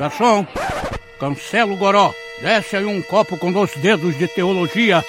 Garçom, 0.00 0.46
cancela 1.18 1.74
o 1.74 1.76
goró. 1.76 2.10
Desce 2.40 2.74
aí 2.74 2.86
um 2.86 3.02
copo 3.02 3.36
com 3.36 3.52
dois 3.52 3.76
dedos 3.76 4.16
de 4.16 4.26
teologia. 4.28 5.04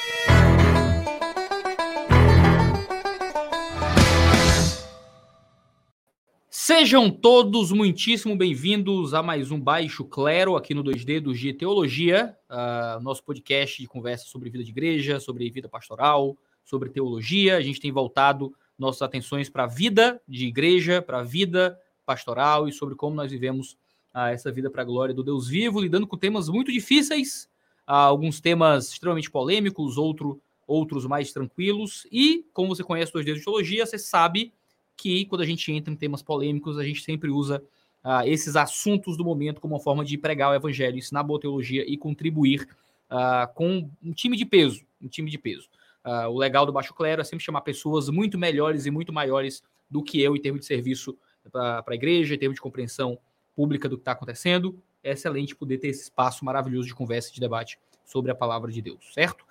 Sejam 6.50 7.09
todos 7.09 7.71
muitíssimo 7.71 8.36
bem-vindos 8.36 9.14
a 9.14 9.23
mais 9.23 9.50
um 9.50 9.57
Baixo 9.57 10.04
Clero 10.04 10.57
aqui 10.57 10.73
no 10.73 10.84
2D 10.84 11.21
do 11.21 11.34
G 11.34 11.54
Teologia, 11.54 12.36
uh, 12.50 13.02
nosso 13.02 13.23
podcast 13.23 13.82
de 13.82 13.88
conversa 13.88 14.26
sobre 14.26 14.50
vida 14.50 14.66
de 14.66 14.71
igreja, 14.71 15.21
sobre 15.21 15.50
vida 15.50 15.70
pastoral, 15.70 16.36
sobre 16.66 16.89
teologia. 16.89 17.55
A 17.55 17.62
gente 17.62 17.80
tem 17.80 17.94
voltado 17.94 18.54
nossas 18.78 19.04
atenções 19.04 19.50
para 19.50 19.64
a 19.64 19.68
vida 19.68 20.21
de 20.28 20.48
igreja, 20.48 21.02
para 21.02 21.20
a 21.20 21.23
vida 21.23 21.79
pastoral 22.05 22.68
e 22.68 22.73
sobre 22.73 22.93
como 22.96 23.15
nós 23.15 23.32
vivemos 23.32 23.78
uh, 24.14 24.28
essa 24.28 24.51
vida 24.51 24.70
para 24.70 24.82
a 24.82 24.86
glória 24.86 25.14
do 25.14 25.24
Deus 25.24 25.47
vivo, 25.47 25.79
lidando 25.79 26.07
com 26.07 26.18
temas 26.18 26.50
muito 26.50 26.71
difíceis, 26.71 27.50
alguns 27.86 28.39
temas 28.39 28.89
extremamente 28.89 29.29
polêmicos, 29.29 29.97
outro, 29.97 30.42
outros 30.65 31.06
mais 31.06 31.34
tranquilos. 31.34 32.08
E, 32.11 32.45
como 32.53 32.73
você 32.73 32.84
conhece 32.84 33.11
os 33.16 33.25
dedos 33.25 33.39
de 33.39 33.45
teologia, 33.45 33.86
você 33.86 33.97
sabe 33.97 34.53
que 34.95 35.25
quando 35.25 35.42
a 35.42 35.45
gente 35.45 35.72
entra 35.72 35.92
em 35.92 35.97
temas 35.97 36.22
polêmicos, 36.22 36.78
a 36.78 36.84
gente 36.84 37.02
sempre 37.02 37.30
usa 37.30 37.61
uh, 38.03 38.25
esses 38.25 38.56
assuntos 38.56 39.17
do 39.17 39.25
momento 39.25 39.59
como 39.59 39.73
uma 39.73 39.80
forma 39.81 40.06
de 40.06 40.17
pregar 40.17 40.52
o 40.52 40.56
evangelho, 40.56 40.98
ensinar 40.98 41.23
boa 41.23 41.39
teologia 41.39 41.84
e 41.88 41.98
contribuir 41.98 42.67
uh, 43.09 43.52
com 43.53 43.89
um 44.02 44.14
time 44.14 44.38
de 44.38 44.45
peso, 44.45 44.84
um 45.02 45.08
time 45.08 45.30
de 45.30 45.38
peso. 45.38 45.67
Uh, 46.06 46.30
o 46.30 46.38
legal 46.38 46.66
do 46.66 46.72
Baixo 46.72 46.94
Clero 46.94 47.22
é 47.22 47.23
sempre 47.23 47.44
chamar 47.44 47.62
pessoas 47.62 48.09
muito 48.09 48.38
melhores 48.38 48.86
e 48.86 48.92
muito 48.92 49.14
maiores 49.14 49.64
do 49.89 50.02
que 50.02 50.22
eu 50.22 50.36
em 50.36 50.42
termos 50.42 50.62
de 50.62 50.67
serviço 50.67 51.17
para 51.52 51.84
a 51.86 51.95
igreja, 51.95 52.36
em 52.36 52.38
termos 52.38 52.56
de 52.56 52.62
compreensão 52.62 53.17
pública 53.55 53.89
do 53.89 53.98
que 53.98 54.02
está 54.02 54.12
acontecendo. 54.12 54.81
É 55.03 55.12
excelente 55.12 55.56
poder 55.56 55.78
ter 55.78 55.88
esse 55.88 56.03
espaço 56.03 56.45
maravilhoso 56.45 56.88
de 56.88 56.95
conversa 56.95 57.30
e 57.30 57.34
de 57.34 57.39
debate 57.39 57.80
sobre 58.06 58.31
a 58.31 58.36
palavra 58.36 58.72
de 58.72 58.81
Deus, 58.81 59.14
certo? 59.14 59.45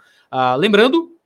lembrando 0.59 1.17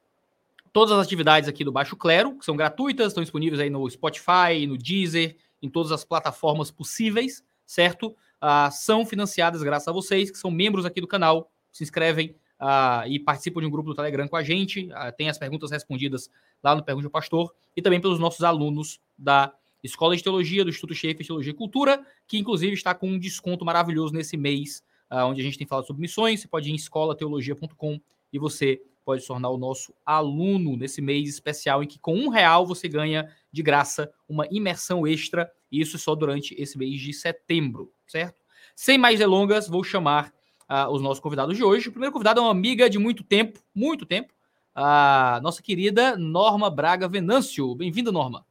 Todas 0.74 0.90
as 0.98 1.06
atividades 1.06 1.48
aqui 1.48 1.62
do 1.62 1.70
Baixo 1.70 1.94
Clero, 1.94 2.36
que 2.36 2.44
são 2.44 2.56
gratuitas, 2.56 3.06
estão 3.06 3.22
disponíveis 3.22 3.60
aí 3.60 3.70
no 3.70 3.88
Spotify, 3.88 4.66
no 4.66 4.76
Deezer, 4.76 5.36
em 5.62 5.70
todas 5.70 5.92
as 5.92 6.04
plataformas 6.04 6.68
possíveis, 6.68 7.44
certo? 7.64 8.08
Uh, 8.42 8.68
são 8.72 9.06
financiadas 9.06 9.62
graças 9.62 9.86
a 9.86 9.92
vocês, 9.92 10.32
que 10.32 10.36
são 10.36 10.50
membros 10.50 10.84
aqui 10.84 11.00
do 11.00 11.06
canal, 11.06 11.48
se 11.70 11.84
inscrevem 11.84 12.34
uh, 12.60 13.06
e 13.06 13.20
participam 13.20 13.60
de 13.60 13.68
um 13.68 13.70
grupo 13.70 13.90
do 13.90 13.94
Telegram 13.94 14.26
com 14.26 14.34
a 14.34 14.42
gente, 14.42 14.88
tem 15.16 15.28
as 15.28 15.38
perguntas 15.38 15.70
respondidas 15.70 16.28
lá 16.60 16.74
no 16.74 16.82
Pergunte 16.82 17.06
ao 17.06 17.12
Pastor, 17.12 17.54
e 17.76 17.80
também 17.80 18.00
pelos 18.00 18.18
nossos 18.18 18.42
alunos 18.42 18.98
da 19.16 19.54
Escola 19.86 20.16
de 20.16 20.22
Teologia, 20.22 20.64
do 20.64 20.70
Instituto 20.70 20.94
Schaefer 20.94 21.26
Teologia 21.26 21.52
e 21.52 21.54
Cultura, 21.54 22.04
que 22.26 22.38
inclusive 22.38 22.72
está 22.72 22.94
com 22.94 23.08
um 23.08 23.18
desconto 23.18 23.64
maravilhoso 23.64 24.14
nesse 24.14 24.36
mês, 24.36 24.82
onde 25.10 25.40
a 25.40 25.44
gente 25.44 25.58
tem 25.58 25.66
falado 25.66 25.86
sobre 25.86 26.00
missões, 26.00 26.40
você 26.40 26.48
pode 26.48 26.68
ir 26.68 26.72
em 26.72 26.76
escolateologia.com 26.76 28.00
e 28.32 28.38
você 28.38 28.80
pode 29.04 29.20
se 29.20 29.28
tornar 29.28 29.50
o 29.50 29.58
nosso 29.58 29.94
aluno 30.04 30.76
nesse 30.76 31.02
mês 31.02 31.28
especial 31.28 31.82
em 31.82 31.86
que 31.86 31.98
com 31.98 32.16
um 32.16 32.28
real 32.28 32.66
você 32.66 32.88
ganha 32.88 33.28
de 33.52 33.62
graça 33.62 34.10
uma 34.28 34.46
imersão 34.50 35.06
extra, 35.06 35.50
e 35.70 35.80
isso 35.80 35.98
só 35.98 36.14
durante 36.14 36.54
esse 36.60 36.78
mês 36.78 37.00
de 37.00 37.12
setembro, 37.12 37.92
certo? 38.06 38.40
Sem 38.74 38.96
mais 38.96 39.18
delongas, 39.18 39.68
vou 39.68 39.84
chamar 39.84 40.32
uh, 40.68 40.90
os 40.90 41.02
nossos 41.02 41.20
convidados 41.20 41.56
de 41.56 41.62
hoje. 41.62 41.88
O 41.88 41.92
primeiro 41.92 42.12
convidado 42.12 42.40
é 42.40 42.42
uma 42.42 42.50
amiga 42.50 42.88
de 42.88 42.98
muito 42.98 43.22
tempo, 43.22 43.60
muito 43.74 44.06
tempo, 44.06 44.32
a 44.74 45.38
nossa 45.42 45.62
querida 45.62 46.16
Norma 46.16 46.70
Braga 46.70 47.06
Venâncio. 47.06 47.74
Bem-vinda, 47.74 48.10
Norma. 48.10 48.44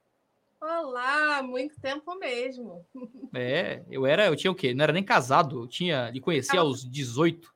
Olá, 0.94 1.42
muito 1.42 1.82
tempo 1.82 2.14
mesmo. 2.20 2.86
É, 3.34 3.82
eu 3.90 4.06
era, 4.06 4.28
eu 4.28 4.36
tinha 4.36 4.52
o 4.52 4.56
quê? 4.56 4.76
Não 4.76 4.84
era 4.84 4.94
nem 4.94 5.04
casado, 5.04 5.64
eu 5.64 5.68
tinha, 5.68 6.12
lhe 6.12 6.20
conheci 6.20 6.56
aos 6.56 6.88
18. 6.88 7.52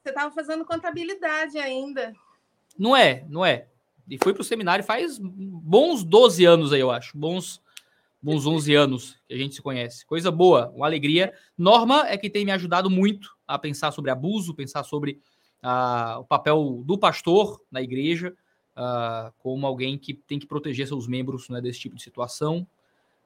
Você 0.00 0.10
estava 0.10 0.32
fazendo 0.32 0.64
contabilidade 0.64 1.58
ainda. 1.58 2.14
Não 2.78 2.96
é, 2.96 3.24
não 3.28 3.44
é. 3.44 3.66
E 4.08 4.16
fui 4.22 4.32
para 4.32 4.42
o 4.42 4.44
seminário 4.44 4.84
faz 4.84 5.18
bons 5.18 6.04
12 6.04 6.44
anos 6.44 6.72
aí, 6.72 6.78
eu 6.78 6.92
acho. 6.92 7.18
Bons, 7.18 7.60
bons 8.22 8.46
11 8.46 8.72
anos 8.76 9.20
que 9.26 9.34
a 9.34 9.36
gente 9.36 9.56
se 9.56 9.62
conhece. 9.62 10.06
Coisa 10.06 10.30
boa, 10.30 10.70
uma 10.72 10.86
alegria. 10.86 11.34
Norma 11.58 12.06
é 12.08 12.16
que 12.16 12.30
tem 12.30 12.44
me 12.44 12.52
ajudado 12.52 12.88
muito 12.88 13.36
a 13.48 13.58
pensar 13.58 13.90
sobre 13.90 14.12
abuso, 14.12 14.54
pensar 14.54 14.84
sobre 14.84 15.20
uh, 15.60 16.20
o 16.20 16.24
papel 16.24 16.84
do 16.84 16.96
pastor 16.96 17.60
na 17.68 17.82
igreja, 17.82 18.32
uh, 18.80 19.32
como 19.38 19.66
alguém 19.66 19.98
que 19.98 20.14
tem 20.14 20.38
que 20.38 20.46
proteger 20.46 20.88
seus 20.88 21.06
membros 21.06 21.48
né, 21.50 21.60
desse 21.60 21.78
tipo 21.78 21.94
de 21.94 22.02
situação. 22.02 22.66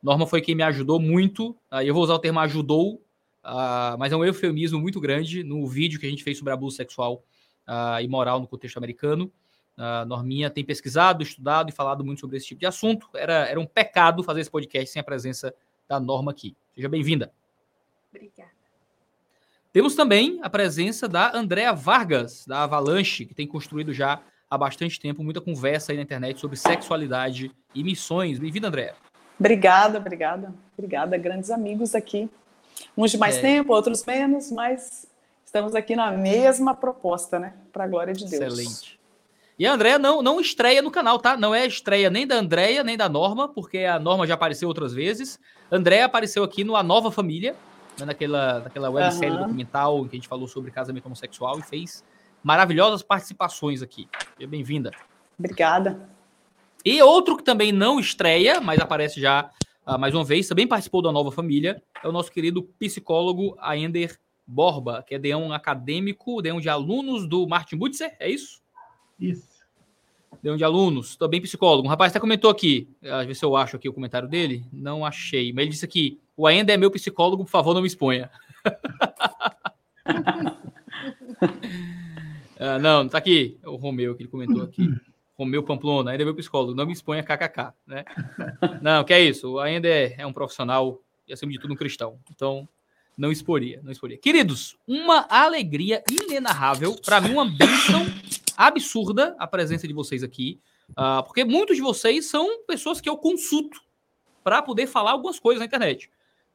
Norma 0.03 0.26
foi 0.26 0.41
quem 0.42 0.54
me 0.54 0.65
ajudou 0.65 0.98
muito. 0.98 1.50
Uh, 1.72 1.82
eu 1.84 1.94
vou 1.94 2.03
usar 2.03 2.15
o 2.15 2.19
termo 2.19 2.41
ajudou, 2.41 3.00
Uh, 3.44 3.92
mas 3.98 4.10
é 4.10 4.16
um 4.16 4.25
eufemismo 4.25 4.81
muito 4.81 4.98
grande 4.98 5.44
no 5.44 5.66
vídeo 5.66 6.00
que 6.00 6.06
a 6.06 6.09
gente 6.09 6.25
fez 6.25 6.38
sobre 6.38 6.50
abuso 6.50 6.76
sexual 6.76 7.22
e 8.00 8.09
moral 8.09 8.41
no 8.41 8.47
contexto 8.47 8.78
americano. 8.78 9.31
Uh, 9.76 10.06
Norminha 10.06 10.48
tem 10.48 10.65
pesquisado, 10.65 11.22
estudado 11.22 11.69
e 11.69 11.72
falado 11.72 12.04
muito 12.04 12.21
sobre 12.21 12.36
esse 12.36 12.47
tipo 12.47 12.60
de 12.60 12.66
assunto. 12.66 13.09
Era, 13.15 13.48
era 13.48 13.59
um 13.59 13.66
pecado 13.66 14.22
fazer 14.22 14.41
esse 14.41 14.50
podcast 14.50 14.91
sem 14.91 15.00
a 15.00 15.04
presença 15.04 15.54
da 15.88 15.98
Norma 15.98 16.31
aqui. 16.31 16.56
Seja 16.75 16.88
bem-vinda. 16.88 17.32
Obrigada. 18.10 18.50
Temos 19.72 19.97
também 19.97 20.38
a 20.42 20.48
presença 20.48 21.09
da 21.09 21.36
Andrea 21.36 21.72
Vargas, 21.72 22.47
da 22.47 22.62
Avalanche, 22.62 23.26
que 23.26 23.34
tem 23.34 23.47
construído 23.47 23.92
já 23.92 24.22
há 24.54 24.59
bastante 24.59 25.00
tempo 25.00 25.22
muita 25.22 25.41
conversa 25.41 25.92
aí 25.92 25.97
na 25.97 26.03
internet 26.03 26.41
sobre 26.41 26.56
sexualidade 26.56 27.50
e 27.75 27.84
missões. 27.84 28.38
Bem-vinda, 28.38 28.69
Andrea. 28.69 28.94
Obrigada, 29.38 29.98
obrigada. 29.98 30.54
Obrigada, 30.76 31.16
grandes 31.19 31.50
amigos 31.50 31.94
aqui 31.94 32.28
Uns 32.97 33.10
de 33.10 33.19
mais 33.19 33.37
é. 33.37 33.41
tempo, 33.41 33.72
outros 33.72 34.04
menos, 34.04 34.50
mas 34.50 35.06
estamos 35.44 35.75
aqui 35.75 35.97
na 35.97 36.10
mesma 36.12 36.75
proposta, 36.75 37.38
né? 37.38 37.54
Para 37.72 37.84
a 37.84 37.88
glória 37.88 38.12
de 38.12 38.25
Deus. 38.26 38.42
Excelente. 38.42 39.00
E 39.59 39.66
a 39.66 39.72
Andréia 39.72 39.98
não, 39.98 40.20
não 40.20 40.41
estreia 40.41 40.82
no 40.82 40.91
canal, 40.91 41.19
tá? 41.19 41.36
Não 41.36 41.54
é 41.54 41.65
estreia 41.65 42.10
nem 42.10 42.26
da 42.26 42.36
Andréia, 42.36 42.82
nem 42.82 42.97
da 42.97 43.09
Norma, 43.09 43.48
porque 43.48 43.78
a 43.78 43.98
Norma 44.00 44.26
já 44.26 44.34
apareceu 44.34 44.66
outras 44.69 44.92
vezes. 44.92 45.38
A 45.71 45.76
Andréia 45.76 46.04
apareceu 46.06 46.42
aqui 46.42 46.65
no 46.65 46.75
A 46.75 46.82
Nova 46.82 47.10
Família, 47.12 47.54
né, 47.98 48.04
naquela, 48.04 48.60
naquela 48.60 48.91
websérie 48.91 49.36
uhum. 49.36 49.42
documental 49.42 49.98
em 50.00 50.09
que 50.09 50.16
a 50.16 50.19
gente 50.19 50.28
falou 50.28 50.48
sobre 50.48 50.72
casamento 50.72 51.06
homossexual 51.06 51.59
e 51.60 51.62
fez 51.62 52.03
maravilhosas 52.44 53.03
participações 53.03 53.82
aqui. 53.82 54.06
Seja 54.37 54.49
bem-vinda. 54.49 54.93
Obrigada. 55.38 56.06
E 56.84 57.03
outro 57.03 57.38
que 57.38 57.43
também 57.43 57.72
não 57.72 57.99
estreia, 57.99 58.60
mas 58.60 58.78
aparece 58.78 59.19
já 59.19 59.50
uh, 59.87 59.99
mais 59.99 60.15
uma 60.15 60.22
vez, 60.22 60.47
também 60.47 60.66
participou 60.66 61.00
da 61.00 61.10
Nova 61.10 61.33
Família, 61.33 61.83
é 62.03 62.06
o 62.06 62.12
nosso 62.12 62.31
querido 62.31 62.62
psicólogo 62.78 63.56
Aender 63.59 64.21
Borba, 64.47 65.03
que 65.03 65.15
é 65.15 65.19
de 65.19 65.34
um 65.34 65.54
acadêmico, 65.54 66.43
de 66.43 66.53
um 66.53 66.60
de 66.60 66.69
alunos 66.69 67.27
do 67.27 67.49
Martin 67.49 67.78
Butzer, 67.78 68.15
é 68.21 68.28
isso? 68.28 68.60
Isso. 69.19 69.65
De 70.43 70.50
um 70.50 70.56
de 70.59 70.65
alunos, 70.65 71.16
também 71.16 71.41
psicólogo. 71.41 71.87
Um 71.87 71.91
rapaz 71.91 72.12
até 72.12 72.21
comentou 72.21 72.50
aqui, 72.50 72.94
às 73.03 73.27
vezes 73.27 73.43
eu 73.43 73.56
acho 73.56 73.77
aqui 73.77 73.88
o 73.88 73.94
comentário 73.94 74.28
dele, 74.28 74.62
não 74.71 75.06
achei, 75.06 75.50
mas 75.54 75.62
ele 75.62 75.71
disse 75.71 75.87
aqui, 75.87 76.21
o 76.37 76.47
Aender 76.47 76.75
é 76.75 76.77
meu 76.77 76.91
psicólogo, 76.91 77.44
por 77.44 77.50
favor, 77.50 77.72
não 77.72 77.81
me 77.81 77.87
exponha. 77.87 78.31
ah, 82.65 82.79
não, 82.79 83.09
tá 83.09 83.19
aqui, 83.19 83.59
é 83.63 83.69
o 83.69 83.77
Romeu 83.77 84.15
que 84.15 84.23
ele 84.23 84.31
comentou 84.31 84.63
aqui. 84.63 84.89
Romeu 85.37 85.63
Pamplona, 85.63 86.13
ainda 86.13 86.23
é 86.23 86.25
meu 86.25 86.35
psicólogo, 86.35 86.75
não 86.75 86.87
me 86.87 86.93
exponha 86.93 87.23
kkk, 87.23 87.73
né? 87.87 88.05
Não, 88.81 89.03
que 89.03 89.13
é 89.13 89.21
isso, 89.21 89.59
ainda 89.59 89.89
é, 89.89 90.15
é 90.17 90.27
um 90.27 90.33
profissional 90.33 91.01
e 91.27 91.33
acima 91.33 91.53
de 91.53 91.59
tudo 91.59 91.75
um 91.75 91.77
cristão. 91.77 92.19
Então, 92.31 92.69
não 93.19 93.31
exporia, 93.31 93.81
não 93.83 93.93
exporia. 93.93 94.17
Queridos, 94.17 94.77
uma 94.87 95.27
alegria 95.29 96.03
inenarrável, 96.11 96.97
para 97.05 97.21
mim 97.21 97.33
uma 97.33 97.45
bênção 97.45 98.07
absurda 98.57 99.35
a 99.39 99.47
presença 99.47 99.87
de 99.87 99.93
vocês 99.93 100.23
aqui, 100.23 100.61
uh, 100.91 101.23
porque 101.25 101.45
muitos 101.45 101.77
de 101.77 101.83
vocês 101.83 102.27
são 102.27 102.63
pessoas 102.65 103.01
que 103.01 103.09
eu 103.09 103.17
consulto 103.17 103.81
para 104.43 104.63
poder 104.63 104.87
falar 104.87 105.13
algumas 105.13 105.39
coisas 105.39 105.60
na 105.60 105.67
internet. 105.67 106.10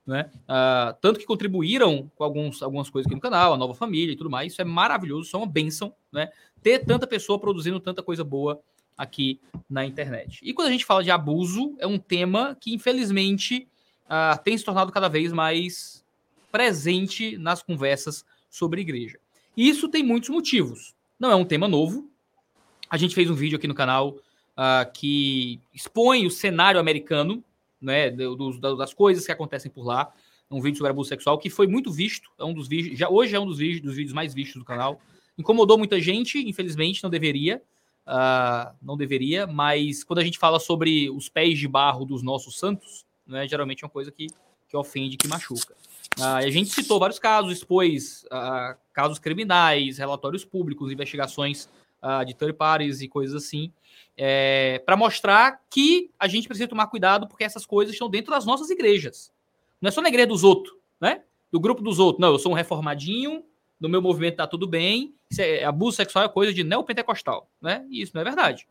Né? 0.10 0.28
Uh, 0.46 0.98
tanto 1.00 1.20
que 1.20 1.26
contribuíram 1.26 2.10
com 2.16 2.24
alguns, 2.24 2.64
algumas 2.64 2.90
coisas 2.90 3.06
aqui 3.06 3.14
no 3.14 3.22
canal, 3.22 3.54
a 3.54 3.58
nova 3.58 3.76
família 3.76 4.12
e 4.12 4.16
tudo 4.16 4.28
mais. 4.28 4.54
Isso 4.54 4.62
é 4.62 4.66
maravilhoso, 4.66 5.28
isso 5.28 5.36
é 5.36 5.40
uma 5.40 5.46
benção, 5.46 5.94
né? 6.12 6.32
Ter 6.64 6.80
tanta 6.80 7.06
pessoa 7.06 7.38
produzindo 7.38 7.80
tanta 7.80 8.02
coisa 8.02 8.24
boa 8.24 8.60
aqui 8.98 9.40
na 9.70 9.86
internet. 9.86 10.42
E 10.44 10.52
quando 10.52 10.70
a 10.70 10.72
gente 10.72 10.84
fala 10.84 11.04
de 11.04 11.12
abuso, 11.12 11.76
é 11.78 11.86
um 11.86 12.00
tema 12.00 12.58
que, 12.60 12.74
infelizmente, 12.74 13.68
uh, 14.06 14.44
tem 14.44 14.58
se 14.58 14.66
tornado 14.66 14.92
cada 14.92 15.08
vez 15.08 15.32
mais 15.32 16.04
presente 16.52 17.38
nas 17.38 17.62
conversas 17.62 18.26
sobre 18.50 18.82
igreja. 18.82 19.20
E 19.56 19.70
isso 19.70 19.90
tem 19.90 20.02
muitos 20.02 20.30
motivos. 20.30 20.96
Não 21.20 21.30
é 21.30 21.36
um 21.36 21.46
tema 21.46 21.68
novo. 21.68 22.10
A 22.90 22.98
gente 22.98 23.14
fez 23.14 23.30
um 23.30 23.36
vídeo 23.36 23.58
aqui 23.58 23.68
no 23.68 23.76
canal 23.76 24.10
uh, 24.10 24.92
que 24.92 25.62
expõe 25.72 26.26
o 26.26 26.32
cenário 26.32 26.80
americano 26.80 27.44
né, 27.82 28.10
dos, 28.10 28.60
das 28.60 28.94
coisas 28.94 29.26
que 29.26 29.32
acontecem 29.32 29.72
por 29.72 29.86
lá. 29.86 30.12
Um 30.52 30.62
vídeo 30.62 30.78
sobre 30.78 30.92
abuso 30.92 31.10
sexual 31.10 31.38
que 31.38 31.50
foi 31.50 31.68
muito 31.68 31.92
visto, 31.92 32.30
é 32.38 32.44
um 32.44 32.54
dos 32.54 32.68
vídeos, 32.68 32.98
já 32.98 33.08
hoje 33.08 33.36
é 33.36 33.40
um 33.40 33.46
dos 33.46 33.60
vídeos, 33.60 33.82
dos 33.82 33.96
vídeos 33.96 34.14
mais 34.14 34.34
vistos 34.34 34.60
do 34.60 34.66
canal. 34.66 35.00
Incomodou 35.38 35.78
muita 35.78 36.00
gente, 36.00 36.40
infelizmente, 36.40 37.04
não 37.04 37.10
deveria, 37.10 37.62
uh, 38.08 38.76
não 38.82 38.98
deveria, 38.98 39.46
mas 39.46 40.04
quando 40.04 40.20
a 40.20 40.24
gente 40.24 40.40
fala 40.40 40.60
sobre 40.60 41.10
os 41.10 41.30
pés 41.30 41.60
de 41.60 41.68
barro 41.68 42.04
dos 42.04 42.24
nossos 42.24 42.58
santos, 42.58 43.06
né, 43.28 43.48
geralmente 43.48 43.84
é 43.84 43.86
uma 43.86 43.92
coisa 43.92 44.12
que, 44.12 44.28
que 44.68 44.76
ofende, 44.76 45.18
que 45.18 45.28
machuca. 45.28 45.76
Uh, 46.18 46.24
a 46.24 46.50
gente 46.50 46.70
citou 46.70 47.00
vários 47.00 47.20
casos, 47.20 47.54
expôs 47.54 48.24
uh, 48.26 48.76
casos 48.92 49.20
criminais, 49.20 50.00
relatórios 50.00 50.44
públicos, 50.44 50.92
investigações 50.92 51.70
uh, 52.02 52.26
de 52.26 52.34
third 52.34 52.54
parties 52.54 53.02
e 53.02 53.08
coisas 53.08 53.36
assim, 53.44 53.72
é, 54.18 54.82
para 54.86 54.98
mostrar 54.98 55.62
que 55.70 56.10
a 56.20 56.28
gente 56.28 56.48
precisa 56.48 56.68
tomar 56.68 56.88
cuidado 56.88 57.28
porque 57.28 57.44
essas 57.44 57.66
coisas 57.66 57.94
estão 57.94 58.10
dentro 58.10 58.32
das 58.32 58.46
nossas 58.46 58.70
igrejas. 58.70 59.32
Não 59.82 59.88
é 59.88 59.92
só 59.92 60.02
na 60.02 60.10
igreja 60.10 60.28
dos 60.28 60.44
outros, 60.44 60.76
né? 61.00 61.24
Do 61.52 61.60
grupo 61.60 61.82
dos 61.82 62.00
outros. 62.00 62.22
Não, 62.22 62.34
eu 62.34 62.40
sou 62.40 62.52
um 62.52 62.56
reformadinho, 62.56 63.44
no 63.80 63.88
meu 63.88 64.02
movimento 64.02 64.38
tá 64.38 64.48
tudo 64.48 64.68
bem. 64.68 65.14
É, 65.38 65.64
abuso 65.64 65.96
sexual 65.96 66.26
é 66.26 66.30
coisa 66.30 66.54
de 66.54 66.64
neopentecostal, 66.64 67.50
né? 67.62 67.86
E 67.90 68.02
isso 68.02 68.12
não 68.14 68.22
é 68.22 68.26
verdade. 68.26 68.68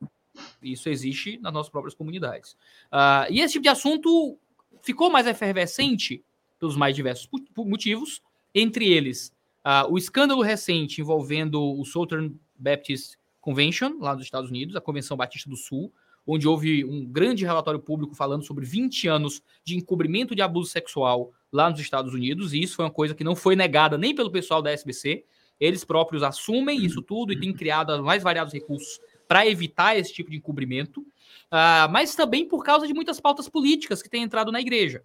Isso 0.62 0.88
existe 0.88 1.38
nas 1.38 1.52
nossas 1.52 1.70
próprias 1.70 1.94
comunidades. 1.94 2.52
Uh, 2.92 3.30
e 3.30 3.40
esse 3.40 3.54
tipo 3.54 3.62
de 3.62 3.68
assunto 3.68 4.38
ficou 4.82 5.10
mais 5.10 5.26
efervescente 5.26 6.22
pelos 6.58 6.76
mais 6.76 6.94
diversos 6.94 7.28
motivos, 7.56 8.22
entre 8.54 8.88
eles 8.92 9.32
uh, 9.64 9.90
o 9.90 9.98
escândalo 9.98 10.42
recente 10.42 11.00
envolvendo 11.00 11.62
o 11.62 11.84
Southern 11.84 12.34
Baptist 12.56 13.17
Convention, 13.48 13.96
lá 13.98 14.14
nos 14.14 14.24
Estados 14.24 14.50
Unidos, 14.50 14.76
a 14.76 14.80
Convenção 14.80 15.16
Batista 15.16 15.48
do 15.48 15.56
Sul, 15.56 15.90
onde 16.26 16.46
houve 16.46 16.84
um 16.84 17.06
grande 17.06 17.46
relatório 17.46 17.80
público 17.80 18.14
falando 18.14 18.44
sobre 18.44 18.66
20 18.66 19.08
anos 19.08 19.42
de 19.64 19.74
encobrimento 19.74 20.34
de 20.34 20.42
abuso 20.42 20.70
sexual 20.70 21.32
lá 21.50 21.70
nos 21.70 21.80
Estados 21.80 22.12
Unidos, 22.12 22.52
e 22.52 22.60
isso 22.60 22.76
foi 22.76 22.84
uma 22.84 22.90
coisa 22.90 23.14
que 23.14 23.24
não 23.24 23.34
foi 23.34 23.56
negada 23.56 23.96
nem 23.96 24.14
pelo 24.14 24.30
pessoal 24.30 24.60
da 24.60 24.70
SBC, 24.70 25.24
eles 25.58 25.82
próprios 25.82 26.22
assumem 26.22 26.84
isso 26.84 27.00
tudo 27.00 27.32
e 27.32 27.40
têm 27.40 27.50
criado 27.54 28.04
mais 28.04 28.22
variados 28.22 28.52
recursos 28.52 29.00
para 29.26 29.46
evitar 29.46 29.96
esse 29.96 30.12
tipo 30.12 30.30
de 30.30 30.36
encobrimento, 30.36 31.00
uh, 31.00 31.90
mas 31.90 32.14
também 32.14 32.46
por 32.46 32.62
causa 32.62 32.86
de 32.86 32.92
muitas 32.92 33.18
pautas 33.18 33.48
políticas 33.48 34.02
que 34.02 34.10
têm 34.10 34.24
entrado 34.24 34.52
na 34.52 34.60
igreja. 34.60 35.02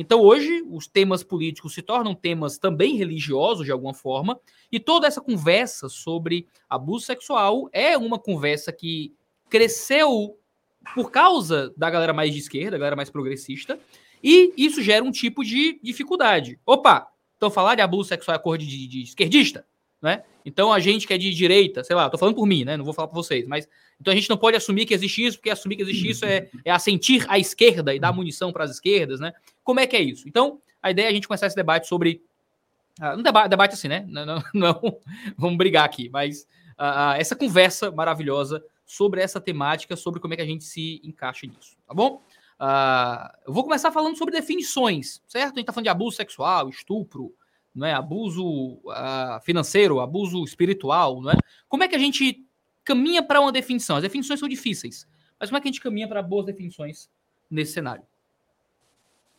Então, 0.00 0.18
hoje, 0.18 0.64
os 0.70 0.86
temas 0.86 1.22
políticos 1.22 1.74
se 1.74 1.82
tornam 1.82 2.14
temas 2.14 2.56
também 2.56 2.96
religiosos, 2.96 3.66
de 3.66 3.70
alguma 3.70 3.92
forma, 3.92 4.40
e 4.72 4.80
toda 4.80 5.06
essa 5.06 5.20
conversa 5.20 5.90
sobre 5.90 6.46
abuso 6.70 7.04
sexual 7.04 7.68
é 7.70 7.98
uma 7.98 8.18
conversa 8.18 8.72
que 8.72 9.14
cresceu 9.50 10.38
por 10.94 11.10
causa 11.10 11.70
da 11.76 11.90
galera 11.90 12.14
mais 12.14 12.32
de 12.32 12.38
esquerda, 12.38 12.70
da 12.70 12.78
galera 12.78 12.96
mais 12.96 13.10
progressista, 13.10 13.78
e 14.24 14.54
isso 14.56 14.82
gera 14.82 15.04
um 15.04 15.10
tipo 15.10 15.44
de 15.44 15.78
dificuldade. 15.82 16.58
Opa, 16.64 17.06
então 17.36 17.50
falar 17.50 17.74
de 17.74 17.82
abuso 17.82 18.08
sexual 18.08 18.36
é 18.36 18.38
cor 18.38 18.56
de, 18.56 18.66
de, 18.66 18.86
de 18.86 19.02
esquerdista? 19.02 19.66
Né? 20.00 20.22
Então 20.44 20.72
a 20.72 20.80
gente 20.80 21.06
que 21.06 21.12
é 21.12 21.18
de 21.18 21.30
direita, 21.34 21.84
sei 21.84 21.94
lá, 21.94 22.08
tô 22.08 22.16
falando 22.16 22.34
por 22.34 22.46
mim, 22.46 22.64
né? 22.64 22.76
Não 22.76 22.84
vou 22.84 22.94
falar 22.94 23.08
por 23.08 23.14
vocês, 23.14 23.46
mas 23.46 23.68
então 24.00 24.12
a 24.12 24.14
gente 24.16 24.30
não 24.30 24.36
pode 24.36 24.56
assumir 24.56 24.86
que 24.86 24.94
existe 24.94 25.24
isso, 25.24 25.36
porque 25.36 25.50
assumir 25.50 25.76
que 25.76 25.82
existe 25.82 26.08
isso 26.08 26.24
é, 26.24 26.48
é 26.64 26.70
assentir 26.70 27.26
à 27.28 27.38
esquerda 27.38 27.94
e 27.94 28.00
dar 28.00 28.12
munição 28.12 28.50
para 28.50 28.64
as 28.64 28.70
esquerdas, 28.70 29.20
né? 29.20 29.32
Como 29.62 29.78
é 29.78 29.86
que 29.86 29.94
é 29.94 30.00
isso? 30.00 30.26
Então, 30.26 30.58
a 30.82 30.90
ideia 30.90 31.06
é 31.06 31.10
a 31.10 31.12
gente 31.12 31.28
começar 31.28 31.46
esse 31.46 31.56
debate 31.56 31.86
sobre. 31.86 32.22
Uh, 32.98 33.18
um 33.18 33.22
debate, 33.22 33.50
debate 33.50 33.74
assim, 33.74 33.88
né? 33.88 34.04
Não, 34.08 34.24
não, 34.24 34.42
não 34.54 34.98
vamos 35.36 35.58
brigar 35.58 35.84
aqui, 35.84 36.08
mas 36.08 36.46
uh, 36.78 37.14
essa 37.18 37.36
conversa 37.36 37.90
maravilhosa 37.90 38.64
sobre 38.86 39.20
essa 39.20 39.40
temática, 39.40 39.94
sobre 39.96 40.18
como 40.18 40.32
é 40.34 40.36
que 40.36 40.42
a 40.42 40.46
gente 40.46 40.64
se 40.64 41.00
encaixa 41.04 41.46
nisso, 41.46 41.76
tá 41.86 41.94
bom? 41.94 42.22
Uh, 42.58 43.30
eu 43.46 43.52
vou 43.52 43.62
começar 43.62 43.92
falando 43.92 44.16
sobre 44.16 44.34
definições, 44.34 45.22
certo? 45.26 45.54
A 45.54 45.58
gente 45.58 45.66
tá 45.66 45.72
falando 45.72 45.84
de 45.84 45.90
abuso 45.90 46.16
sexual, 46.16 46.68
estupro, 46.68 47.32
não 47.74 47.86
é? 47.86 47.92
abuso 47.92 48.74
uh, 48.84 49.40
financeiro, 49.42 50.00
abuso 50.00 50.44
espiritual, 50.44 51.20
não 51.20 51.30
é? 51.30 51.36
Como 51.68 51.82
é 51.82 51.88
que 51.88 51.96
a 51.96 51.98
gente 51.98 52.44
caminha 52.84 53.22
para 53.22 53.40
uma 53.40 53.52
definição? 53.52 53.96
As 53.96 54.02
definições 54.02 54.40
são 54.40 54.48
difíceis, 54.48 55.06
mas 55.38 55.48
como 55.48 55.58
é 55.58 55.60
que 55.60 55.68
a 55.68 55.70
gente 55.70 55.80
caminha 55.80 56.08
para 56.08 56.22
boas 56.22 56.46
definições 56.46 57.10
nesse 57.50 57.72
cenário? 57.72 58.04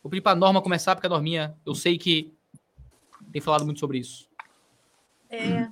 Vou 0.02 0.10
pedir 0.10 0.22
para 0.22 0.32
a 0.32 0.36
Norma 0.36 0.62
começar, 0.62 0.96
porque 0.96 1.08
a 1.08 1.10
Norminha, 1.10 1.56
eu 1.66 1.76
sei 1.76 1.98
que 1.98 2.34
tem 3.32 3.42
falado 3.42 3.66
muito 3.66 3.80
sobre 3.80 4.00
isso. 4.00 4.28
É, 5.30 5.70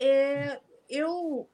é, 0.00 0.60
eu, 0.88 1.48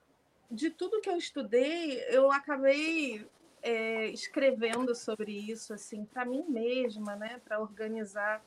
de 0.51 0.71
tudo 0.71 1.01
que 1.01 1.09
eu 1.09 1.17
estudei, 1.17 2.03
eu 2.09 2.33
acabei 2.33 3.27
é, 3.63 4.09
escrevendo 4.09 4.95
sobre 4.95 5.33
isso, 5.33 5.73
assim, 5.73 6.05
para 6.05 6.25
mim 6.25 6.45
mesma, 6.49 7.15
né, 7.15 7.41
para 7.45 7.61
organizar 7.61 8.43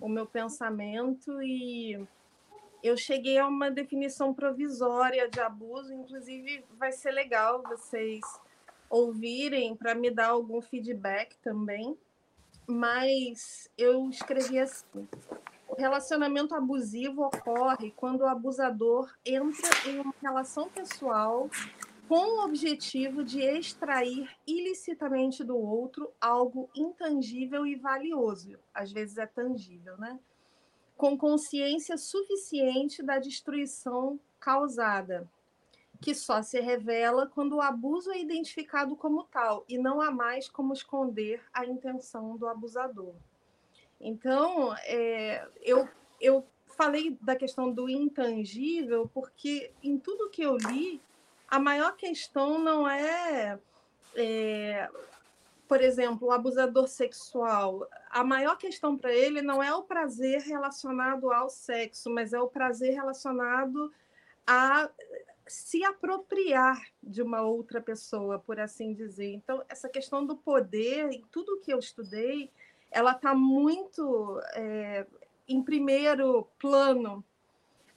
o 0.00 0.08
meu 0.08 0.26
pensamento 0.26 1.42
e 1.42 2.06
eu 2.82 2.96
cheguei 2.96 3.38
a 3.38 3.46
uma 3.46 3.70
definição 3.70 4.34
provisória 4.34 5.28
de 5.28 5.40
abuso, 5.40 5.92
inclusive 5.92 6.64
vai 6.78 6.92
ser 6.92 7.12
legal 7.12 7.62
vocês 7.62 8.20
ouvirem 8.90 9.74
para 9.74 9.94
me 9.94 10.10
dar 10.10 10.28
algum 10.28 10.60
feedback 10.60 11.36
também. 11.38 11.96
Mas 12.66 13.70
eu 13.76 14.08
escrevi 14.10 14.58
assim: 14.58 15.08
o 15.68 15.74
relacionamento 15.74 16.54
abusivo 16.54 17.22
ocorre 17.22 17.90
quando 17.96 18.20
o 18.20 18.26
abusador 18.26 19.10
entra 19.24 19.70
em 19.86 20.00
uma 20.00 20.14
relação 20.22 20.68
pessoal 20.68 21.48
com 22.08 22.38
o 22.38 22.44
objetivo 22.44 23.24
de 23.24 23.40
extrair 23.40 24.28
ilicitamente 24.46 25.42
do 25.42 25.56
outro 25.56 26.12
algo 26.20 26.68
intangível 26.74 27.66
e 27.66 27.74
valioso. 27.74 28.58
Às 28.74 28.92
vezes 28.92 29.16
é 29.16 29.26
tangível, 29.26 29.96
né? 29.96 30.18
Com 30.96 31.16
consciência 31.16 31.96
suficiente 31.96 33.02
da 33.02 33.18
destruição 33.18 34.20
causada, 34.38 35.28
que 36.00 36.14
só 36.14 36.42
se 36.42 36.60
revela 36.60 37.26
quando 37.26 37.56
o 37.56 37.62
abuso 37.62 38.10
é 38.12 38.20
identificado 38.20 38.94
como 38.94 39.24
tal 39.24 39.64
e 39.66 39.78
não 39.78 40.00
há 40.00 40.10
mais 40.10 40.48
como 40.48 40.74
esconder 40.74 41.42
a 41.52 41.64
intenção 41.64 42.36
do 42.36 42.46
abusador. 42.46 43.14
Então, 43.98 44.74
é, 44.84 45.48
eu, 45.62 45.88
eu 46.20 46.46
falei 46.76 47.16
da 47.22 47.34
questão 47.34 47.72
do 47.72 47.88
intangível 47.88 49.10
porque 49.14 49.72
em 49.82 49.98
tudo 49.98 50.28
que 50.28 50.42
eu 50.42 50.58
li 50.58 51.00
a 51.54 51.58
maior 51.60 51.94
questão 51.96 52.58
não 52.58 52.88
é, 52.88 53.56
é 54.16 54.90
por 55.68 55.80
exemplo, 55.80 56.26
o 56.26 56.32
abusador 56.32 56.88
sexual. 56.88 57.88
A 58.10 58.24
maior 58.24 58.58
questão 58.58 58.98
para 58.98 59.14
ele 59.14 59.40
não 59.40 59.62
é 59.62 59.72
o 59.72 59.84
prazer 59.84 60.40
relacionado 60.40 61.32
ao 61.32 61.48
sexo, 61.48 62.10
mas 62.10 62.32
é 62.32 62.40
o 62.40 62.48
prazer 62.48 62.92
relacionado 62.94 63.92
a 64.44 64.90
se 65.46 65.84
apropriar 65.84 66.82
de 67.00 67.22
uma 67.22 67.42
outra 67.42 67.80
pessoa, 67.80 68.36
por 68.36 68.58
assim 68.58 68.92
dizer. 68.92 69.32
Então, 69.32 69.62
essa 69.68 69.88
questão 69.88 70.26
do 70.26 70.36
poder, 70.36 71.12
em 71.12 71.24
tudo 71.30 71.60
que 71.60 71.72
eu 71.72 71.78
estudei, 71.78 72.50
ela 72.90 73.12
está 73.12 73.32
muito 73.32 74.40
é, 74.54 75.06
em 75.46 75.62
primeiro 75.62 76.48
plano 76.58 77.24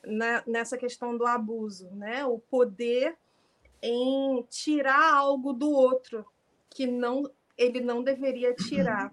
né, 0.06 0.44
nessa 0.46 0.78
questão 0.78 1.18
do 1.18 1.26
abuso, 1.26 1.90
né? 1.96 2.24
O 2.24 2.38
poder 2.38 3.18
em 3.82 4.44
tirar 4.50 5.14
algo 5.14 5.54
do 5.54 5.70
outro 5.70 6.26
que 6.70 6.88
não 6.88 7.30
ele 7.58 7.82
não 7.82 8.04
deveria 8.04 8.54
tirar. 8.54 9.12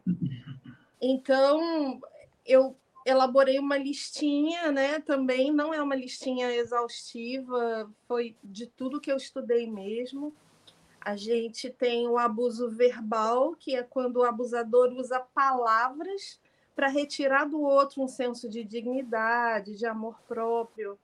Então, 1.01 1.99
eu 2.45 2.77
elaborei 3.07 3.59
uma 3.59 3.77
listinha, 3.77 4.71
né? 4.71 5.01
Também 5.01 5.53
não 5.53 5.73
é 5.73 5.83
uma 5.83 5.95
listinha 5.95 6.55
exaustiva, 6.55 7.91
foi 8.07 8.37
de 8.43 8.67
tudo 8.67 9.01
que 9.01 9.11
eu 9.11 9.17
estudei 9.17 9.67
mesmo. 9.67 10.35
A 11.01 11.17
gente 11.17 11.69
tem 11.69 12.09
o 12.09 12.17
abuso 12.17 12.71
verbal, 12.71 13.55
que 13.55 13.77
é 13.77 13.83
quando 13.83 14.17
o 14.17 14.25
abusador 14.25 14.93
usa 14.93 15.21
palavras 15.21 16.41
para 16.75 16.89
retirar 16.89 17.45
do 17.45 17.61
outro 17.61 18.03
um 18.03 18.09
senso 18.09 18.49
de 18.49 18.65
dignidade, 18.65 19.77
de 19.77 19.87
amor 19.87 20.19
próprio. 20.27 20.99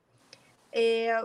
É, 0.73 1.23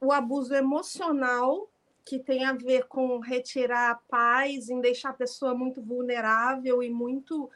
o 0.00 0.12
abuso 0.12 0.54
emocional, 0.54 1.70
que 2.04 2.18
tem 2.18 2.44
a 2.44 2.52
ver 2.52 2.86
com 2.86 3.18
retirar 3.18 3.90
a 3.90 3.94
paz, 3.94 4.68
em 4.70 4.80
deixar 4.80 5.10
a 5.10 5.14
pessoa 5.14 5.54
muito 5.54 5.82
vulnerável 5.82 6.82
e 6.82 6.90
muito 6.90 7.50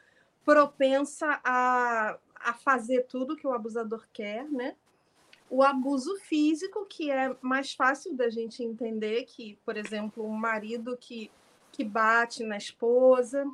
propensa 0.45 1.41
a, 1.43 2.17
a 2.35 2.53
fazer 2.53 3.07
tudo 3.07 3.35
que 3.35 3.47
o 3.47 3.51
abusador 3.51 4.05
quer, 4.13 4.49
né? 4.49 4.75
O 5.49 5.63
abuso 5.63 6.15
físico, 6.19 6.85
que 6.85 7.11
é 7.11 7.35
mais 7.41 7.73
fácil 7.73 8.15
da 8.15 8.29
gente 8.29 8.63
entender, 8.63 9.25
que, 9.25 9.57
por 9.65 9.77
exemplo, 9.77 10.25
um 10.25 10.35
marido 10.35 10.97
que, 10.97 11.31
que 11.71 11.83
bate 11.83 12.43
na 12.43 12.57
esposa. 12.57 13.45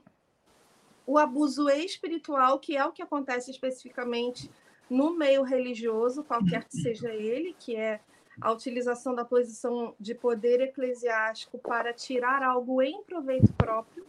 O 1.05 1.17
abuso 1.17 1.69
espiritual, 1.69 2.59
que 2.59 2.77
é 2.77 2.85
o 2.85 2.91
que 2.91 3.01
acontece 3.01 3.51
especificamente 3.51 4.49
no 4.89 5.17
meio 5.17 5.43
religioso, 5.43 6.23
qualquer 6.23 6.65
que 6.65 6.77
seja 6.77 7.13
ele, 7.13 7.55
que 7.57 7.75
é 7.75 8.01
a 8.39 8.51
utilização 8.51 9.13
da 9.13 9.25
posição 9.25 9.95
de 9.99 10.15
poder 10.15 10.61
eclesiástico 10.61 11.57
para 11.57 11.93
tirar 11.93 12.43
algo 12.43 12.81
em 12.81 13.03
proveito 13.03 13.51
próprio, 13.53 14.05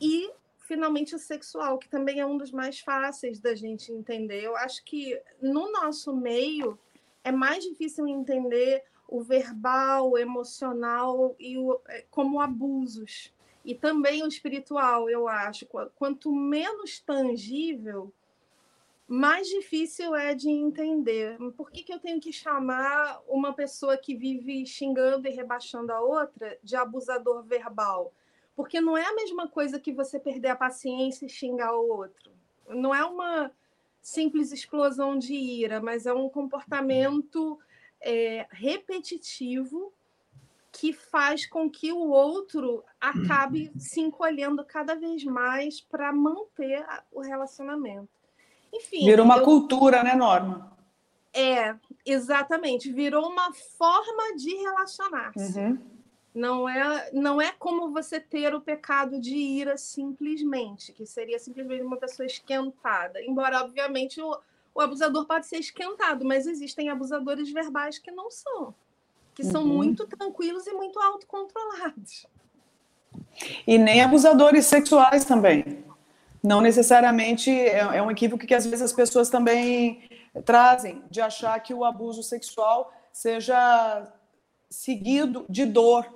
e 0.00 0.30
finalmente 0.60 1.14
o 1.14 1.18
sexual, 1.18 1.78
que 1.78 1.88
também 1.88 2.20
é 2.20 2.26
um 2.26 2.38
dos 2.38 2.50
mais 2.50 2.80
fáceis 2.80 3.38
da 3.38 3.54
gente 3.54 3.92
entender. 3.92 4.42
Eu 4.42 4.56
acho 4.56 4.84
que 4.84 5.20
no 5.42 5.70
nosso 5.72 6.14
meio 6.16 6.78
é 7.22 7.30
mais 7.30 7.64
difícil 7.64 8.06
entender 8.06 8.82
o 9.06 9.20
verbal, 9.20 10.10
o 10.10 10.18
emocional 10.18 11.34
e 11.38 11.58
o, 11.58 11.80
é, 11.88 12.04
como 12.10 12.40
abusos. 12.40 13.34
E 13.64 13.74
também 13.74 14.22
o 14.22 14.28
espiritual, 14.28 15.10
eu 15.10 15.28
acho. 15.28 15.66
Quanto 15.96 16.32
menos 16.32 17.00
tangível, 17.00 18.12
mais 19.10 19.48
difícil 19.48 20.14
é 20.14 20.36
de 20.36 20.48
entender. 20.48 21.36
Por 21.56 21.68
que, 21.72 21.82
que 21.82 21.92
eu 21.92 21.98
tenho 21.98 22.20
que 22.20 22.32
chamar 22.32 23.20
uma 23.26 23.52
pessoa 23.52 23.96
que 23.96 24.14
vive 24.14 24.64
xingando 24.64 25.26
e 25.26 25.32
rebaixando 25.32 25.92
a 25.92 26.00
outra 26.00 26.56
de 26.62 26.76
abusador 26.76 27.42
verbal? 27.42 28.14
Porque 28.54 28.80
não 28.80 28.96
é 28.96 29.04
a 29.04 29.14
mesma 29.16 29.48
coisa 29.48 29.80
que 29.80 29.92
você 29.92 30.20
perder 30.20 30.50
a 30.50 30.56
paciência 30.56 31.26
e 31.26 31.28
xingar 31.28 31.74
o 31.74 31.88
outro. 31.88 32.30
Não 32.68 32.94
é 32.94 33.04
uma 33.04 33.50
simples 34.00 34.52
explosão 34.52 35.18
de 35.18 35.34
ira, 35.34 35.80
mas 35.80 36.06
é 36.06 36.14
um 36.14 36.28
comportamento 36.28 37.58
é, 38.00 38.46
repetitivo 38.48 39.92
que 40.70 40.92
faz 40.92 41.46
com 41.46 41.68
que 41.68 41.90
o 41.90 42.10
outro 42.10 42.84
acabe 43.00 43.72
se 43.76 44.00
encolhendo 44.00 44.64
cada 44.64 44.94
vez 44.94 45.24
mais 45.24 45.80
para 45.80 46.12
manter 46.12 46.86
o 47.10 47.20
relacionamento. 47.20 48.19
Enfim. 48.72 49.04
Virou 49.04 49.24
uma 49.24 49.38
eu... 49.38 49.44
cultura, 49.44 50.02
né, 50.02 50.14
Norma? 50.14 50.70
É, 51.32 51.74
exatamente. 52.04 52.92
Virou 52.92 53.28
uma 53.28 53.52
forma 53.52 54.36
de 54.36 54.54
relacionar-se. 54.56 55.58
Uhum. 55.58 55.78
Não 56.32 56.68
é, 56.68 57.10
não 57.12 57.42
é 57.42 57.52
como 57.58 57.90
você 57.90 58.20
ter 58.20 58.54
o 58.54 58.60
pecado 58.60 59.20
de 59.20 59.34
ira 59.34 59.76
simplesmente, 59.76 60.92
que 60.92 61.04
seria 61.04 61.38
simplesmente 61.38 61.82
uma 61.82 61.96
pessoa 61.96 62.24
esquentada. 62.24 63.20
Embora, 63.24 63.60
obviamente, 63.62 64.20
o, 64.20 64.38
o 64.72 64.80
abusador 64.80 65.26
pode 65.26 65.46
ser 65.46 65.58
esquentado, 65.58 66.24
mas 66.24 66.46
existem 66.46 66.88
abusadores 66.88 67.50
verbais 67.50 67.98
que 67.98 68.12
não 68.12 68.30
são, 68.30 68.72
que 69.34 69.42
uhum. 69.42 69.50
são 69.50 69.66
muito 69.66 70.06
tranquilos 70.06 70.66
e 70.68 70.72
muito 70.72 71.00
autocontrolados. 71.00 72.26
E 73.66 73.76
nem 73.76 74.00
abusadores 74.00 74.66
sexuais 74.66 75.24
também. 75.24 75.84
Não 76.42 76.60
necessariamente 76.60 77.50
é, 77.50 77.78
é 77.78 78.02
um 78.02 78.10
equívoco 78.10 78.46
que 78.46 78.54
às 78.54 78.64
vezes 78.64 78.82
as 78.82 78.92
pessoas 78.92 79.28
também 79.28 80.08
trazem, 80.44 81.02
de 81.10 81.20
achar 81.20 81.58
que 81.60 81.74
o 81.74 81.84
abuso 81.84 82.22
sexual 82.22 82.92
seja 83.12 84.10
seguido 84.68 85.44
de 85.48 85.64
dor. 85.64 86.06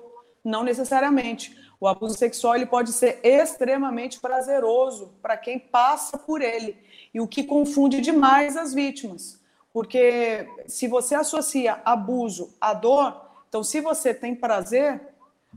Não 0.42 0.62
necessariamente. 0.62 1.56
O 1.80 1.88
abuso 1.88 2.16
sexual 2.16 2.54
ele 2.56 2.66
pode 2.66 2.92
ser 2.92 3.20
extremamente 3.22 4.20
prazeroso 4.20 5.14
para 5.20 5.36
quem 5.36 5.58
passa 5.58 6.16
por 6.16 6.40
ele 6.40 6.76
e 7.12 7.20
o 7.20 7.28
que 7.28 7.44
confunde 7.44 8.00
demais 8.00 8.56
as 8.56 8.72
vítimas. 8.72 9.40
Porque 9.72 10.48
se 10.66 10.86
você 10.86 11.14
associa 11.14 11.80
abuso 11.84 12.54
à 12.60 12.72
dor, 12.72 13.20
então 13.48 13.62
se 13.62 13.80
você 13.80 14.14
tem 14.14 14.34
prazer, 14.34 15.00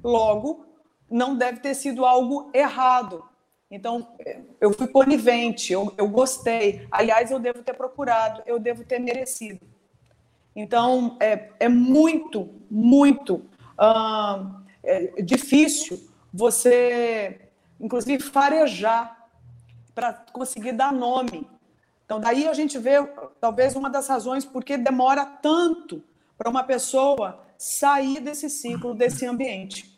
logo 0.04 0.66
não 1.10 1.36
deve 1.36 1.60
ter 1.60 1.76
sido 1.76 2.06
algo 2.06 2.50
errado. 2.54 3.24
Então, 3.70 4.16
eu 4.62 4.72
fui 4.72 4.88
conivente, 4.88 5.74
eu, 5.74 5.94
eu 5.98 6.08
gostei. 6.08 6.88
Aliás, 6.90 7.32
eu 7.32 7.40
devo 7.40 7.62
ter 7.62 7.74
procurado, 7.74 8.42
eu 8.46 8.60
devo 8.60 8.84
ter 8.84 9.00
merecido. 9.00 9.66
Então, 10.56 11.18
é, 11.20 11.50
é 11.60 11.70
muito, 11.70 12.50
muito 12.72 13.46
é 14.84 15.22
difícil 15.22 16.10
você, 16.34 17.50
inclusive, 17.80 18.24
farejar 18.24 19.28
para 19.94 20.14
conseguir 20.32 20.72
dar 20.72 20.94
nome. 20.94 21.48
Então, 22.06 22.20
daí 22.20 22.48
a 22.48 22.54
gente 22.54 22.78
vê, 22.80 23.04
talvez, 23.42 23.76
uma 23.76 23.90
das 23.90 24.08
razões 24.08 24.46
por 24.46 24.64
que 24.64 24.78
demora 24.78 25.26
tanto 25.26 26.02
para 26.38 26.50
uma 26.50 26.64
pessoa 26.64 27.44
sair 27.58 28.22
desse 28.22 28.50
ciclo, 28.50 28.94
desse 28.94 29.26
ambiente. 29.26 29.97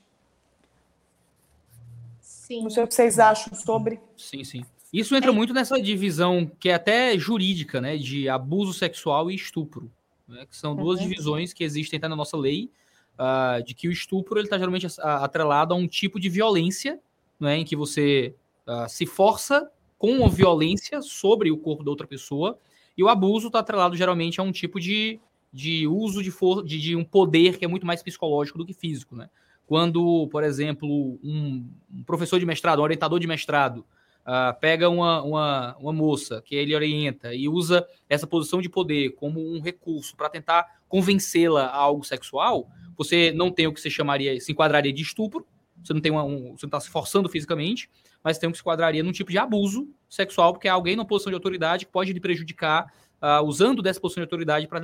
Sim. 2.49 2.63
Não 2.63 2.69
sei 2.71 2.83
o 2.83 2.87
que 2.87 2.95
vocês 2.95 3.19
acham 3.19 3.53
sobre. 3.53 3.99
Sim, 4.17 4.43
sim. 4.43 4.65
Isso 4.91 5.15
entra 5.15 5.29
é. 5.29 5.33
muito 5.33 5.53
nessa 5.53 5.79
divisão 5.79 6.49
que 6.59 6.69
é 6.69 6.73
até 6.73 7.15
jurídica, 7.15 7.79
né, 7.79 7.95
de 7.95 8.27
abuso 8.27 8.73
sexual 8.73 9.29
e 9.29 9.35
estupro, 9.35 9.91
né, 10.27 10.47
que 10.49 10.57
são 10.57 10.75
duas 10.75 10.99
uhum. 10.99 11.07
divisões 11.07 11.53
que 11.53 11.63
existem 11.63 11.97
até 11.97 12.07
na 12.07 12.15
nossa 12.15 12.35
lei, 12.35 12.71
uh, 13.13 13.63
de 13.63 13.75
que 13.75 13.87
o 13.87 13.91
estupro 13.91 14.39
ele 14.39 14.47
está 14.47 14.57
geralmente 14.57 14.87
atrelado 14.99 15.75
a 15.75 15.77
um 15.77 15.87
tipo 15.87 16.19
de 16.19 16.27
violência, 16.27 16.99
né, 17.39 17.57
em 17.57 17.63
que 17.63 17.75
você 17.75 18.33
uh, 18.67 18.89
se 18.89 19.05
força 19.05 19.69
com 19.99 20.25
a 20.25 20.27
violência 20.27 21.03
sobre 21.03 21.51
o 21.51 21.57
corpo 21.57 21.83
da 21.83 21.91
outra 21.91 22.07
pessoa, 22.07 22.57
e 22.97 23.03
o 23.03 23.09
abuso 23.09 23.47
está 23.47 23.59
atrelado 23.59 23.95
geralmente 23.95 24.39
a 24.39 24.43
um 24.43 24.51
tipo 24.51 24.79
de, 24.79 25.19
de 25.53 25.85
uso 25.85 26.23
de, 26.23 26.31
for 26.31 26.65
de, 26.65 26.79
de, 26.79 26.95
um 26.95 27.03
poder 27.03 27.59
que 27.59 27.65
é 27.65 27.67
muito 27.67 27.85
mais 27.85 28.01
psicológico 28.01 28.57
do 28.57 28.65
que 28.65 28.73
físico. 28.73 29.15
Né? 29.15 29.29
Quando, 29.69 30.27
por 30.31 30.43
exemplo, 30.43 31.19
um, 31.23 31.63
um 31.93 32.03
professor 32.03 32.39
de 32.39 32.45
mestrado, 32.47 32.79
um 32.79 32.81
orientador 32.81 33.19
de 33.19 33.27
mestrado, 33.27 33.85
uh, 34.25 34.59
pega 34.59 34.89
uma, 34.89 35.21
uma, 35.21 35.77
uma 35.77 35.93
moça 35.93 36.41
que 36.41 36.55
ele 36.55 36.73
orienta 36.73 37.35
e 37.35 37.47
usa 37.47 37.87
essa 38.09 38.25
posição 38.25 38.63
de 38.63 38.67
poder 38.67 39.11
como 39.11 39.39
um 39.39 39.61
recurso 39.61 40.15
para 40.15 40.27
tentar 40.27 40.79
convencê-la 40.87 41.67
a 41.67 41.75
algo 41.75 42.03
sexual, 42.03 42.67
você 42.97 43.31
não 43.31 43.51
tem 43.51 43.67
o 43.67 43.71
que 43.71 43.79
se 43.79 43.91
chamaria, 43.91 44.41
se 44.41 44.51
enquadraria 44.51 44.91
de 44.91 45.03
estupro, 45.03 45.45
você 45.83 45.93
não 45.93 46.01
tem 46.01 46.11
uma, 46.11 46.23
um, 46.23 46.57
você 46.57 46.65
está 46.65 46.79
se 46.79 46.89
forçando 46.89 47.29
fisicamente, 47.29 47.91
mas 48.23 48.39
tem 48.39 48.49
o 48.49 48.51
que 48.51 48.57
se 48.57 48.63
enquadraria 48.63 49.03
num 49.03 49.11
tipo 49.11 49.29
de 49.29 49.37
abuso 49.37 49.87
sexual, 50.09 50.51
porque 50.51 50.67
é 50.67 50.71
alguém 50.71 50.95
numa 50.95 51.05
posição 51.05 51.29
de 51.29 51.35
autoridade 51.35 51.85
que 51.85 51.91
pode 51.91 52.11
lhe 52.11 52.19
prejudicar, 52.19 52.91
uh, 53.21 53.43
usando 53.45 53.81
dessa 53.81 53.99
posição 53.99 54.21
de 54.21 54.25
autoridade 54.25 54.67
para 54.67 54.79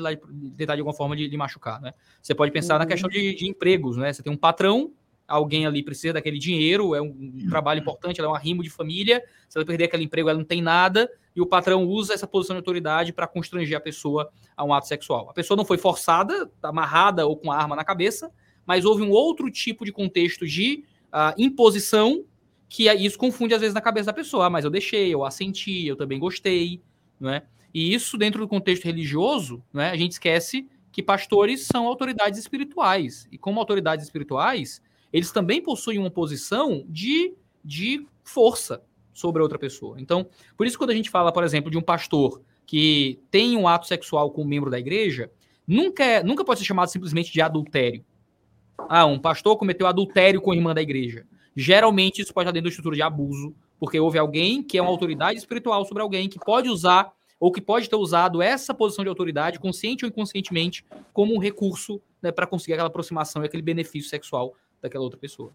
tentar 0.57 0.75
de 0.75 0.81
alguma 0.81 0.95
forma 0.95 1.15
de, 1.15 1.27
de 1.27 1.37
machucar, 1.37 1.81
né? 1.81 1.93
Você 2.21 2.33
pode 2.33 2.51
pensar 2.51 2.75
uhum. 2.75 2.79
na 2.79 2.85
questão 2.85 3.09
de, 3.09 3.35
de, 3.35 3.47
empregos, 3.47 3.97
né? 3.97 4.11
Você 4.13 4.21
tem 4.21 4.31
um 4.31 4.37
patrão, 4.37 4.91
alguém 5.27 5.65
ali 5.65 5.83
precisa 5.83 6.13
daquele 6.13 6.37
dinheiro, 6.37 6.93
é 6.93 7.01
um, 7.01 7.07
um 7.07 7.47
trabalho 7.49 7.79
importante, 7.79 8.19
ela 8.19 8.29
é 8.29 8.31
um 8.31 8.35
arrimo 8.35 8.61
de 8.61 8.69
família, 8.69 9.23
se 9.49 9.57
ela 9.57 9.65
perder 9.65 9.85
aquele 9.85 10.03
emprego, 10.03 10.29
ela 10.29 10.37
não 10.37 10.45
tem 10.45 10.61
nada, 10.61 11.09
e 11.35 11.41
o 11.41 11.45
patrão 11.45 11.85
usa 11.85 12.13
essa 12.13 12.27
posição 12.27 12.55
de 12.55 12.59
autoridade 12.59 13.11
para 13.11 13.27
constranger 13.27 13.77
a 13.77 13.81
pessoa 13.81 14.29
a 14.55 14.63
um 14.63 14.73
ato 14.73 14.87
sexual. 14.87 15.29
A 15.29 15.33
pessoa 15.33 15.57
não 15.57 15.65
foi 15.65 15.77
forçada, 15.77 16.49
amarrada 16.61 17.25
ou 17.25 17.35
com 17.35 17.51
a 17.51 17.57
arma 17.57 17.75
na 17.75 17.83
cabeça, 17.83 18.31
mas 18.65 18.85
houve 18.85 19.03
um 19.03 19.11
outro 19.11 19.49
tipo 19.51 19.85
de 19.85 19.91
contexto 19.91 20.45
de 20.45 20.83
uh, 21.07 21.33
imposição 21.37 22.23
que 22.67 22.91
isso 22.91 23.17
confunde 23.17 23.53
às 23.53 23.61
vezes 23.61 23.73
na 23.73 23.81
cabeça 23.81 24.07
da 24.07 24.13
pessoa. 24.13 24.47
Ah, 24.47 24.49
mas 24.49 24.65
eu 24.65 24.71
deixei, 24.71 25.13
eu 25.13 25.23
assenti, 25.23 25.85
eu 25.85 25.95
também 25.95 26.19
gostei, 26.19 26.81
não 27.19 27.29
é? 27.29 27.43
E 27.75 27.93
isso 27.93 28.17
dentro 28.17 28.39
do 28.39 28.47
contexto 28.47 28.85
religioso, 28.85 29.61
é? 29.75 29.89
a 29.89 29.97
gente 29.97 30.13
esquece 30.13 30.65
que 30.93 31.03
pastores 31.03 31.65
são 31.65 31.85
autoridades 31.85 32.39
espirituais. 32.39 33.27
E 33.29 33.37
como 33.37 33.59
autoridades 33.59 34.05
espirituais, 34.05 34.81
eles 35.11 35.29
também 35.29 35.61
possuem 35.61 35.99
uma 35.99 36.09
posição 36.09 36.85
de, 36.87 37.33
de 37.61 38.07
força 38.23 38.81
sobre 39.13 39.41
outra 39.41 39.59
pessoa. 39.59 39.99
Então, 39.99 40.25
por 40.55 40.65
isso 40.65 40.77
quando 40.77 40.91
a 40.91 40.93
gente 40.93 41.09
fala, 41.09 41.33
por 41.33 41.43
exemplo, 41.43 41.69
de 41.69 41.77
um 41.77 41.81
pastor 41.81 42.41
que 42.65 43.19
tem 43.29 43.57
um 43.57 43.67
ato 43.67 43.87
sexual 43.87 44.31
com 44.31 44.43
um 44.43 44.47
membro 44.47 44.71
da 44.71 44.79
igreja, 44.79 45.29
nunca, 45.67 46.01
é, 46.01 46.23
nunca 46.23 46.45
pode 46.45 46.61
ser 46.61 46.65
chamado 46.65 46.87
simplesmente 46.87 47.29
de 47.29 47.41
adultério. 47.41 48.05
Ah, 48.87 49.05
um 49.05 49.19
pastor 49.19 49.57
cometeu 49.57 49.85
adultério 49.85 50.39
com 50.39 50.53
a 50.53 50.55
irmã 50.55 50.73
da 50.73 50.81
igreja. 50.81 51.27
Geralmente 51.53 52.21
isso 52.21 52.33
pode 52.33 52.45
estar 52.45 52.53
dentro 52.53 52.69
da 52.69 52.69
estrutura 52.69 52.95
de 52.95 53.01
abuso, 53.01 53.53
porque 53.77 53.99
houve 53.99 54.17
alguém 54.17 54.63
que 54.63 54.77
é 54.77 54.81
uma 54.81 54.91
autoridade 54.91 55.37
espiritual 55.37 55.83
sobre 55.83 56.01
alguém 56.01 56.29
que 56.29 56.39
pode 56.39 56.69
usar 56.69 57.11
ou 57.39 57.51
que 57.51 57.61
pode 57.61 57.89
ter 57.89 57.95
usado 57.95 58.41
essa 58.41 58.73
posição 58.73 59.03
de 59.03 59.09
autoridade, 59.09 59.59
consciente 59.59 60.05
ou 60.05 60.09
inconscientemente, 60.09 60.85
como 61.13 61.35
um 61.35 61.39
recurso 61.39 62.01
né, 62.21 62.31
para 62.31 62.47
conseguir 62.47 62.73
aquela 62.73 62.87
aproximação 62.87 63.43
e 63.43 63.45
aquele 63.45 63.63
benefício 63.63 64.09
sexual 64.09 64.55
daquela 64.81 65.03
outra 65.03 65.19
pessoa. 65.19 65.53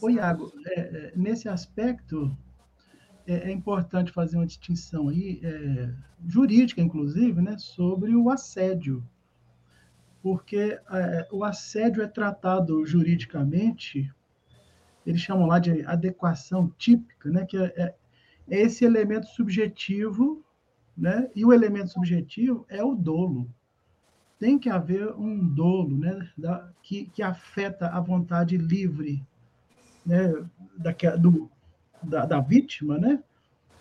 Ô, 0.00 0.10
Iago, 0.10 0.52
é, 0.66 0.80
é, 0.80 1.12
nesse 1.16 1.48
aspecto, 1.48 2.36
é, 3.26 3.48
é, 3.48 3.52
importante 3.52 4.12
fazer 4.12 4.36
uma 4.36 4.46
distinção 4.46 5.08
aí, 5.08 5.40
é, 5.42 5.90
jurídica, 6.26 6.80
inclusive, 6.80 7.40
né, 7.40 7.56
sobre 7.58 8.14
o 8.14 8.30
assédio. 8.30 9.02
Porque 10.22 10.78
é, 10.90 11.28
o 11.30 11.44
assédio 11.44 12.02
é 12.02 12.06
tratado 12.06 12.84
juridicamente 12.84 14.12
eles 15.08 15.22
chamam 15.22 15.46
lá 15.46 15.58
de 15.58 15.84
adequação 15.86 16.70
típica, 16.76 17.30
né, 17.30 17.46
que 17.46 17.56
é, 17.56 17.72
é 17.76 17.94
esse 18.48 18.84
elemento 18.84 19.26
subjetivo, 19.28 20.44
né, 20.98 21.30
e 21.34 21.44
o 21.44 21.52
elemento 21.52 21.92
subjetivo 21.92 22.66
é 22.68 22.82
o 22.82 22.94
dolo. 22.94 23.48
Tem 24.38 24.58
que 24.58 24.68
haver 24.68 25.14
um 25.14 25.46
dolo 25.46 25.96
né, 25.96 26.28
da, 26.36 26.68
que, 26.82 27.06
que 27.06 27.22
afeta 27.22 27.88
a 27.88 28.00
vontade 28.00 28.56
livre 28.56 29.24
né, 30.04 30.32
da, 30.76 31.16
do, 31.16 31.50
da, 32.02 32.26
da 32.26 32.40
vítima, 32.40 32.98
né? 32.98 33.22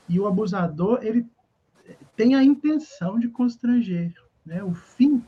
E 0.10 0.20
o 0.20 0.28
abusador, 0.28 1.00
ele 1.04 1.26
tem 2.16 2.36
a 2.36 2.44
intenção 2.44 3.20
de 3.20 3.30
constranger, 3.30 4.14
né? 4.46 4.64
O 4.64 4.74
fim, 4.74 5.24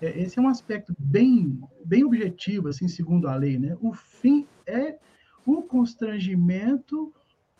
é, 0.00 0.20
esse 0.20 0.38
é 0.38 0.42
um 0.42 0.48
aspecto 0.48 0.94
bem, 0.98 1.60
bem 1.84 2.04
objetivo, 2.04 2.68
assim, 2.68 2.88
segundo 2.88 3.28
a 3.28 3.34
lei, 3.34 3.58
né? 3.58 3.76
O 3.80 3.92
fim 3.92 4.46
é 4.66 4.98
o 5.44 5.62
constrangimento 5.62 7.12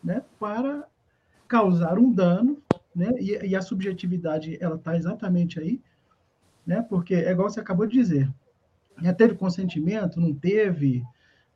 né, 0.03 0.23
para 0.39 0.87
causar 1.47 1.99
um 1.99 2.11
dano, 2.11 2.61
né, 2.95 3.11
e, 3.19 3.47
e 3.47 3.55
a 3.55 3.61
subjetividade 3.61 4.57
ela 4.61 4.75
está 4.75 4.95
exatamente 4.95 5.59
aí, 5.59 5.81
né, 6.65 6.81
porque 6.81 7.13
é 7.13 7.31
igual 7.31 7.49
você 7.49 7.59
acabou 7.59 7.85
de 7.85 7.93
dizer, 7.93 8.31
já 9.01 9.13
teve 9.13 9.35
consentimento, 9.35 10.21
não 10.21 10.33
teve, 10.33 11.03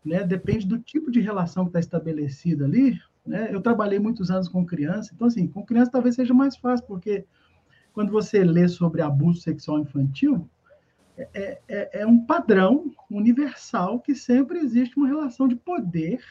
né, 0.04 0.24
depende 0.24 0.68
do 0.68 0.78
tipo 0.80 1.10
de 1.10 1.22
relação 1.22 1.64
que 1.64 1.70
está 1.70 1.80
estabelecida 1.80 2.66
ali, 2.66 3.00
Né? 3.26 3.50
Eu 3.54 3.62
trabalhei 3.62 4.00
muitos 4.00 4.32
anos 4.32 4.50
com 4.50 4.66
criança, 4.66 5.12
então, 5.14 5.28
assim, 5.28 5.48
com 5.48 5.64
criança 5.64 5.92
talvez 5.92 6.16
seja 6.16 6.34
mais 6.34 6.58
fácil, 6.58 6.86
porque 6.88 7.26
quando 7.94 8.12
você 8.12 8.44
lê 8.44 8.68
sobre 8.68 9.02
abuso 9.02 9.42
sexual 9.42 9.80
infantil, 9.80 10.50
é, 11.34 11.60
é, 11.68 12.02
é 12.02 12.08
um 12.08 12.26
padrão 12.26 12.92
universal 13.12 14.00
que 14.00 14.16
sempre 14.16 14.60
existe 14.60 14.98
uma 14.98 15.08
relação 15.08 15.48
de 15.48 15.56
poder, 15.56 16.24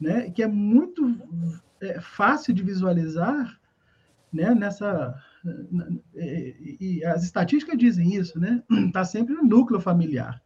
né? 0.00 0.30
que 0.30 0.42
é 0.42 0.46
muito 0.46 1.14
é, 1.80 2.00
fácil 2.00 2.54
de 2.54 2.62
visualizar 2.62 3.60
né? 4.34 4.54
nessa. 4.54 5.14
E, 6.14 6.76
e 6.80 7.04
as 7.04 7.22
estatísticas 7.22 7.78
dizem 7.78 8.14
isso, 8.14 8.38
né? 8.38 8.62
Está 8.86 9.04
sempre 9.06 9.34
no 9.34 9.44
núcleo 9.44 9.80
familiar. 9.80 10.42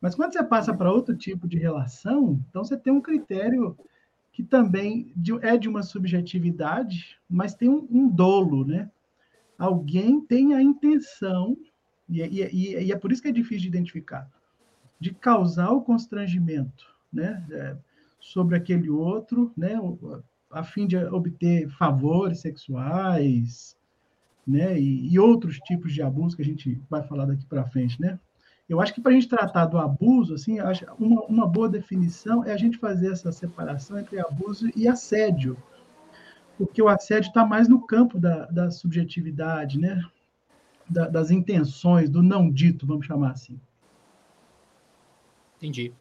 Mas 0.00 0.14
quando 0.14 0.32
você 0.32 0.42
passa 0.42 0.74
para 0.74 0.92
outro 0.92 1.16
tipo 1.16 1.48
de 1.48 1.58
relação, 1.58 2.40
então 2.48 2.64
você 2.64 2.76
tem 2.76 2.92
um 2.92 3.00
critério 3.00 3.76
que 4.32 4.42
também 4.42 5.12
é 5.42 5.56
de 5.56 5.68
uma 5.68 5.82
subjetividade, 5.82 7.18
mas 7.28 7.54
tem 7.54 7.68
um, 7.68 7.86
um 7.90 8.08
dolo, 8.08 8.64
né? 8.64 8.90
Alguém 9.58 10.20
tem 10.20 10.54
a 10.54 10.62
intenção, 10.62 11.56
e, 12.08 12.22
e, 12.22 12.84
e, 12.84 12.92
é 12.92 12.96
por 12.96 13.10
isso 13.10 13.20
que 13.20 13.28
é 13.28 13.32
difícil 13.32 13.62
de 13.62 13.68
identificar, 13.68 14.30
de 15.00 15.12
causar 15.12 15.70
o 15.70 15.82
constrangimento, 15.82 16.86
né? 17.12 17.44
É, 17.50 17.76
sobre 18.20 18.56
aquele 18.56 18.88
outro, 18.88 19.52
né? 19.56 19.74
A 20.50 20.62
fim 20.62 20.86
de 20.86 20.96
obter 20.96 21.68
favores 21.68 22.40
sexuais, 22.40 23.76
né? 24.46 24.78
E, 24.80 25.12
e 25.12 25.18
outros 25.18 25.58
tipos 25.58 25.92
de 25.92 26.02
abuso 26.02 26.36
que 26.36 26.42
a 26.42 26.44
gente 26.44 26.80
vai 26.88 27.02
falar 27.02 27.26
daqui 27.26 27.44
para 27.44 27.66
frente, 27.66 28.00
né? 28.00 28.18
Eu 28.68 28.80
acho 28.80 28.92
que 28.92 29.00
para 29.00 29.12
a 29.12 29.14
gente 29.14 29.28
tratar 29.28 29.66
do 29.66 29.78
abuso, 29.78 30.34
assim, 30.34 30.58
uma, 30.98 31.22
uma 31.24 31.46
boa 31.46 31.68
definição 31.68 32.44
é 32.44 32.52
a 32.52 32.56
gente 32.56 32.76
fazer 32.76 33.12
essa 33.12 33.32
separação 33.32 33.98
entre 33.98 34.20
abuso 34.20 34.68
e 34.76 34.86
assédio, 34.86 35.56
porque 36.58 36.82
o 36.82 36.88
assédio 36.88 37.28
está 37.28 37.46
mais 37.46 37.68
no 37.68 37.86
campo 37.86 38.18
da, 38.18 38.44
da 38.46 38.70
subjetividade, 38.70 39.78
né? 39.78 40.02
Da, 40.88 41.08
das 41.08 41.30
intenções, 41.30 42.10
do 42.10 42.22
não 42.22 42.50
dito, 42.50 42.86
vamos 42.86 43.06
chamar 43.06 43.32
assim. 43.32 43.58
Entendi. 45.56 45.92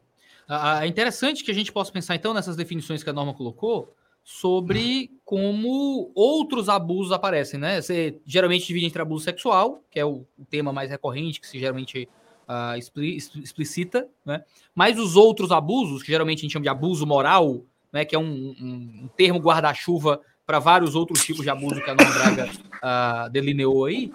Ah, 0.48 0.86
é 0.86 0.88
interessante 0.88 1.44
que 1.44 1.51
a 1.51 1.54
gente 1.54 1.72
possa 1.72 1.92
pensar, 1.92 2.16
então, 2.16 2.34
nessas 2.34 2.56
definições 2.56 3.04
que 3.04 3.10
a 3.10 3.13
norma 3.13 3.34
colocou, 3.34 3.94
sobre 4.29 5.10
como 5.24 6.12
outros 6.13 6.67
abusos 6.67 7.13
aparecem, 7.13 7.57
né? 7.57 7.81
Você 7.81 8.19
geralmente 8.25 8.67
divide 8.67 8.86
entre 8.86 9.01
abuso 9.01 9.24
sexual, 9.24 9.81
que 9.89 9.98
é 9.98 10.05
o, 10.05 10.25
o 10.38 10.43
tema 10.50 10.74
mais 10.74 10.89
recorrente, 10.89 11.39
que 11.39 11.48
se 11.48 11.57
geralmente 11.57 12.10
uh, 12.46 12.77
explicita, 12.77 14.05
né? 14.25 14.43
Mas 14.75 15.00
os 15.00 15.15
outros 15.15 15.50
abusos, 15.50 16.03
que 16.03 16.12
geralmente 16.12 16.39
a 16.39 16.41
gente 16.41 16.51
chama 16.51 16.63
de 16.63 16.69
abuso 16.69 17.07
moral, 17.07 17.63
né? 17.89 18.03
Que 18.03 18.17
é 18.17 18.19
um, 18.19 18.53
um, 18.60 19.03
um 19.03 19.10
termo 19.15 19.39
guarda-chuva 19.39 20.19
para 20.46 20.60
vários 20.60 20.93
outros 20.93 21.24
tipos 21.24 21.43
de 21.43 21.50
abuso 21.50 21.81
que 21.81 21.89
a 21.89 21.96
Norma 21.96 22.13
Braga 22.13 22.50
uh, 22.51 23.29
delineou 23.31 23.86
aí, 23.86 24.12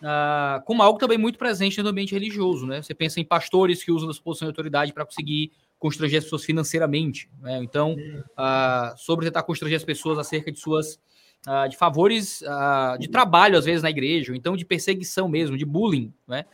uh, 0.00 0.64
como 0.64 0.82
algo 0.82 0.98
também 0.98 1.18
muito 1.18 1.38
presente 1.38 1.82
no 1.82 1.90
ambiente 1.90 2.14
religioso, 2.14 2.66
né? 2.66 2.80
Você 2.80 2.94
pensa 2.94 3.20
em 3.20 3.24
pastores 3.26 3.84
que 3.84 3.92
usam 3.92 4.08
a 4.08 4.14
sua 4.14 4.24
posição 4.24 4.46
de 4.46 4.52
autoridade 4.52 4.94
para 4.94 5.04
conseguir 5.04 5.52
constranger 5.80 6.18
as 6.18 6.24
pessoas 6.24 6.44
financeiramente, 6.44 7.28
né? 7.40 7.58
Então, 7.62 7.96
uh, 7.96 8.96
sobre 8.98 9.24
tentar 9.24 9.42
constranger 9.42 9.78
as 9.78 9.84
pessoas 9.84 10.18
acerca 10.18 10.52
de 10.52 10.60
suas 10.60 11.00
uh, 11.48 11.68
de 11.68 11.76
favores 11.76 12.42
uh, 12.42 12.98
de 12.98 13.08
trabalho 13.08 13.56
às 13.56 13.64
vezes 13.64 13.82
na 13.82 13.88
igreja, 13.88 14.30
ou 14.30 14.36
então 14.36 14.56
de 14.56 14.64
perseguição 14.64 15.26
mesmo, 15.26 15.56
de 15.56 15.64
bullying, 15.64 16.12
né? 16.28 16.44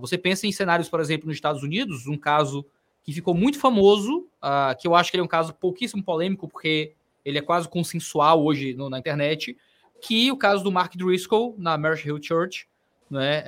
Você 0.00 0.18
pensa 0.18 0.46
em 0.46 0.52
cenários, 0.52 0.88
por 0.88 1.00
exemplo, 1.00 1.26
nos 1.26 1.36
Estados 1.36 1.62
Unidos, 1.62 2.06
um 2.06 2.16
caso 2.16 2.64
que 3.02 3.10
ficou 3.10 3.34
muito 3.34 3.58
famoso, 3.58 4.28
que 4.78 4.86
eu 4.86 4.94
acho 4.94 5.10
que 5.10 5.16
ele 5.16 5.22
é 5.22 5.24
um 5.24 5.28
caso 5.28 5.54
pouquíssimo 5.54 6.04
polêmico, 6.04 6.46
porque 6.46 6.92
ele 7.24 7.38
é 7.38 7.40
quase 7.40 7.66
consensual 7.66 8.44
hoje 8.44 8.74
no, 8.74 8.90
na 8.90 8.98
internet, 8.98 9.56
que 10.02 10.30
o 10.30 10.36
caso 10.36 10.62
do 10.62 10.70
Mark 10.70 10.94
Driscoll 10.94 11.54
na 11.56 11.78
Marsh 11.78 12.04
Hill 12.04 12.22
Church, 12.22 12.68
né, 13.10 13.42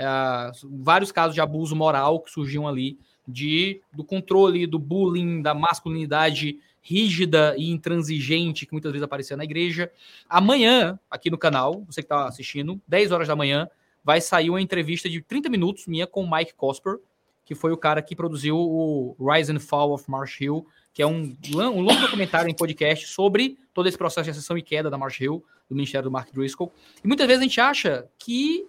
vários 0.64 1.12
casos 1.12 1.34
de 1.34 1.42
abuso 1.42 1.76
moral 1.76 2.20
que 2.20 2.30
surgiam 2.30 2.66
ali, 2.66 2.98
de, 3.26 3.80
do 3.92 4.04
controle, 4.04 4.66
do 4.66 4.78
bullying, 4.78 5.42
da 5.42 5.54
masculinidade 5.54 6.58
rígida 6.82 7.54
e 7.56 7.70
intransigente 7.70 8.66
que 8.66 8.72
muitas 8.72 8.90
vezes 8.90 9.04
aparecia 9.04 9.36
na 9.36 9.44
igreja. 9.44 9.90
Amanhã, 10.28 10.98
aqui 11.10 11.30
no 11.30 11.38
canal, 11.38 11.84
você 11.86 12.02
que 12.02 12.06
está 12.06 12.26
assistindo, 12.26 12.80
10 12.88 13.12
horas 13.12 13.28
da 13.28 13.36
manhã, 13.36 13.68
vai 14.04 14.20
sair 14.20 14.50
uma 14.50 14.60
entrevista 14.60 15.08
de 15.08 15.22
30 15.22 15.48
minutos 15.48 15.86
minha 15.86 16.06
com 16.06 16.24
o 16.24 16.30
Mike 16.30 16.54
Cosper, 16.54 16.98
que 17.44 17.54
foi 17.54 17.72
o 17.72 17.76
cara 17.76 18.02
que 18.02 18.16
produziu 18.16 18.56
o 18.56 19.16
Rise 19.20 19.52
and 19.52 19.60
Fall 19.60 19.92
of 19.92 20.10
Marsh 20.10 20.40
Hill, 20.40 20.66
que 20.92 21.02
é 21.02 21.06
um, 21.06 21.36
um 21.54 21.80
longo 21.80 22.00
documentário 22.00 22.50
em 22.50 22.54
podcast 22.54 23.06
sobre 23.06 23.56
todo 23.72 23.88
esse 23.88 23.96
processo 23.96 24.24
de 24.24 24.30
ascensão 24.30 24.58
e 24.58 24.62
queda 24.62 24.90
da 24.90 24.98
Marsh 24.98 25.20
Hill, 25.20 25.44
do 25.68 25.74
Ministério 25.74 26.04
do 26.04 26.10
Mark 26.10 26.32
Driscoll. 26.32 26.72
E 27.02 27.06
muitas 27.06 27.26
vezes 27.26 27.40
a 27.40 27.44
gente 27.44 27.60
acha 27.60 28.08
que 28.18 28.66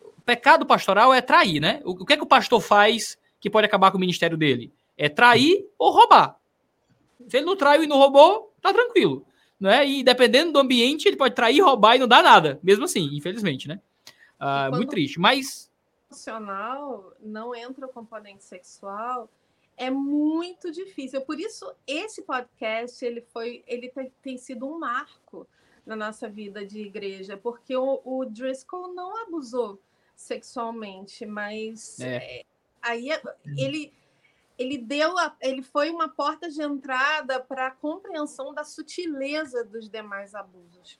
o 0.00 0.22
pecado 0.22 0.66
pastoral 0.66 1.12
é 1.12 1.20
trair, 1.20 1.60
né? 1.60 1.80
O, 1.84 2.02
o 2.02 2.06
que 2.06 2.14
é 2.14 2.16
que 2.16 2.22
o 2.22 2.26
pastor 2.26 2.60
faz 2.60 3.16
que 3.42 3.50
pode 3.50 3.66
acabar 3.66 3.90
com 3.90 3.96
o 3.96 4.00
ministério 4.00 4.38
dele? 4.38 4.72
É 4.96 5.08
trair 5.08 5.68
ou 5.76 5.90
roubar. 5.90 6.38
Se 7.28 7.36
ele 7.36 7.46
não 7.46 7.56
traiu 7.56 7.82
e 7.82 7.88
não 7.88 7.98
roubou, 7.98 8.54
tá 8.62 8.72
tranquilo. 8.72 9.26
Né? 9.58 9.86
E 9.86 10.04
dependendo 10.04 10.52
do 10.52 10.60
ambiente, 10.60 11.08
ele 11.08 11.16
pode 11.16 11.34
trair, 11.34 11.60
roubar 11.60 11.96
e 11.96 11.98
não 11.98 12.06
dá 12.06 12.22
nada. 12.22 12.60
Mesmo 12.62 12.84
assim, 12.84 13.10
infelizmente, 13.12 13.66
né? 13.66 13.80
Uh, 14.40 14.76
muito 14.76 14.90
triste, 14.90 15.18
mas. 15.18 15.70
Emocional 16.08 17.12
não 17.20 17.54
entra 17.54 17.86
o 17.86 17.88
componente 17.88 18.44
sexual, 18.44 19.28
é 19.76 19.90
muito 19.90 20.70
difícil. 20.70 21.20
Por 21.22 21.40
isso, 21.40 21.72
esse 21.86 22.22
podcast 22.22 23.04
ele 23.04 23.22
foi, 23.32 23.64
ele 23.66 23.88
tem, 23.88 24.12
tem 24.22 24.38
sido 24.38 24.66
um 24.66 24.78
marco 24.78 25.48
na 25.84 25.96
nossa 25.96 26.28
vida 26.28 26.64
de 26.64 26.80
igreja, 26.80 27.36
porque 27.36 27.76
o, 27.76 28.00
o 28.04 28.24
Driscoll 28.24 28.94
não 28.94 29.16
abusou 29.24 29.80
sexualmente, 30.14 31.26
mas 31.26 31.98
é. 31.98 32.44
Aí 32.82 33.08
ele 33.56 33.92
ele 34.58 34.78
deu 34.78 35.18
a, 35.18 35.34
ele 35.40 35.62
foi 35.62 35.90
uma 35.90 36.08
porta 36.08 36.48
de 36.50 36.62
entrada 36.62 37.40
para 37.40 37.68
a 37.68 37.70
compreensão 37.70 38.52
da 38.52 38.64
sutileza 38.64 39.64
dos 39.64 39.88
demais 39.88 40.34
abusos. 40.34 40.98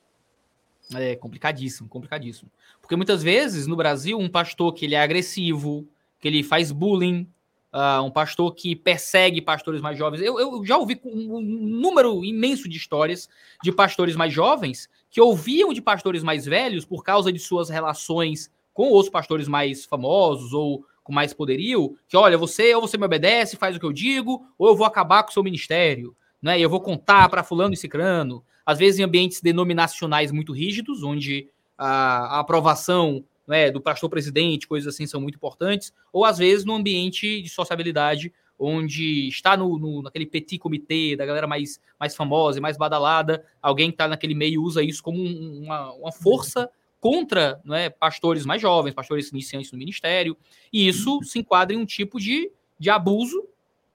É 0.95 1.15
complicadíssimo, 1.17 1.89
complicadíssimo. 1.89 2.51
Porque 2.81 2.97
muitas 2.97 3.23
vezes 3.23 3.67
no 3.67 3.77
Brasil, 3.77 4.19
um 4.19 4.29
pastor 4.29 4.73
que 4.75 4.85
ele 4.85 4.95
é 4.95 5.03
agressivo, 5.03 5.87
que 6.19 6.29
ele 6.29 6.43
faz 6.43 6.73
bullying, 6.73 7.29
uh, 7.73 8.03
um 8.03 8.11
pastor 8.11 8.55
que 8.55 8.77
persegue 8.77 9.41
pastores 9.41 9.81
mais 9.81 9.97
jovens. 9.97 10.23
Eu, 10.23 10.39
eu 10.39 10.65
já 10.65 10.77
ouvi 10.77 11.01
um, 11.05 11.37
um 11.37 11.41
número 11.41 12.25
imenso 12.25 12.69
de 12.69 12.77
histórias 12.77 13.29
de 13.63 13.73
pastores 13.73 14.17
mais 14.17 14.33
jovens 14.33 14.89
que 15.11 15.21
ouviam 15.21 15.73
de 15.73 15.81
pastores 15.81 16.23
mais 16.23 16.45
velhos 16.45 16.85
por 16.85 17.03
causa 17.05 17.33
de 17.33 17.39
suas 17.39 17.69
relações 17.69 18.51
com 18.73 18.89
outros 18.89 19.11
pastores 19.11 19.47
mais 19.47 19.85
famosos 19.85 20.53
ou 20.53 20.87
com 21.03 21.13
mais 21.13 21.33
poderio, 21.33 21.97
que 22.09 22.17
olha, 22.17 22.39
você 22.39 22.75
ou 22.75 22.81
você 22.81 22.97
me 22.97 23.05
obedece, 23.05 23.57
faz 23.57 23.77
o 23.77 23.81
que 23.81 23.87
eu 23.87 23.93
digo, 23.93 24.47
ou 24.57 24.69
eu 24.69 24.77
vou 24.77 24.87
acabar 24.87 25.23
com 25.23 25.31
o 25.31 25.33
seu 25.33 25.43
ministério, 25.43 26.17
né? 26.41 26.59
E 26.59 26.63
eu 26.63 26.71
vou 26.71 26.81
contar 26.81 27.29
para 27.29 27.43
fulano 27.43 27.75
e 27.75 27.77
cicrano 27.77 28.45
às 28.65 28.79
vezes 28.79 29.01
em 29.01 29.03
ambientes 29.03 29.41
denominacionais 29.41 30.31
muito 30.31 30.53
rígidos, 30.53 31.03
onde 31.03 31.49
a, 31.77 32.37
a 32.37 32.41
aprovação 32.41 33.25
né, 33.47 33.71
do 33.71 33.81
pastor 33.81 34.09
presidente, 34.09 34.69
coisas 34.69 34.95
assim, 34.95 35.07
são 35.07 35.21
muito 35.21 35.37
importantes, 35.37 35.93
ou 36.13 36.25
às 36.25 36.39
vezes 36.39 36.65
no 36.65 36.75
ambiente 36.75 37.43
de 37.43 37.49
sociabilidade, 37.49 38.33
onde 38.59 39.29
está 39.29 39.57
no, 39.57 39.77
no, 39.79 40.03
naquele 40.03 40.27
petit 40.27 40.59
comitê 40.59 41.17
da 41.17 41.27
galera 41.27 41.47
mais, 41.47 41.81
mais 41.99 42.15
famosa 42.15 42.59
e 42.59 42.63
mais 42.63 42.77
badalada, 42.77 43.45
alguém 43.61 43.89
que 43.89 43.95
está 43.95 44.07
naquele 44.07 44.35
meio 44.35 44.63
usa 44.63 44.83
isso 44.83 45.03
como 45.03 45.21
uma, 45.21 45.93
uma 45.95 46.13
força 46.13 46.71
contra 47.03 47.61
né, 47.65 47.91
pastores 47.91 48.47
mais 48.47 48.63
jovens, 48.63 48.95
pastores 48.95 49.31
iniciantes 49.33 49.73
no 49.73 49.79
ministério, 49.79 50.37
e 50.73 50.87
isso 50.87 51.21
se 51.25 51.41
enquadra 51.41 51.75
em 51.75 51.79
um 51.79 51.85
tipo 51.85 52.21
de, 52.21 52.49
de 52.79 52.91
abuso 52.91 53.45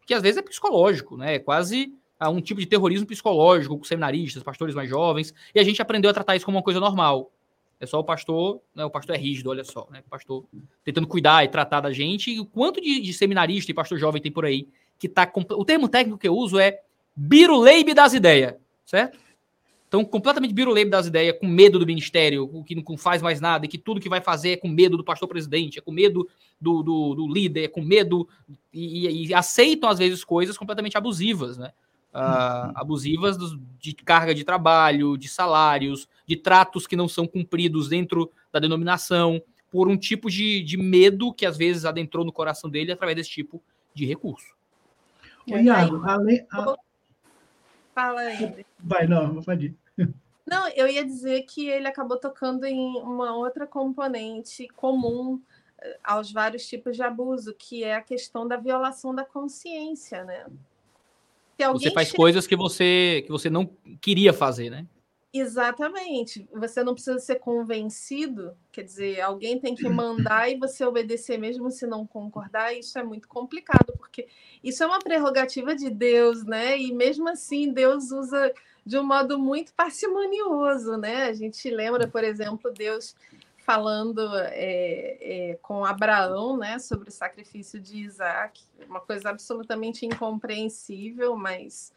que 0.06 0.14
às 0.14 0.22
vezes 0.22 0.38
é 0.38 0.42
psicológico, 0.42 1.16
né? 1.16 1.36
É 1.36 1.40
quase 1.40 1.94
a 2.20 2.30
um 2.30 2.42
tipo 2.42 2.60
de 2.60 2.66
terrorismo 2.66 3.08
psicológico 3.08 3.78
com 3.78 3.84
seminaristas, 3.86 4.44
pastores 4.44 4.76
mais 4.76 4.90
jovens, 4.90 5.34
e 5.56 5.60
a 5.60 5.64
gente 5.64 5.82
aprendeu 5.82 6.12
a 6.12 6.14
tratar 6.14 6.36
isso 6.36 6.44
como 6.44 6.58
uma 6.58 6.64
coisa 6.64 6.82
normal. 6.82 7.32
É 7.80 7.86
só 7.86 7.98
o 7.98 8.04
pastor, 8.04 8.60
né, 8.76 8.84
o 8.84 8.90
pastor 8.90 9.16
é 9.16 9.18
rígido, 9.18 9.52
olha 9.52 9.64
só, 9.64 9.88
né, 9.90 10.04
o 10.06 10.10
pastor 10.10 10.44
tentando 10.84 11.08
cuidar 11.08 11.46
e 11.46 11.48
tratar 11.48 11.80
da 11.80 11.94
gente, 11.94 12.32
e 12.32 12.42
o 12.42 12.46
quanto 12.46 12.82
de, 12.82 13.00
de 13.00 13.14
seminarista 13.14 13.72
e 13.72 13.74
pastor 13.74 13.98
jovem 13.98 14.22
tem 14.22 14.32
por 14.32 14.44
aí 14.44 14.68
que 15.00 15.08
tá, 15.08 15.32
o 15.52 15.64
termo 15.64 15.88
técnico 15.88 16.18
que 16.18 16.28
eu 16.28 16.36
uso 16.36 16.60
é 16.60 16.82
biruleibe 17.16 17.94
das 17.94 18.14
ideias, 18.14 18.56
certo? 18.84 19.18
Então, 19.88 20.04
completamente 20.04 20.54
biruleibe 20.54 20.92
das 20.92 21.08
ideias, 21.08 21.38
com 21.40 21.48
medo 21.48 21.80
do 21.80 21.86
ministério, 21.86 22.64
que 22.66 22.76
não 22.76 22.98
faz 22.98 23.22
mais 23.22 23.40
nada, 23.40 23.66
e 23.66 23.70
que 23.70 23.78
tudo 23.78 24.02
que 24.02 24.10
vai 24.10 24.20
fazer 24.20 24.52
é 24.52 24.58
com 24.58 24.68
medo 24.68 24.98
do 24.98 25.04
pastor 25.04 25.30
presidente, 25.30 25.80
é 25.80 25.82
com 25.82 25.92
medo 25.92 26.28
do, 26.60 26.84
do, 26.84 27.16
do 27.16 27.28
líder, 27.28 27.64
é 27.64 27.68
com 27.68 27.82
medo, 27.82 28.28
e, 28.74 29.28
e 29.28 29.34
aceitam, 29.34 29.90
às 29.90 29.98
vezes, 29.98 30.24
coisas 30.24 30.58
completamente 30.58 30.98
abusivas, 30.98 31.58
né? 31.58 31.72
uh, 32.18 32.72
abusivas 32.76 33.38
de 33.80 33.94
carga 33.94 34.34
de 34.34 34.44
trabalho, 34.44 35.18
de 35.18 35.28
salários, 35.28 36.08
de 36.26 36.36
tratos 36.36 36.88
que 36.88 36.96
não 36.96 37.08
são 37.08 37.28
cumpridos 37.28 37.90
dentro 37.90 38.32
da 38.52 38.60
denominação, 38.60 39.42
por 39.70 39.88
um 39.88 39.98
tipo 39.98 40.30
de, 40.30 40.64
de 40.64 40.78
medo 40.78 41.34
que 41.34 41.46
às 41.46 41.58
vezes 41.58 41.86
adentrou 41.86 42.26
no 42.26 42.32
coração 42.32 42.70
dele 42.70 42.92
através 42.92 43.16
desse 43.16 43.30
tipo 43.30 43.62
de 43.94 44.06
recurso. 44.06 44.56
Iago, 45.46 46.02
além, 46.06 46.46
a... 46.52 46.76
Fala 47.98 48.22
aí. 48.22 48.64
Vai, 48.78 49.08
não, 49.08 49.42
pode 49.42 49.74
ir. 49.98 50.14
Não, 50.46 50.70
eu 50.76 50.88
ia 50.88 51.04
dizer 51.04 51.42
que 51.42 51.68
ele 51.68 51.88
acabou 51.88 52.16
tocando 52.16 52.64
em 52.64 52.78
uma 52.78 53.36
outra 53.36 53.66
componente 53.66 54.68
comum 54.76 55.42
eh, 55.82 55.98
aos 56.04 56.32
vários 56.32 56.68
tipos 56.68 56.96
de 56.96 57.02
abuso, 57.02 57.56
que 57.58 57.84
é 57.84 57.96
a 57.96 58.02
questão 58.02 58.48
da 58.48 58.56
violação 58.56 59.16
da 59.16 59.26
consciência, 59.26 60.24
né? 60.24 60.46
você 61.58 61.90
faz 61.90 62.10
chega... 62.10 62.18
coisas 62.18 62.46
que 62.46 62.56
você 62.56 63.24
que 63.26 63.32
você 63.32 63.50
não 63.50 63.68
queria 64.00 64.32
fazer, 64.32 64.70
né? 64.70 64.86
Exatamente. 65.34 66.48
Você 66.54 66.84
não 66.84 66.94
precisa 66.94 67.20
ser 67.20 67.36
convencido, 67.36 68.56
quer 68.72 68.84
dizer, 68.84 69.22
alguém 69.22 69.60
tem 69.60 69.76
que 69.76 69.88
mandar 69.90 70.50
e 70.50 70.58
você 70.58 70.86
obedecer 70.86 71.38
mesmo 71.38 71.70
se 71.70 71.86
não 71.86 72.08
concordar, 72.08 72.74
isso 72.74 72.98
é 72.98 73.04
muito 73.04 73.28
complicado, 73.28 73.94
porque 73.98 74.28
isso 74.64 74.84
é 74.84 74.88
uma 74.88 75.00
prerrogativa 75.00 75.76
de 75.76 75.90
Deus, 75.90 76.44
né? 76.46 76.78
E 76.80 76.94
mesmo 76.94 77.28
assim, 77.30 77.72
Deus 77.72 78.12
usa 78.12 78.54
de 78.86 78.98
um 78.98 79.04
modo 79.04 79.38
muito 79.38 79.74
parcimonioso, 79.74 80.96
né? 80.98 81.26
A 81.26 81.34
gente 81.34 81.70
lembra, 81.70 82.08
por 82.08 82.24
exemplo, 82.24 82.72
Deus 82.72 83.14
falando 83.68 84.22
é, 84.38 85.18
é, 85.52 85.60
com 85.62 85.84
Abraão, 85.84 86.56
né, 86.56 86.80
sobre 86.80 87.10
o 87.10 87.12
sacrifício 87.12 87.82
de 87.82 87.98
Isaac, 87.98 88.64
uma 88.88 89.02
coisa 89.02 89.30
absolutamente 89.30 90.06
incompreensível, 90.06 91.36
mas 91.36 91.92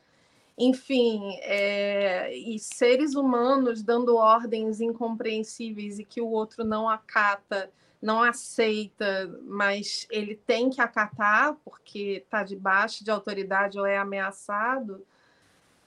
enfim, 0.62 1.38
é, 1.40 2.37
e 2.37 2.59
seres 2.59 3.14
humanos 3.14 3.83
dando 3.83 4.14
ordens 4.14 4.79
incompreensíveis 4.79 5.99
e 5.99 6.05
que 6.05 6.20
o 6.20 6.29
outro 6.29 6.64
não 6.64 6.87
acata, 6.87 7.73
não 8.01 8.23
aceita, 8.23 9.40
mas 9.44 10.07
ele 10.11 10.37
tem 10.37 10.68
que 10.68 10.83
acatar 10.83 11.57
porque 11.64 12.23
está 12.23 12.44
debaixo 12.44 13.03
de 13.03 13.11
autoridade 13.11 13.79
ou 13.79 13.87
é 13.87 13.96
ameaçado. 13.96 15.03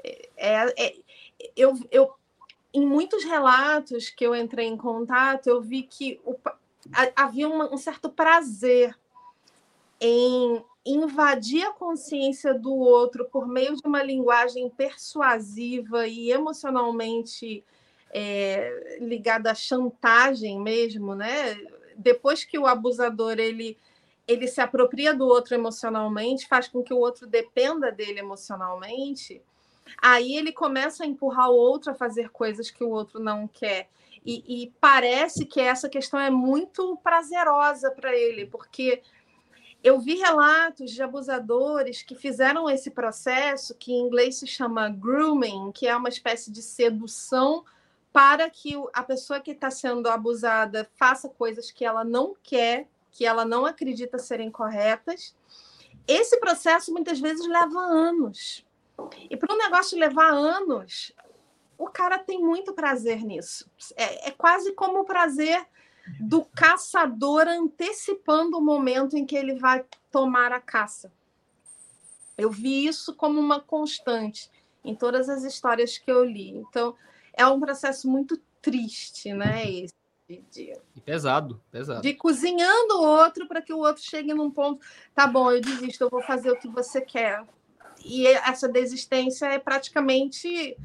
É, 0.03 0.73
é, 0.75 0.95
eu, 1.55 1.79
eu, 1.91 2.11
em 2.73 2.83
muitos 2.83 3.23
relatos 3.23 4.09
que 4.09 4.25
eu 4.25 4.35
entrei 4.35 4.65
em 4.65 4.75
contato, 4.75 5.45
eu 5.45 5.61
vi 5.61 5.83
que 5.83 6.19
o, 6.25 6.35
havia 7.15 7.47
uma, 7.47 7.71
um 7.71 7.77
certo 7.77 8.09
prazer 8.09 8.97
em 10.01 10.65
invadir 10.85 11.63
a 11.63 11.73
consciência 11.73 12.53
do 12.53 12.73
outro 12.73 13.25
por 13.25 13.47
meio 13.47 13.75
de 13.75 13.87
uma 13.87 14.03
linguagem 14.03 14.69
persuasiva 14.69 16.07
e 16.07 16.31
emocionalmente 16.31 17.63
é, 18.11 18.97
ligada 18.99 19.51
à 19.51 19.55
chantagem 19.55 20.59
mesmo, 20.59 21.15
né? 21.15 21.55
Depois 21.95 22.43
que 22.43 22.59
o 22.59 22.67
abusador 22.67 23.39
ele 23.39 23.77
ele 24.25 24.47
se 24.47 24.61
apropria 24.61 25.13
do 25.13 25.25
outro 25.25 25.53
emocionalmente, 25.53 26.47
faz 26.47 26.67
com 26.69 26.81
que 26.81 26.93
o 26.93 26.97
outro 26.97 27.27
dependa 27.27 27.91
dele 27.91 28.19
emocionalmente, 28.19 29.41
aí 30.01 30.37
ele 30.37 30.53
começa 30.53 31.03
a 31.03 31.07
empurrar 31.07 31.49
o 31.49 31.55
outro 31.55 31.91
a 31.91 31.93
fazer 31.93 32.29
coisas 32.29 32.71
que 32.71 32.85
o 32.85 32.89
outro 32.89 33.19
não 33.19 33.47
quer. 33.47 33.89
E, 34.25 34.63
e 34.63 34.73
parece 34.79 35.45
que 35.45 35.59
essa 35.59 35.89
questão 35.89 36.17
é 36.17 36.29
muito 36.29 36.97
prazerosa 37.03 37.91
para 37.91 38.15
ele, 38.15 38.45
porque 38.45 39.01
eu 39.83 39.99
vi 39.99 40.15
relatos 40.15 40.91
de 40.91 41.03
abusadores 41.03 42.01
que 42.01 42.15
fizeram 42.15 42.69
esse 42.69 42.89
processo, 42.89 43.75
que 43.75 43.91
em 43.91 43.99
inglês 43.99 44.37
se 44.37 44.47
chama 44.47 44.89
grooming, 44.89 45.71
que 45.73 45.85
é 45.85 45.95
uma 45.95 46.07
espécie 46.07 46.49
de 46.49 46.61
sedução 46.61 47.65
para 48.13 48.49
que 48.49 48.75
a 48.93 49.03
pessoa 49.03 49.41
que 49.41 49.51
está 49.51 49.69
sendo 49.69 50.07
abusada 50.07 50.89
faça 50.95 51.27
coisas 51.27 51.69
que 51.69 51.83
ela 51.83 52.05
não 52.05 52.33
quer, 52.41 52.87
que 53.11 53.25
ela 53.25 53.43
não 53.43 53.65
acredita 53.65 54.17
serem 54.17 54.49
corretas. 54.49 55.35
Esse 56.07 56.39
processo 56.39 56.93
muitas 56.93 57.19
vezes 57.19 57.45
leva 57.45 57.79
anos. 57.79 58.65
E 59.29 59.35
para 59.35 59.53
um 59.53 59.57
negócio 59.57 59.97
levar 59.97 60.31
anos, 60.31 61.11
o 61.77 61.87
cara 61.87 62.17
tem 62.19 62.39
muito 62.39 62.73
prazer 62.73 63.21
nisso. 63.21 63.69
É, 63.97 64.29
é 64.29 64.31
quase 64.31 64.71
como 64.73 65.01
o 65.01 65.05
prazer 65.05 65.65
do 66.19 66.43
caçador 66.43 67.47
antecipando 67.47 68.57
o 68.57 68.61
momento 68.61 69.17
em 69.17 69.25
que 69.25 69.35
ele 69.35 69.55
vai 69.55 69.85
tomar 70.11 70.51
a 70.51 70.59
caça. 70.59 71.11
Eu 72.37 72.49
vi 72.49 72.85
isso 72.85 73.15
como 73.15 73.39
uma 73.39 73.59
constante 73.59 74.49
em 74.83 74.95
todas 74.95 75.29
as 75.29 75.43
histórias 75.43 75.97
que 75.97 76.11
eu 76.11 76.25
li. 76.25 76.49
Então, 76.49 76.95
é 77.33 77.45
um 77.45 77.59
processo 77.59 78.09
muito 78.09 78.39
triste, 78.61 79.33
né? 79.33 79.69
Esse 79.69 79.93
de, 80.51 80.73
e 80.95 81.01
pesado, 81.01 81.61
pesado. 81.69 82.01
De 82.01 82.13
cozinhando 82.13 82.95
o 82.95 83.03
outro 83.03 83.47
para 83.47 83.61
que 83.61 83.73
o 83.73 83.79
outro 83.79 84.01
chegue 84.01 84.33
num 84.33 84.49
ponto, 84.49 84.83
tá 85.13 85.27
bom, 85.27 85.51
eu 85.51 85.61
desisto, 85.61 86.03
eu 86.03 86.09
vou 86.09 86.21
fazer 86.21 86.49
o 86.49 86.57
que 86.57 86.67
você 86.67 87.01
quer. 87.01 87.43
E 88.03 88.25
essa 88.27 88.67
desistência 88.67 89.45
é 89.47 89.59
praticamente 89.59 90.77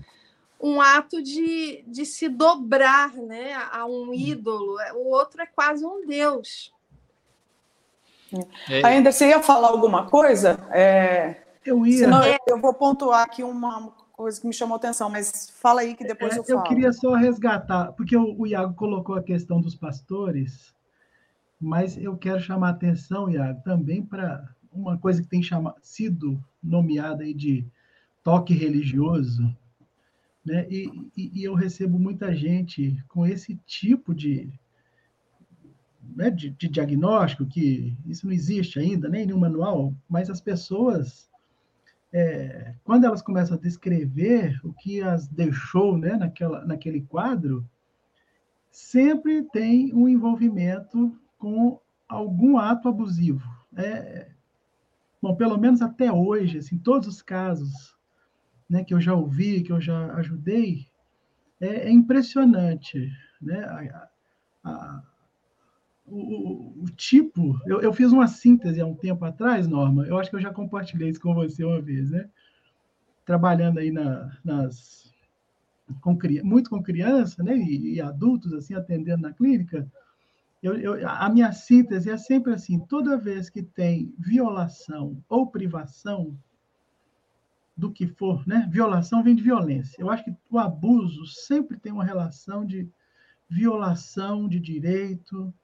um 0.61 0.81
ato 0.81 1.23
de, 1.23 1.85
de 1.87 2.05
se 2.05 2.29
dobrar 2.29 3.14
né, 3.14 3.55
a 3.71 3.87
um 3.87 4.12
ídolo. 4.12 4.77
O 4.94 5.11
outro 5.11 5.40
é 5.40 5.47
quase 5.47 5.85
um 5.85 6.07
deus. 6.07 6.73
É. 8.68 8.85
Ainda 8.85 9.11
você 9.12 9.29
ia 9.29 9.42
falar 9.42 9.68
alguma 9.68 10.07
coisa? 10.07 10.59
É... 10.71 11.37
Eu 11.64 11.87
ia. 11.87 11.99
Senão, 11.99 12.23
é. 12.23 12.37
eu 12.47 12.61
vou 12.61 12.75
pontuar 12.75 13.23
aqui 13.23 13.42
uma 13.42 13.92
coisa 14.12 14.40
que 14.40 14.47
me 14.47 14.53
chamou 14.53 14.77
atenção, 14.77 15.09
mas 15.09 15.51
fala 15.61 15.83
aí 15.83 15.94
que 15.94 16.05
depois 16.05 16.35
é, 16.35 16.38
eu 16.38 16.44
falo. 16.44 16.59
Eu 16.59 16.62
queria 16.64 16.92
só 16.92 17.14
resgatar, 17.14 17.92
porque 17.92 18.16
o, 18.16 18.35
o 18.38 18.47
Iago 18.47 18.75
colocou 18.75 19.14
a 19.14 19.23
questão 19.23 19.61
dos 19.61 19.77
pastores, 19.77 20.75
mas 21.61 21.97
eu 21.97 22.16
quero 22.16 22.40
chamar 22.40 22.68
a 22.68 22.73
atenção, 22.73 23.31
Iago, 23.31 23.62
também 23.62 24.03
para 24.03 24.44
uma 24.73 24.99
coisa 24.99 25.23
que 25.23 25.29
tem 25.29 25.42
chama, 25.42 25.75
sido 25.83 26.42
nomeada 26.62 27.23
aí 27.23 27.35
de 27.35 27.66
toque 28.25 28.55
religioso, 28.55 29.55
né? 30.48 30.66
E, 30.70 30.90
e, 31.16 31.40
e, 31.40 31.44
eu 31.44 31.54
recebo 31.54 31.98
muita 31.98 32.34
gente 32.34 32.96
com 33.08 33.26
esse 33.26 33.54
tipo 33.66 34.14
de, 34.14 34.50
né, 36.16 36.30
de, 36.30 36.50
de, 36.50 36.68
diagnóstico, 36.68 37.46
que 37.46 37.96
isso 38.06 38.26
não 38.26 38.32
existe 38.32 38.78
ainda, 38.78 39.08
nem 39.08 39.26
no 39.26 39.38
manual, 39.38 39.94
mas 40.08 40.30
as 40.30 40.40
pessoas, 40.40 41.30
é, 42.12 42.74
quando 42.82 43.04
elas 43.04 43.20
começam 43.20 43.56
a 43.56 43.61
descrever 43.61 44.58
o 44.64 44.72
que 44.72 45.02
as 45.02 45.28
deixou 45.28 45.98
né, 45.98 46.16
naquela, 46.16 46.64
naquele 46.64 47.02
quadro, 47.02 47.68
sempre 48.70 49.42
tem 49.52 49.92
um 49.92 50.08
envolvimento 50.08 51.14
com 51.37 51.78
algum 52.08 52.56
ato 52.56 52.88
abusivo. 52.88 53.46
É, 53.76 54.30
bom, 55.20 55.37
pelo 55.37 55.58
menos 55.58 55.82
até 55.82 56.11
hoje, 56.11 56.58
assim, 56.58 56.78
todos 56.78 57.06
os 57.06 57.20
casos 57.20 57.97
né, 58.68 58.85
que 58.85 58.92
eu 58.92 59.00
já 59.00 59.14
ouvi, 59.14 59.62
que 59.62 59.72
eu 59.72 59.81
já 59.81 60.12
ajudei, 60.14 60.87
é, 61.61 61.88
é 61.88 61.90
impressionante, 61.90 63.11
né? 63.40 63.64
A, 63.64 64.09
a, 64.64 65.02
o, 66.07 66.83
o, 66.83 66.87
tipo, 66.96 67.61
eu, 67.66 67.81
eu, 67.81 67.92
fiz 67.92 68.12
uma 68.12 68.26
síntese 68.26 68.81
há 68.81 68.87
um 68.87 68.94
tempo 68.94 69.24
atrás, 69.24 69.66
Norma, 69.66 70.07
eu 70.07 70.18
acho 70.18 70.31
que 70.31 70.37
eu 70.37 70.40
já 70.40 70.52
compartilhei 70.52 71.11
isso 71.11 71.20
com 71.20 71.35
você 71.35 71.64
uma 71.64 71.81
vez, 71.81 72.11
né? 72.11 72.28
Trabalhando 73.26 73.78
aí 73.78 73.90
na, 73.90 74.31
nas, 74.44 75.12
com, 76.00 76.16
muito 76.44 76.70
com 76.70 76.83
criança, 76.83 77.42
né? 77.42 77.57
E, 77.57 77.94
e, 77.94 78.00
adultos, 78.00 78.52
assim, 78.52 78.74
atendendo 78.74 79.22
na 79.22 79.33
clínica, 79.33 79.87
eu, 80.62 80.76
eu, 80.76 81.09
a 81.09 81.28
minha 81.28 81.52
síntese 81.52 82.11
é 82.11 82.16
sempre 82.16 82.52
assim, 82.52 82.78
toda 82.81 83.16
vez 83.16 83.48
que 83.48 83.62
tem 83.62 84.12
violação 84.18 85.22
ou 85.28 85.46
privação, 85.46 86.37
do 87.79 87.93
que 87.93 88.09
for, 88.09 88.45
né? 88.45 88.69
Violação 88.69 89.23
vem 89.23 89.37
de 89.37 89.43
violência. 89.43 90.03
Eu 90.03 90.11
acho 90.11 90.25
que 90.25 90.37
o 90.51 90.59
abuso 90.59 91.25
sempre 91.25 91.79
tem 91.79 91.93
uma 91.93 92.05
relação 92.05 92.67
de 92.67 92.91
violação 93.49 94.49
de 94.49 94.59
direito, 94.59 95.55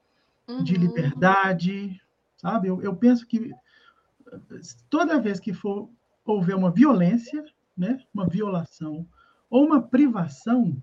uhum. 0.46 0.62
de 0.62 0.74
liberdade, 0.74 2.00
sabe? 2.36 2.68
Eu, 2.68 2.80
eu 2.80 2.94
penso 2.94 3.26
que 3.26 3.52
toda 4.88 5.20
vez 5.20 5.40
que 5.40 5.52
for 5.52 5.90
houver 6.24 6.54
uma 6.54 6.70
violência, 6.70 7.44
né? 7.76 8.00
Uma 8.14 8.28
violação 8.28 9.04
ou 9.50 9.64
uma 9.64 9.82
privação, 9.82 10.80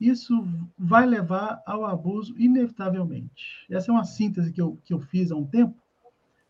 isso 0.00 0.48
vai 0.76 1.06
levar 1.06 1.62
ao 1.64 1.86
abuso 1.86 2.36
inevitavelmente. 2.36 3.64
Essa 3.70 3.92
é 3.92 3.94
uma 3.94 4.04
síntese 4.04 4.52
que 4.52 4.60
eu, 4.60 4.80
que 4.84 4.92
eu 4.92 4.98
fiz 4.98 5.30
há 5.30 5.36
um 5.36 5.46
tempo, 5.46 5.80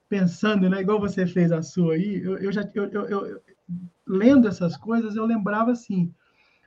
pensando, 0.09 0.70
né, 0.70 0.81
igual 0.81 0.99
você 0.99 1.27
fez 1.27 1.53
a 1.53 1.62
sua 1.62 1.94
aí, 1.94 2.23
eu, 2.23 2.38
eu 2.38 2.53
já 2.53 2.62
eu, 2.75 2.90
eu, 2.90 3.42
lendo 4.07 4.48
essas 4.48 4.77
coisas, 4.77 5.16
eu 5.16 5.24
lembrava 5.24 5.72
assim: 5.72 6.12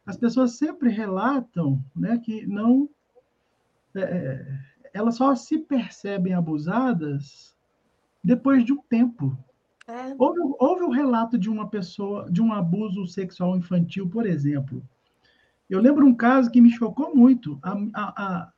as 0.06 0.18
pessoas 0.18 0.58
sempre 0.58 0.90
relatam 0.90 1.84
né, 1.96 2.18
que 2.18 2.46
não. 2.46 2.90
É, 3.96 4.02
é, 4.02 4.60
elas 4.94 5.16
só 5.16 5.36
se 5.36 5.60
percebem 5.60 6.34
abusadas 6.34 7.56
depois 8.24 8.64
de 8.66 8.74
um 8.74 8.82
tempo. 8.90 9.38
É. 9.88 10.16
Houve, 10.18 10.40
houve 10.60 10.84
um 10.84 10.90
relato 10.90 11.38
de 11.38 11.50
uma 11.50 11.70
pessoa, 11.70 12.30
de 12.32 12.42
um 12.42 12.52
abuso 12.52 13.06
sexual 13.08 13.56
infantil, 13.56 14.10
por 14.10 14.26
exemplo. 14.26 14.84
Eu 15.70 15.80
lembro 15.80 16.06
um 16.06 16.16
caso 16.16 16.50
que 16.50 16.62
me 16.62 16.72
chocou 16.72 17.16
muito. 17.16 17.60
A, 17.62 17.74
a, 17.94 18.52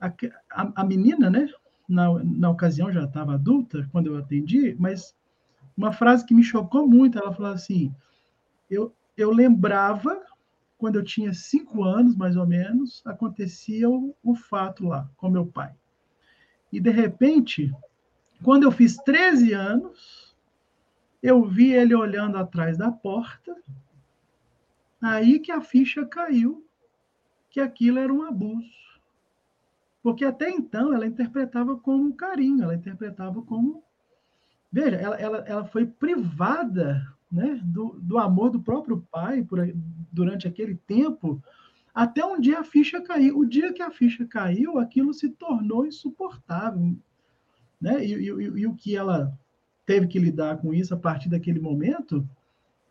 a, 0.00 0.12
a, 0.50 0.72
a 0.82 0.84
menina, 0.84 1.30
né? 1.30 1.48
Na, 1.88 2.12
na 2.24 2.50
ocasião 2.50 2.92
já 2.92 3.04
estava 3.04 3.34
adulta, 3.34 3.88
quando 3.92 4.08
eu 4.08 4.18
atendi, 4.18 4.74
mas 4.78 5.14
uma 5.76 5.92
frase 5.92 6.24
que 6.24 6.34
me 6.34 6.42
chocou 6.42 6.88
muito. 6.88 7.18
Ela 7.18 7.32
falou 7.32 7.52
assim: 7.52 7.94
eu, 8.70 8.94
eu 9.16 9.30
lembrava, 9.30 10.20
quando 10.78 10.96
eu 10.96 11.04
tinha 11.04 11.32
cinco 11.32 11.84
anos, 11.84 12.16
mais 12.16 12.36
ou 12.36 12.46
menos, 12.46 13.02
acontecia 13.06 13.88
o, 13.88 14.14
o 14.22 14.34
fato 14.34 14.86
lá 14.86 15.08
com 15.16 15.28
meu 15.28 15.46
pai. 15.46 15.74
E, 16.72 16.80
de 16.80 16.90
repente, 16.90 17.72
quando 18.42 18.64
eu 18.64 18.72
fiz 18.72 18.96
13 18.96 19.52
anos, 19.52 20.36
eu 21.22 21.44
vi 21.44 21.72
ele 21.72 21.94
olhando 21.94 22.36
atrás 22.36 22.76
da 22.76 22.90
porta, 22.90 23.56
aí 25.00 25.38
que 25.38 25.50
a 25.50 25.60
ficha 25.60 26.04
caiu 26.04 26.66
que 27.50 27.60
aquilo 27.60 27.98
era 27.98 28.12
um 28.12 28.22
abuso. 28.22 28.70
Porque 30.02 30.24
até 30.24 30.50
então 30.50 30.92
ela 30.92 31.06
interpretava 31.06 31.76
como 31.78 32.04
um 32.04 32.12
carinho, 32.12 32.62
ela 32.62 32.74
interpretava 32.74 33.42
como. 33.42 33.82
Veja, 34.70 34.96
ela, 34.96 35.16
ela, 35.16 35.38
ela 35.46 35.64
foi 35.64 35.86
privada 35.86 37.06
né, 37.30 37.60
do, 37.62 37.98
do 38.00 38.18
amor 38.18 38.50
do 38.50 38.60
próprio 38.60 39.06
pai 39.10 39.42
por, 39.42 39.58
durante 40.12 40.46
aquele 40.46 40.74
tempo, 40.74 41.42
até 41.94 42.24
um 42.24 42.38
dia 42.40 42.60
a 42.60 42.64
ficha 42.64 43.00
caiu. 43.00 43.38
O 43.38 43.46
dia 43.46 43.72
que 43.72 43.82
a 43.82 43.90
ficha 43.90 44.26
caiu, 44.26 44.78
aquilo 44.78 45.14
se 45.14 45.30
tornou 45.30 45.86
insuportável. 45.86 46.94
Né? 47.80 48.04
E, 48.04 48.12
e, 48.12 48.26
e 48.26 48.66
o 48.66 48.74
que 48.74 48.94
ela 48.94 49.32
teve 49.84 50.06
que 50.06 50.18
lidar 50.18 50.58
com 50.58 50.74
isso 50.74 50.92
a 50.92 50.96
partir 50.96 51.28
daquele 51.28 51.60
momento 51.60 52.28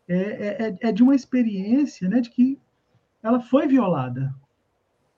é, 0.08 0.16
é, 0.16 0.68
é, 0.68 0.76
é 0.88 0.92
de 0.92 1.02
uma 1.02 1.14
experiência 1.14 2.08
né, 2.08 2.20
de 2.20 2.30
que 2.30 2.58
ela 3.22 3.40
foi 3.40 3.66
violada. 3.66 4.34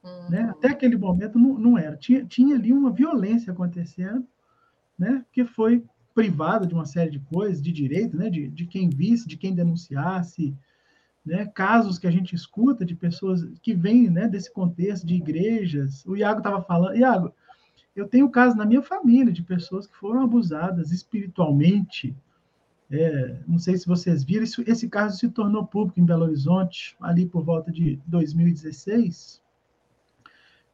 Uhum. 0.02 0.30
Né? 0.30 0.42
Até 0.50 0.68
aquele 0.68 0.96
momento 0.96 1.38
não, 1.38 1.58
não 1.58 1.78
era. 1.78 1.96
Tinha, 1.96 2.24
tinha 2.24 2.56
ali 2.56 2.72
uma 2.72 2.90
violência 2.90 3.52
acontecendo, 3.52 4.26
né? 4.98 5.24
que 5.32 5.44
foi 5.44 5.84
privada 6.14 6.66
de 6.66 6.74
uma 6.74 6.86
série 6.86 7.10
de 7.10 7.20
coisas, 7.20 7.62
de 7.62 7.72
direito, 7.72 8.16
né? 8.16 8.28
de, 8.28 8.48
de 8.48 8.66
quem 8.66 8.88
visse, 8.88 9.28
de 9.28 9.36
quem 9.36 9.54
denunciasse, 9.54 10.54
né? 11.24 11.46
casos 11.46 11.98
que 11.98 12.06
a 12.06 12.10
gente 12.10 12.34
escuta 12.34 12.84
de 12.84 12.94
pessoas 12.94 13.44
que 13.62 13.74
vêm 13.74 14.10
né, 14.10 14.28
desse 14.28 14.52
contexto 14.52 15.06
de 15.06 15.14
igrejas. 15.14 16.04
O 16.06 16.16
Iago 16.16 16.38
estava 16.38 16.62
falando, 16.62 16.96
Iago, 16.96 17.32
eu 17.94 18.06
tenho 18.06 18.30
casos 18.30 18.56
na 18.56 18.64
minha 18.64 18.82
família 18.82 19.32
de 19.32 19.42
pessoas 19.42 19.86
que 19.86 19.96
foram 19.96 20.22
abusadas 20.22 20.92
espiritualmente. 20.92 22.16
É, 22.90 23.36
não 23.46 23.58
sei 23.58 23.76
se 23.76 23.86
vocês 23.86 24.24
viram, 24.24 24.44
isso, 24.44 24.62
esse 24.66 24.88
caso 24.88 25.18
se 25.18 25.28
tornou 25.28 25.66
público 25.66 26.00
em 26.00 26.04
Belo 26.04 26.24
Horizonte, 26.24 26.96
ali 27.00 27.26
por 27.26 27.44
volta 27.44 27.70
de 27.70 27.98
2016. 28.06 29.42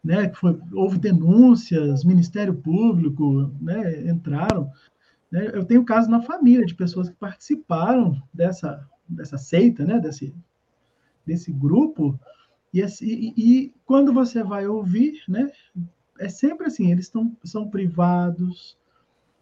Né, 0.02 0.30
foi, 0.34 0.60
houve 0.74 0.98
denúncias, 0.98 2.04
Ministério 2.04 2.54
Público 2.54 3.50
né, 3.60 4.06
entraram. 4.06 4.70
Né, 5.34 5.50
eu 5.52 5.64
tenho 5.64 5.84
casos 5.84 6.08
na 6.08 6.22
família 6.22 6.64
de 6.64 6.76
pessoas 6.76 7.08
que 7.08 7.16
participaram 7.16 8.22
dessa, 8.32 8.88
dessa 9.08 9.36
seita, 9.36 9.84
né, 9.84 9.98
desse, 9.98 10.32
desse 11.26 11.50
grupo, 11.50 12.16
e, 12.72 12.80
e, 12.80 13.34
e 13.36 13.74
quando 13.84 14.12
você 14.12 14.44
vai 14.44 14.68
ouvir, 14.68 15.24
né, 15.28 15.50
é 16.20 16.28
sempre 16.28 16.68
assim, 16.68 16.92
eles 16.92 17.08
tão, 17.08 17.36
são 17.42 17.68
privados 17.68 18.78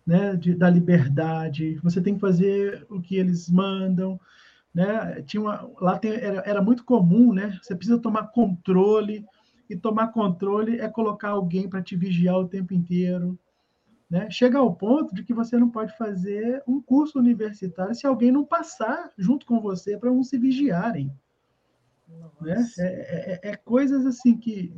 né, 0.07 0.35
de, 0.35 0.55
da 0.55 0.70
liberdade, 0.70 1.78
você 1.83 2.00
tem 2.00 2.14
que 2.14 2.20
fazer 2.20 2.87
o 2.88 2.98
que 2.98 3.16
eles 3.16 3.50
mandam, 3.50 4.18
né, 4.74 5.20
tinha 5.26 5.42
uma, 5.42 5.70
lá 5.78 5.98
tem, 5.98 6.12
era, 6.12 6.42
era 6.46 6.62
muito 6.62 6.87
comum, 6.87 7.35
né, 7.35 7.59
você 7.62 7.76
precisa 7.76 7.98
tomar 7.98 8.28
controle, 8.28 9.26
e 9.68 9.76
tomar 9.76 10.09
controle 10.09 10.81
é 10.81 10.88
colocar 10.88 11.28
alguém 11.28 11.68
para 11.68 11.83
te 11.83 11.94
vigiar 11.96 12.38
o 12.38 12.48
tempo 12.48 12.72
inteiro, 12.72 13.38
né? 14.12 14.29
Chega 14.29 14.59
ao 14.59 14.75
ponto 14.75 15.14
de 15.14 15.25
que 15.25 15.33
você 15.33 15.57
não 15.57 15.70
pode 15.70 15.96
fazer 15.96 16.62
um 16.68 16.83
curso 16.83 17.18
universitário 17.18 17.94
se 17.94 18.07
alguém 18.07 18.31
não 18.31 18.44
passar 18.44 19.11
junto 19.16 19.46
com 19.46 19.59
você 19.59 19.96
para 19.96 20.11
não 20.11 20.22
se 20.22 20.37
vigiarem. 20.37 21.11
Né? 22.38 22.62
É, 22.79 22.85
é, 22.85 23.40
é, 23.42 23.53
é 23.53 23.57
coisas 23.57 24.05
assim 24.05 24.37
que 24.37 24.70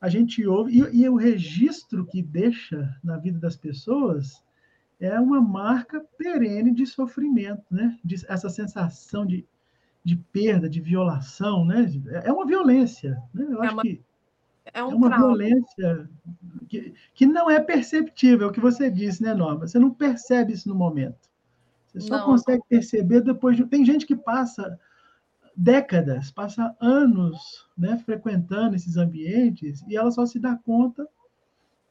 a 0.00 0.08
gente 0.08 0.44
ouve, 0.44 0.80
e, 0.80 1.02
e, 1.02 1.08
o 1.08 1.14
registro 1.14 2.04
que 2.06 2.20
deixa 2.20 2.92
na 3.04 3.16
vida 3.16 3.38
das 3.38 3.54
pessoas 3.54 4.42
é 4.98 5.18
uma 5.20 5.40
marca 5.40 6.04
perene 6.18 6.74
de 6.74 6.86
sofrimento, 6.86 7.64
né? 7.70 7.96
De, 8.04 8.16
essa 8.28 8.48
sensação 8.50 9.24
de, 9.24 9.46
de 10.02 10.16
perda, 10.16 10.68
de 10.68 10.80
violação, 10.80 11.64
né? 11.64 11.86
É 12.24 12.32
uma 12.32 12.44
violência, 12.44 13.22
né? 13.32 13.46
Eu 13.48 13.62
é 13.62 13.66
acho 13.66 13.74
uma, 13.74 13.82
que 13.82 14.02
é, 14.72 14.84
um 14.84 14.90
é 14.90 14.94
uma 14.94 15.08
trauma. 15.08 15.26
violência 15.26 16.08
que, 16.66 16.94
que 17.14 17.26
não 17.26 17.50
é 17.50 17.60
perceptível, 17.60 18.48
é 18.48 18.50
o 18.50 18.52
que 18.52 18.60
você 18.60 18.90
disse, 18.90 19.22
né, 19.22 19.34
Norma? 19.34 19.66
Você 19.66 19.78
não 19.78 19.90
percebe 19.90 20.52
isso 20.52 20.68
no 20.68 20.74
momento. 20.74 21.30
Você 21.86 22.00
só 22.00 22.18
não. 22.18 22.26
consegue 22.26 22.62
perceber 22.68 23.22
depois 23.22 23.56
de. 23.56 23.64
Tem 23.66 23.84
gente 23.84 24.06
que 24.06 24.16
passa 24.16 24.78
décadas, 25.56 26.30
passa 26.30 26.76
anos 26.80 27.66
né, 27.76 27.96
frequentando 28.04 28.76
esses 28.76 28.96
ambientes 28.96 29.82
e 29.88 29.96
ela 29.96 30.10
só 30.10 30.26
se 30.26 30.38
dá 30.38 30.54
conta 30.54 31.08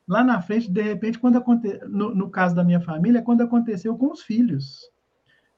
lá 0.07 0.23
na 0.23 0.39
frente, 0.39 0.69
de 0.69 0.81
repente, 0.81 1.17
quando 1.17 1.37
aconte... 1.37 1.79
no, 1.87 2.13
no 2.13 2.29
caso 2.29 2.53
da 2.53 2.63
minha 2.63 2.79
família, 2.79 3.23
quando 3.23 3.41
aconteceu 3.41 3.97
com 3.97 4.11
os 4.11 4.21
filhos. 4.21 4.91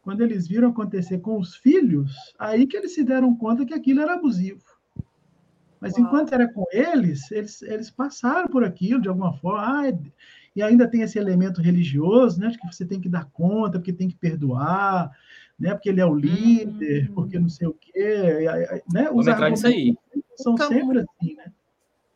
Quando 0.02 0.22
eles 0.22 0.48
viram 0.48 0.70
acontecer 0.70 1.20
com 1.20 1.38
os 1.38 1.58
filhos, 1.58 2.16
aí 2.40 2.66
que 2.66 2.78
eles 2.78 2.96
se 2.96 3.04
deram 3.04 3.36
conta 3.36 3.66
que 3.66 3.74
aquilo 3.74 4.00
era 4.00 4.14
abusivo. 4.14 4.64
Mas 5.80 5.94
Uau. 5.94 6.04
enquanto 6.04 6.34
era 6.34 6.48
com 6.52 6.66
eles, 6.72 7.32
eles, 7.32 7.62
eles 7.62 7.90
passaram 7.90 8.48
por 8.48 8.64
aquilo 8.64 9.02
de 9.02 9.10
alguma 9.10 9.34
forma. 9.38 9.82
Ah, 9.82 9.90
é... 9.90 9.98
e 10.56 10.62
ainda 10.62 10.88
tem 10.88 11.02
esse 11.02 11.18
elemento 11.18 11.62
religioso, 11.62 12.40
né? 12.40 12.50
De 12.50 12.58
que 12.58 12.68
você 12.68 12.86
tem 12.86 13.00
que 13.00 13.10
dar 13.10 13.26
conta, 13.26 13.78
porque 13.80 13.94
tem 13.94 14.10
que 14.10 14.16
perdoar, 14.16 15.12
né? 15.60 15.74
Porque 15.74 15.90
ele 15.90 16.02
é 16.02 16.06
o 16.06 16.16
líder, 16.16 17.10
hum. 17.10 17.14
porque 17.14 17.40
não 17.40 17.50
sei 17.50 17.68
o 17.68 17.74
quê. 17.74 18.46
Né? 18.92 19.08
Entrar 19.12 19.50
nisso 19.50 19.68
aí. 19.68 19.96
São 20.36 20.54
então, 20.54 20.68
sempre 20.68 21.00
assim, 21.00 21.36
né? 21.36 21.52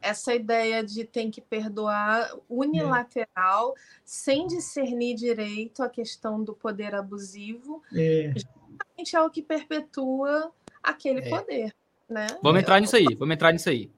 Essa 0.02 0.34
ideia 0.34 0.84
de 0.84 1.06
tem 1.06 1.30
que 1.30 1.40
perdoar 1.40 2.28
unilateral, 2.50 3.76
é. 3.78 3.82
sem 4.04 4.48
discernir 4.48 5.16
direito 5.16 5.84
a 5.84 5.90
questão 5.90 6.44
do 6.44 6.56
poder 6.56 6.96
abusivo, 6.96 7.84
é. 7.94 8.34
justamente 8.34 9.16
é 9.16 9.22
o 9.22 9.30
que 9.30 9.44
perpetua 9.44 10.52
aquele 10.82 11.20
é. 11.20 11.30
poder. 11.30 11.76
Né? 12.12 12.28
Vamos 12.44 12.62
entrar 12.62 12.82
nisso 12.82 12.98
aí, 12.98 13.06
vamos 13.18 13.34
entrar 13.34 13.54
nisso 13.54 13.70
aí. 13.70 13.90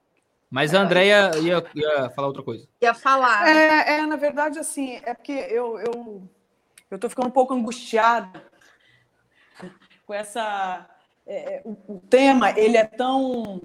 Mas 0.49 0.75
a 0.75 0.81
Andrea 0.81 1.31
ia, 1.39 1.65
ia 1.73 2.09
falar 2.11 2.27
outra 2.27 2.43
coisa. 2.43 2.67
Ia 2.79 2.93
falar. 2.93 3.49
É, 3.49 3.95
é, 3.95 4.05
na 4.05 4.15
verdade, 4.15 4.59
assim, 4.59 5.01
é 5.03 5.15
porque 5.15 5.31
eu 5.31 5.79
eu 5.79 6.21
eu 6.91 6.99
tô 6.99 7.09
ficando 7.09 7.27
um 7.27 7.31
pouco 7.31 7.55
angustiada 7.55 8.43
com 10.05 10.13
essa 10.13 10.87
é, 11.25 11.55
é, 11.55 11.61
o, 11.65 11.71
o, 11.95 11.99
tema, 12.07 12.51
ele 12.51 12.77
é 12.77 12.85
tão 12.85 13.59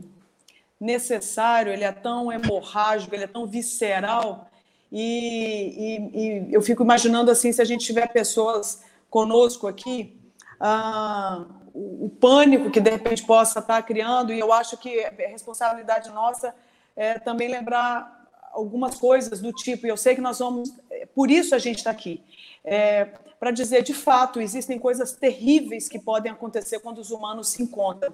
necessário, 0.81 1.71
ele 1.71 1.85
é 1.85 1.93
tão 1.93 2.33
hemorrágico, 2.33 3.15
ele 3.15 3.25
é 3.25 3.29
tão 3.29 3.47
visceral 3.47 4.49
e, 4.91 6.09
e, 6.15 6.49
e 6.49 6.55
eu 6.55 6.63
fico 6.63 6.83
imaginando 6.83 7.31
assim 7.31 7.53
se 7.53 7.61
a 7.61 7.67
gente 7.67 7.85
tiver 7.85 8.07
pessoas 8.09 8.83
conosco 9.11 9.67
aqui 9.67 10.19
ah, 10.59 11.45
o, 11.79 12.11
pânico 12.21 12.71
que 12.71 12.81
de 12.81 12.91
repente 12.91 13.25
possa 13.25 13.61
estar 13.61 13.81
criando, 13.83 14.33
e 14.33 14.39
eu 14.39 14.53
acho 14.53 14.77
que 14.77 14.99
é 14.99 15.27
responsabilidade 15.27 16.11
nossa 16.11 16.55
é 16.97 17.17
também 17.19 17.49
lembrar 17.49 18.27
algumas 18.51 18.97
coisas 18.97 19.41
do 19.41 19.53
tipo, 19.53 19.87
e 19.87 19.89
eu 19.89 19.97
sei 19.97 20.17
que 20.17 20.21
nós 20.21 20.41
vamos, 20.41 20.73
é, 20.91 21.07
por 21.07 21.31
isso 21.31 21.55
a 21.55 21.59
gente 21.59 21.79
está 21.79 21.91
aqui, 21.93 22.21
é, 22.65 23.05
para 23.39 23.53
dizer 23.53 23.85
de 23.85 23.95
fato, 23.95 24.41
existem 24.41 24.79
coisas 24.81 25.13
terríveis 25.13 25.89
que 25.89 26.01
podem 26.01 26.33
acontecer 26.33 26.81
quando 26.81 26.99
os 26.99 27.13
humanos 27.13 27.51
se 27.51 27.63
encontram, 27.63 28.13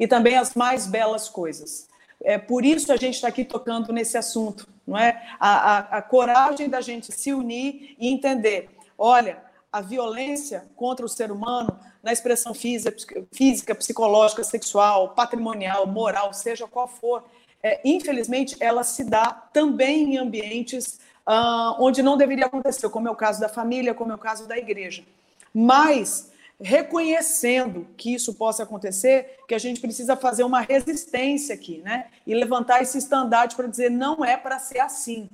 e 0.00 0.06
também 0.06 0.38
as 0.38 0.54
mais 0.54 0.86
belas 0.86 1.28
coisas. 1.28 1.86
É 2.22 2.38
por 2.38 2.64
isso 2.64 2.90
a 2.90 2.96
gente 2.96 3.16
está 3.16 3.28
aqui 3.28 3.44
tocando 3.44 3.92
nesse 3.92 4.16
assunto, 4.16 4.66
não 4.86 4.96
é? 4.96 5.22
A, 5.38 5.76
a, 5.76 5.78
a 5.98 6.02
coragem 6.02 6.70
da 6.70 6.80
gente 6.80 7.12
se 7.12 7.34
unir 7.34 7.94
e 7.98 8.08
entender, 8.08 8.70
olha, 8.96 9.42
a 9.74 9.80
violência 9.80 10.66
contra 10.76 11.04
o 11.04 11.08
ser 11.08 11.32
humano 11.32 11.76
na 12.00 12.12
expressão 12.12 12.54
física, 12.54 13.74
psicológica, 13.74 14.44
sexual, 14.44 15.08
patrimonial, 15.16 15.84
moral, 15.84 16.32
seja 16.32 16.68
qual 16.68 16.86
for, 16.86 17.24
é, 17.60 17.80
infelizmente 17.84 18.56
ela 18.60 18.84
se 18.84 19.02
dá 19.02 19.32
também 19.52 20.14
em 20.14 20.16
ambientes 20.16 21.00
uh, 21.26 21.74
onde 21.80 22.04
não 22.04 22.16
deveria 22.16 22.46
acontecer, 22.46 22.88
como 22.88 23.08
é 23.08 23.10
o 23.10 23.16
caso 23.16 23.40
da 23.40 23.48
família, 23.48 23.92
como 23.92 24.12
é 24.12 24.14
o 24.14 24.18
caso 24.18 24.46
da 24.46 24.56
igreja. 24.56 25.02
Mas 25.52 26.30
reconhecendo 26.60 27.88
que 27.96 28.14
isso 28.14 28.32
possa 28.34 28.62
acontecer, 28.62 29.40
que 29.48 29.56
a 29.56 29.58
gente 29.58 29.80
precisa 29.80 30.16
fazer 30.16 30.44
uma 30.44 30.60
resistência 30.60 31.52
aqui, 31.52 31.78
né? 31.78 32.06
E 32.24 32.32
levantar 32.32 32.80
esse 32.80 32.96
estandarte 32.96 33.56
para 33.56 33.66
dizer 33.66 33.90
não 33.90 34.24
é 34.24 34.36
para 34.36 34.60
ser 34.60 34.78
assim. 34.78 35.28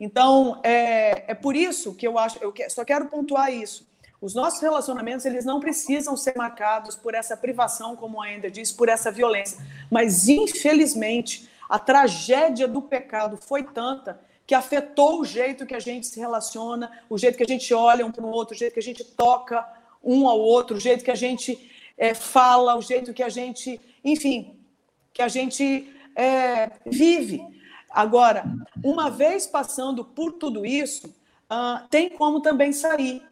Então, 0.00 0.58
é, 0.62 1.30
é 1.30 1.34
por 1.34 1.54
isso 1.54 1.94
que 1.94 2.08
eu 2.08 2.18
acho, 2.18 2.38
eu 2.40 2.52
só 2.70 2.84
quero 2.84 3.06
pontuar 3.06 3.52
isso. 3.52 3.86
Os 4.20 4.34
nossos 4.34 4.60
relacionamentos, 4.60 5.26
eles 5.26 5.44
não 5.44 5.60
precisam 5.60 6.16
ser 6.16 6.34
marcados 6.36 6.96
por 6.96 7.14
essa 7.14 7.36
privação, 7.36 7.94
como 7.94 8.20
ainda 8.20 8.50
disse, 8.50 8.74
por 8.74 8.88
essa 8.88 9.12
violência. 9.12 9.58
Mas, 9.90 10.28
infelizmente, 10.28 11.48
a 11.68 11.78
tragédia 11.78 12.66
do 12.66 12.82
pecado 12.82 13.36
foi 13.36 13.62
tanta 13.62 14.20
que 14.46 14.54
afetou 14.54 15.20
o 15.20 15.24
jeito 15.24 15.64
que 15.64 15.74
a 15.74 15.78
gente 15.78 16.06
se 16.06 16.18
relaciona, 16.18 16.90
o 17.08 17.16
jeito 17.16 17.36
que 17.36 17.44
a 17.44 17.46
gente 17.46 17.72
olha 17.72 18.04
um 18.04 18.10
para 18.10 18.24
o 18.24 18.30
outro, 18.30 18.54
o 18.54 18.58
jeito 18.58 18.74
que 18.74 18.80
a 18.80 18.82
gente 18.82 19.04
toca 19.04 19.64
um 20.02 20.26
ao 20.26 20.40
outro, 20.40 20.76
o 20.76 20.80
jeito 20.80 21.04
que 21.04 21.10
a 21.10 21.14
gente 21.14 21.70
é, 21.96 22.14
fala, 22.14 22.76
o 22.76 22.82
jeito 22.82 23.14
que 23.14 23.22
a 23.22 23.28
gente, 23.28 23.80
enfim, 24.02 24.58
que 25.12 25.22
a 25.22 25.28
gente 25.28 25.94
é, 26.16 26.70
vive. 26.84 27.42
Agora, 27.90 28.44
uma 28.84 29.10
vez 29.10 29.46
passando 29.46 30.04
por 30.04 30.32
tudo 30.32 30.64
isso, 30.64 31.08
uh, 31.50 31.86
tem 31.90 32.08
como 32.10 32.40
também 32.40 32.72
sair, 32.72 33.22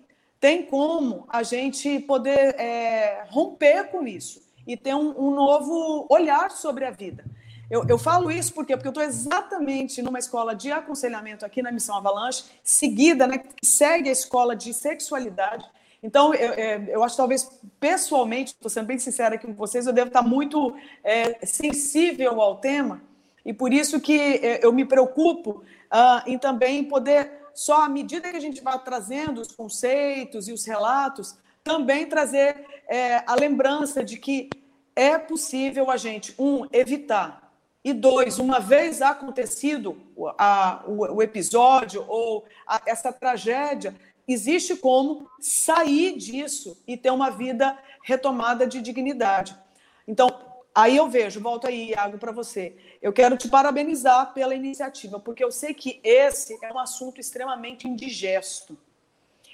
tem 0.41 0.65
como 0.65 1.27
a 1.29 1.43
gente 1.43 2.01
poder 2.01 2.55
é, 2.59 3.25
romper 3.29 3.91
com 3.91 4.07
isso 4.07 4.43
e 4.67 4.77
ter 4.77 4.95
um, 4.95 5.15
um 5.19 5.35
novo 5.35 6.07
olhar 6.11 6.51
sobre 6.51 6.85
a 6.85 6.91
vida. 6.91 7.25
Eu, 7.71 7.85
eu, 7.87 7.99
falo 7.99 8.31
isso 8.31 8.55
porque, 8.55 8.75
porque 8.75 8.89
eu 8.89 8.91
estou 8.91 9.05
exatamente 9.05 10.01
numa 10.01 10.19
escola 10.19 10.55
de 10.55 10.73
aconselhamento 10.73 11.45
aqui 11.45 11.61
na 11.61 11.71
Missão 11.71 11.97
Avalanche, 11.97 12.45
seguida, 12.63 13.27
né, 13.27 13.39
que 13.39 13.67
segue 13.67 14.09
a 14.09 14.13
escola 14.13 14.57
de 14.57 14.73
sexualidade. 14.73 15.65
Então, 16.03 16.33
eu, 16.33 16.53
é, 16.53 16.85
eu 16.89 17.03
acho 17.03 17.17
talvez 17.17 17.51
pessoalmente, 17.79 18.53
estou 18.53 18.71
sendo 18.71 18.87
bem 18.87 18.99
sincera 18.99 19.35
aqui 19.35 19.47
com 19.47 19.53
vocês, 19.53 19.87
eu 19.87 19.93
devo 19.93 20.09
estar 20.09 20.23
muito 20.23 20.75
é, 21.05 21.45
sensível 21.45 22.41
ao 22.41 22.57
tema, 22.57 23.03
e 23.49 23.53
por 23.55 23.73
isso 23.73 23.99
que 23.99 24.21
é, 24.21 24.63
eu 24.63 24.71
me 24.71 24.85
preocupo 24.85 25.63
uh, 25.91 26.23
em 26.27 26.37
também 26.37 26.85
poder, 26.85 27.49
só 27.55 27.85
à 27.85 27.89
medida 27.89 28.31
que 28.31 28.37
a 28.37 28.41
gente 28.41 28.61
vai 28.61 28.79
trazendo 28.79 29.41
os 29.41 29.51
conceitos 29.51 30.49
e 30.49 30.53
os 30.53 30.67
relatos, 30.67 31.35
também 31.65 32.05
trazer 32.05 32.63
é, 32.87 33.25
a 33.27 33.35
lembrança 33.35 34.05
de 34.05 34.19
que 34.19 34.51
é 34.95 35.17
possível 35.17 35.91
a 35.91 35.97
gente, 35.97 36.35
um, 36.39 36.67
evitar 36.71 37.51
e 37.83 37.95
dois, 37.95 38.39
uma 38.39 38.61
vez 38.61 39.01
acontecido 39.01 39.97
a, 40.37 40.83
o, 40.87 41.15
o, 41.15 41.23
episódio 41.23 42.05
ou 42.07 42.45
a, 42.67 42.83
essa 42.85 43.11
tragédia, 43.11 43.95
existe 44.29 44.77
como 44.77 45.27
sair 45.41 46.19
disso 46.19 46.77
e 46.87 46.99
ter 46.99 47.11
uma 47.11 47.31
vida 47.31 47.79
retomada 48.05 48.67
de 48.67 48.83
dignidade. 48.83 49.57
Então, 50.07 50.48
aí 50.81 50.97
eu 50.97 51.09
vejo, 51.09 51.41
volto 51.41 51.67
aí, 51.67 51.91
Iago, 51.91 52.19
para 52.19 52.31
você. 52.31 52.77
Eu 53.03 53.13
quero 53.13 53.37
te 53.37 53.49
parabenizar 53.49 54.33
pela 54.33 54.55
iniciativa, 54.55 55.19
porque 55.19 55.43
eu 55.43 55.51
sei 55.51 55.75
que 55.75 56.01
esse 56.05 56.57
é 56.63 56.73
um 56.73 56.79
assunto 56.79 57.21
extremamente 57.21 57.89
indigesto. 57.89 58.79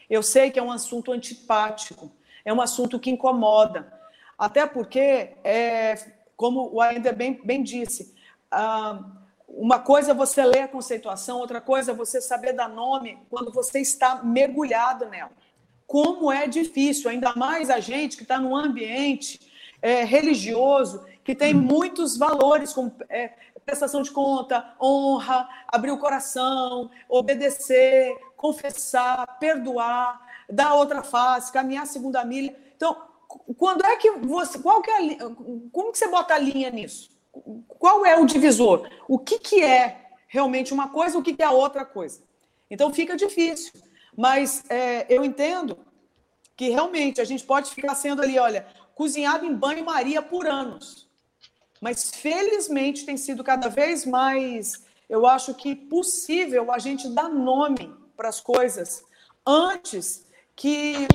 Eu 0.08 0.22
sei 0.22 0.50
que 0.50 0.58
é 0.58 0.62
um 0.62 0.70
assunto 0.70 1.12
antipático, 1.12 2.12
é 2.44 2.52
um 2.52 2.60
assunto 2.60 3.00
que 3.00 3.10
incomoda. 3.10 3.90
Até 4.36 4.66
porque, 4.66 5.32
é, 5.42 5.94
como 6.36 6.70
o 6.70 6.80
Ainder 6.80 7.16
bem, 7.16 7.40
bem 7.42 7.62
disse, 7.62 8.14
ah, 8.50 9.02
uma 9.48 9.78
coisa 9.78 10.10
é 10.10 10.14
você 10.14 10.44
ler 10.44 10.62
a 10.62 10.68
conceituação, 10.68 11.38
outra 11.38 11.60
coisa 11.60 11.92
é 11.92 11.94
você 11.94 12.20
saber 12.20 12.52
dar 12.52 12.68
nome 12.68 13.18
quando 13.30 13.50
você 13.50 13.80
está 13.80 14.22
mergulhado 14.22 15.06
nela. 15.06 15.30
Como 15.86 16.30
é 16.30 16.46
difícil, 16.46 17.08
ainda 17.08 17.34
mais 17.34 17.70
a 17.70 17.80
gente 17.80 18.16
que 18.16 18.24
está 18.24 18.38
num 18.38 18.54
ambiente 18.54 19.40
é, 19.80 20.02
religioso, 20.02 21.04
que 21.24 21.34
tem 21.34 21.54
muitos 21.54 22.16
valores, 22.16 22.72
como 22.72 22.94
é, 23.08 23.32
prestação 23.64 24.02
de 24.02 24.10
conta, 24.10 24.74
honra, 24.80 25.48
abrir 25.68 25.90
o 25.90 25.98
coração, 25.98 26.90
obedecer, 27.08 28.14
confessar, 28.36 29.38
perdoar, 29.38 30.20
dar 30.50 30.74
outra 30.74 31.02
face, 31.02 31.50
caminhar 31.50 31.84
a 31.84 31.86
segunda 31.86 32.24
milha. 32.24 32.54
Então, 32.76 32.96
quando 33.56 33.84
é 33.84 33.96
que 33.96 34.10
você. 34.10 34.58
Qual 34.58 34.82
que 34.82 34.90
é 34.90 34.96
a, 34.96 35.18
como 35.72 35.90
que 35.90 35.98
você 35.98 36.08
bota 36.08 36.34
a 36.34 36.38
linha 36.38 36.70
nisso? 36.70 37.14
qual 37.78 38.06
é 38.06 38.18
o 38.18 38.26
divisor? 38.26 38.88
O 39.08 39.18
que, 39.18 39.38
que 39.38 39.62
é 39.62 40.10
realmente 40.28 40.72
uma 40.72 40.88
coisa, 40.88 41.18
o 41.18 41.22
que, 41.22 41.34
que 41.34 41.42
é 41.42 41.48
outra 41.48 41.84
coisa? 41.84 42.22
Então 42.70 42.92
fica 42.92 43.16
difícil. 43.16 43.72
Mas 44.16 44.64
é, 44.70 45.06
eu 45.08 45.24
entendo 45.24 45.78
que 46.56 46.70
realmente 46.70 47.20
a 47.20 47.24
gente 47.24 47.44
pode 47.44 47.70
ficar 47.74 47.94
sendo 47.94 48.22
ali, 48.22 48.38
olha, 48.38 48.66
cozinhado 48.94 49.44
em 49.44 49.54
banho-maria 49.54 50.22
por 50.22 50.46
anos. 50.46 51.08
Mas 51.84 52.10
felizmente 52.14 53.04
tem 53.04 53.18
sido 53.18 53.44
cada 53.44 53.68
vez 53.68 54.06
mais, 54.06 54.86
eu 55.06 55.26
acho 55.26 55.52
que 55.52 55.76
possível 55.76 56.72
a 56.72 56.78
gente 56.78 57.06
dar 57.10 57.28
nome 57.28 57.94
para 58.16 58.30
as 58.30 58.40
coisas 58.40 59.04
antes 59.46 60.24
que 60.56 61.06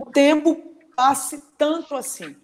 o, 0.00 0.10
tempo 0.10 0.74
passe 0.96 1.40
tanto 1.56 1.94
assim. 1.94 2.34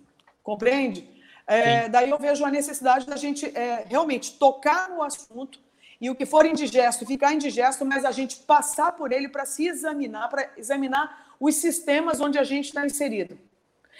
Compreende? 0.44 1.10
É, 1.44 1.88
daí 1.88 2.10
eu 2.10 2.20
vejo 2.20 2.44
a 2.44 2.52
necessidade 2.52 3.04
da 3.04 3.16
gente 3.16 3.46
é, 3.46 3.84
realmente 3.88 4.38
tocar 4.38 4.88
no 4.88 5.02
assunto 5.02 5.58
e 6.00 6.08
o 6.08 6.14
que 6.14 6.24
for 6.24 6.46
indigesto, 6.46 7.04
ficar 7.04 7.32
indigesto, 7.32 7.84
mas 7.84 8.04
a 8.04 8.12
gente 8.12 8.36
passar 8.42 8.92
por 8.92 9.10
ele 9.10 9.28
para 9.28 9.44
se 9.44 9.66
examinar, 9.66 10.28
para 10.28 10.52
examinar 10.56 11.34
os 11.40 11.56
sistemas 11.56 12.20
onde 12.20 12.38
a 12.38 12.44
gente 12.44 12.66
está 12.66 12.86
inserido. 12.86 13.36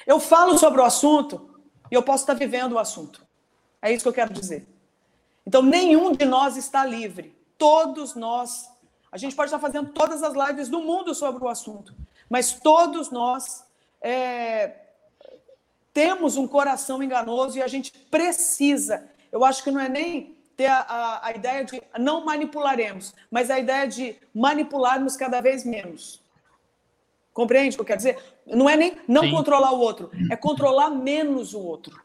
Eu 0.06 0.20
falo 0.20 0.56
sobre 0.56 0.80
o 0.80 0.84
assunto 0.84 1.60
e 1.90 1.96
eu 1.96 2.02
posso 2.04 2.22
estar 2.22 2.34
vivendo 2.34 2.74
o 2.74 2.78
assunto. 2.78 3.31
É 3.82 3.92
isso 3.92 4.04
que 4.04 4.08
eu 4.08 4.12
quero 4.12 4.32
dizer. 4.32 4.64
Então, 5.44 5.60
nenhum 5.60 6.12
de 6.12 6.24
nós 6.24 6.56
está 6.56 6.86
livre. 6.86 7.36
Todos 7.58 8.14
nós. 8.14 8.70
A 9.10 9.18
gente 9.18 9.34
pode 9.34 9.48
estar 9.48 9.58
fazendo 9.58 9.90
todas 9.90 10.22
as 10.22 10.32
lives 10.34 10.68
do 10.68 10.80
mundo 10.80 11.14
sobre 11.14 11.44
o 11.44 11.48
assunto, 11.48 11.94
mas 12.30 12.52
todos 12.52 13.10
nós 13.10 13.62
é, 14.00 14.72
temos 15.92 16.36
um 16.36 16.48
coração 16.48 17.02
enganoso 17.02 17.58
e 17.58 17.62
a 17.62 17.68
gente 17.68 17.92
precisa. 18.10 19.04
Eu 19.30 19.44
acho 19.44 19.62
que 19.62 19.70
não 19.70 19.80
é 19.80 19.88
nem 19.88 20.34
ter 20.56 20.66
a, 20.66 20.80
a, 20.80 21.26
a, 21.26 21.32
ideia 21.32 21.64
de 21.64 21.82
não 21.98 22.24
manipularemos, 22.24 23.14
mas 23.30 23.50
a 23.50 23.58
ideia 23.58 23.86
de 23.86 24.16
manipularmos 24.34 25.16
cada 25.16 25.40
vez 25.40 25.64
menos. 25.64 26.22
Compreende 27.32 27.74
o 27.74 27.78
que 27.78 27.82
eu 27.82 27.86
quero 27.86 27.98
dizer? 27.98 28.18
Não 28.46 28.68
é 28.68 28.76
nem 28.76 28.96
não 29.08 29.22
Sim. 29.22 29.32
controlar 29.32 29.72
o 29.72 29.80
outro, 29.80 30.10
é 30.30 30.36
controlar 30.36 30.90
menos 30.90 31.54
o 31.54 31.60
outro. 31.60 32.00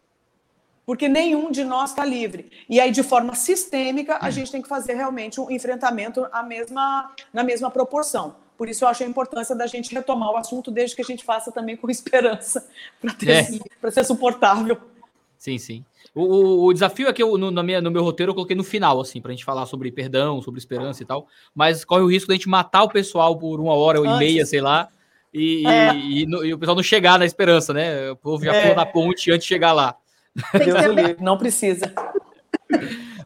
Porque 0.87 1.09
nenhum 1.09 1.51
de 1.51 1.65
nós 1.65 1.89
está 1.89 2.05
livre. 2.05 2.49
E 2.69 2.79
aí, 2.79 2.91
de 2.91 3.03
forma 3.03 3.35
sistêmica, 3.35 4.19
a 4.21 4.31
gente 4.31 4.49
tem 4.49 4.61
que 4.61 4.69
fazer 4.69 4.93
realmente 4.93 5.37
um 5.41 5.51
enfrentamento 5.51 6.25
a 6.31 6.41
mesma, 6.41 7.11
na 7.33 7.43
mesma 7.43 7.69
proporção. 7.69 8.35
Por 8.57 8.69
isso 8.69 8.85
eu 8.85 8.87
acho 8.87 9.03
a 9.03 9.05
importância 9.05 9.53
da 9.53 9.67
gente 9.67 9.93
retomar 9.93 10.31
o 10.31 10.37
assunto, 10.37 10.71
desde 10.71 10.95
que 10.95 11.01
a 11.01 11.05
gente 11.05 11.25
faça 11.25 11.51
também 11.51 11.75
com 11.75 11.89
esperança, 11.91 12.65
para 13.01 13.33
é. 13.33 13.91
ser 13.91 14.05
suportável. 14.05 14.77
Sim, 15.37 15.57
sim. 15.57 15.83
O, 16.15 16.67
o 16.67 16.73
desafio 16.73 17.09
é 17.09 17.13
que 17.13 17.21
eu, 17.21 17.37
no, 17.37 17.51
no, 17.51 17.63
minha, 17.63 17.81
no 17.81 17.91
meu 17.91 18.01
roteiro 18.01 18.29
eu 18.29 18.33
coloquei 18.33 18.55
no 18.55 18.63
final, 18.63 19.01
assim, 19.01 19.19
para 19.19 19.33
a 19.33 19.35
gente 19.35 19.43
falar 19.43 19.65
sobre 19.65 19.91
perdão, 19.91 20.41
sobre 20.41 20.57
esperança 20.57 21.03
e 21.03 21.05
tal. 21.05 21.27
Mas 21.53 21.83
corre 21.83 22.03
o 22.03 22.09
risco 22.09 22.29
da 22.29 22.33
gente 22.33 22.47
matar 22.47 22.83
o 22.83 22.89
pessoal 22.89 23.37
por 23.37 23.59
uma 23.59 23.73
hora 23.73 23.99
ou 23.99 24.05
e 24.05 24.17
meia, 24.17 24.45
sei 24.45 24.61
lá, 24.61 24.87
e, 25.33 25.67
é. 25.67 25.93
e, 25.93 26.23
e, 26.23 26.47
e, 26.47 26.53
o 26.53 26.57
pessoal 26.57 26.77
não 26.77 26.81
chegar 26.81 27.19
na 27.19 27.25
esperança, 27.25 27.73
né? 27.73 28.09
O 28.11 28.15
povo 28.15 28.45
já 28.45 28.55
é. 28.55 28.61
pula 28.61 28.75
na 28.75 28.85
ponte 28.85 29.29
antes 29.29 29.45
de 29.45 29.49
chegar 29.49 29.73
lá. 29.73 29.93
Deus 30.53 31.17
não 31.19 31.37
precisa. 31.37 31.93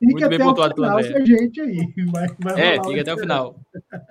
Muito 0.02 0.28
bem 0.30 0.39
pontuado 0.39 0.74
pela 0.74 1.02
gente 1.24 1.62
aí. 1.62 1.93
Vai, 2.08 2.28
vai 2.39 2.62
é, 2.62 2.84
fica 2.84 3.02
até 3.02 3.13
o 3.13 3.17
final. 3.17 3.56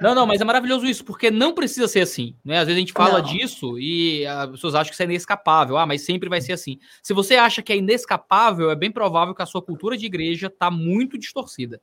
Não, 0.01 0.15
não, 0.15 0.25
mas 0.25 0.41
é 0.41 0.45
maravilhoso 0.45 0.87
isso, 0.87 1.05
porque 1.05 1.31
não 1.31 1.53
precisa 1.53 1.89
ser 1.89 2.03
assim. 2.03 2.37
Né? 2.45 2.59
Às 2.59 2.67
vezes 2.67 2.77
a 2.77 2.81
gente 2.81 2.93
fala 2.93 3.21
não. 3.21 3.29
disso 3.29 3.77
e 3.79 4.25
as 4.25 4.51
pessoas 4.51 4.75
acham 4.77 4.91
que 4.91 4.95
isso 4.95 5.03
é 5.03 5.07
inescapável. 5.07 5.77
Ah, 5.77 5.87
mas 5.87 6.03
sempre 6.03 6.29
vai 6.29 6.41
ser 6.41 6.53
assim. 6.53 6.79
Se 7.03 7.13
você 7.13 7.35
acha 7.35 7.61
que 7.61 7.73
é 7.73 7.77
inescapável, 7.77 8.71
é 8.71 8.77
bem 8.77 8.91
provável 8.91 9.35
que 9.35 9.43
a 9.43 9.47
sua 9.47 9.61
cultura 9.61 9.97
de 9.97 10.07
igreja 10.07 10.47
está 10.47 10.71
muito 10.71 11.19
distorcida. 11.19 11.81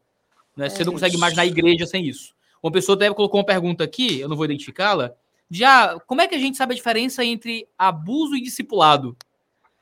Né? 0.56 0.70
Você 0.70 0.84
é 0.84 0.86
não 0.86 0.94
consegue 0.94 1.18
imaginar 1.18 1.42
a 1.42 1.48
igreja 1.48 1.86
sem 1.86 2.06
isso. 2.06 2.34
Uma 2.64 2.72
pessoa 2.72 2.96
até 2.96 3.14
colocou 3.14 3.40
uma 3.40 3.46
pergunta 3.46 3.84
aqui, 3.84 4.20
eu 4.20 4.30
não 4.30 4.38
vou 4.38 4.46
identificá-la, 4.46 5.12
de 5.50 5.64
ah, 5.64 5.98
como 6.08 6.22
é 6.22 6.28
que 6.28 6.36
a 6.36 6.40
gente 6.40 6.58
sabe 6.58 6.74
a 6.74 6.76
diferença 6.76 7.24
entre 7.24 7.68
abuso 7.78 8.36
e 8.36 8.42
discipulado? 8.42 9.16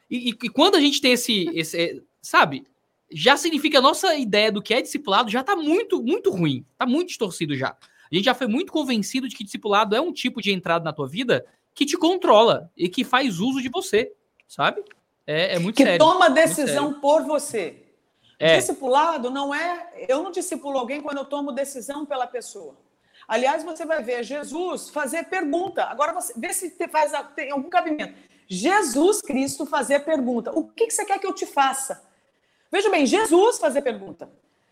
E, 0.10 0.30
e, 0.30 0.38
e 0.44 0.50
quando 0.50 0.76
a 0.76 0.80
gente 0.80 1.02
tem 1.02 1.14
esse, 1.14 1.50
esse 1.56 2.04
sabe, 2.22 2.66
já 3.12 3.38
significa 3.38 3.80
a 3.80 3.82
nossa 3.82 4.16
ideia 4.16 4.52
do 4.52 4.62
que 4.62 4.74
é 4.74 4.82
discipulado 4.82 5.30
já 5.30 5.42
está 5.42 5.56
muito, 5.56 6.02
muito 6.02 6.32
ruim, 6.32 6.66
está 6.74 6.86
muito 6.86 7.10
distorcido 7.10 7.56
já. 7.56 7.70
A 7.70 8.16
gente 8.16 8.26
já 8.26 8.34
foi 8.34 8.48
muito 8.48 8.72
convencido 8.72 9.28
de 9.28 9.36
que 9.36 9.44
discipulado 9.44 9.96
é 9.96 10.02
um 10.02 10.14
tipo 10.14 10.42
de 10.42 10.52
entrada 10.52 10.84
na 10.84 10.94
tua 10.94 11.08
vida 11.08 11.46
que 11.74 11.86
te 11.86 11.98
controla 11.98 12.72
e 12.76 12.88
que 12.88 13.04
faz 13.04 13.40
uso 13.40 13.62
de 13.62 13.70
você, 13.70 14.14
sabe? 14.48 14.84
É, 15.28 15.56
é 15.56 15.60
muito 15.60 15.76
que 15.76 15.84
sério. 15.84 16.00
Que 16.00 16.12
toma 16.12 16.30
decisão 16.30 17.00
por 17.00 17.24
você. 17.24 17.84
É. 18.38 18.58
Discipulado 18.58 19.30
não 19.30 19.54
é. 19.54 19.90
Eu 20.08 20.24
não 20.24 20.32
discipulo 20.32 20.78
alguém 20.78 21.02
quando 21.02 21.18
eu 21.18 21.26
tomo 21.26 21.52
decisão 21.52 22.06
pela 22.06 22.28
pessoa. 22.28 22.78
Aliás, 23.28 23.64
você 23.64 23.86
vai 23.86 24.04
ver 24.04 24.24
Jesus 24.24 24.90
fazer 24.90 25.24
pergunta. 25.26 25.84
Agora 25.86 26.14
você 26.14 26.34
vê 26.38 26.54
se 26.54 26.70
faz 26.88 27.12
tem 27.36 27.52
algum 27.52 27.70
cabimento. 27.70 28.14
Jesus 28.48 29.22
Cristo 29.22 29.66
fazer 29.66 30.02
pergunta. 30.02 30.52
O 30.52 30.68
que, 30.68 30.90
você 30.90 31.06
quer 31.06 31.20
que 31.20 31.28
eu 31.28 31.34
te 31.34 31.46
faça? 31.46 32.04
Veja 32.72 32.90
bem, 32.90 33.06
Jesus 33.06 33.58
fazer 33.58 33.82
pergunta. 33.82 34.30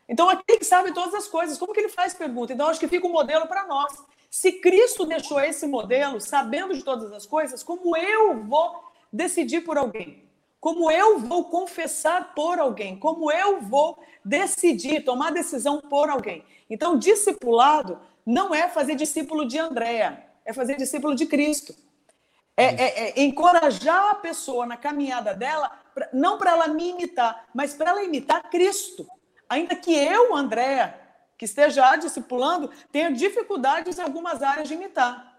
Então, 0.07 0.29
aquele 0.29 0.59
que 0.59 0.65
sabe 0.65 0.93
todas 0.93 1.13
as 1.13 1.27
coisas, 1.27 1.57
como 1.57 1.73
que 1.73 1.79
ele 1.79 1.89
faz 1.89 2.13
pergunta? 2.13 2.53
Então, 2.53 2.67
acho 2.67 2.79
que 2.79 2.87
fica 2.87 3.07
um 3.07 3.11
modelo 3.11 3.47
para 3.47 3.65
nós. 3.65 3.93
Se 4.29 4.51
Cristo 4.53 5.05
deixou 5.05 5.39
esse 5.39 5.65
modelo, 5.65 6.19
sabendo 6.19 6.73
de 6.73 6.83
todas 6.83 7.11
as 7.13 7.25
coisas, 7.25 7.63
como 7.63 7.95
eu 7.95 8.43
vou 8.43 8.83
decidir 9.11 9.61
por 9.61 9.77
alguém? 9.77 10.23
Como 10.59 10.89
eu 10.89 11.19
vou 11.19 11.45
confessar 11.45 12.33
por 12.33 12.59
alguém? 12.59 12.97
Como 12.97 13.31
eu 13.31 13.61
vou 13.61 13.97
decidir, 14.23 15.03
tomar 15.03 15.31
decisão 15.31 15.79
por 15.81 16.09
alguém? 16.09 16.43
Então, 16.69 16.97
discipulado 16.97 17.99
não 18.25 18.53
é 18.53 18.69
fazer 18.69 18.95
discípulo 18.95 19.45
de 19.45 19.59
Andréa, 19.59 20.25
é 20.45 20.53
fazer 20.53 20.75
discípulo 20.77 21.15
de 21.15 21.25
Cristo. 21.25 21.75
É, 22.55 22.65
é, 22.65 23.09
é 23.09 23.23
encorajar 23.23 24.11
a 24.11 24.15
pessoa 24.15 24.65
na 24.65 24.77
caminhada 24.77 25.33
dela, 25.33 25.71
pra, 25.93 26.09
não 26.13 26.37
para 26.37 26.51
ela 26.51 26.67
me 26.67 26.89
imitar, 26.89 27.45
mas 27.53 27.73
para 27.73 27.91
ela 27.91 28.03
imitar 28.03 28.49
Cristo. 28.49 29.07
Ainda 29.49 29.75
que 29.75 29.93
eu, 29.93 30.35
Andréa, 30.35 30.99
que 31.37 31.45
esteja 31.45 31.95
discipulando, 31.95 32.69
tenha 32.91 33.11
dificuldades 33.11 33.97
em 33.97 34.01
algumas 34.01 34.41
áreas 34.41 34.67
de 34.67 34.75
imitar. 34.75 35.33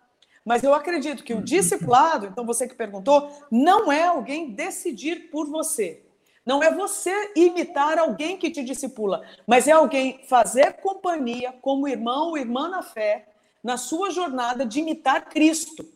Mas 0.44 0.62
eu 0.62 0.74
acredito 0.74 1.24
que 1.24 1.32
o 1.32 1.42
discipulado, 1.42 2.26
então 2.26 2.44
você 2.44 2.68
que 2.68 2.74
perguntou, 2.74 3.30
não 3.50 3.90
é 3.90 4.04
alguém 4.04 4.50
decidir 4.50 5.30
por 5.30 5.48
você. 5.48 6.02
Não 6.44 6.62
é 6.62 6.70
você 6.70 7.32
imitar 7.34 7.98
alguém 7.98 8.36
que 8.36 8.50
te 8.50 8.62
discipula, 8.62 9.26
mas 9.46 9.66
é 9.66 9.72
alguém 9.72 10.20
fazer 10.28 10.74
companhia 10.74 11.54
como 11.62 11.88
irmão 11.88 12.28
ou 12.28 12.38
irmã 12.38 12.68
na 12.68 12.82
fé, 12.82 13.28
na 13.62 13.78
sua 13.78 14.10
jornada 14.10 14.66
de 14.66 14.80
imitar 14.80 15.24
Cristo, 15.24 15.86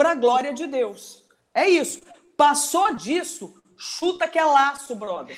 para 0.00 0.12
a 0.12 0.14
glória 0.14 0.54
de 0.54 0.66
Deus. 0.66 1.22
É 1.52 1.68
isso. 1.68 2.00
Passou 2.34 2.94
disso, 2.94 3.52
chuta 3.76 4.26
que 4.26 4.38
é 4.38 4.44
laço, 4.46 4.96
brother. 4.96 5.36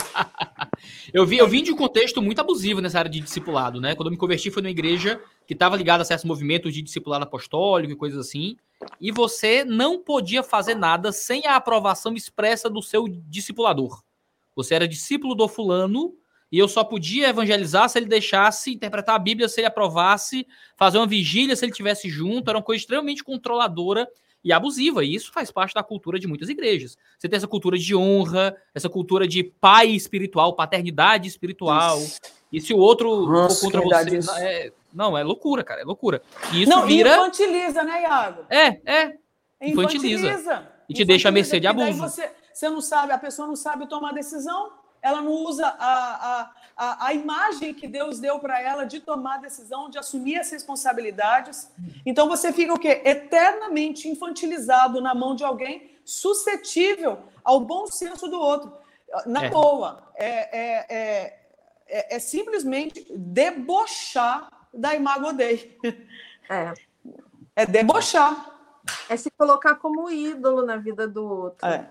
eu, 1.12 1.26
vi, 1.26 1.36
eu 1.36 1.46
vim 1.46 1.62
de 1.62 1.70
um 1.70 1.76
contexto 1.76 2.22
muito 2.22 2.40
abusivo 2.40 2.80
nessa 2.80 2.98
área 2.98 3.10
de 3.10 3.20
discipulado, 3.20 3.78
né? 3.78 3.94
Quando 3.94 4.06
eu 4.06 4.12
me 4.12 4.16
converti 4.16 4.50
foi 4.50 4.62
numa 4.62 4.70
igreja 4.70 5.22
que 5.46 5.52
estava 5.52 5.76
ligada 5.76 6.00
a 6.00 6.06
certos 6.06 6.24
movimentos 6.24 6.72
de 6.72 6.80
discipulado 6.80 7.24
apostólico 7.24 7.92
e 7.92 7.96
coisas 7.96 8.26
assim, 8.26 8.56
e 8.98 9.12
você 9.12 9.62
não 9.62 9.98
podia 9.98 10.42
fazer 10.42 10.74
nada 10.74 11.12
sem 11.12 11.46
a 11.46 11.56
aprovação 11.56 12.14
expressa 12.14 12.70
do 12.70 12.80
seu 12.80 13.06
discipulador. 13.06 14.02
Você 14.56 14.74
era 14.74 14.88
discípulo 14.88 15.34
do 15.34 15.46
fulano, 15.46 16.14
e 16.52 16.58
eu 16.58 16.66
só 16.66 16.82
podia 16.82 17.28
evangelizar 17.28 17.88
se 17.88 17.98
ele 17.98 18.06
deixasse 18.06 18.72
interpretar 18.72 19.14
a 19.14 19.18
Bíblia, 19.18 19.48
se 19.48 19.60
ele 19.60 19.68
aprovasse, 19.68 20.46
fazer 20.76 20.98
uma 20.98 21.06
vigília 21.06 21.54
se 21.54 21.64
ele 21.64 21.72
tivesse 21.72 22.08
junto, 22.08 22.48
era 22.48 22.58
uma 22.58 22.64
coisa 22.64 22.80
extremamente 22.80 23.22
controladora 23.22 24.08
e 24.42 24.52
abusiva. 24.52 25.04
E 25.04 25.14
isso 25.14 25.32
faz 25.32 25.50
parte 25.52 25.74
da 25.74 25.82
cultura 25.82 26.18
de 26.18 26.26
muitas 26.26 26.48
igrejas. 26.48 26.96
Você 27.18 27.28
tem 27.28 27.36
essa 27.36 27.46
cultura 27.46 27.78
de 27.78 27.94
honra, 27.94 28.56
essa 28.74 28.88
cultura 28.88 29.28
de 29.28 29.44
pai 29.44 29.90
espiritual, 29.90 30.54
paternidade 30.54 31.28
espiritual. 31.28 31.98
Isso. 31.98 32.20
E 32.52 32.60
se 32.60 32.74
o 32.74 32.78
outro 32.78 33.26
Nossa, 33.26 33.60
for 33.60 33.70
contra 33.70 33.80
você. 33.80 34.18
É, 34.40 34.72
não, 34.92 35.16
é 35.16 35.22
loucura, 35.22 35.62
cara, 35.62 35.82
é 35.82 35.84
loucura. 35.84 36.20
E 36.52 36.62
isso 36.62 36.70
não, 36.70 36.84
vira. 36.84 37.14
infantiliza, 37.14 37.84
né, 37.84 38.02
Iago? 38.02 38.44
É, 38.50 38.66
é. 38.84 39.16
Infantiliza. 39.62 40.26
infantiliza. 40.26 40.68
E 40.88 40.94
te 40.94 41.04
deixa 41.04 41.28
a 41.28 41.32
mercê 41.32 41.60
de 41.60 41.68
abuso. 41.68 41.98
Você, 41.98 42.28
você 42.52 42.68
não 42.68 42.80
sabe, 42.80 43.12
a 43.12 43.18
pessoa 43.18 43.46
não 43.46 43.54
sabe 43.54 43.88
tomar 43.88 44.12
decisão, 44.12 44.72
ela 45.02 45.20
não 45.22 45.32
usa 45.32 45.66
a, 45.66 46.40
a 46.40 46.50
a, 46.80 47.08
a 47.08 47.12
imagem 47.12 47.74
que 47.74 47.86
Deus 47.86 48.18
deu 48.18 48.38
para 48.38 48.58
ela 48.58 48.86
de 48.86 49.00
tomar 49.00 49.34
a 49.34 49.42
decisão, 49.42 49.90
de 49.90 49.98
assumir 49.98 50.38
as 50.38 50.50
responsabilidades. 50.50 51.70
Então 52.06 52.26
você 52.26 52.54
fica 52.54 52.72
o 52.72 52.78
quê? 52.78 53.02
Eternamente 53.04 54.08
infantilizado 54.08 54.98
na 54.98 55.14
mão 55.14 55.34
de 55.34 55.44
alguém 55.44 55.90
suscetível 56.06 57.18
ao 57.44 57.60
bom 57.60 57.86
senso 57.86 58.28
do 58.28 58.40
outro. 58.40 58.72
Na 59.26 59.44
é. 59.44 59.50
boa, 59.50 60.10
é, 60.14 60.26
é, 60.26 60.86
é, 60.88 61.40
é, 61.86 62.16
é 62.16 62.18
simplesmente 62.18 63.06
debochar 63.14 64.48
da 64.72 64.94
imago 64.94 65.34
Dei. 65.34 65.78
É. 66.48 66.72
É 67.54 67.66
debochar. 67.66 68.58
É 69.08 69.16
se 69.18 69.30
colocar 69.30 69.74
como 69.74 70.10
ídolo 70.10 70.64
na 70.64 70.78
vida 70.78 71.06
do 71.06 71.22
outro. 71.22 71.66
É. 71.66 71.90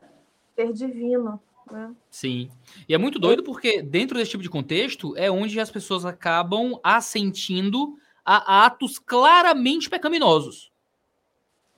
Ser 0.55 0.73
divino. 0.73 1.39
Né? 1.71 1.93
Sim. 2.09 2.49
E 2.87 2.93
é 2.93 2.97
muito 2.97 3.19
doido 3.19 3.43
porque 3.43 3.81
dentro 3.81 4.17
desse 4.17 4.31
tipo 4.31 4.43
de 4.43 4.49
contexto 4.49 5.15
é 5.15 5.29
onde 5.29 5.59
as 5.59 5.71
pessoas 5.71 6.05
acabam 6.05 6.79
assentindo 6.83 7.97
a 8.25 8.65
atos 8.65 8.99
claramente 8.99 9.89
pecaminosos. 9.89 10.71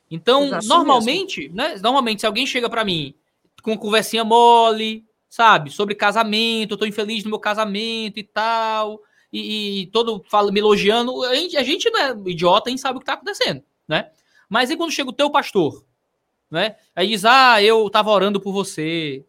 Então, 0.09 0.59
normalmente, 0.63 1.49
né? 1.49 1.77
Normalmente, 1.81 2.19
se 2.19 2.25
alguém 2.25 2.45
chega 2.45 2.69
para 2.69 2.83
mim 2.83 3.15
com 3.63 3.77
conversinha 3.77 4.25
mole, 4.25 5.05
sabe, 5.29 5.69
sobre 5.69 5.95
casamento, 5.95 6.73
eu 6.73 6.77
tô 6.77 6.85
infeliz 6.85 7.23
no 7.23 7.29
meu 7.29 7.39
casamento 7.39 8.19
e 8.19 8.23
tal, 8.23 8.99
e, 9.31 9.81
e 9.83 9.87
todo 9.87 10.23
fala 10.29 10.51
me 10.51 10.59
elogiando, 10.59 11.23
a 11.23 11.35
gente, 11.35 11.55
a 11.55 11.63
gente 11.63 11.89
não 11.89 11.99
é 11.99 12.11
idiota, 12.29 12.69
a 12.69 12.71
gente 12.71 12.81
sabe 12.81 12.97
o 12.97 12.99
que 12.99 13.05
tá 13.05 13.13
acontecendo, 13.13 13.63
né? 13.87 14.11
Mas 14.49 14.69
aí 14.69 14.75
quando 14.75 14.91
chega 14.91 15.09
o 15.09 15.13
teu 15.13 15.29
pastor, 15.29 15.85
né? 16.49 16.75
Aí 16.93 17.07
diz: 17.07 17.23
"Ah, 17.23 17.63
eu 17.63 17.89
tava 17.89 18.09
orando 18.11 18.41
por 18.41 18.51
você, 18.51 19.25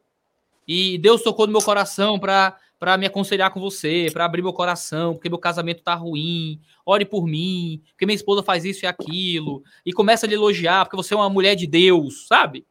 e 0.66 0.98
Deus 0.98 1.22
tocou 1.22 1.46
no 1.46 1.52
meu 1.52 1.62
coração 1.62 2.18
para 2.18 2.56
para 2.82 2.96
me 2.96 3.06
aconselhar 3.06 3.52
com 3.52 3.60
você, 3.60 4.08
para 4.12 4.24
abrir 4.24 4.42
meu 4.42 4.52
coração, 4.52 5.14
porque 5.14 5.28
meu 5.28 5.38
casamento 5.38 5.84
tá 5.84 5.94
ruim, 5.94 6.60
ore 6.84 7.04
por 7.04 7.28
mim, 7.28 7.80
porque 7.90 8.04
minha 8.04 8.16
esposa 8.16 8.42
faz 8.42 8.64
isso 8.64 8.84
e 8.84 8.88
aquilo, 8.88 9.62
e 9.86 9.92
começa 9.92 10.26
a 10.26 10.28
lhe 10.28 10.34
elogiar, 10.34 10.84
porque 10.84 10.96
você 10.96 11.14
é 11.14 11.16
uma 11.16 11.30
mulher 11.30 11.54
de 11.54 11.64
Deus, 11.64 12.26
sabe? 12.26 12.66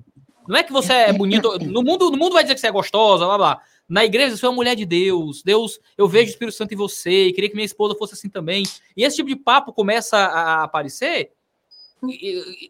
Não 0.45 0.57
é 0.57 0.63
que 0.63 0.73
você 0.73 0.91
é 0.91 1.13
bonito, 1.13 1.57
no 1.59 1.81
mundo, 1.81 2.11
no 2.11 2.17
mundo 2.17 2.33
vai 2.33 2.43
dizer 2.43 2.55
que 2.55 2.59
você 2.59 2.67
é 2.67 2.71
gostosa, 2.71 3.25
blá 3.25 3.37
blá. 3.37 3.61
Na 3.87 4.03
igreja 4.03 4.35
você 4.35 4.45
é 4.45 4.49
uma 4.49 4.55
mulher 4.55 4.75
de 4.75 4.85
Deus, 4.85 5.43
Deus, 5.43 5.79
eu 5.97 6.09
vejo 6.09 6.25
o 6.25 6.31
Espírito 6.31 6.57
Santo 6.57 6.73
em 6.73 6.77
você, 6.77 7.27
e 7.27 7.31
queria 7.31 7.49
que 7.49 7.55
minha 7.55 7.65
esposa 7.65 7.95
fosse 7.95 8.13
assim 8.13 8.27
também. 8.27 8.63
E 8.97 9.05
esse 9.05 9.15
tipo 9.15 9.29
de 9.29 9.37
papo 9.37 9.71
começa 9.71 10.17
a 10.17 10.63
aparecer, 10.63 11.31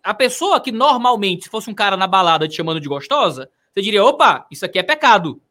a 0.03 0.13
pessoa 0.13 0.61
que 0.61 0.72
normalmente, 0.72 1.45
se 1.45 1.49
fosse 1.49 1.72
um 1.72 1.74
cara 1.74 1.97
na 1.97 2.05
balada 2.05 2.47
te 2.47 2.55
chamando 2.55 2.80
de 2.80 2.88
gostosa, 2.88 3.49
você 3.74 3.82
diria, 3.82 4.03
opa, 4.03 4.45
isso 4.51 4.65
aqui 4.65 4.80
é 4.80 4.84
pecado. 4.84 5.41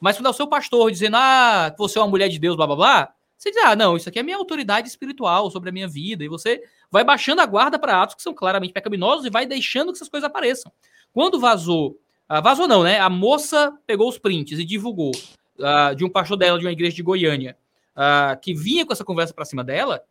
Mas 0.00 0.16
quando 0.16 0.26
é 0.26 0.30
o 0.30 0.34
seu 0.34 0.46
pastor 0.46 0.90
dizendo, 0.90 1.16
ah, 1.16 1.74
você 1.76 1.98
é 1.98 2.02
uma 2.02 2.08
mulher 2.08 2.28
de 2.28 2.38
Deus, 2.38 2.56
blá 2.56 2.66
blá 2.66 2.76
blá, 2.76 3.14
você 3.36 3.50
diz, 3.50 3.62
ah, 3.62 3.76
não, 3.76 3.96
isso 3.96 4.08
aqui 4.08 4.18
é 4.18 4.22
minha 4.22 4.36
autoridade 4.36 4.88
espiritual 4.88 5.50
sobre 5.50 5.68
a 5.68 5.72
minha 5.72 5.86
vida. 5.86 6.24
E 6.24 6.28
você 6.28 6.62
vai 6.90 7.04
baixando 7.04 7.40
a 7.40 7.46
guarda 7.46 7.78
para 7.78 8.02
atos 8.02 8.16
que 8.16 8.22
são 8.22 8.34
claramente 8.34 8.72
pecaminosos 8.72 9.24
e 9.26 9.30
vai 9.30 9.46
deixando 9.46 9.92
que 9.92 9.98
essas 9.98 10.08
coisas 10.08 10.28
apareçam. 10.28 10.72
Quando 11.12 11.38
vazou, 11.38 11.98
ah, 12.28 12.40
vazou 12.40 12.66
não, 12.66 12.82
né? 12.82 12.98
A 12.98 13.08
moça 13.08 13.72
pegou 13.86 14.08
os 14.08 14.18
prints 14.18 14.58
e 14.58 14.64
divulgou 14.64 15.12
ah, 15.60 15.94
de 15.94 16.04
um 16.04 16.10
pastor 16.10 16.36
dela 16.36 16.58
de 16.58 16.64
uma 16.64 16.72
igreja 16.72 16.96
de 16.96 17.02
Goiânia 17.02 17.56
ah, 17.94 18.36
que 18.40 18.54
vinha 18.54 18.84
com 18.84 18.92
essa 18.92 19.04
conversa 19.04 19.32
para 19.32 19.44
cima 19.44 19.62
dela, 19.62 20.02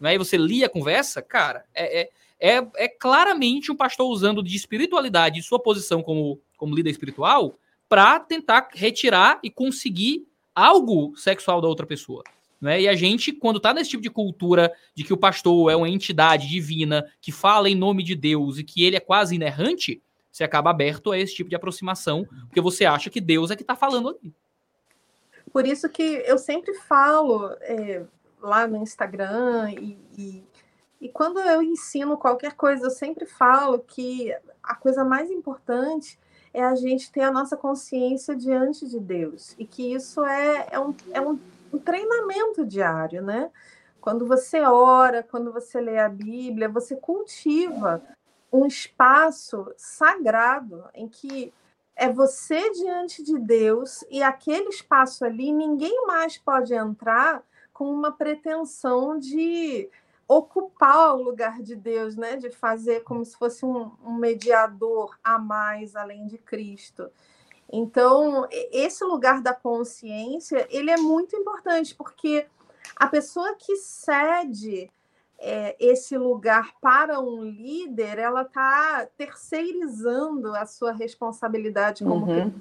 né? 0.00 0.14
E 0.14 0.18
você 0.18 0.36
lia 0.36 0.66
a 0.66 0.70
conversa, 0.70 1.20
cara, 1.20 1.64
é, 1.74 2.00
é, 2.00 2.10
é, 2.40 2.66
é 2.76 2.88
claramente 2.88 3.70
um 3.70 3.76
pastor 3.76 4.10
usando 4.10 4.42
de 4.42 4.56
espiritualidade 4.56 5.38
e 5.38 5.42
sua 5.42 5.60
posição 5.60 6.02
como 6.02 6.40
como 6.60 6.74
líder 6.74 6.90
espiritual, 6.90 7.58
para 7.88 8.20
tentar 8.20 8.68
retirar 8.74 9.40
e 9.42 9.50
conseguir 9.50 10.28
algo 10.54 11.16
sexual 11.16 11.60
da 11.60 11.66
outra 11.66 11.86
pessoa. 11.86 12.22
Né? 12.60 12.82
E 12.82 12.88
a 12.88 12.94
gente, 12.94 13.32
quando 13.32 13.56
está 13.56 13.72
nesse 13.72 13.88
tipo 13.88 14.02
de 14.02 14.10
cultura 14.10 14.70
de 14.94 15.02
que 15.02 15.12
o 15.12 15.16
pastor 15.16 15.72
é 15.72 15.74
uma 15.74 15.88
entidade 15.88 16.46
divina 16.46 17.10
que 17.18 17.32
fala 17.32 17.70
em 17.70 17.74
nome 17.74 18.02
de 18.02 18.14
Deus 18.14 18.58
e 18.58 18.64
que 18.64 18.84
ele 18.84 18.96
é 18.96 19.00
quase 19.00 19.34
inerrante, 19.34 20.02
você 20.30 20.44
acaba 20.44 20.70
aberto 20.70 21.10
a 21.10 21.18
esse 21.18 21.34
tipo 21.34 21.48
de 21.48 21.56
aproximação, 21.56 22.28
porque 22.46 22.60
você 22.60 22.84
acha 22.84 23.08
que 23.08 23.20
Deus 23.20 23.50
é 23.50 23.56
que 23.56 23.62
está 23.62 23.74
falando 23.74 24.10
ali. 24.10 24.32
Por 25.50 25.66
isso 25.66 25.88
que 25.88 26.02
eu 26.02 26.38
sempre 26.38 26.74
falo 26.74 27.50
é, 27.62 28.04
lá 28.40 28.66
no 28.66 28.76
Instagram 28.76 29.72
e, 29.72 29.98
e, 30.16 30.44
e 31.00 31.08
quando 31.08 31.40
eu 31.40 31.62
ensino 31.62 32.18
qualquer 32.18 32.52
coisa, 32.52 32.86
eu 32.86 32.90
sempre 32.90 33.24
falo 33.24 33.78
que 33.80 34.32
a 34.62 34.74
coisa 34.74 35.02
mais 35.02 35.30
importante 35.30 36.18
é 36.52 36.62
a 36.62 36.74
gente 36.74 37.10
ter 37.10 37.22
a 37.22 37.30
nossa 37.30 37.56
consciência 37.56 38.34
diante 38.34 38.86
de 38.88 38.98
Deus. 38.98 39.54
E 39.58 39.64
que 39.64 39.94
isso 39.94 40.24
é, 40.24 40.66
é, 40.70 40.80
um, 40.80 40.94
é 41.12 41.20
um, 41.20 41.38
um 41.72 41.78
treinamento 41.78 42.64
diário, 42.64 43.22
né? 43.22 43.50
Quando 44.00 44.26
você 44.26 44.60
ora, 44.60 45.22
quando 45.22 45.52
você 45.52 45.80
lê 45.80 45.98
a 45.98 46.08
Bíblia, 46.08 46.68
você 46.68 46.96
cultiva 46.96 48.02
um 48.52 48.66
espaço 48.66 49.72
sagrado 49.76 50.84
em 50.94 51.06
que 51.08 51.52
é 51.94 52.10
você 52.10 52.70
diante 52.70 53.22
de 53.22 53.38
Deus 53.38 54.02
e 54.10 54.22
aquele 54.22 54.70
espaço 54.70 55.24
ali 55.24 55.52
ninguém 55.52 56.06
mais 56.06 56.38
pode 56.38 56.72
entrar 56.74 57.42
com 57.72 57.92
uma 57.92 58.10
pretensão 58.10 59.18
de 59.18 59.88
ocupar 60.30 61.16
o 61.16 61.22
lugar 61.24 61.60
de 61.60 61.74
Deus, 61.74 62.14
né? 62.14 62.36
De 62.36 62.50
fazer 62.50 63.00
como 63.00 63.24
se 63.24 63.36
fosse 63.36 63.66
um, 63.66 63.90
um 64.04 64.14
mediador 64.14 65.18
a 65.24 65.40
mais 65.40 65.96
além 65.96 66.24
de 66.28 66.38
Cristo. 66.38 67.10
Então, 67.72 68.46
esse 68.70 69.02
lugar 69.04 69.42
da 69.42 69.52
consciência, 69.52 70.68
ele 70.70 70.88
é 70.88 70.96
muito 70.96 71.34
importante, 71.34 71.96
porque 71.96 72.46
a 72.94 73.08
pessoa 73.08 73.56
que 73.56 73.76
cede 73.76 74.88
é, 75.36 75.74
esse 75.80 76.16
lugar 76.16 76.74
para 76.80 77.18
um 77.18 77.42
líder, 77.42 78.18
ela 78.18 78.42
está 78.42 79.08
terceirizando 79.16 80.54
a 80.54 80.64
sua 80.64 80.92
responsabilidade 80.92 82.04
como 82.04 82.26
uhum. 82.26 82.54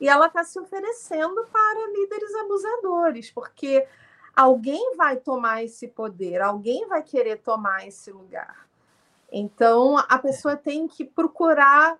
e 0.00 0.08
ela 0.08 0.28
está 0.28 0.44
se 0.44 0.58
oferecendo 0.58 1.44
para 1.52 1.92
líderes 1.92 2.34
abusadores, 2.36 3.30
porque 3.30 3.86
alguém 4.36 4.94
vai 4.96 5.16
tomar 5.16 5.64
esse 5.64 5.88
poder, 5.88 6.42
alguém 6.42 6.86
vai 6.86 7.02
querer 7.02 7.38
tomar 7.38 7.88
esse 7.88 8.12
lugar. 8.12 8.68
Então, 9.32 9.96
a 9.96 10.18
pessoa 10.18 10.54
tem 10.54 10.86
que 10.86 11.04
procurar 11.04 11.98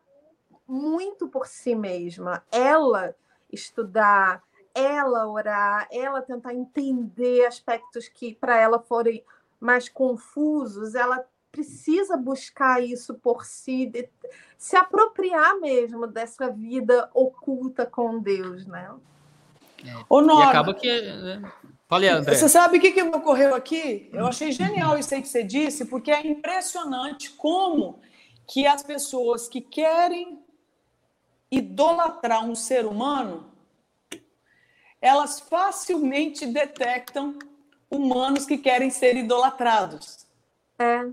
muito 0.69 1.27
por 1.27 1.47
si 1.47 1.75
mesma, 1.75 2.45
ela 2.53 3.15
estudar, 3.51 4.43
ela 4.75 5.27
orar, 5.27 5.89
ela 5.91 6.21
tentar 6.21 6.55
entender 6.55 7.47
aspectos 7.47 8.09
que 8.09 8.35
para 8.35 8.61
ela 8.61 8.79
forem 8.79 9.25
mais 9.59 9.89
confusos, 9.89 10.95
ela 10.95 11.25
precisa 11.51 12.17
buscar 12.17 12.83
isso 12.83 13.15
por 13.15 13.47
si, 13.47 13.87
de, 13.87 14.09
se 14.59 14.77
apropriar 14.77 15.59
mesmo 15.59 16.07
dessa 16.07 16.51
vida 16.51 17.09
oculta 17.15 17.87
com 17.87 18.21
Deus, 18.21 18.67
né? 18.67 18.95
É. 19.85 20.05
Ô, 20.09 20.21
Nora, 20.21 20.47
e 20.47 20.49
acaba 20.49 20.75
que. 20.75 21.01
Né? 21.01 21.53
Falei, 21.89 22.09
André. 22.09 22.35
Você 22.35 22.49
sabe 22.49 22.79
o 22.79 22.81
que, 22.81 22.91
que 22.91 23.03
me 23.03 23.15
ocorreu 23.15 23.55
aqui? 23.55 24.11
Eu 24.13 24.27
achei 24.27 24.51
genial 24.51 24.99
isso 24.99 25.15
aí 25.15 25.23
que 25.23 25.29
você 25.29 25.45
disse, 25.45 25.85
porque 25.85 26.11
é 26.11 26.27
impressionante 26.27 27.31
como 27.31 28.01
que 28.47 28.67
as 28.67 28.83
pessoas 28.83 29.49
que 29.49 29.61
querem 29.61 30.45
idolatrar 31.51 32.45
um 32.45 32.57
ser 32.57 32.87
humano, 32.87 33.53
elas 35.01 35.39
facilmente 35.39 36.45
detectam 36.45 37.39
humanos 37.89 38.45
que 38.45 38.59
querem 38.59 38.91
ser 38.91 39.17
idolatrados. 39.17 40.27
É. 40.79 41.09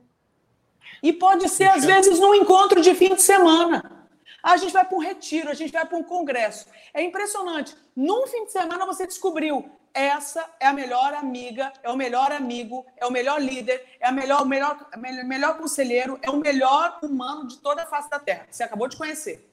E 1.03 1.13
pode 1.13 1.49
ser, 1.49 1.69
às 1.69 1.85
vezes, 1.85 2.19
num 2.19 2.33
encontro 2.33 2.81
de 2.81 2.95
fim 2.95 3.13
de 3.13 3.21
semana. 3.21 4.09
A 4.41 4.57
gente 4.57 4.73
vai 4.73 4.83
para 4.83 4.97
um 4.97 5.01
retiro, 5.01 5.49
a 5.49 5.53
gente 5.53 5.71
vai 5.71 5.85
para 5.85 5.97
um 5.97 6.03
congresso. 6.03 6.65
É 6.93 7.03
impressionante. 7.03 7.75
Num 7.95 8.25
fim 8.25 8.45
de 8.45 8.51
semana 8.51 8.85
você 8.85 9.05
descobriu 9.05 9.69
essa 9.93 10.43
é 10.59 10.67
a 10.67 10.73
melhor 10.73 11.13
amiga, 11.13 11.71
é 11.83 11.89
o 11.89 11.95
melhor 11.95 12.31
amigo, 12.31 12.85
é 12.97 13.05
o 13.05 13.11
melhor 13.11 13.39
líder, 13.41 13.85
é 13.99 14.07
a 14.07 14.11
melhor, 14.11 14.41
o 14.41 14.45
melhor, 14.45 14.89
melhor 14.97 15.57
conselheiro, 15.57 16.17
é 16.21 16.29
o 16.29 16.37
melhor 16.37 16.99
humano 17.03 17.47
de 17.47 17.59
toda 17.59 17.83
a 17.83 17.85
face 17.85 18.09
da 18.09 18.19
Terra. 18.19 18.47
Você 18.49 18.63
acabou 18.63 18.87
de 18.87 18.97
conhecer. 18.97 19.49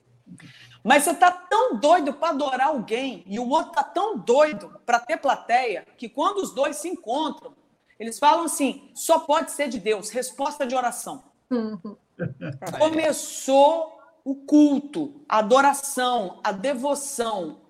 Mas 0.83 1.05
você 1.05 1.11
está 1.11 1.31
tão 1.31 1.77
doido 1.77 2.15
para 2.15 2.31
adorar 2.31 2.69
alguém 2.69 3.23
e 3.27 3.39
o 3.39 3.49
outro 3.49 3.71
está 3.71 3.83
tão 3.83 4.17
doido 4.17 4.81
para 4.87 4.99
ter 4.99 5.19
plateia 5.19 5.87
que 5.99 6.09
quando 6.09 6.39
os 6.39 6.55
dois 6.55 6.77
se 6.77 6.89
encontram, 6.89 7.55
eles 7.99 8.19
falam 8.19 8.45
assim: 8.45 8.91
só 8.95 9.19
pode 9.19 9.51
ser 9.51 9.69
de 9.69 9.79
Deus, 9.79 10.09
resposta 10.09 10.67
de 10.67 10.75
oração. 10.75 11.23
Uhum. 11.51 11.97
Começou 12.79 14.01
o 14.25 14.35
culto, 14.35 15.23
a 15.29 15.39
adoração, 15.39 16.41
a 16.43 16.53
devoção, 16.53 17.61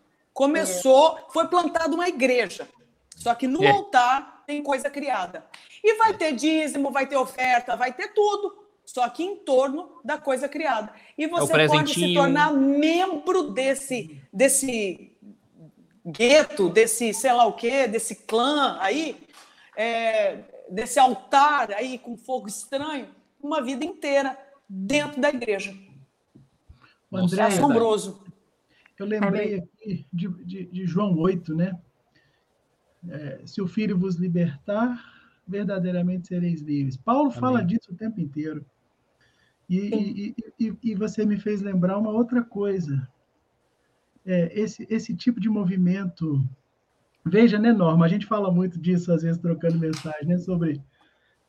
Começou, 0.40 1.18
foi 1.34 1.46
plantada 1.48 1.94
uma 1.94 2.08
igreja. 2.08 2.66
Só 3.14 3.34
que 3.34 3.46
no 3.46 3.62
é. 3.62 3.70
altar 3.70 4.42
tem 4.46 4.62
coisa 4.62 4.88
criada. 4.88 5.44
E 5.84 5.98
vai 5.98 6.14
ter 6.14 6.32
dízimo, 6.32 6.90
vai 6.90 7.06
ter 7.06 7.18
oferta, 7.18 7.76
vai 7.76 7.92
ter 7.92 8.14
tudo. 8.14 8.56
Só 8.86 9.06
que 9.10 9.22
em 9.22 9.36
torno 9.36 10.00
da 10.02 10.16
coisa 10.16 10.48
criada. 10.48 10.94
E 11.18 11.24
é 11.24 11.28
você 11.28 11.52
é 11.52 11.66
pode 11.66 11.92
se 11.92 12.14
tornar 12.14 12.54
membro 12.54 13.50
desse, 13.50 14.18
desse 14.32 15.14
gueto, 16.06 16.70
desse 16.70 17.12
sei 17.12 17.34
lá 17.34 17.44
o 17.44 17.52
quê, 17.52 17.86
desse 17.86 18.14
clã 18.14 18.78
aí, 18.80 19.22
é, 19.76 20.38
desse 20.70 20.98
altar 20.98 21.70
aí 21.72 21.98
com 21.98 22.16
fogo 22.16 22.48
estranho, 22.48 23.14
uma 23.42 23.60
vida 23.60 23.84
inteira 23.84 24.38
dentro 24.66 25.20
da 25.20 25.28
igreja. 25.28 25.76
André, 27.12 27.42
é 27.42 27.44
assombroso. 27.44 28.29
Eu 29.00 29.06
lembrei 29.06 29.54
aqui 29.54 30.06
de, 30.12 30.28
de, 30.44 30.66
de 30.66 30.86
João 30.86 31.16
8, 31.16 31.54
né? 31.54 31.74
É, 33.08 33.40
se 33.46 33.62
o 33.62 33.66
filho 33.66 33.96
vos 33.96 34.16
libertar, 34.16 35.02
verdadeiramente 35.48 36.28
sereis 36.28 36.60
livres. 36.60 36.98
Paulo 36.98 37.30
Amém. 37.30 37.40
fala 37.40 37.64
disso 37.64 37.92
o 37.92 37.96
tempo 37.96 38.20
inteiro. 38.20 38.62
E, 39.70 39.78
e, 39.78 40.34
e, 40.58 40.78
e, 40.82 40.94
você 40.94 41.24
me 41.24 41.38
fez 41.38 41.62
lembrar 41.62 41.96
uma 41.96 42.10
outra 42.10 42.42
coisa. 42.42 43.08
É, 44.26 44.52
esse, 44.60 44.86
esse 44.90 45.16
tipo 45.16 45.40
de 45.40 45.48
movimento. 45.48 46.46
Veja, 47.24 47.58
né, 47.58 47.72
Norma? 47.72 48.04
A 48.04 48.08
gente 48.08 48.26
fala 48.26 48.52
muito 48.52 48.78
disso, 48.78 49.10
às 49.14 49.22
vezes, 49.22 49.40
trocando 49.40 49.78
mensagem, 49.78 50.26
né? 50.26 50.36
Sobre 50.36 50.78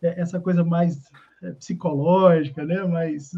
é, 0.01 0.21
essa 0.21 0.39
coisa 0.39 0.63
mais 0.63 1.11
é, 1.43 1.51
psicológica, 1.51 2.63
né? 2.63 2.81
Mais 2.85 3.33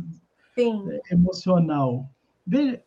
é, 0.56 1.14
emocional. 1.14 2.08
Veja, 2.46 2.80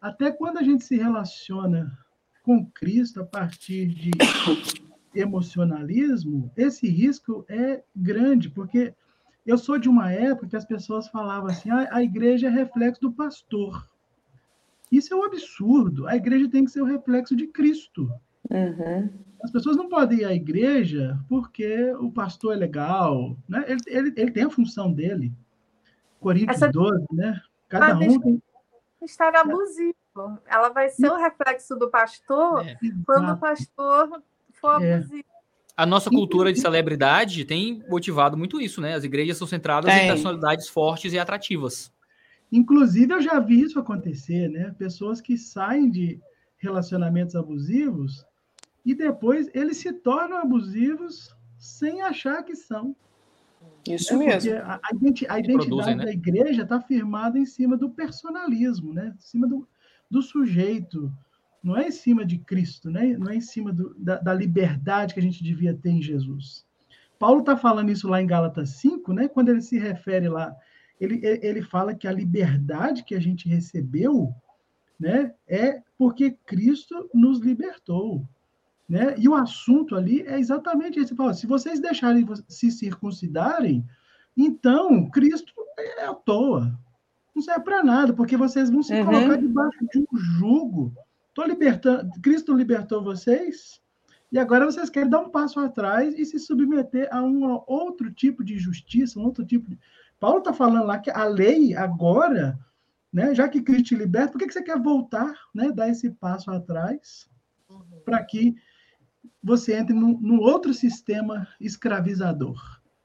até 0.00 0.30
quando 0.30 0.58
a 0.58 0.62
gente 0.62 0.84
se 0.84 0.96
relaciona 0.96 1.96
com 2.42 2.64
Cristo 2.66 3.20
a 3.20 3.26
partir 3.26 3.86
de 3.86 4.10
emocionalismo, 5.14 6.50
esse 6.56 6.88
risco 6.88 7.44
é 7.48 7.82
grande, 7.94 8.48
porque 8.48 8.94
eu 9.44 9.58
sou 9.58 9.78
de 9.78 9.88
uma 9.88 10.12
época 10.12 10.48
que 10.48 10.56
as 10.56 10.64
pessoas 10.64 11.08
falavam 11.08 11.50
assim: 11.50 11.70
ah, 11.70 11.88
a 11.90 12.02
igreja 12.02 12.48
é 12.48 12.50
reflexo 12.50 13.00
do 13.00 13.12
pastor. 13.12 13.86
Isso 14.90 15.12
é 15.12 15.16
um 15.16 15.24
absurdo. 15.24 16.06
A 16.06 16.16
igreja 16.16 16.48
tem 16.48 16.64
que 16.64 16.70
ser 16.70 16.80
o 16.80 16.86
reflexo 16.86 17.36
de 17.36 17.46
Cristo. 17.46 18.10
Uhum. 18.50 19.10
As 19.42 19.50
pessoas 19.50 19.76
não 19.76 19.88
podem 19.88 20.20
ir 20.20 20.24
à 20.24 20.34
igreja 20.34 21.18
porque 21.28 21.92
o 21.94 22.10
pastor 22.10 22.54
é 22.54 22.56
legal. 22.56 23.36
Né? 23.48 23.64
Ele, 23.68 23.80
ele, 23.86 24.12
ele 24.16 24.30
tem 24.30 24.44
a 24.44 24.50
função 24.50 24.92
dele. 24.92 25.32
Coríntios 26.18 26.62
Essa... 26.62 26.72
12, 26.72 27.06
né? 27.12 27.40
Cada 27.68 27.92
ah, 27.92 27.96
um 27.96 27.98
deixa... 27.98 28.20
tem 28.20 28.42
estar 29.02 29.34
abusivo. 29.34 29.94
Ela 30.46 30.70
vai 30.70 30.88
ser 30.90 31.10
o 31.10 31.16
reflexo 31.16 31.76
do 31.76 31.90
pastor 31.90 32.66
é. 32.66 32.76
quando 33.06 33.32
o 33.32 33.36
pastor 33.38 34.22
for 34.60 34.82
é. 34.82 34.94
abusivo. 34.94 35.24
A 35.76 35.86
nossa 35.86 36.10
cultura 36.10 36.52
de 36.52 36.60
celebridade 36.60 37.44
tem 37.44 37.84
motivado 37.88 38.36
muito 38.36 38.60
isso, 38.60 38.80
né? 38.80 38.94
As 38.94 39.04
igrejas 39.04 39.36
são 39.36 39.46
centradas 39.46 39.94
tem. 39.94 40.06
em 40.06 40.08
personalidades 40.08 40.68
fortes 40.68 41.12
e 41.12 41.18
atrativas. 41.18 41.92
Inclusive, 42.50 43.14
eu 43.14 43.22
já 43.22 43.38
vi 43.38 43.60
isso 43.60 43.78
acontecer, 43.78 44.48
né? 44.48 44.74
Pessoas 44.76 45.20
que 45.20 45.38
saem 45.38 45.88
de 45.88 46.20
relacionamentos 46.56 47.36
abusivos 47.36 48.24
e 48.84 48.94
depois 48.94 49.48
eles 49.54 49.76
se 49.76 49.92
tornam 49.92 50.38
abusivos 50.38 51.32
sem 51.58 52.02
achar 52.02 52.42
que 52.42 52.56
são. 52.56 52.96
Isso 53.94 54.14
é 54.14 54.16
mesmo. 54.16 54.54
A, 54.56 54.80
a, 54.82 54.94
identidade, 54.94 55.32
a 55.32 55.38
identidade 55.38 55.68
produzem, 55.68 55.96
né? 55.96 56.04
da 56.04 56.12
igreja 56.12 56.62
está 56.62 56.80
firmada 56.80 57.38
em 57.38 57.46
cima 57.46 57.76
do 57.76 57.90
personalismo, 57.90 58.92
né? 58.92 59.14
em 59.16 59.20
cima 59.20 59.46
do, 59.46 59.68
do 60.10 60.22
sujeito, 60.22 61.12
não 61.62 61.76
é 61.76 61.88
em 61.88 61.92
cima 61.92 62.24
de 62.24 62.38
Cristo, 62.38 62.90
né? 62.90 63.16
não 63.18 63.30
é 63.30 63.36
em 63.36 63.40
cima 63.40 63.72
do, 63.72 63.94
da, 63.98 64.16
da 64.16 64.34
liberdade 64.34 65.14
que 65.14 65.20
a 65.20 65.22
gente 65.22 65.42
devia 65.42 65.74
ter 65.74 65.90
em 65.90 66.02
Jesus. 66.02 66.66
Paulo 67.18 67.40
está 67.40 67.56
falando 67.56 67.90
isso 67.90 68.08
lá 68.08 68.22
em 68.22 68.26
Gálatas 68.26 68.70
5, 68.70 69.12
né? 69.12 69.28
quando 69.28 69.48
ele 69.48 69.62
se 69.62 69.78
refere 69.78 70.28
lá, 70.28 70.54
ele, 71.00 71.20
ele 71.24 71.62
fala 71.62 71.94
que 71.94 72.06
a 72.06 72.12
liberdade 72.12 73.04
que 73.04 73.14
a 73.14 73.20
gente 73.20 73.48
recebeu 73.48 74.34
né, 74.98 75.32
é 75.46 75.80
porque 75.96 76.36
Cristo 76.44 77.08
nos 77.14 77.40
libertou. 77.40 78.28
Né? 78.88 79.14
E 79.18 79.28
o 79.28 79.34
assunto 79.34 79.94
ali 79.94 80.22
é 80.22 80.38
exatamente 80.38 80.98
esse. 80.98 81.14
Fala, 81.14 81.34
se 81.34 81.46
vocês 81.46 81.78
deixarem 81.78 82.26
se 82.48 82.70
circuncidarem, 82.70 83.84
então 84.36 85.10
Cristo 85.10 85.52
é 85.78 86.06
à 86.06 86.14
toa. 86.14 86.78
Não 87.34 87.42
serve 87.42 87.64
para 87.64 87.84
nada, 87.84 88.12
porque 88.12 88.36
vocês 88.36 88.70
vão 88.70 88.82
se 88.82 88.94
uhum. 88.94 89.04
colocar 89.04 89.36
debaixo 89.36 89.78
de 89.92 89.98
um 89.98 90.16
jugo. 90.16 90.94
Tô 91.34 91.44
libertando, 91.44 92.10
Cristo 92.20 92.52
libertou 92.52 93.02
vocês, 93.02 93.80
e 94.30 94.38
agora 94.38 94.64
vocês 94.64 94.90
querem 94.90 95.08
dar 95.08 95.20
um 95.20 95.30
passo 95.30 95.60
atrás 95.60 96.14
e 96.18 96.24
se 96.24 96.38
submeter 96.38 97.08
a 97.10 97.22
um 97.22 97.62
outro 97.66 98.12
tipo 98.12 98.42
de 98.44 98.58
justiça, 98.58 99.18
um 99.18 99.24
outro 99.24 99.44
tipo 99.44 99.70
de. 99.70 99.78
Paulo 100.18 100.38
está 100.38 100.52
falando 100.52 100.86
lá 100.86 100.98
que 100.98 101.10
a 101.10 101.24
lei 101.24 101.74
agora, 101.74 102.58
né, 103.12 103.34
já 103.34 103.48
que 103.48 103.62
Cristo 103.62 103.84
te 103.84 103.94
liberta, 103.94 104.32
por 104.32 104.38
que, 104.38 104.46
que 104.46 104.52
você 104.52 104.62
quer 104.62 104.80
voltar, 104.80 105.32
né, 105.54 105.70
dar 105.70 105.88
esse 105.88 106.10
passo 106.10 106.50
atrás, 106.50 107.30
uhum. 107.70 108.00
para 108.04 108.22
que 108.24 108.56
você 109.42 109.76
entra 109.76 109.94
num, 109.94 110.38
outro 110.40 110.72
sistema 110.74 111.46
escravizador. 111.60 112.56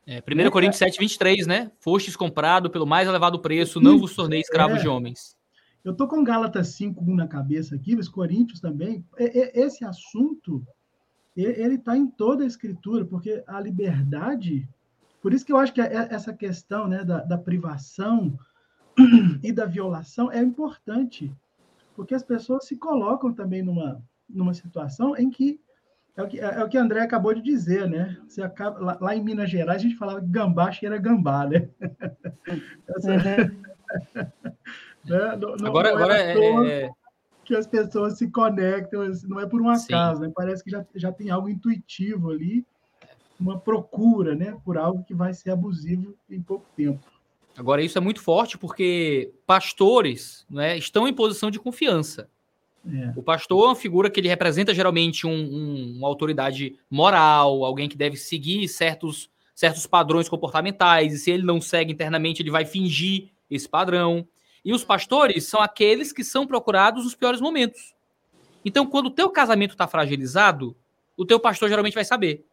É, 0.05 0.19
1 0.19 0.51
Coríntios 0.51 0.79
7, 0.79 0.99
23, 0.99 1.47
né? 1.47 1.71
Fostes 1.79 2.15
comprado 2.15 2.69
pelo 2.69 2.85
mais 2.85 3.07
elevado 3.07 3.39
preço, 3.39 3.79
não 3.79 3.97
vos 3.97 4.15
tornei 4.15 4.41
escravos 4.41 4.79
é. 4.79 4.81
de 4.81 4.87
homens. 4.87 5.37
Eu 5.83 5.91
estou 5.91 6.07
com 6.07 6.23
Gálatas 6.23 6.69
5 6.69 7.03
na 7.13 7.27
cabeça 7.27 7.75
aqui, 7.75 7.95
os 7.95 8.07
Coríntios 8.07 8.59
também. 8.59 9.05
Esse 9.17 9.83
assunto, 9.83 10.65
ele 11.35 11.75
está 11.75 11.97
em 11.97 12.07
toda 12.07 12.43
a 12.43 12.47
escritura, 12.47 13.05
porque 13.05 13.43
a 13.47 13.59
liberdade... 13.59 14.67
Por 15.21 15.33
isso 15.33 15.45
que 15.45 15.53
eu 15.53 15.57
acho 15.57 15.73
que 15.73 15.79
é, 15.79 16.09
essa 16.11 16.33
questão 16.33 16.85
né, 16.85 17.01
da, 17.05 17.21
da 17.21 17.37
privação 17.37 18.37
e 19.41 19.51
da 19.51 19.65
violação 19.65 20.31
é 20.31 20.41
importante, 20.41 21.31
porque 21.95 22.13
as 22.13 22.23
pessoas 22.23 22.67
se 22.67 22.75
colocam 22.75 23.33
também 23.33 23.61
numa, 23.61 24.03
numa 24.29 24.53
situação 24.53 25.15
em 25.15 25.29
que 25.29 25.59
é 26.15 26.21
o 26.21 26.27
que, 26.27 26.39
é, 26.39 26.43
é 26.43 26.63
o 26.63 26.69
que 26.69 26.77
André 26.77 27.01
acabou 27.01 27.33
de 27.33 27.41
dizer, 27.41 27.89
né? 27.89 28.17
Você 28.27 28.41
acaba, 28.41 28.79
lá, 28.79 28.97
lá, 29.01 29.15
em 29.15 29.23
Minas 29.23 29.49
Gerais, 29.49 29.81
a 29.81 29.83
gente 29.83 29.97
falava 29.97 30.21
que 30.21 30.27
gambá 30.27 30.71
cheira 30.71 30.97
gambá, 30.97 31.47
né? 31.47 31.67
Uhum. 32.49 33.09
né? 35.05 35.35
Não, 35.37 35.55
não, 35.57 35.67
agora, 35.67 35.89
não 35.89 35.97
agora 35.97 36.17
é, 36.17 36.85
é... 36.85 36.89
que 37.43 37.55
as 37.55 37.65
pessoas 37.65 38.17
se 38.17 38.29
conectam, 38.29 39.01
assim, 39.01 39.27
não 39.27 39.39
é 39.39 39.47
por 39.47 39.61
um 39.61 39.69
acaso, 39.69 40.21
né? 40.21 40.31
Parece 40.35 40.63
que 40.63 40.69
já, 40.69 40.85
já 40.95 41.11
tem 41.11 41.31
algo 41.31 41.49
intuitivo 41.49 42.29
ali, 42.29 42.65
uma 43.39 43.59
procura, 43.59 44.35
né? 44.35 44.55
Por 44.63 44.77
algo 44.77 45.03
que 45.03 45.15
vai 45.15 45.33
ser 45.33 45.49
abusivo 45.49 46.15
em 46.29 46.41
pouco 46.41 46.65
tempo. 46.77 47.03
Agora, 47.57 47.83
isso 47.83 47.97
é 47.97 48.01
muito 48.01 48.21
forte 48.21 48.57
porque 48.57 49.33
pastores 49.45 50.45
né, 50.49 50.77
estão 50.77 51.07
em 51.07 51.13
posição 51.13 51.51
de 51.51 51.59
confiança. 51.59 52.29
É. 52.85 53.13
O 53.15 53.23
pastor 53.23 53.63
é 53.63 53.67
uma 53.69 53.75
figura 53.75 54.09
que 54.09 54.19
ele 54.19 54.27
representa 54.27 54.73
geralmente 54.73 55.25
um, 55.25 55.31
um, 55.31 55.95
uma 55.97 56.07
autoridade 56.07 56.77
moral, 56.89 57.63
alguém 57.63 57.87
que 57.87 57.97
deve 57.97 58.17
seguir 58.17 58.67
certos 58.67 59.29
certos 59.55 59.85
padrões 59.85 60.27
comportamentais, 60.27 61.13
e 61.13 61.17
se 61.17 61.29
ele 61.29 61.43
não 61.43 61.61
segue 61.61 61.93
internamente, 61.93 62.41
ele 62.41 62.49
vai 62.49 62.65
fingir 62.65 63.29
esse 63.49 63.69
padrão. 63.69 64.27
E 64.65 64.73
os 64.73 64.83
pastores 64.83 65.45
são 65.45 65.61
aqueles 65.61 66.11
que 66.11 66.23
são 66.23 66.47
procurados 66.47 67.03
nos 67.03 67.13
piores 67.13 67.39
momentos. 67.39 67.93
Então, 68.65 68.85
quando 68.85 69.07
o 69.07 69.11
teu 69.11 69.29
casamento 69.29 69.71
está 69.71 69.87
fragilizado, 69.87 70.75
o 71.15 71.25
teu 71.25 71.39
pastor 71.39 71.69
geralmente 71.69 71.93
vai 71.93 72.05
saber. 72.05 72.45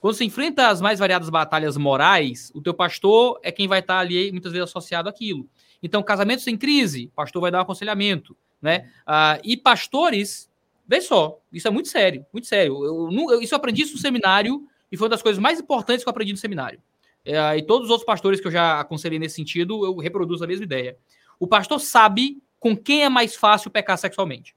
Quando 0.00 0.14
você 0.14 0.24
enfrenta 0.24 0.68
as 0.68 0.80
mais 0.80 0.98
variadas 0.98 1.30
batalhas 1.30 1.76
morais, 1.76 2.50
o 2.54 2.60
teu 2.60 2.74
pastor 2.74 3.38
é 3.42 3.52
quem 3.52 3.68
vai 3.68 3.78
estar 3.78 3.94
tá 3.94 4.00
ali 4.00 4.32
muitas 4.32 4.52
vezes 4.52 4.68
associado 4.68 5.08
àquilo. 5.08 5.48
Então, 5.80 6.02
casamentos 6.02 6.46
em 6.46 6.56
crise, 6.56 7.06
o 7.06 7.14
pastor 7.14 7.40
vai 7.40 7.50
dar 7.50 7.58
um 7.58 7.62
aconselhamento, 7.62 8.36
né? 8.62 8.90
Ah, 9.04 9.40
e 9.42 9.56
pastores, 9.56 10.48
vê 10.86 11.00
só, 11.00 11.40
isso 11.52 11.66
é 11.66 11.70
muito 11.70 11.88
sério, 11.88 12.24
muito 12.32 12.46
sério. 12.46 12.84
Eu, 12.84 13.10
eu, 13.10 13.42
isso 13.42 13.52
eu 13.52 13.56
aprendi 13.56 13.82
isso 13.82 13.94
no 13.94 13.98
seminário 13.98 14.66
e 14.90 14.96
foi 14.96 15.06
uma 15.06 15.10
das 15.10 15.22
coisas 15.22 15.42
mais 15.42 15.58
importantes 15.58 16.04
que 16.04 16.08
eu 16.08 16.12
aprendi 16.12 16.32
no 16.32 16.38
seminário. 16.38 16.80
É, 17.24 17.56
e 17.56 17.62
todos 17.62 17.86
os 17.86 17.90
outros 17.90 18.06
pastores 18.06 18.40
que 18.40 18.46
eu 18.46 18.52
já 18.52 18.80
aconselhei 18.80 19.18
nesse 19.18 19.36
sentido, 19.36 19.84
eu 19.84 19.96
reproduzo 19.96 20.44
a 20.44 20.46
mesma 20.46 20.64
ideia. 20.64 20.96
O 21.38 21.46
pastor 21.46 21.80
sabe 21.80 22.40
com 22.58 22.76
quem 22.76 23.02
é 23.02 23.08
mais 23.08 23.34
fácil 23.34 23.70
pecar 23.70 23.98
sexualmente. 23.98 24.54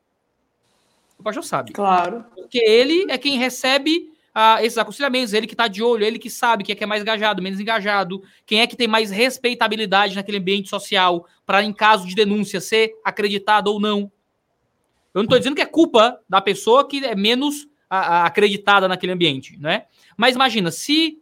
O 1.17 1.23
pastor 1.23 1.43
sabe. 1.43 1.71
Claro. 1.71 2.23
Porque 2.35 2.59
ele 2.59 3.05
é 3.09 3.17
quem 3.17 3.37
recebe 3.37 4.11
ah, 4.37 4.61
esses 4.61 4.77
aconselhamentos, 4.77 5.31
ele 5.31 5.47
que 5.47 5.53
está 5.53 5.65
de 5.69 5.81
olho, 5.81 6.03
ele 6.03 6.19
que 6.19 6.29
sabe 6.29 6.61
quem 6.65 6.73
é, 6.73 6.75
que 6.75 6.83
é 6.83 6.87
mais 6.87 7.01
engajado, 7.01 7.41
menos 7.41 7.57
engajado, 7.57 8.21
quem 8.45 8.59
é 8.59 8.67
que 8.67 8.75
tem 8.75 8.85
mais 8.85 9.09
respeitabilidade 9.09 10.13
naquele 10.13 10.39
ambiente 10.39 10.69
social, 10.69 11.25
para, 11.45 11.63
em 11.63 11.71
caso 11.71 12.05
de 12.05 12.13
denúncia, 12.13 12.59
ser 12.59 12.91
acreditado 13.01 13.67
ou 13.67 13.79
não. 13.79 14.11
Eu 15.13 15.19
não 15.19 15.23
estou 15.23 15.37
dizendo 15.37 15.55
que 15.55 15.61
é 15.61 15.65
culpa 15.65 16.19
da 16.27 16.41
pessoa 16.41 16.85
que 16.85 17.05
é 17.05 17.15
menos 17.15 17.65
a, 17.89 17.99
a, 17.99 18.25
acreditada 18.25 18.89
naquele 18.89 19.13
ambiente, 19.13 19.57
né? 19.57 19.85
Mas 20.17 20.35
imagina, 20.35 20.69
se 20.69 21.17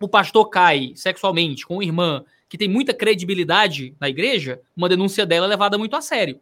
o 0.00 0.06
pastor 0.06 0.48
cai 0.48 0.92
sexualmente 0.94 1.66
com 1.66 1.74
uma 1.74 1.84
irmã 1.84 2.24
que 2.48 2.56
tem 2.56 2.68
muita 2.68 2.94
credibilidade 2.94 3.96
na 3.98 4.08
igreja, 4.08 4.60
uma 4.76 4.88
denúncia 4.88 5.26
dela 5.26 5.46
é 5.46 5.48
levada 5.48 5.76
muito 5.76 5.96
a 5.96 6.00
sério. 6.00 6.40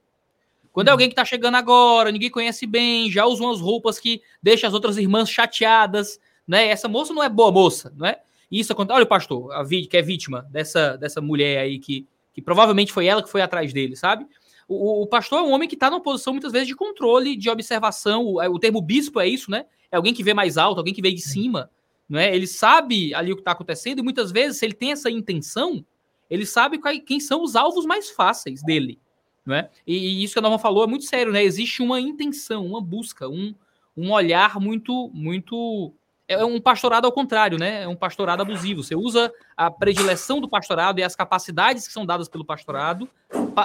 Quando 0.77 0.89
é 0.89 0.91
alguém 0.91 1.09
que 1.09 1.15
está 1.15 1.25
chegando 1.25 1.55
agora, 1.55 2.13
ninguém 2.13 2.29
conhece 2.29 2.67
bem, 2.67 3.11
já 3.11 3.25
usa 3.25 3.43
umas 3.43 3.63
roupas 3.63 3.99
que 3.99 4.21
deixa 4.43 4.67
as 4.67 4.75
outras 4.75 4.99
irmãs 4.99 5.31
chateadas, 5.31 6.21
né? 6.47 6.69
Essa 6.69 6.87
moça 6.87 7.15
não 7.15 7.23
é 7.23 7.31
boa 7.31 7.51
moça, 7.51 7.91
né? 7.97 8.17
Isso 8.51 8.75
acontece. 8.75 8.95
Olha 8.95 9.05
o 9.05 9.09
pastor, 9.09 9.53
a 9.55 9.65
que 9.65 9.97
é 9.97 10.03
vítima 10.03 10.47
dessa, 10.51 10.99
dessa 10.99 11.19
mulher 11.19 11.61
aí 11.61 11.79
que, 11.79 12.07
que 12.31 12.43
provavelmente 12.43 12.93
foi 12.93 13.07
ela 13.07 13.23
que 13.23 13.31
foi 13.31 13.41
atrás 13.41 13.73
dele, 13.73 13.97
sabe? 13.97 14.27
O, 14.69 15.05
o 15.05 15.07
pastor 15.07 15.39
é 15.39 15.43
um 15.45 15.51
homem 15.51 15.67
que 15.67 15.77
está 15.77 15.89
numa 15.89 16.03
posição 16.03 16.35
muitas 16.35 16.53
vezes 16.53 16.69
de 16.69 16.77
controle, 16.77 17.37
de 17.37 17.49
observação. 17.49 18.27
O, 18.27 18.39
o, 18.39 18.59
termo 18.59 18.83
bispo 18.83 19.19
é 19.19 19.27
isso, 19.27 19.51
né? 19.51 19.65
É 19.91 19.97
alguém 19.97 20.13
que 20.13 20.23
vê 20.23 20.35
mais 20.35 20.59
alto, 20.59 20.77
alguém 20.77 20.93
que 20.93 21.01
vê 21.01 21.11
de 21.11 21.23
cima, 21.23 21.71
não 22.07 22.19
é? 22.19 22.37
Ele 22.37 22.47
sabe 22.47 23.15
ali 23.15 23.33
o 23.33 23.37
que 23.37 23.41
está 23.41 23.53
acontecendo 23.53 24.01
e 24.01 24.03
muitas 24.03 24.31
vezes, 24.31 24.59
se 24.59 24.67
ele 24.67 24.75
tem 24.75 24.93
essa 24.93 25.11
intenção, 25.11 25.83
ele 26.29 26.45
sabe 26.45 26.79
quem 27.01 27.19
são 27.19 27.43
os 27.43 27.57
alvos 27.57 27.87
mais 27.87 28.11
fáceis 28.11 28.63
dele. 28.63 29.01
Né? 29.47 29.71
E, 29.87 29.97
e 29.97 30.25
isso 30.25 30.33
que 30.33 30.39
a 30.41 30.43
Norma 30.43 30.59
falou 30.59 30.83
é 30.83 30.87
muito 30.89 31.05
sério, 31.05 31.33
né? 31.33 31.43
Existe 31.45 31.81
uma 31.81 32.01
intenção, 32.01 32.67
uma 32.67 32.81
busca, 32.81 33.29
um, 33.29 33.55
um 33.97 34.11
olhar 34.11 34.59
muito, 34.59 35.09
muito. 35.15 35.95
É 36.27 36.45
um 36.45 36.61
pastorado 36.61 37.05
ao 37.05 37.13
contrário, 37.13 37.57
né? 37.57 37.85
É 37.85 37.89
um 37.89 37.95
pastorado 37.95 38.43
abusivo. 38.43 38.83
Você 38.83 38.97
usa 38.97 39.33
a 39.57 39.71
predileção 39.71 40.41
do 40.41 40.49
pastorado 40.49 40.99
e 40.99 41.05
as 41.05 41.15
capacidades 41.15 41.87
que 41.87 41.93
são 41.93 42.05
dadas 42.05 42.29
pelo 42.29 42.45
pastorado, 42.45 43.09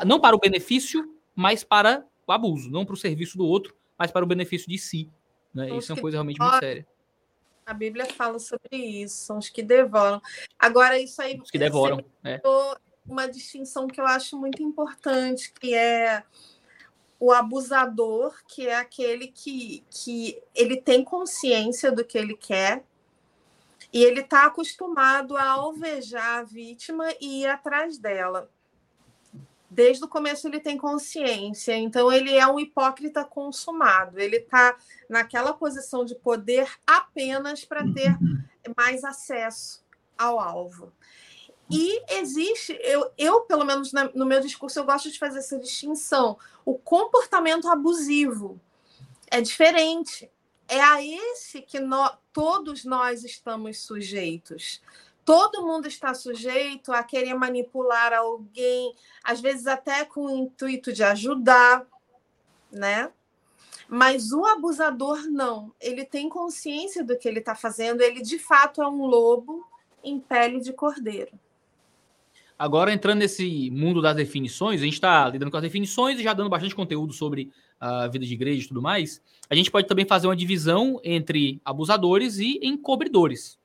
não 0.05 0.19
para 0.19 0.35
o 0.35 0.39
benefício, 0.39 1.15
mas 1.35 1.63
para 1.63 2.05
o 2.27 2.31
abuso, 2.31 2.69
não 2.69 2.85
para 2.85 2.93
o 2.93 2.97
serviço 2.97 3.35
do 3.35 3.47
outro, 3.47 3.75
mas 3.97 4.11
para 4.11 4.23
o 4.23 4.27
benefício 4.27 4.69
de 4.69 4.77
si. 4.77 5.09
Né? 5.51 5.75
Isso 5.75 5.91
é 5.91 5.95
uma 5.95 6.01
coisa 6.01 6.17
realmente 6.17 6.39
muito 6.39 6.59
séria. 6.59 6.85
A 7.65 7.73
Bíblia 7.73 8.05
fala 8.05 8.37
sobre 8.37 8.75
isso, 8.75 9.15
são 9.25 9.37
os 9.39 9.49
que 9.49 9.63
devoram. 9.63 10.21
Agora, 10.59 10.99
isso 10.99 11.21
aí. 11.21 11.39
Os 11.41 11.49
que 11.49 11.57
devoram. 11.57 12.03
É 12.23 12.39
uma 13.05 13.27
distinção 13.27 13.87
que 13.87 13.99
eu 13.99 14.05
acho 14.05 14.37
muito 14.37 14.61
importante, 14.61 15.51
que 15.53 15.73
é 15.73 16.23
o 17.19 17.31
abusador, 17.31 18.35
que 18.47 18.67
é 18.67 18.75
aquele 18.75 19.27
que, 19.27 19.83
que 19.89 20.41
ele 20.55 20.77
tem 20.77 21.03
consciência 21.03 21.91
do 21.91 22.03
que 22.03 22.17
ele 22.17 22.35
quer 22.35 22.83
e 23.93 24.03
ele 24.03 24.21
está 24.21 24.45
acostumado 24.45 25.35
a 25.35 25.49
alvejar 25.49 26.39
a 26.39 26.43
vítima 26.43 27.05
e 27.19 27.41
ir 27.43 27.47
atrás 27.47 27.97
dela. 27.97 28.49
Desde 29.69 30.03
o 30.03 30.07
começo 30.07 30.47
ele 30.47 30.59
tem 30.59 30.77
consciência, 30.77 31.75
então 31.75 32.11
ele 32.11 32.35
é 32.35 32.45
um 32.47 32.59
hipócrita 32.59 33.23
consumado. 33.23 34.19
Ele 34.19 34.37
está 34.37 34.75
naquela 35.09 35.53
posição 35.53 36.03
de 36.03 36.15
poder 36.15 36.69
apenas 36.85 37.63
para 37.63 37.83
ter 37.93 38.17
mais 38.75 39.03
acesso 39.03 39.83
ao 40.17 40.39
alvo. 40.39 40.91
E 41.71 42.03
existe, 42.15 42.77
eu, 42.81 43.11
eu 43.17 43.41
pelo 43.41 43.63
menos 43.63 43.93
na, 43.93 44.05
no 44.13 44.25
meu 44.25 44.41
discurso, 44.41 44.77
eu 44.77 44.83
gosto 44.83 45.09
de 45.09 45.17
fazer 45.17 45.39
essa 45.39 45.57
distinção. 45.57 46.37
O 46.65 46.77
comportamento 46.77 47.69
abusivo 47.69 48.59
é 49.27 49.39
diferente. 49.39 50.29
É 50.67 50.81
a 50.81 51.01
esse 51.01 51.61
que 51.61 51.79
todos 52.33 52.83
nós 52.83 53.23
estamos 53.23 53.79
sujeitos. 53.79 54.81
Todo 55.23 55.65
mundo 55.65 55.87
está 55.87 56.13
sujeito 56.13 56.91
a 56.91 57.03
querer 57.03 57.33
manipular 57.35 58.11
alguém, 58.13 58.93
às 59.23 59.39
vezes 59.39 59.67
até 59.67 60.03
com 60.03 60.25
o 60.25 60.37
intuito 60.37 60.91
de 60.91 61.03
ajudar, 61.03 61.85
né? 62.71 63.11
Mas 63.87 64.31
o 64.31 64.45
abusador 64.45 65.29
não. 65.29 65.73
Ele 65.79 66.05
tem 66.05 66.27
consciência 66.27 67.03
do 67.03 67.17
que 67.17 67.27
ele 67.27 67.39
está 67.39 67.53
fazendo. 67.53 68.01
Ele 68.01 68.21
de 68.21 68.39
fato 68.39 68.81
é 68.81 68.87
um 68.87 69.05
lobo 69.05 69.65
em 70.03 70.19
pele 70.19 70.59
de 70.59 70.73
cordeiro. 70.73 71.37
Agora, 72.61 72.93
entrando 72.93 73.17
nesse 73.17 73.71
mundo 73.71 74.03
das 74.03 74.15
definições, 74.15 74.81
a 74.81 74.83
gente 74.83 74.93
está 74.93 75.27
lidando 75.27 75.49
com 75.49 75.57
as 75.57 75.63
definições 75.63 76.19
e 76.19 76.23
já 76.23 76.31
dando 76.31 76.47
bastante 76.47 76.75
conteúdo 76.75 77.11
sobre 77.11 77.51
a 77.79 78.07
vida 78.07 78.23
de 78.23 78.35
igreja 78.35 78.63
e 78.63 78.67
tudo 78.67 78.79
mais. 78.79 79.19
A 79.49 79.55
gente 79.55 79.71
pode 79.71 79.87
também 79.87 80.05
fazer 80.05 80.27
uma 80.27 80.35
divisão 80.35 81.01
entre 81.03 81.59
abusadores 81.65 82.37
e 82.37 82.59
encobridores. 82.61 83.57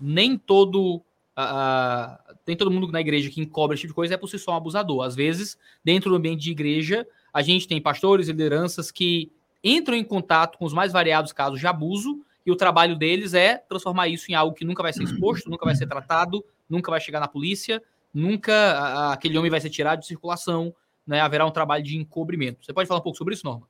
Nem 0.00 0.36
todo. 0.36 0.96
Uh, 0.96 2.34
tem 2.44 2.56
todo 2.56 2.72
mundo 2.72 2.90
na 2.90 3.00
igreja 3.00 3.30
que 3.30 3.40
encobre 3.40 3.76
esse 3.76 3.82
tipo 3.82 3.92
de 3.92 3.94
coisa 3.94 4.14
é 4.14 4.16
por 4.16 4.26
si 4.26 4.36
só 4.36 4.50
um 4.50 4.56
abusador. 4.56 5.04
Às 5.04 5.14
vezes, 5.14 5.56
dentro 5.84 6.10
do 6.10 6.16
ambiente 6.16 6.42
de 6.42 6.50
igreja, 6.50 7.06
a 7.32 7.40
gente 7.40 7.68
tem 7.68 7.80
pastores 7.80 8.26
e 8.26 8.32
lideranças 8.32 8.90
que 8.90 9.30
entram 9.62 9.96
em 9.96 10.02
contato 10.02 10.58
com 10.58 10.64
os 10.64 10.72
mais 10.72 10.92
variados 10.92 11.32
casos 11.32 11.60
de 11.60 11.68
abuso 11.68 12.20
e 12.44 12.50
o 12.50 12.56
trabalho 12.56 12.96
deles 12.96 13.32
é 13.32 13.58
transformar 13.58 14.08
isso 14.08 14.28
em 14.30 14.34
algo 14.34 14.56
que 14.56 14.64
nunca 14.64 14.82
vai 14.82 14.92
ser 14.92 15.04
exposto, 15.04 15.48
nunca 15.48 15.64
vai 15.64 15.76
ser 15.76 15.86
tratado, 15.86 16.44
nunca 16.68 16.90
vai 16.90 17.00
chegar 17.00 17.20
na 17.20 17.28
polícia, 17.28 17.80
nunca 18.12 19.12
aquele 19.12 19.38
homem 19.38 19.50
vai 19.50 19.60
ser 19.60 19.70
tirado 19.70 20.00
de 20.00 20.06
circulação, 20.06 20.74
né? 21.06 21.20
Haverá 21.20 21.46
um 21.46 21.50
trabalho 21.50 21.82
de 21.82 21.96
encobrimento. 21.96 22.64
Você 22.64 22.72
pode 22.72 22.88
falar 22.88 23.00
um 23.00 23.02
pouco 23.02 23.18
sobre 23.18 23.34
isso, 23.34 23.46
Norma? 23.46 23.68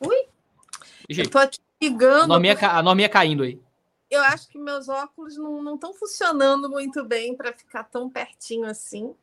Ui! 0.00 0.26
Eu 1.08 1.30
tô 1.30 1.38
aqui 1.38 1.58
ligando. 1.80 2.24
A 2.24 2.26
norminha, 2.26 2.54
porque... 2.54 2.66
a 2.66 2.82
norminha 2.82 3.08
caindo 3.08 3.42
aí. 3.42 3.60
Eu 4.10 4.22
acho 4.22 4.48
que 4.48 4.58
meus 4.58 4.88
óculos 4.88 5.36
não 5.36 5.74
estão 5.74 5.92
funcionando 5.92 6.68
muito 6.70 7.04
bem 7.04 7.36
para 7.36 7.52
ficar 7.52 7.84
tão 7.84 8.08
pertinho 8.08 8.66
assim. 8.66 9.14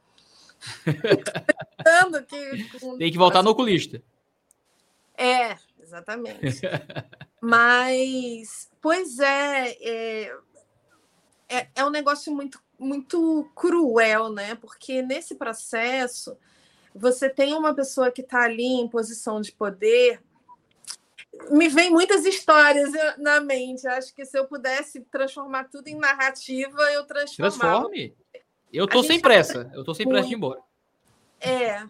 que... 2.27 2.97
Tem 2.97 3.11
que 3.11 3.17
voltar 3.17 3.41
no 3.41 3.51
oculista. 3.51 4.01
É, 5.17 5.57
exatamente. 5.79 6.61
Mas, 7.41 8.69
pois 8.81 9.19
é, 9.19 9.69
é, 9.81 10.37
é, 11.49 11.67
é 11.75 11.85
um 11.85 11.89
negócio 11.89 12.33
muito 12.33 12.61
muito 12.83 13.49
cruel, 13.55 14.29
né? 14.29 14.55
Porque 14.55 15.01
nesse 15.01 15.35
processo 15.35 16.37
você 16.93 17.29
tem 17.29 17.53
uma 17.55 17.73
pessoa 17.73 18.11
que 18.11 18.21
está 18.21 18.43
ali 18.43 18.65
em 18.65 18.87
posição 18.87 19.41
de 19.41 19.51
poder. 19.51 20.21
Me 21.49 21.67
vem 21.67 21.89
muitas 21.89 22.25
histórias 22.25 22.91
na 23.17 23.39
mente. 23.39 23.87
Acho 23.87 24.13
que 24.13 24.25
se 24.25 24.37
eu 24.37 24.45
pudesse 24.45 25.01
transformar 25.11 25.65
tudo 25.65 25.87
em 25.87 25.95
narrativa, 25.95 26.81
eu 26.91 27.03
transformava. 27.05 27.57
Transforme. 27.57 28.15
Eu 28.71 28.87
tô 28.87 29.03
sem 29.03 29.19
pressa. 29.19 29.71
Eu 29.73 29.83
tô 29.83 29.93
sem 29.93 30.07
pressa 30.07 30.27
de 30.27 30.33
ir 30.33 30.37
embora. 30.37 30.61
É. 31.39 31.85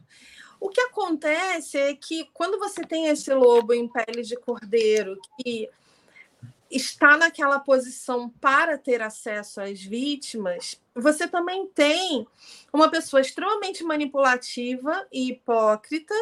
O 0.60 0.70
que 0.70 0.80
acontece 0.80 1.78
é 1.78 1.94
que 1.94 2.30
quando 2.34 2.58
você 2.58 2.82
tem 2.84 3.08
esse 3.08 3.34
lobo 3.34 3.74
em 3.74 3.88
pele 3.88 4.22
de 4.22 4.38
cordeiro 4.38 5.18
que 5.38 5.70
está 6.76 7.18
naquela 7.18 7.60
posição 7.60 8.30
para 8.30 8.78
ter 8.78 9.02
acesso 9.02 9.62
às 9.62 9.82
vítimas, 9.82 10.82
você 10.96 11.28
também 11.28 11.68
tem 11.68 12.28
uma 12.72 12.90
pessoa 12.90 13.22
extremamente 13.22 13.84
manipulativa 13.84 15.08
e 15.12 15.30
hipócrita 15.30 16.16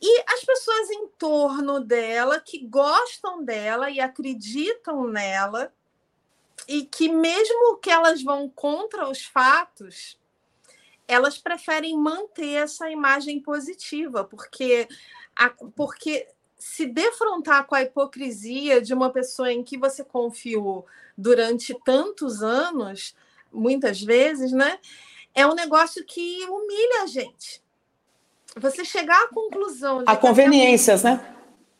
e 0.00 0.24
as 0.28 0.44
pessoas 0.44 0.90
em 0.90 1.08
torno 1.18 1.80
dela 1.80 2.40
que 2.40 2.64
gostam 2.64 3.44
dela 3.44 3.90
e 3.90 4.00
acreditam 4.00 5.06
nela 5.08 5.72
e 6.66 6.84
que 6.84 7.08
mesmo 7.08 7.76
que 7.78 7.90
elas 7.90 8.22
vão 8.22 8.48
contra 8.48 9.08
os 9.08 9.24
fatos, 9.24 10.18
elas 11.06 11.38
preferem 11.38 11.96
manter 11.96 12.62
essa 12.62 12.90
imagem 12.90 13.40
positiva, 13.40 14.24
porque 14.24 14.86
porque 15.74 16.28
se 16.58 16.86
defrontar 16.86 17.66
com 17.66 17.74
a 17.74 17.82
hipocrisia 17.82 18.80
de 18.80 18.92
uma 18.92 19.10
pessoa 19.10 19.52
em 19.52 19.62
que 19.62 19.78
você 19.78 20.04
confiou 20.04 20.84
durante 21.16 21.72
tantos 21.84 22.42
anos, 22.42 23.14
muitas 23.52 24.02
vezes, 24.02 24.50
né? 24.52 24.78
É 25.34 25.46
um 25.46 25.54
negócio 25.54 26.04
que 26.04 26.44
humilha 26.46 27.02
a 27.04 27.06
gente. 27.06 27.62
Você 28.56 28.84
chegar 28.84 29.22
à 29.24 29.28
conclusão. 29.28 30.02
a 30.04 30.16
conveniências, 30.16 31.04
né? 31.04 31.36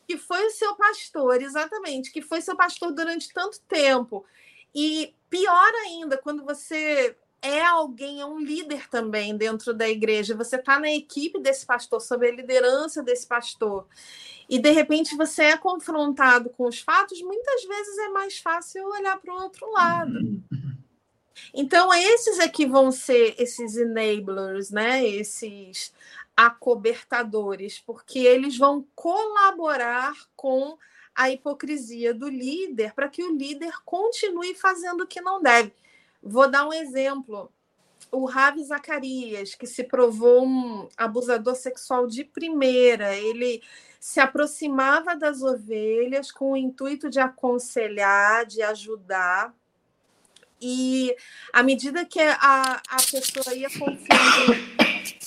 Que 0.07 0.17
foi 0.17 0.45
o 0.45 0.51
seu 0.51 0.75
pastor, 0.75 1.41
exatamente, 1.41 2.11
que 2.11 2.21
foi 2.21 2.41
seu 2.41 2.55
pastor 2.55 2.93
durante 2.93 3.33
tanto 3.33 3.59
tempo. 3.67 4.25
E 4.73 5.13
pior 5.29 5.73
ainda, 5.85 6.17
quando 6.17 6.43
você 6.43 7.15
é 7.41 7.61
alguém, 7.61 8.21
é 8.21 8.25
um 8.25 8.39
líder 8.39 8.89
também 8.89 9.35
dentro 9.35 9.73
da 9.73 9.89
igreja. 9.89 10.35
Você 10.35 10.57
está 10.57 10.79
na 10.79 10.91
equipe 10.91 11.39
desse 11.39 11.65
pastor, 11.65 12.01
sob 12.01 12.27
a 12.27 12.31
liderança 12.31 13.01
desse 13.01 13.27
pastor. 13.27 13.87
E 14.49 14.57
de 14.57 14.71
repente 14.71 15.15
você 15.15 15.43
é 15.43 15.57
confrontado 15.57 16.49
com 16.49 16.67
os 16.67 16.79
fatos, 16.79 17.21
muitas 17.21 17.63
vezes 17.65 17.97
é 17.99 18.09
mais 18.09 18.39
fácil 18.39 18.83
olhar 18.87 19.19
para 19.19 19.31
o 19.31 19.43
outro 19.43 19.71
lado. 19.71 20.41
Então, 21.53 21.93
esses 21.93 22.39
aqui 22.39 22.65
vão 22.65 22.91
ser 22.91 23.35
esses 23.37 23.77
enablers, 23.77 24.71
né? 24.71 25.05
Esses 25.05 25.93
acobertadores, 26.35 27.79
porque 27.79 28.19
eles 28.19 28.57
vão 28.57 28.85
colaborar 28.95 30.13
com 30.35 30.77
a 31.13 31.29
hipocrisia 31.29 32.13
do 32.13 32.29
líder 32.29 32.93
para 32.93 33.09
que 33.09 33.23
o 33.23 33.35
líder 33.35 33.73
continue 33.83 34.55
fazendo 34.55 35.01
o 35.01 35.07
que 35.07 35.21
não 35.21 35.41
deve. 35.41 35.73
Vou 36.23 36.49
dar 36.49 36.67
um 36.67 36.73
exemplo. 36.73 37.51
O 38.11 38.25
Ravi 38.25 38.63
Zacarias, 38.63 39.53
que 39.53 39.67
se 39.67 39.83
provou 39.83 40.45
um 40.45 40.87
abusador 40.97 41.55
sexual 41.55 42.07
de 42.07 42.23
primeira, 42.23 43.15
ele 43.15 43.61
se 43.99 44.19
aproximava 44.19 45.15
das 45.15 45.41
ovelhas 45.41 46.31
com 46.31 46.51
o 46.51 46.57
intuito 46.57 47.09
de 47.09 47.19
aconselhar, 47.19 48.45
de 48.45 48.61
ajudar. 48.61 49.53
E 50.61 51.15
à 51.51 51.61
medida 51.61 52.05
que 52.05 52.19
a, 52.19 52.81
a 52.89 52.97
pessoa 52.97 53.53
ia 53.53 53.69
confiando, 53.69 54.53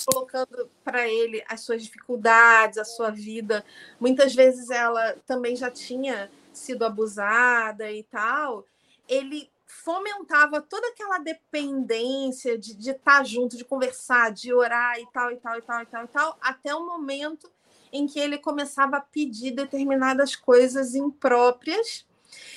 colocando 0.05 0.69
para 0.83 1.07
ele 1.07 1.43
as 1.47 1.61
suas 1.61 1.83
dificuldades, 1.83 2.77
a 2.77 2.85
sua 2.85 3.11
vida, 3.11 3.63
muitas 3.99 4.33
vezes 4.33 4.69
ela 4.69 5.15
também 5.25 5.55
já 5.55 5.69
tinha 5.69 6.31
sido 6.51 6.83
abusada 6.83 7.91
e 7.91 8.03
tal, 8.03 8.65
ele 9.07 9.51
fomentava 9.65 10.61
toda 10.61 10.87
aquela 10.87 11.17
dependência 11.17 12.57
de, 12.57 12.75
de 12.75 12.91
estar 12.91 13.19
tá 13.19 13.23
junto, 13.23 13.57
de 13.57 13.65
conversar, 13.65 14.31
de 14.31 14.53
orar 14.53 14.99
e 14.99 15.07
tal, 15.11 15.31
e 15.31 15.37
tal, 15.37 15.57
e 15.57 15.61
tal, 15.61 15.81
e 15.81 15.85
tal, 15.85 16.03
e 16.03 16.07
tal, 16.07 16.37
até 16.41 16.75
o 16.75 16.85
momento 16.85 17.51
em 17.93 18.07
que 18.07 18.19
ele 18.19 18.39
começava 18.39 18.97
a 18.97 19.01
pedir 19.01 19.51
determinadas 19.51 20.35
coisas 20.35 20.95
impróprias, 20.95 22.05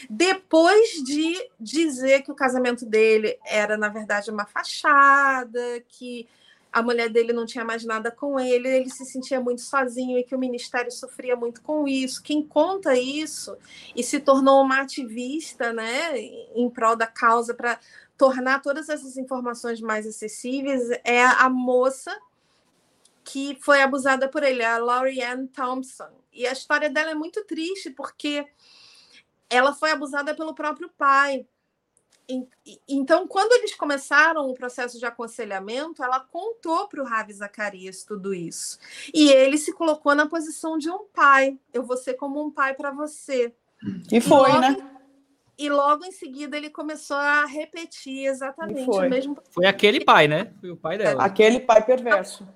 depois 0.08 1.02
de 1.04 1.50
dizer 1.60 2.22
que 2.22 2.32
o 2.32 2.34
casamento 2.34 2.86
dele 2.86 3.38
era, 3.44 3.76
na 3.76 3.90
verdade, 3.90 4.30
uma 4.30 4.46
fachada, 4.46 5.84
que 5.88 6.26
a 6.72 6.82
mulher 6.82 7.08
dele 7.08 7.32
não 7.32 7.46
tinha 7.46 7.64
mais 7.64 7.84
nada 7.84 8.10
com 8.10 8.38
ele, 8.40 8.68
ele 8.68 8.90
se 8.90 9.04
sentia 9.04 9.40
muito 9.40 9.62
sozinho 9.62 10.18
e 10.18 10.24
que 10.24 10.34
o 10.34 10.38
ministério 10.38 10.90
sofria 10.90 11.34
muito 11.36 11.62
com 11.62 11.86
isso. 11.86 12.22
Quem 12.22 12.42
conta 12.42 12.94
isso 12.94 13.56
e 13.94 14.02
se 14.02 14.20
tornou 14.20 14.62
uma 14.62 14.80
ativista, 14.82 15.72
né, 15.72 16.18
em 16.18 16.68
prol 16.68 16.96
da 16.96 17.06
causa 17.06 17.54
para 17.54 17.78
tornar 18.16 18.60
todas 18.60 18.88
essas 18.88 19.16
informações 19.16 19.80
mais 19.80 20.06
acessíveis 20.06 20.82
é 21.04 21.24
a 21.24 21.48
moça 21.48 22.14
que 23.26 23.58
foi 23.60 23.82
abusada 23.82 24.28
por 24.28 24.44
ele, 24.44 24.64
a 24.64 24.78
Laurie 24.78 25.20
Ann 25.20 25.48
Thompson. 25.48 26.08
E 26.32 26.46
a 26.46 26.52
história 26.52 26.88
dela 26.88 27.10
é 27.10 27.14
muito 27.14 27.44
triste 27.44 27.90
porque 27.90 28.46
ela 29.50 29.74
foi 29.74 29.90
abusada 29.90 30.32
pelo 30.32 30.54
próprio 30.54 30.88
pai. 30.96 31.44
Então, 32.88 33.26
quando 33.26 33.52
eles 33.52 33.74
começaram 33.74 34.48
o 34.48 34.54
processo 34.54 34.98
de 34.98 35.04
aconselhamento, 35.04 36.02
ela 36.02 36.20
contou 36.20 36.88
para 36.88 37.02
o 37.02 37.04
Ravi 37.04 37.32
Zacarias 37.32 38.04
tudo 38.04 38.32
isso. 38.32 38.78
E 39.12 39.28
ele 39.28 39.58
se 39.58 39.72
colocou 39.72 40.14
na 40.14 40.26
posição 40.26 40.78
de 40.78 40.88
um 40.88 41.06
pai. 41.12 41.58
Eu 41.72 41.82
vou 41.82 41.96
ser 41.96 42.14
como 42.14 42.44
um 42.44 42.50
pai 42.50 42.74
para 42.74 42.92
você. 42.92 43.52
E 44.10 44.20
foi, 44.20 44.50
e 44.50 44.52
logo, 44.52 44.60
né? 44.60 44.90
E 45.58 45.68
logo 45.68 46.04
em 46.04 46.12
seguida 46.12 46.56
ele 46.56 46.70
começou 46.70 47.16
a 47.16 47.44
repetir 47.44 48.26
exatamente 48.26 48.88
o 48.88 49.00
mesmo. 49.08 49.36
Foi 49.50 49.66
aquele 49.66 50.04
pai, 50.04 50.28
né? 50.28 50.52
Foi 50.60 50.70
o 50.70 50.76
pai 50.76 50.98
dela. 50.98 51.24
Aquele 51.24 51.60
pai 51.60 51.84
perverso. 51.84 52.46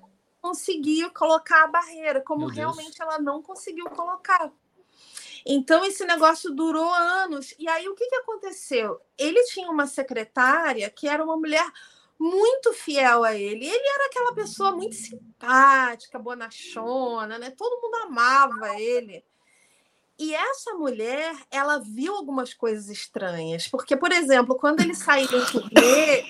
Conseguiu 0.41 1.11
colocar 1.11 1.63
a 1.65 1.67
barreira, 1.67 2.21
como 2.21 2.47
realmente 2.47 3.01
ela 3.01 3.19
não 3.19 3.41
conseguiu 3.41 3.85
colocar. 3.85 4.51
Então, 5.45 5.83
esse 5.85 6.05
negócio 6.05 6.51
durou 6.51 6.91
anos. 6.93 7.53
E 7.57 7.67
aí, 7.67 7.87
o 7.87 7.95
que, 7.95 8.07
que 8.07 8.15
aconteceu? 8.15 8.99
Ele 9.17 9.43
tinha 9.45 9.69
uma 9.69 9.87
secretária 9.87 10.89
que 10.89 11.07
era 11.07 11.23
uma 11.23 11.37
mulher 11.37 11.65
muito 12.19 12.73
fiel 12.73 13.23
a 13.23 13.35
ele. 13.35 13.65
Ele 13.65 13.87
era 13.87 14.05
aquela 14.05 14.33
pessoa 14.33 14.71
muito 14.71 14.95
simpática, 14.95 16.19
bonachona, 16.19 17.39
né? 17.39 17.51
Todo 17.51 17.81
mundo 17.81 17.95
amava 17.95 18.79
ele. 18.79 19.23
E 20.19 20.35
essa 20.35 20.75
mulher, 20.75 21.35
ela 21.49 21.79
viu 21.79 22.15
algumas 22.15 22.53
coisas 22.53 22.89
estranhas, 22.89 23.67
porque, 23.67 23.97
por 23.97 24.11
exemplo, 24.11 24.55
quando 24.55 24.81
ele 24.81 24.93
saiu 24.93 25.25
em 25.25 25.45
turnê 25.45 26.23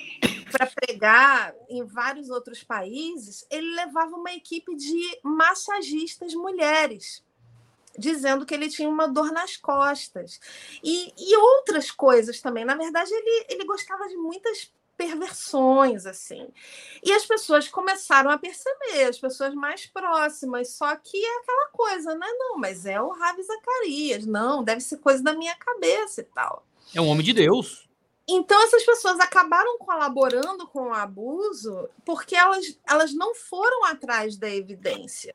para 0.52 0.66
pregar 0.66 1.54
em 1.68 1.84
vários 1.84 2.30
outros 2.30 2.62
países, 2.62 3.46
ele 3.50 3.74
levava 3.74 4.14
uma 4.14 4.32
equipe 4.32 4.76
de 4.76 5.18
massagistas 5.22 6.34
mulheres 6.34 7.24
dizendo 7.98 8.46
que 8.46 8.54
ele 8.54 8.70
tinha 8.70 8.88
uma 8.88 9.06
dor 9.06 9.32
nas 9.32 9.56
costas. 9.56 10.40
E, 10.82 11.12
e 11.16 11.36
outras 11.36 11.90
coisas 11.90 12.40
também. 12.40 12.64
Na 12.64 12.74
verdade, 12.74 13.12
ele, 13.12 13.46
ele 13.50 13.64
gostava 13.64 14.08
de 14.08 14.16
muitas 14.16 14.72
perversões, 14.96 16.06
assim. 16.06 16.48
E 17.02 17.12
as 17.12 17.26
pessoas 17.26 17.68
começaram 17.68 18.30
a 18.30 18.38
perceber, 18.38 19.04
as 19.08 19.18
pessoas 19.18 19.54
mais 19.54 19.86
próximas, 19.86 20.70
só 20.70 20.94
que 20.96 21.16
é 21.16 21.38
aquela 21.38 21.68
coisa, 21.68 22.14
né? 22.14 22.26
Não, 22.38 22.58
mas 22.58 22.86
é 22.86 23.00
o 23.00 23.10
Ravi 23.10 23.42
Zacarias, 23.42 24.26
não, 24.26 24.62
deve 24.62 24.80
ser 24.80 24.98
coisa 24.98 25.22
da 25.22 25.34
minha 25.34 25.54
cabeça 25.56 26.20
e 26.20 26.24
tal. 26.24 26.64
É 26.94 27.00
um 27.00 27.08
homem 27.08 27.24
de 27.24 27.32
Deus. 27.32 27.88
Então, 28.28 28.62
essas 28.62 28.84
pessoas 28.84 29.18
acabaram 29.20 29.78
colaborando 29.78 30.66
com 30.68 30.88
o 30.88 30.94
abuso 30.94 31.88
porque 32.04 32.36
elas, 32.36 32.78
elas 32.88 33.12
não 33.12 33.34
foram 33.34 33.84
atrás 33.84 34.36
da 34.36 34.48
evidência. 34.48 35.34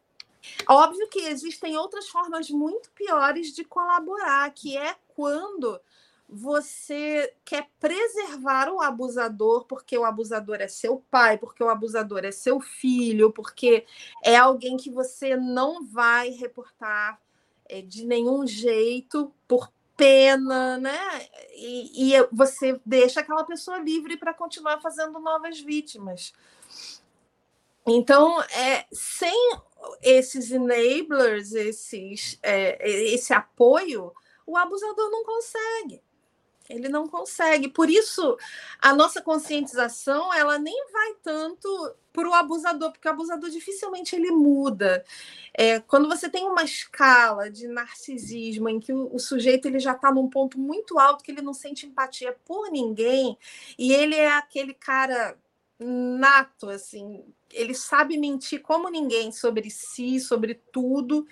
Óbvio 0.67 1.09
que 1.09 1.19
existem 1.19 1.77
outras 1.77 2.07
formas 2.07 2.49
muito 2.49 2.89
piores 2.91 3.53
de 3.53 3.65
colaborar, 3.65 4.49
que 4.51 4.77
é 4.77 4.95
quando 5.09 5.79
você 6.29 7.33
quer 7.45 7.69
preservar 7.79 8.69
o 8.69 8.81
abusador 8.81 9.65
porque 9.65 9.97
o 9.97 10.03
abusador 10.03 10.57
é 10.59 10.67
seu 10.67 11.03
pai, 11.09 11.37
porque 11.37 11.63
o 11.63 11.69
abusador 11.69 12.25
é 12.25 12.31
seu 12.31 12.59
filho, 12.59 13.31
porque 13.31 13.85
é 14.23 14.35
alguém 14.35 14.75
que 14.75 14.89
você 14.89 15.37
não 15.37 15.85
vai 15.85 16.29
reportar 16.29 17.19
é, 17.65 17.81
de 17.81 18.05
nenhum 18.05 18.45
jeito 18.45 19.33
por 19.47 19.71
pena, 19.97 20.77
né? 20.77 21.27
E, 21.55 22.13
e 22.13 22.27
você 22.31 22.79
deixa 22.85 23.19
aquela 23.19 23.43
pessoa 23.43 23.79
livre 23.79 24.15
para 24.15 24.33
continuar 24.33 24.79
fazendo 24.79 25.19
novas 25.19 25.59
vítimas. 25.59 26.33
Então, 27.85 28.41
é, 28.43 28.85
sem 28.91 29.51
esses 30.01 30.51
enablers, 30.51 31.53
esses, 31.53 32.37
é, 32.43 32.89
esse 32.89 33.33
apoio, 33.33 34.13
o 34.45 34.55
abusador 34.55 35.09
não 35.09 35.23
consegue. 35.23 36.01
Ele 36.69 36.89
não 36.89 37.07
consegue. 37.07 37.69
Por 37.69 37.89
isso, 37.89 38.37
a 38.79 38.93
nossa 38.93 39.21
conscientização 39.21 40.33
ela 40.33 40.57
nem 40.57 40.75
vai 40.91 41.13
tanto 41.23 41.95
para 42.11 42.27
o 42.27 42.33
abusador, 42.33 42.91
porque 42.91 43.07
o 43.07 43.11
abusador 43.11 43.49
dificilmente 43.49 44.15
ele 44.15 44.31
muda. 44.31 45.05
É, 45.53 45.79
quando 45.79 46.09
você 46.09 46.29
tem 46.29 46.45
uma 46.45 46.63
escala 46.63 47.49
de 47.49 47.67
narcisismo 47.67 48.67
em 48.69 48.79
que 48.79 48.91
o, 48.91 49.13
o 49.13 49.19
sujeito 49.19 49.67
ele 49.67 49.79
já 49.79 49.91
está 49.91 50.11
num 50.11 50.29
ponto 50.29 50.59
muito 50.59 50.97
alto 50.97 51.23
que 51.23 51.31
ele 51.31 51.41
não 51.41 51.53
sente 51.53 51.85
empatia 51.85 52.35
por 52.43 52.71
ninguém 52.71 53.37
e 53.77 53.93
ele 53.93 54.15
é 54.15 54.31
aquele 54.31 54.73
cara 54.73 55.37
nato, 55.79 56.69
assim, 56.69 57.23
ele 57.51 57.73
sabe 57.73 58.17
mentir 58.17 58.61
como 58.61 58.89
ninguém 58.89 59.31
sobre 59.31 59.69
si, 59.69 60.19
sobre 60.19 60.55
tudo. 60.71 61.25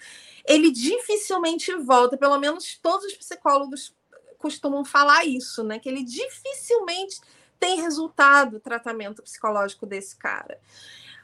Ele 0.45 0.71
dificilmente 0.71 1.73
volta, 1.75 2.17
pelo 2.17 2.37
menos 2.39 2.77
todos 2.81 3.05
os 3.05 3.13
psicólogos 3.13 3.93
costumam 4.37 4.85
falar 4.85 5.25
isso, 5.25 5.63
né? 5.63 5.79
Que 5.79 5.89
ele 5.89 6.03
dificilmente 6.03 7.19
tem 7.59 7.81
resultado 7.81 8.57
o 8.57 8.59
tratamento 8.59 9.23
psicológico 9.23 9.85
desse 9.85 10.15
cara. 10.15 10.59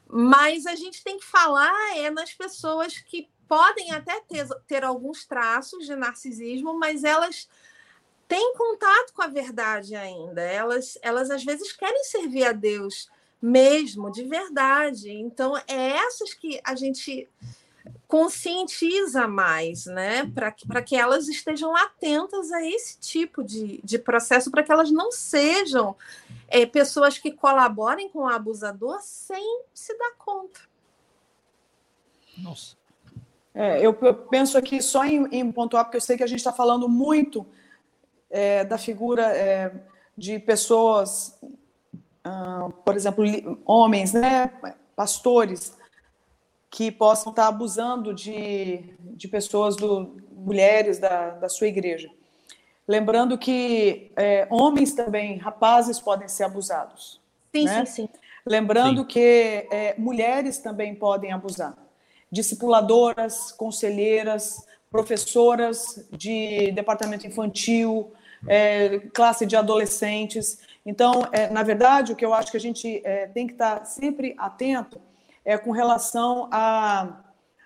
Mas 0.08 0.66
a 0.66 0.76
gente 0.76 1.04
tem 1.04 1.18
que 1.18 1.26
falar 1.26 1.98
é 1.98 2.10
nas 2.10 2.34
pessoas 2.34 2.98
que 2.98 3.30
podem 3.48 3.92
até 3.92 4.20
ter, 4.22 4.48
ter 4.68 4.84
alguns 4.84 5.26
traços 5.26 5.86
de 5.86 5.96
narcisismo, 5.96 6.78
mas 6.78 7.04
elas 7.04 7.50
têm 8.28 8.54
contato 8.56 9.14
com 9.14 9.22
a 9.22 9.28
verdade 9.28 9.96
ainda. 9.96 10.42
Elas, 10.42 10.98
elas 11.02 11.30
às 11.30 11.44
vezes 11.44 11.74
querem 11.74 12.04
servir 12.06 12.46
a 12.46 12.54
Deus 12.54 13.10
mesmo, 13.42 14.12
de 14.12 14.24
verdade. 14.24 15.12
Então, 15.12 15.58
é 15.58 15.98
essas 15.98 16.34
que 16.34 16.62
a 16.64 16.76
gente 16.76 17.28
conscientiza 18.08 19.28
mais, 19.28 19.86
né? 19.86 20.26
Para 20.34 20.52
que, 20.52 20.68
que 20.84 20.96
elas 20.96 21.28
estejam 21.28 21.76
atentas 21.76 22.52
a 22.52 22.66
esse 22.66 23.00
tipo 23.00 23.44
de, 23.44 23.80
de 23.84 23.98
processo, 23.98 24.52
para 24.52 24.64
que 24.64 24.72
elas 24.72 24.92
não 24.92 25.12
sejam 25.12 25.96
é, 26.48 26.66
pessoas 26.66 27.18
que 27.18 27.32
colaborem 27.32 28.10
com 28.10 28.20
o 28.20 28.28
abusador 28.28 29.00
sem 29.02 29.64
se 29.74 29.98
dar 29.98 30.12
conta. 30.18 30.60
Nossa. 32.38 32.76
É, 33.54 33.86
eu, 33.86 33.98
eu, 34.02 34.14
penso 34.14 34.58
aqui 34.58 34.82
só 34.82 35.04
em, 35.04 35.28
em 35.32 35.52
pontuar, 35.52 35.86
porque 35.86 35.98
eu 35.98 36.02
sei 36.02 36.18
que 36.18 36.24
a 36.24 36.28
gente 36.28 36.40
está 36.40 36.54
falando 36.54 36.88
muito 36.88 37.46
é, 38.30 38.64
da 38.64 38.78
figura 38.78 39.24
é, 39.24 39.72
de 40.18 40.40
pessoas, 40.40 41.38
ah, 42.24 42.70
por 42.86 42.96
exemplo, 42.96 43.26
homens, 43.66 44.14
né, 44.14 44.48
pastores, 44.96 45.78
que 46.72 46.90
possam 46.90 47.32
estar 47.32 47.48
abusando 47.48 48.14
de, 48.14 48.96
de 49.02 49.28
pessoas, 49.28 49.76
do, 49.76 50.16
mulheres 50.32 50.98
da, 50.98 51.32
da 51.32 51.50
sua 51.50 51.68
igreja. 51.68 52.10
Lembrando 52.88 53.38
que 53.38 54.10
é, 54.16 54.48
homens 54.50 54.94
também, 54.94 55.38
rapazes, 55.38 56.00
podem 56.00 56.30
ser 56.30 56.46
abusados. 56.46 57.22
Sim, 57.54 57.66
né? 57.66 57.86
sim, 57.86 58.04
sim. 58.04 58.10
Lembrando 58.46 59.02
sim. 59.02 59.08
que 59.08 59.68
é, 59.70 59.96
mulheres 59.98 60.60
também 60.60 60.96
podem 60.96 61.34
abusar. 61.34 61.78
Discipuladoras, 62.32 63.52
conselheiras, 63.52 64.66
professoras 64.90 66.08
de 66.10 66.72
departamento 66.72 67.28
infantil, 67.28 68.14
é, 68.48 69.00
classe 69.14 69.46
de 69.46 69.58
adolescentes. 69.58 70.60
Então, 70.86 71.28
é, 71.34 71.50
na 71.50 71.64
verdade, 71.64 72.14
o 72.14 72.16
que 72.16 72.26
eu 72.26 72.34
acho 72.34 72.50
que 72.50 72.58
a 72.58 72.62
gente 72.62 73.02
é, 73.06 73.28
tem 73.28 73.46
que 73.46 73.54
estar 73.54 73.84
sempre 73.86 74.34
atento 74.38 75.00
é 75.44 75.58
com 75.58 75.72
relação 75.72 76.48
a, 76.52 77.24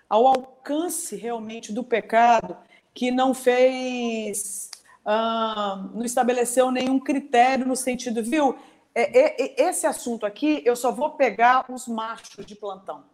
ao 0.08 0.26
alcance 0.26 1.16
realmente 1.16 1.72
do 1.72 1.84
pecado 1.84 2.56
que 2.94 3.10
não 3.10 3.34
fez, 3.34 4.70
ah, 5.04 5.88
não 5.94 6.04
estabeleceu 6.04 6.70
nenhum 6.70 6.98
critério 6.98 7.66
no 7.66 7.76
sentido, 7.76 8.22
viu? 8.22 8.56
É, 8.94 9.18
é, 9.18 9.42
é, 9.42 9.68
esse 9.68 9.86
assunto 9.86 10.24
aqui 10.24 10.62
eu 10.64 10.74
só 10.74 10.90
vou 10.90 11.10
pegar 11.10 11.66
os 11.70 11.86
machos 11.86 12.46
de 12.46 12.54
plantão. 12.54 13.04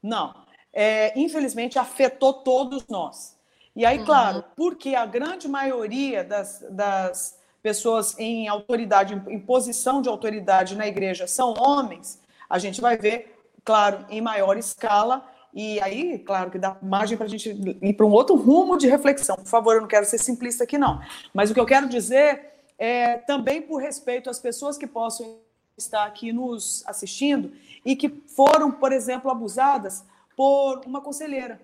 Não. 0.00 0.34
É, 0.72 1.18
infelizmente 1.18 1.78
afetou 1.78 2.32
todos 2.32 2.86
nós. 2.86 3.36
E 3.74 3.84
aí, 3.84 3.98
uhum. 3.98 4.04
claro, 4.04 4.44
porque 4.54 4.94
a 4.94 5.04
grande 5.04 5.48
maioria 5.48 6.22
das, 6.22 6.64
das 6.70 7.38
pessoas 7.62 8.18
em 8.18 8.46
autoridade, 8.46 9.20
em 9.28 9.40
posição 9.40 10.00
de 10.02 10.08
autoridade 10.08 10.76
na 10.76 10.86
igreja 10.86 11.26
são 11.26 11.54
homens, 11.58 12.20
a 12.48 12.58
gente 12.58 12.80
vai 12.80 12.96
ver 12.96 13.31
claro, 13.64 14.04
em 14.08 14.20
maior 14.20 14.56
escala. 14.56 15.26
E 15.54 15.78
aí, 15.80 16.18
claro, 16.18 16.50
que 16.50 16.58
dá 16.58 16.76
margem 16.80 17.16
para 17.16 17.26
a 17.26 17.28
gente 17.28 17.50
ir 17.50 17.92
para 17.92 18.06
um 18.06 18.10
outro 18.10 18.34
rumo 18.36 18.78
de 18.78 18.88
reflexão. 18.88 19.36
Por 19.36 19.46
favor, 19.46 19.74
eu 19.74 19.82
não 19.82 19.88
quero 19.88 20.06
ser 20.06 20.18
simplista 20.18 20.64
aqui, 20.64 20.78
não. 20.78 21.00
Mas 21.34 21.50
o 21.50 21.54
que 21.54 21.60
eu 21.60 21.66
quero 21.66 21.88
dizer 21.88 22.52
é 22.78 23.18
também 23.18 23.60
por 23.60 23.80
respeito 23.80 24.30
às 24.30 24.38
pessoas 24.38 24.78
que 24.78 24.86
possam 24.86 25.40
estar 25.76 26.04
aqui 26.04 26.32
nos 26.32 26.82
assistindo 26.86 27.52
e 27.84 27.94
que 27.94 28.08
foram, 28.08 28.70
por 28.70 28.92
exemplo, 28.92 29.30
abusadas 29.30 30.04
por 30.36 30.80
uma 30.86 31.00
conselheira, 31.00 31.60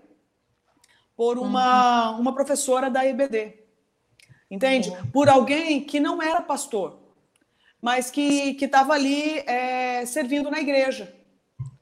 por 1.16 1.38
uma, 1.38 2.12
uhum. 2.12 2.20
uma 2.20 2.34
professora 2.34 2.90
da 2.90 3.06
EBD. 3.06 3.54
Entende? 4.50 4.90
Uhum. 4.90 5.10
Por 5.10 5.28
alguém 5.28 5.82
que 5.82 5.98
não 5.98 6.22
era 6.22 6.42
pastor, 6.42 6.98
mas 7.80 8.10
que 8.10 8.56
estava 8.60 8.92
ali 8.92 9.38
é, 9.40 10.04
servindo 10.04 10.50
na 10.50 10.60
igreja 10.60 11.17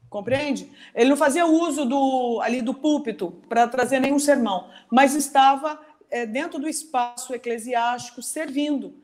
compreende? 0.08 0.70
Ele 0.94 1.10
não 1.10 1.16
fazia 1.16 1.46
uso 1.46 1.84
do 1.84 2.40
ali 2.42 2.62
do 2.62 2.74
púlpito 2.74 3.32
para 3.48 3.66
trazer 3.68 4.00
nenhum 4.00 4.18
sermão, 4.18 4.68
mas 4.90 5.14
estava 5.14 5.80
é, 6.10 6.24
dentro 6.24 6.58
do 6.58 6.68
espaço 6.68 7.34
eclesiástico 7.34 8.22
servindo 8.22 8.94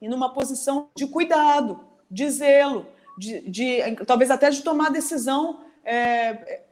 e 0.00 0.08
numa 0.08 0.32
posição 0.32 0.88
de 0.96 1.06
cuidado, 1.06 1.80
de 2.10 2.28
zelo, 2.30 2.86
de, 3.18 3.40
de 3.48 3.78
talvez 4.06 4.30
até 4.30 4.50
de 4.50 4.62
tomar 4.62 4.90
decisão 4.90 5.60
é, 5.84 6.62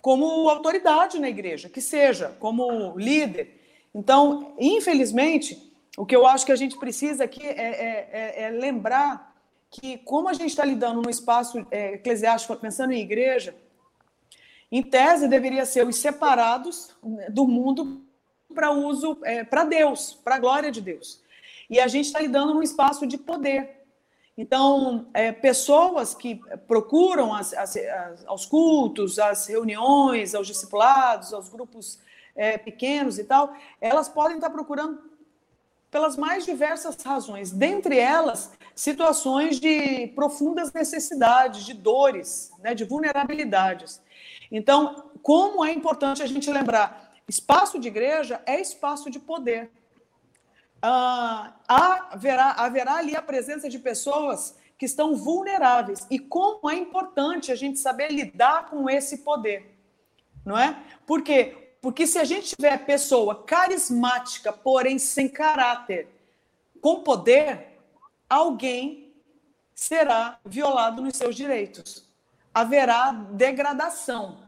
como 0.00 0.48
autoridade 0.48 1.18
na 1.18 1.28
igreja, 1.28 1.68
que 1.68 1.80
seja 1.80 2.28
como 2.38 2.96
líder. 2.96 3.60
Então, 3.94 4.54
infelizmente, 4.58 5.72
o 5.96 6.04
que 6.04 6.14
eu 6.14 6.26
acho 6.26 6.44
que 6.44 6.52
a 6.52 6.56
gente 6.56 6.76
precisa 6.78 7.24
aqui 7.24 7.46
é, 7.46 7.52
é, 7.52 8.08
é, 8.12 8.42
é 8.44 8.50
lembrar 8.50 9.33
que, 9.74 9.98
como 9.98 10.28
a 10.28 10.32
gente 10.32 10.50
está 10.50 10.64
lidando 10.64 11.02
no 11.02 11.10
espaço 11.10 11.66
é, 11.68 11.94
eclesiástico, 11.94 12.54
pensando 12.54 12.92
em 12.92 13.00
igreja, 13.00 13.56
em 14.70 14.82
tese 14.82 15.26
deveria 15.26 15.66
ser 15.66 15.84
os 15.84 15.96
separados 15.96 16.94
né, 17.02 17.28
do 17.28 17.46
mundo 17.46 18.00
para 18.54 18.70
uso, 18.70 19.18
é, 19.24 19.42
para 19.42 19.64
Deus, 19.64 20.14
para 20.22 20.36
a 20.36 20.38
glória 20.38 20.70
de 20.70 20.80
Deus. 20.80 21.20
E 21.68 21.80
a 21.80 21.88
gente 21.88 22.06
está 22.06 22.20
lidando 22.20 22.54
num 22.54 22.62
espaço 22.62 23.04
de 23.04 23.18
poder. 23.18 23.84
Então, 24.38 25.08
é, 25.12 25.32
pessoas 25.32 26.14
que 26.14 26.40
procuram 26.68 27.34
as, 27.34 27.52
as, 27.52 27.76
as, 27.76 28.26
aos 28.26 28.46
cultos, 28.46 29.18
às 29.18 29.48
reuniões, 29.48 30.36
aos 30.36 30.46
discipulados, 30.46 31.32
aos 31.32 31.48
grupos 31.48 31.98
é, 32.36 32.56
pequenos 32.58 33.18
e 33.18 33.24
tal, 33.24 33.52
elas 33.80 34.08
podem 34.08 34.36
estar 34.36 34.50
procurando 34.50 35.14
pelas 35.90 36.16
mais 36.16 36.44
diversas 36.44 37.00
razões, 37.02 37.52
dentre 37.52 37.98
elas, 37.98 38.50
situações 38.74 39.60
de 39.60 40.08
profundas 40.08 40.72
necessidades, 40.72 41.64
de 41.64 41.74
dores, 41.74 42.52
né, 42.60 42.74
de 42.74 42.84
vulnerabilidades. 42.84 44.02
Então, 44.50 45.10
como 45.22 45.64
é 45.64 45.72
importante 45.72 46.22
a 46.22 46.26
gente 46.26 46.50
lembrar, 46.50 47.14
espaço 47.28 47.78
de 47.78 47.88
igreja 47.88 48.42
é 48.46 48.60
espaço 48.60 49.10
de 49.10 49.18
poder. 49.18 49.70
Ah, 50.82 51.54
haverá, 51.66 52.50
haverá 52.52 52.96
ali 52.96 53.16
a 53.16 53.22
presença 53.22 53.68
de 53.68 53.78
pessoas 53.78 54.56
que 54.76 54.84
estão 54.84 55.16
vulneráveis. 55.16 56.06
E 56.10 56.18
como 56.18 56.68
é 56.68 56.74
importante 56.74 57.50
a 57.50 57.54
gente 57.54 57.78
saber 57.78 58.10
lidar 58.10 58.68
com 58.68 58.90
esse 58.90 59.18
poder, 59.18 59.74
não 60.44 60.58
é? 60.58 60.76
Porque 61.06 61.64
porque 61.84 62.06
se 62.06 62.18
a 62.18 62.24
gente 62.24 62.56
tiver 62.56 62.78
pessoa 62.86 63.44
carismática, 63.44 64.50
porém 64.50 64.98
sem 64.98 65.28
caráter, 65.28 66.08
com 66.80 67.00
poder, 67.00 67.73
alguém 68.28 69.12
será 69.74 70.38
violado 70.44 71.02
nos 71.02 71.16
seus 71.16 71.34
direitos. 71.34 72.08
Haverá 72.52 73.12
degradação. 73.12 74.44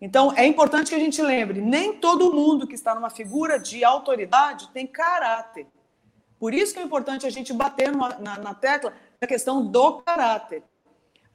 Então, 0.00 0.32
é 0.36 0.44
importante 0.46 0.88
que 0.88 0.94
a 0.94 0.98
gente 0.98 1.22
lembre: 1.22 1.60
nem 1.60 1.98
todo 1.98 2.32
mundo 2.32 2.66
que 2.66 2.74
está 2.74 2.94
numa 2.94 3.10
figura 3.10 3.58
de 3.58 3.84
autoridade 3.84 4.68
tem 4.70 4.86
caráter. 4.86 5.66
Por 6.38 6.52
isso 6.52 6.74
que 6.74 6.80
é 6.80 6.82
importante 6.82 7.24
a 7.24 7.30
gente 7.30 7.52
bater 7.52 7.92
numa, 7.92 8.08
na, 8.18 8.38
na 8.38 8.54
tecla 8.54 8.92
da 9.20 9.28
questão 9.28 9.64
do 9.64 10.02
caráter, 10.02 10.64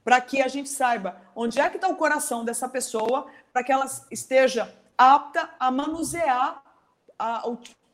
para 0.04 0.20
que 0.20 0.42
a 0.42 0.48
gente 0.48 0.68
saiba 0.68 1.22
onde 1.34 1.58
é 1.58 1.70
que 1.70 1.76
está 1.76 1.88
o 1.88 1.96
coração 1.96 2.44
dessa 2.44 2.68
pessoa, 2.68 3.26
para 3.52 3.64
que 3.64 3.72
ela 3.72 3.86
esteja 4.10 4.74
apta 4.98 5.48
a 5.58 5.70
manusear, 5.70 6.62
a 7.18 7.42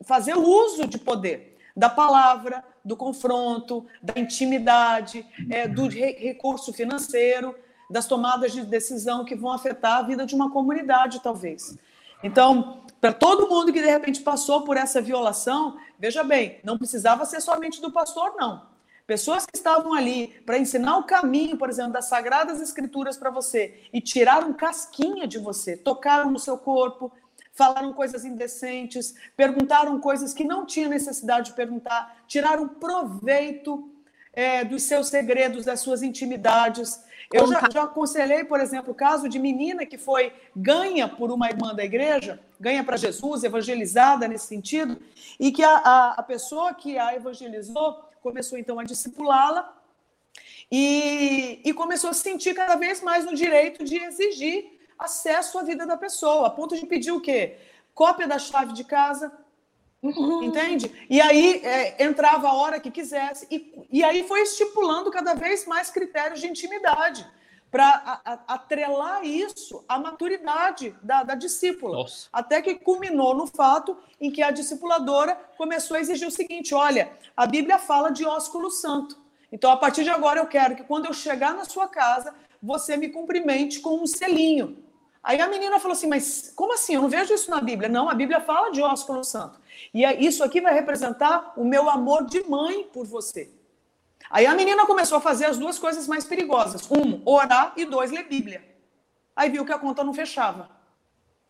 fazer 0.05 0.37
uso 0.37 0.89
de 0.89 0.99
poder, 0.99 1.57
da 1.77 1.89
palavra, 1.89 2.65
do 2.85 2.97
confronto, 2.97 3.87
da 4.03 4.21
intimidade, 4.21 5.27
é, 5.51 5.67
do 5.67 5.89
recurso 5.89 6.73
financeiro, 6.73 7.55
das 7.91 8.07
tomadas 8.07 8.53
de 8.53 8.63
decisão 8.63 9.25
que 9.25 9.35
vão 9.35 9.53
afetar 9.53 9.99
a 9.99 10.03
vida 10.03 10.27
de 10.27 10.35
uma 10.35 10.51
comunidade, 10.51 11.21
talvez. 11.23 11.79
Então, 12.23 12.83
para 13.01 13.13
todo 13.13 13.49
mundo 13.49 13.73
que 13.73 13.83
de 13.83 13.91
repente 13.91 14.21
passou 14.23 14.63
por 14.63 14.77
essa 14.77 15.01
violação, 15.01 15.77
veja 15.99 16.23
bem, 16.23 16.59
não 16.65 16.79
precisava 16.79 17.25
ser 17.25 17.41
somente 17.41 17.81
do 17.81 17.93
pastor, 17.93 18.35
não. 18.37 18.75
Pessoas 19.07 19.45
que 19.45 19.55
estavam 19.55 19.93
ali 19.93 20.29
para 20.47 20.57
ensinar 20.57 20.97
o 20.97 21.05
caminho, 21.05 21.59
por 21.59 21.69
exemplo, 21.69 21.93
das 21.93 22.07
sagradas 22.07 22.63
escrituras 22.63 23.19
para 23.19 23.31
você 23.31 23.83
e 23.93 24.01
tiraram 24.01 24.55
casquinha 24.55 25.29
de 25.29 25.39
você, 25.39 25.77
tocaram 25.77 26.31
no 26.31 26.39
seu 26.39 26.57
corpo, 26.57 27.13
falaram 27.55 27.93
coisas 27.93 28.25
indecentes, 28.25 29.15
perguntaram 29.37 29.99
coisas 30.01 30.35
que 30.35 30.45
não 30.45 30.67
tinha 30.67 30.89
necessidade 30.89 31.51
de 31.51 31.57
perguntar, 31.57 32.23
tiraram 32.27 32.69
proveito 32.69 33.91
é, 34.33 34.65
dos 34.65 34.83
seus 34.83 35.07
segredos, 35.07 35.65
das 35.65 35.81
suas 35.81 36.03
intimidades. 36.03 37.03
Eu 37.33 37.47
já, 37.47 37.61
já 37.73 37.85
aconselhei, 37.85 38.45
por 38.45 38.61
exemplo, 38.61 38.93
o 38.93 38.95
caso 38.95 39.29
de 39.29 39.39
menina 39.39 39.87
que 39.87 39.97
foi 39.97 40.33
ganha 40.55 41.09
por 41.09 41.31
uma 41.31 41.49
irmã 41.49 41.73
da 41.75 41.85
igreja, 41.85 42.41
ganha 42.59 42.83
para 42.83 42.97
Jesus, 42.97 43.45
evangelizada 43.45 44.27
nesse 44.27 44.47
sentido, 44.47 45.01
e 45.39 45.53
que 45.53 45.63
a, 45.63 45.77
a, 45.77 46.15
a 46.15 46.23
pessoa 46.23 46.75
que 46.75 46.99
a 46.99 47.15
evangelizou 47.15 48.05
começou 48.21 48.59
então 48.59 48.81
a 48.81 48.85
discipulá-la 48.85 49.77
e, 50.71 51.61
e 51.65 51.73
começou 51.73 52.11
a 52.11 52.13
se 52.13 52.23
sentir 52.23 52.55
cada 52.55 52.75
vez 52.75 53.01
mais 53.01 53.25
no 53.25 53.35
direito 53.35 53.85
de 53.85 53.97
exigir 53.97 54.74
acesso 54.99 55.59
à 55.59 55.63
vida 55.63 55.87
da 55.87 55.97
pessoa, 55.97 56.47
a 56.47 56.51
ponto 56.51 56.77
de 56.77 56.87
pedir 56.87 57.13
o 57.13 57.21
quê? 57.21 57.57
Cópia 57.95 58.27
da 58.27 58.39
chave 58.39 58.73
de 58.73 58.85
casa, 58.85 59.33
uhum. 60.03 60.43
entende? 60.43 61.07
E 61.09 61.21
aí 61.21 61.61
é, 61.65 62.05
entrava 62.05 62.49
a 62.49 62.55
hora 62.55 62.81
que 62.81 62.91
quisesse, 62.91 63.47
e, 63.51 63.87
e 63.91 64.05
aí 64.05 64.27
foi 64.27 64.43
estipulando 64.43 65.11
cada 65.11 65.35
vez 65.35 65.67
mais 65.67 65.91
critérios 65.91 66.41
de 66.41 66.47
intimidade, 66.47 67.27
para 67.75 68.21
atrelar 68.47 69.25
isso 69.25 69.85
à 69.89 69.99
maturidade 69.99 70.95
da, 71.03 71.25
da 71.25 71.35
discípula. 71.35 71.97
Nossa. 71.97 72.29
Até 72.33 72.63
que 72.63 72.77
culminou 72.77 73.35
no 73.35 73.49
fato 73.49 73.99
em 74.21 74.31
que 74.31 74.45
a 74.45 74.53
discipuladora 74.53 75.35
começou 75.59 75.97
a 75.97 76.01
exigir 76.01 76.29
o 76.29 76.31
seguinte: 76.31 76.73
olha, 76.73 77.11
a 77.37 77.45
Bíblia 77.47 77.77
fala 77.81 78.11
de 78.11 78.25
ósculo 78.25 78.71
santo. 78.71 79.19
Então, 79.51 79.73
a 79.73 79.77
partir 79.77 80.05
de 80.05 80.11
agora, 80.11 80.39
eu 80.39 80.47
quero 80.47 80.77
que 80.77 80.85
quando 80.85 81.07
eu 81.07 81.13
chegar 81.13 81.53
na 81.53 81.65
sua 81.65 81.89
casa, 81.89 82.33
você 82.65 82.97
me 82.97 83.11
cumprimente 83.11 83.81
com 83.81 84.03
um 84.03 84.07
selinho. 84.07 84.83
Aí 85.23 85.41
a 85.41 85.47
menina 85.49 85.79
falou 85.79 85.95
assim: 85.95 86.07
Mas 86.07 86.53
como 86.57 86.73
assim? 86.73 86.95
Eu 86.95 87.03
não 87.03 87.09
vejo 87.11 87.35
isso 87.35 87.51
na 87.51 87.61
Bíblia. 87.61 87.89
Não, 87.89 88.09
a 88.09 88.15
Bíblia 88.15 88.41
fala 88.41 88.71
de 88.71 88.81
ósculo 88.81 89.23
santo. 89.23 89.61
E 89.93 90.05
é, 90.05 90.19
isso 90.19 90.43
aqui 90.43 90.61
vai 90.61 90.73
representar 90.73 91.53
o 91.57 91.65
meu 91.65 91.91
amor 91.91 92.25
de 92.25 92.43
mãe 92.45 92.85
por 92.85 93.07
você. 93.07 93.51
Aí 94.31 94.47
a 94.47 94.55
menina 94.55 94.87
começou 94.87 95.19
a 95.19 95.21
fazer 95.21 95.45
as 95.45 95.59
duas 95.59 95.79
coisas 95.79 96.09
mais 96.09 96.25
perigosas: 96.25 96.91
um, 96.91 97.21
orar 97.27 97.75
e 97.77 97.85
dois, 97.85 98.11
ler 98.11 98.25
Bíblia. 98.25 98.65
Aí 99.37 99.51
viu 99.51 99.65
que 99.65 99.73
a 99.73 99.79
conta 99.79 100.03
não 100.03 100.15
fechava. 100.15 100.71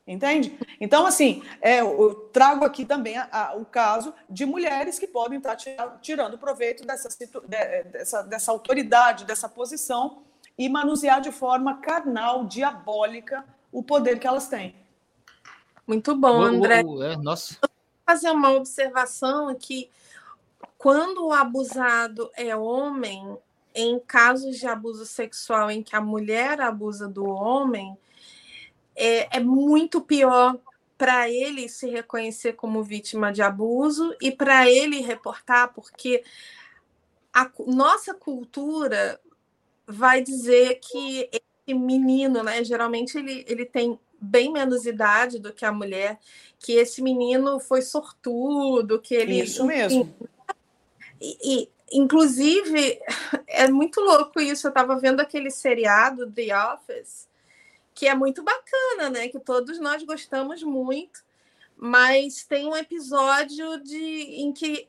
Entende? 0.07 0.59
Então, 0.79 1.07
assim, 1.07 1.43
é, 1.63 1.81
eu 1.81 2.29
trago 2.31 2.63
aqui 2.65 2.85
também 2.85 3.17
a, 3.17 3.29
a, 3.31 3.55
o 3.55 3.65
caso 3.65 4.13
de 4.29 4.45
mulheres 4.45 4.99
que 4.99 5.07
podem 5.07 5.39
estar 5.39 5.57
tirando 6.03 6.37
proveito 6.37 6.85
dessa, 6.85 7.09
dessa, 7.91 8.23
dessa 8.23 8.51
autoridade, 8.51 9.25
dessa 9.25 9.49
posição 9.49 10.25
e 10.57 10.69
manusear 10.69 11.21
de 11.21 11.33
forma 11.33 11.79
carnal, 11.79 12.47
diabólica, 12.47 13.45
o 13.73 13.83
poder 13.83 14.19
que 14.19 14.27
elas 14.27 14.49
têm. 14.49 14.75
Muito 15.87 16.17
bom, 16.17 16.41
André. 16.41 16.81
é, 16.81 17.17
nossa. 17.17 17.59
Vou 17.61 17.71
fazer 18.07 18.31
uma 18.31 18.51
observação 18.53 19.55
que 19.55 19.91
quando 20.79 21.27
o 21.27 21.33
abusado 21.33 22.31
é 22.37 22.57
homem, 22.57 23.37
em 23.75 23.99
casos 23.99 24.59
de 24.59 24.67
abuso 24.67 25.05
sexual 25.05 25.71
em 25.71 25.83
que 25.83 25.97
a 25.97 26.01
mulher 26.01 26.61
abusa 26.61 27.09
do 27.09 27.27
homem, 27.27 27.97
é, 28.95 29.37
é 29.37 29.41
muito 29.41 30.01
pior 30.01 30.57
para 30.97 31.29
ele 31.29 31.69
se 31.69 31.89
reconhecer 31.89 32.53
como 32.53 32.83
vítima 32.83 33.33
de 33.33 33.43
abuso 33.43 34.15
e 34.21 34.31
para 34.31 34.71
ele 34.71 35.01
reportar, 35.01 35.75
porque 35.75 36.23
a 37.33 37.51
nossa 37.67 38.15
cultura 38.15 39.21
vai 39.87 40.23
dizer 40.23 40.81
que 40.81 41.29
esse 41.33 41.75
menino, 41.79 42.43
né, 42.43 42.63
geralmente 42.65 43.19
ele, 43.19 43.45
ele 43.49 43.65
tem 43.65 43.99
bem 44.21 44.53
menos 44.53 44.87
idade 44.87 45.39
do 45.39 45.53
que 45.53 45.65
a 45.65 45.73
mulher, 45.73 46.19
que 46.59 46.73
esse 46.73 47.03
menino 47.03 47.61
foi 47.61 47.83
sortudo, 47.83 49.01
que 49.01 49.15
ele. 49.15 49.41
Isso 49.41 49.65
mesmo. 49.65 50.15
E, 51.21 51.37
e, 51.43 51.69
inclusive, 51.93 53.01
é 53.47 53.69
muito 53.69 54.01
louco 54.01 54.41
isso. 54.41 54.67
Eu 54.67 54.71
estava 54.71 54.97
vendo 54.97 55.21
aquele 55.21 55.51
seriado 55.51 56.31
The 56.31 56.57
Office, 56.73 57.29
que 57.95 58.09
é 58.09 58.15
muito 58.15 58.43
bacana, 58.43 59.11
né? 59.11 59.29
Que 59.29 59.39
todos 59.39 59.79
nós 59.79 60.03
gostamos 60.03 60.63
muito, 60.63 61.23
mas 61.77 62.45
tem 62.45 62.67
um 62.67 62.77
episódio 62.77 63.79
de 63.83 63.97
em 64.43 64.53
que, 64.53 64.89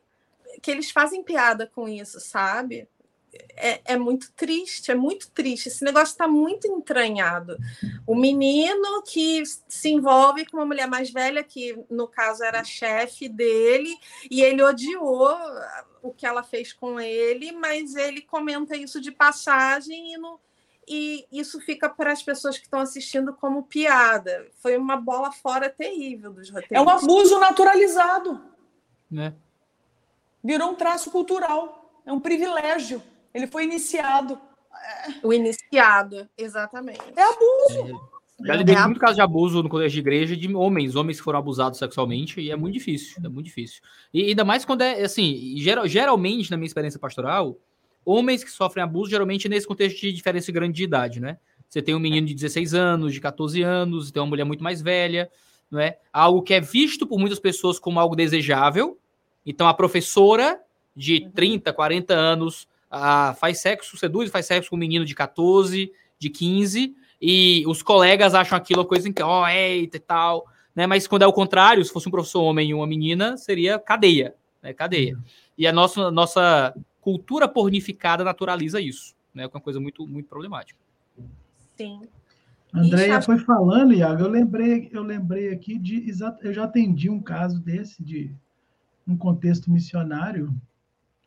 que 0.61 0.71
eles 0.71 0.91
fazem 0.91 1.23
piada 1.23 1.67
com 1.67 1.87
isso, 1.87 2.19
sabe? 2.19 2.87
É, 3.55 3.81
é, 3.86 3.97
muito 3.97 4.31
triste, 4.33 4.91
é 4.91 4.95
muito 4.95 5.29
triste. 5.31 5.67
Esse 5.67 5.83
negócio 5.83 6.11
está 6.11 6.27
muito 6.27 6.67
entranhado. 6.67 7.57
O 8.05 8.15
menino 8.15 9.01
que 9.03 9.43
se 9.67 9.89
envolve 9.89 10.45
com 10.45 10.57
uma 10.57 10.65
mulher 10.65 10.88
mais 10.88 11.09
velha, 11.09 11.43
que 11.43 11.77
no 11.89 12.07
caso 12.07 12.43
era 12.43 12.63
chefe 12.63 13.29
dele, 13.29 13.95
e 14.29 14.41
ele 14.41 14.61
odiou 14.61 15.38
o 16.01 16.13
que 16.13 16.25
ela 16.25 16.43
fez 16.43 16.73
com 16.73 16.99
ele, 16.99 17.51
mas 17.51 17.95
ele 17.95 18.21
comenta 18.21 18.75
isso 18.75 19.01
de 19.01 19.11
passagem 19.11 20.13
e, 20.13 20.17
no, 20.17 20.39
e 20.88 21.25
isso 21.31 21.59
fica 21.61 21.89
para 21.89 22.11
as 22.11 22.21
pessoas 22.21 22.57
que 22.57 22.65
estão 22.65 22.79
assistindo 22.79 23.33
como 23.33 23.63
piada. 23.63 24.47
Foi 24.61 24.77
uma 24.77 24.97
bola 24.97 25.31
fora 25.31 25.69
terrível 25.69 26.31
dos 26.31 26.49
roteiros. 26.49 26.71
É 26.71 26.81
um 26.81 26.89
abuso 26.89 27.39
naturalizado. 27.39 28.41
Né? 29.09 29.33
Virou 30.43 30.71
um 30.71 30.75
traço 30.75 31.09
cultural. 31.09 32.01
É 32.05 32.13
um 32.13 32.19
privilégio. 32.19 33.01
Ele 33.36 33.47
foi 33.47 33.65
iniciado. 33.65 34.39
O 35.21 35.33
iniciado, 35.33 36.29
exatamente. 36.38 37.01
É 37.17 37.21
abuso. 37.21 38.01
É. 38.41 38.47
Já 38.47 38.55
lidei 38.55 38.75
com 38.75 38.83
muito 38.83 38.99
caso 38.99 39.15
de 39.15 39.21
abuso 39.21 39.61
no 39.61 39.67
colégio 39.67 39.91
de 39.91 39.99
igreja 39.99 40.38
de 40.38 40.53
homens, 40.55 40.95
homens 40.95 41.17
que 41.17 41.23
foram 41.23 41.39
abusados 41.39 41.77
sexualmente, 41.77 42.39
e 42.39 42.49
é 42.49 42.55
muito 42.55 42.73
difícil, 42.73 43.17
é 43.23 43.27
muito 43.27 43.45
difícil. 43.45 43.81
E 44.13 44.29
ainda 44.29 44.45
mais 44.45 44.63
quando 44.63 44.81
é, 44.81 45.03
assim, 45.03 45.55
geral, 45.57 45.86
geralmente, 45.86 46.49
na 46.49 46.55
minha 46.55 46.67
experiência 46.67 46.99
pastoral, 46.99 47.57
homens 48.05 48.41
que 48.41 48.51
sofrem 48.51 48.83
abuso, 48.83 49.09
geralmente 49.09 49.49
nesse 49.49 49.67
contexto 49.67 49.99
de 49.99 50.13
diferença 50.13 50.51
grande 50.51 50.73
de 50.73 50.83
idade, 50.83 51.19
né? 51.19 51.38
Você 51.67 51.81
tem 51.81 51.93
um 51.93 51.99
menino 51.99 52.27
de 52.27 52.33
16 52.33 52.73
anos, 52.73 53.13
de 53.13 53.19
14 53.19 53.61
anos, 53.63 54.11
tem 54.11 54.21
uma 54.21 54.29
mulher 54.29 54.45
muito 54.45 54.63
mais 54.63 54.81
velha, 54.81 55.29
não 55.69 55.79
é? 55.79 55.97
Algo 56.13 56.41
que 56.41 56.53
é 56.53 56.61
visto 56.61 57.05
por 57.05 57.19
muitas 57.19 57.39
pessoas 57.39 57.79
como 57.79 57.99
algo 57.99 58.15
desejável. 58.15 58.97
Então, 59.45 59.67
a 59.67 59.73
professora 59.73 60.61
de 60.95 61.29
30, 61.31 61.73
40 61.73 62.13
anos 62.13 62.67
ah, 62.97 63.33
faz 63.33 63.59
sexo, 63.59 63.97
seduz, 63.97 64.31
faz 64.31 64.45
sexo 64.45 64.69
com 64.69 64.77
um 64.77 64.79
menino 64.79 65.03
de 65.03 65.13
14, 65.13 65.91
de 66.17 66.29
15, 66.29 66.95
e 67.21 67.63
os 67.67 67.81
colegas 67.81 68.33
acham 68.33 68.57
aquilo 68.57 68.85
coisa 68.85 69.09
em 69.09 69.11
que, 69.11 69.21
ó, 69.21 69.43
oh, 69.43 69.47
eita 69.47 69.97
e 69.97 69.99
tal, 69.99 70.45
né? 70.73 70.87
Mas 70.87 71.05
quando 71.05 71.23
é 71.23 71.27
o 71.27 71.33
contrário, 71.33 71.83
se 71.83 71.91
fosse 71.91 72.07
um 72.07 72.11
professor 72.11 72.41
homem 72.41 72.69
e 72.69 72.73
uma 72.73 72.87
menina, 72.87 73.35
seria 73.35 73.77
cadeia, 73.77 74.33
né? 74.63 74.73
Cadeia. 74.73 75.15
Uhum. 75.15 75.23
E 75.57 75.67
a 75.67 75.73
nossa, 75.73 76.09
nossa 76.09 76.73
cultura 77.01 77.49
pornificada 77.49 78.23
naturaliza 78.23 78.79
isso, 78.79 79.13
né? 79.33 79.43
É 79.43 79.47
uma 79.47 79.61
coisa 79.61 79.79
muito, 79.79 80.07
muito 80.07 80.29
problemática. 80.29 80.79
Sim. 81.75 82.01
Andréia 82.73 83.21
foi 83.21 83.39
falando, 83.39 83.93
Iago, 83.93 84.23
eu 84.23 84.29
lembrei, 84.29 84.89
eu 84.93 85.03
lembrei 85.03 85.49
aqui 85.49 85.77
de 85.77 86.05
eu 86.41 86.53
já 86.53 86.63
atendi 86.63 87.09
um 87.09 87.21
caso 87.21 87.59
desse 87.59 88.01
de 88.01 88.33
um 89.07 89.17
contexto 89.17 89.69
missionário 89.69 90.53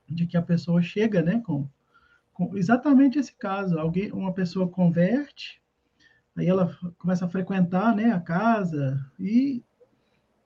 de 0.09 0.27
que 0.27 0.37
a 0.37 0.43
pessoa 0.43 0.81
chega, 0.83 1.23
né, 1.23 1.41
com, 1.45 1.69
com 2.33 2.57
exatamente 2.57 3.19
esse 3.19 3.35
caso, 3.35 3.79
alguém, 3.79 4.11
uma 4.13 4.33
pessoa 4.33 4.69
converte, 4.69 5.61
aí 6.37 6.47
ela 6.47 6.77
começa 6.99 7.27
a 7.27 7.29
frequentar, 7.29 7.95
né, 7.95 8.13
a 8.13 8.21
casa 8.21 9.05
e 9.19 9.63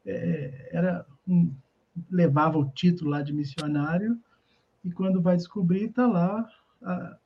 é, 0.04 0.70
era 0.72 1.06
um, 1.26 1.54
levava 2.10 2.58
o 2.58 2.70
título 2.70 3.10
lá 3.10 3.22
de 3.22 3.32
missionário 3.32 4.18
e 4.84 4.90
quando 4.90 5.20
vai 5.20 5.36
descobrir 5.36 5.84
está 5.84 6.06
lá 6.06 6.48
a, 6.82 7.16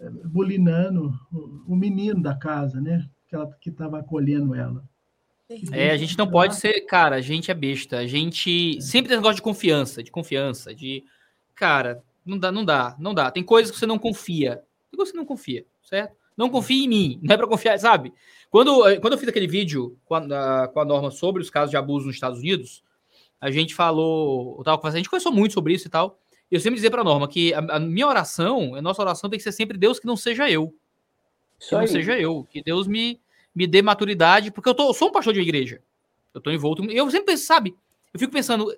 é, 0.00 0.10
bulinando 0.24 1.18
o, 1.32 1.72
o, 1.72 1.76
menino 1.76 2.20
da 2.20 2.34
casa, 2.34 2.80
né, 2.80 3.08
que 3.28 3.34
ela 3.34 3.50
que 3.60 3.70
estava 3.70 3.98
acolhendo 3.98 4.54
ela. 4.54 4.84
É, 5.70 5.92
a 5.92 5.96
gente 5.96 6.18
não 6.18 6.28
pode 6.28 6.56
ser, 6.56 6.80
cara, 6.82 7.16
a 7.16 7.20
gente 7.20 7.52
é 7.52 7.54
besta. 7.54 7.98
A 7.98 8.06
gente 8.06 8.82
sempre 8.82 9.08
tem 9.08 9.16
negócio 9.16 9.36
de 9.36 9.42
confiança, 9.42 10.02
de 10.02 10.10
confiança, 10.10 10.74
de 10.74 11.04
cara, 11.56 12.04
não 12.24 12.38
dá, 12.38 12.52
não 12.52 12.64
dá, 12.64 12.96
não 12.98 13.14
dá. 13.14 13.30
Tem 13.30 13.42
coisas 13.42 13.72
que 13.72 13.78
você 13.78 13.86
não 13.86 13.98
confia. 13.98 14.62
Tem 14.90 14.96
coisas 14.96 15.10
que 15.10 15.16
você 15.16 15.20
não 15.20 15.26
confia, 15.26 15.64
certo? 15.82 16.14
Não 16.36 16.50
confie 16.50 16.84
em 16.84 16.88
mim, 16.88 17.20
não 17.22 17.34
é 17.34 17.36
para 17.36 17.46
confiar, 17.46 17.78
sabe? 17.78 18.12
Quando, 18.50 18.86
eh, 18.86 19.00
quando 19.00 19.14
eu 19.14 19.18
fiz 19.18 19.28
aquele 19.28 19.46
vídeo 19.46 19.98
com 20.04 20.14
a, 20.14 20.68
com 20.68 20.80
a 20.80 20.84
Norma 20.84 21.10
sobre 21.10 21.40
os 21.42 21.48
casos 21.48 21.70
de 21.70 21.76
abuso 21.76 22.06
nos 22.06 22.14
Estados 22.14 22.40
Unidos, 22.40 22.84
a 23.40 23.50
gente 23.50 23.74
falou, 23.74 24.56
eu 24.58 24.64
tava 24.64 24.86
a 24.86 24.90
gente 24.90 25.08
conversou 25.08 25.32
muito 25.32 25.54
sobre 25.54 25.72
isso 25.72 25.86
e 25.86 25.90
tal. 25.90 26.18
E 26.50 26.54
eu 26.54 26.60
sempre 26.60 26.76
dizia 26.76 26.90
para 26.90 27.00
a 27.00 27.04
Norma 27.04 27.26
que 27.26 27.54
a, 27.54 27.58
a, 27.58 27.80
minha 27.80 28.06
oração, 28.06 28.74
a 28.74 28.82
nossa 28.82 29.02
oração 29.02 29.30
tem 29.30 29.38
que 29.38 29.42
ser 29.42 29.52
sempre 29.52 29.78
Deus 29.78 29.98
que 29.98 30.06
não 30.06 30.16
seja 30.16 30.48
eu. 30.48 30.74
Que 31.58 31.74
não 31.74 31.86
seja 31.86 32.18
eu, 32.18 32.46
que 32.50 32.62
Deus 32.62 32.86
me, 32.86 33.20
me 33.54 33.66
dê 33.66 33.80
maturidade, 33.80 34.50
porque 34.50 34.68
eu, 34.68 34.74
tô, 34.74 34.90
eu 34.90 34.94
sou 34.94 35.08
um 35.08 35.12
pastor 35.12 35.32
de 35.32 35.40
igreja. 35.40 35.80
Eu 36.34 36.40
tô 36.40 36.50
envolto. 36.50 36.84
Eu 36.84 37.10
sempre 37.10 37.32
penso, 37.32 37.46
sabe? 37.46 37.74
Eu 38.12 38.20
fico 38.20 38.32
pensando, 38.32 38.72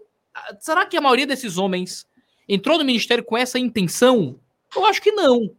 será 0.60 0.86
que 0.86 0.96
a 0.96 1.00
maioria 1.00 1.26
desses 1.26 1.58
homens 1.58 2.07
entrou 2.48 2.78
no 2.78 2.84
ministério 2.84 3.24
com 3.24 3.36
essa 3.36 3.58
intenção? 3.58 4.38
Eu 4.74 4.84
acho 4.86 5.02
que 5.02 5.12
não. 5.12 5.50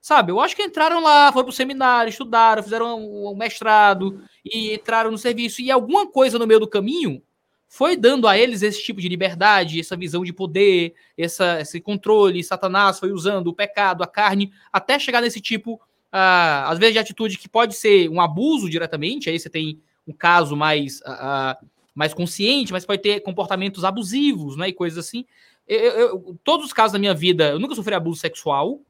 Sabe, 0.00 0.32
eu 0.32 0.40
acho 0.40 0.56
que 0.56 0.62
entraram 0.64 1.00
lá, 1.00 1.30
foram 1.30 1.44
para 1.44 1.52
o 1.52 1.54
seminário, 1.54 2.10
estudaram, 2.10 2.60
fizeram 2.60 2.98
um, 2.98 3.36
mestrado 3.36 4.20
e 4.44 4.74
entraram 4.74 5.12
no 5.12 5.16
serviço. 5.16 5.62
E 5.62 5.70
alguma 5.70 6.10
coisa 6.10 6.40
no 6.40 6.46
meio 6.46 6.58
do 6.58 6.66
caminho 6.66 7.22
foi 7.68 7.96
dando 7.96 8.26
a 8.26 8.36
eles 8.36 8.62
esse 8.62 8.82
tipo 8.82 9.00
de 9.00 9.08
liberdade, 9.08 9.78
essa 9.78 9.96
visão 9.96 10.24
de 10.24 10.32
poder, 10.32 10.92
essa, 11.16 11.60
esse 11.60 11.80
controle. 11.80 12.42
Satanás 12.42 12.98
foi 12.98 13.12
usando 13.12 13.46
o 13.46 13.54
pecado, 13.54 14.02
a 14.02 14.06
carne, 14.08 14.52
até 14.72 14.98
chegar 14.98 15.20
nesse 15.20 15.40
tipo, 15.40 15.74
uh, 15.74 16.66
às 16.66 16.80
vezes, 16.80 16.94
de 16.94 16.98
atitude 16.98 17.38
que 17.38 17.48
pode 17.48 17.76
ser 17.76 18.10
um 18.10 18.20
abuso 18.20 18.68
diretamente. 18.68 19.30
Aí 19.30 19.38
você 19.38 19.48
tem 19.48 19.80
um 20.04 20.12
caso 20.12 20.56
mais, 20.56 20.98
uh, 21.02 21.64
mais 21.94 22.12
consciente, 22.12 22.72
mas 22.72 22.84
pode 22.84 23.00
ter 23.00 23.20
comportamentos 23.20 23.84
abusivos 23.84 24.56
né, 24.56 24.68
e 24.68 24.72
coisas 24.72 24.98
assim. 24.98 25.24
Eu, 25.66 25.78
eu, 25.78 26.38
todos 26.42 26.66
os 26.66 26.72
casos 26.72 26.92
da 26.92 26.98
minha 26.98 27.14
vida, 27.14 27.50
eu 27.50 27.58
nunca 27.58 27.74
sofri 27.74 27.94
abuso 27.94 28.20
sexual. 28.20 28.80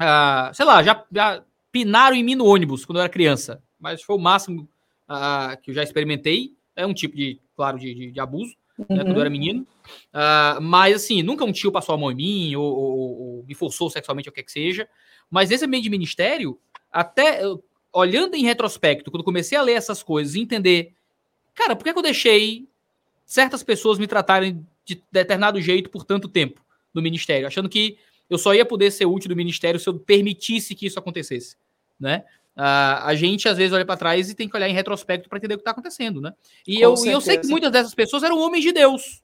Uh, 0.00 0.52
sei 0.52 0.64
lá, 0.64 0.82
já, 0.82 1.04
já, 1.12 1.44
pinaram 1.70 2.16
em 2.16 2.24
mim 2.24 2.34
no 2.34 2.46
ônibus 2.46 2.84
quando 2.84 2.98
eu 2.98 3.02
era 3.02 3.12
criança. 3.12 3.62
Mas 3.78 4.02
foi 4.02 4.16
o 4.16 4.18
máximo 4.18 4.68
uh, 5.08 5.60
que 5.62 5.70
eu 5.70 5.74
já 5.74 5.82
experimentei. 5.82 6.54
É 6.74 6.86
um 6.86 6.94
tipo 6.94 7.16
de, 7.16 7.40
claro, 7.54 7.78
de, 7.78 7.94
de, 7.94 8.10
de, 8.12 8.20
abuso. 8.20 8.54
uhum. 8.78 8.96
né, 8.96 9.04
quando 9.04 9.16
eu 9.16 9.20
era 9.20 9.30
menino. 9.30 9.66
Uh, 10.12 10.60
mas, 10.60 10.96
assim, 10.96 11.22
nunca 11.22 11.44
um 11.44 11.52
tio 11.52 11.72
passou 11.72 11.94
a 11.94 11.98
mão 11.98 12.10
em 12.10 12.16
mim 12.16 12.56
ou, 12.56 12.64
ou, 12.64 13.20
ou 13.20 13.44
me 13.44 13.54
forçou 13.54 13.90
sexualmente, 13.90 14.28
ou 14.28 14.32
o 14.32 14.34
que 14.34 14.42
que 14.42 14.52
seja. 14.52 14.88
Mas 15.30 15.50
nesse 15.50 15.64
ambiente 15.64 15.84
de 15.84 15.90
ministério, 15.90 16.58
até 16.90 17.42
olhando 17.92 18.34
em 18.34 18.44
retrospecto, 18.44 19.10
quando 19.10 19.24
comecei 19.24 19.56
a 19.56 19.62
ler 19.62 19.74
essas 19.74 20.02
coisas 20.02 20.34
e 20.34 20.40
entender, 20.40 20.94
cara, 21.54 21.76
por 21.76 21.84
que, 21.84 21.92
que 21.92 21.98
eu 21.98 22.02
deixei 22.02 22.66
certas 23.24 23.62
pessoas 23.62 23.98
me 23.98 24.06
tratarem 24.06 24.66
de 24.84 25.02
determinado 25.10 25.60
jeito 25.60 25.90
por 25.90 26.04
tanto 26.04 26.28
tempo 26.28 26.64
no 26.92 27.00
ministério, 27.00 27.46
achando 27.46 27.68
que 27.68 27.98
eu 28.28 28.38
só 28.38 28.54
ia 28.54 28.64
poder 28.64 28.90
ser 28.90 29.06
útil 29.06 29.30
no 29.30 29.36
ministério 29.36 29.78
se 29.78 29.88
eu 29.88 29.98
permitisse 29.98 30.74
que 30.74 30.86
isso 30.86 30.98
acontecesse, 30.98 31.56
né? 31.98 32.24
A 32.54 33.14
gente 33.14 33.48
às 33.48 33.56
vezes 33.56 33.72
olha 33.72 33.84
para 33.84 33.96
trás 33.96 34.28
e 34.28 34.34
tem 34.34 34.46
que 34.46 34.54
olhar 34.54 34.68
em 34.68 34.74
retrospecto 34.74 35.28
para 35.28 35.38
entender 35.38 35.54
o 35.54 35.56
que 35.56 35.62
está 35.62 35.70
acontecendo, 35.70 36.20
né? 36.20 36.34
E 36.66 36.80
eu, 36.80 36.94
e 37.02 37.08
eu 37.08 37.20
sei 37.20 37.38
que 37.38 37.46
muitas 37.46 37.72
dessas 37.72 37.94
pessoas 37.94 38.22
eram 38.22 38.38
homens 38.38 38.62
de 38.62 38.72
Deus, 38.72 39.22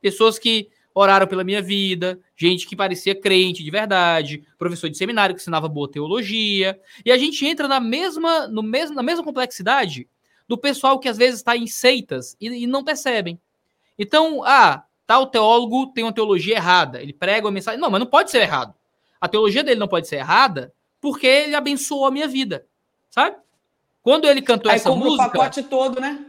pessoas 0.00 0.38
que 0.38 0.70
oraram 0.94 1.26
pela 1.26 1.44
minha 1.44 1.60
vida, 1.60 2.18
gente 2.36 2.66
que 2.66 2.74
parecia 2.74 3.14
crente 3.14 3.62
de 3.62 3.70
verdade, 3.70 4.44
professor 4.58 4.88
de 4.88 4.96
seminário 4.96 5.34
que 5.34 5.40
ensinava 5.40 5.68
boa 5.68 5.90
teologia, 5.90 6.80
e 7.04 7.12
a 7.12 7.18
gente 7.18 7.44
entra 7.46 7.68
na 7.68 7.80
mesma, 7.80 8.48
no 8.48 8.62
mesmo, 8.62 8.96
na 8.96 9.02
mesma 9.02 9.22
complexidade 9.22 10.08
do 10.48 10.58
pessoal 10.58 10.98
que 10.98 11.08
às 11.08 11.16
vezes 11.16 11.40
está 11.40 11.56
em 11.56 11.66
seitas 11.66 12.36
e, 12.40 12.48
e 12.48 12.66
não 12.66 12.82
percebem. 12.82 13.38
Então, 13.98 14.42
ah, 14.42 14.84
tal 15.10 15.26
teólogo 15.26 15.88
tem 15.88 16.04
uma 16.04 16.12
teologia 16.12 16.54
errada, 16.54 17.02
ele 17.02 17.12
prega 17.12 17.44
uma 17.44 17.50
mensagem. 17.50 17.80
Não, 17.80 17.90
mas 17.90 17.98
não 17.98 18.06
pode 18.06 18.30
ser 18.30 18.42
errado. 18.42 18.72
A 19.20 19.26
teologia 19.26 19.64
dele 19.64 19.80
não 19.80 19.88
pode 19.88 20.06
ser 20.06 20.18
errada 20.18 20.72
porque 21.00 21.26
ele 21.26 21.56
abençoou 21.56 22.06
a 22.06 22.12
minha 22.12 22.28
vida, 22.28 22.64
sabe? 23.10 23.36
Quando 24.02 24.28
ele 24.28 24.40
cantou 24.40 24.70
Aí 24.70 24.76
essa 24.76 24.94
música. 24.94 25.26
o 25.26 25.30
pacote 25.32 25.64
todo, 25.64 26.00
né? 26.00 26.24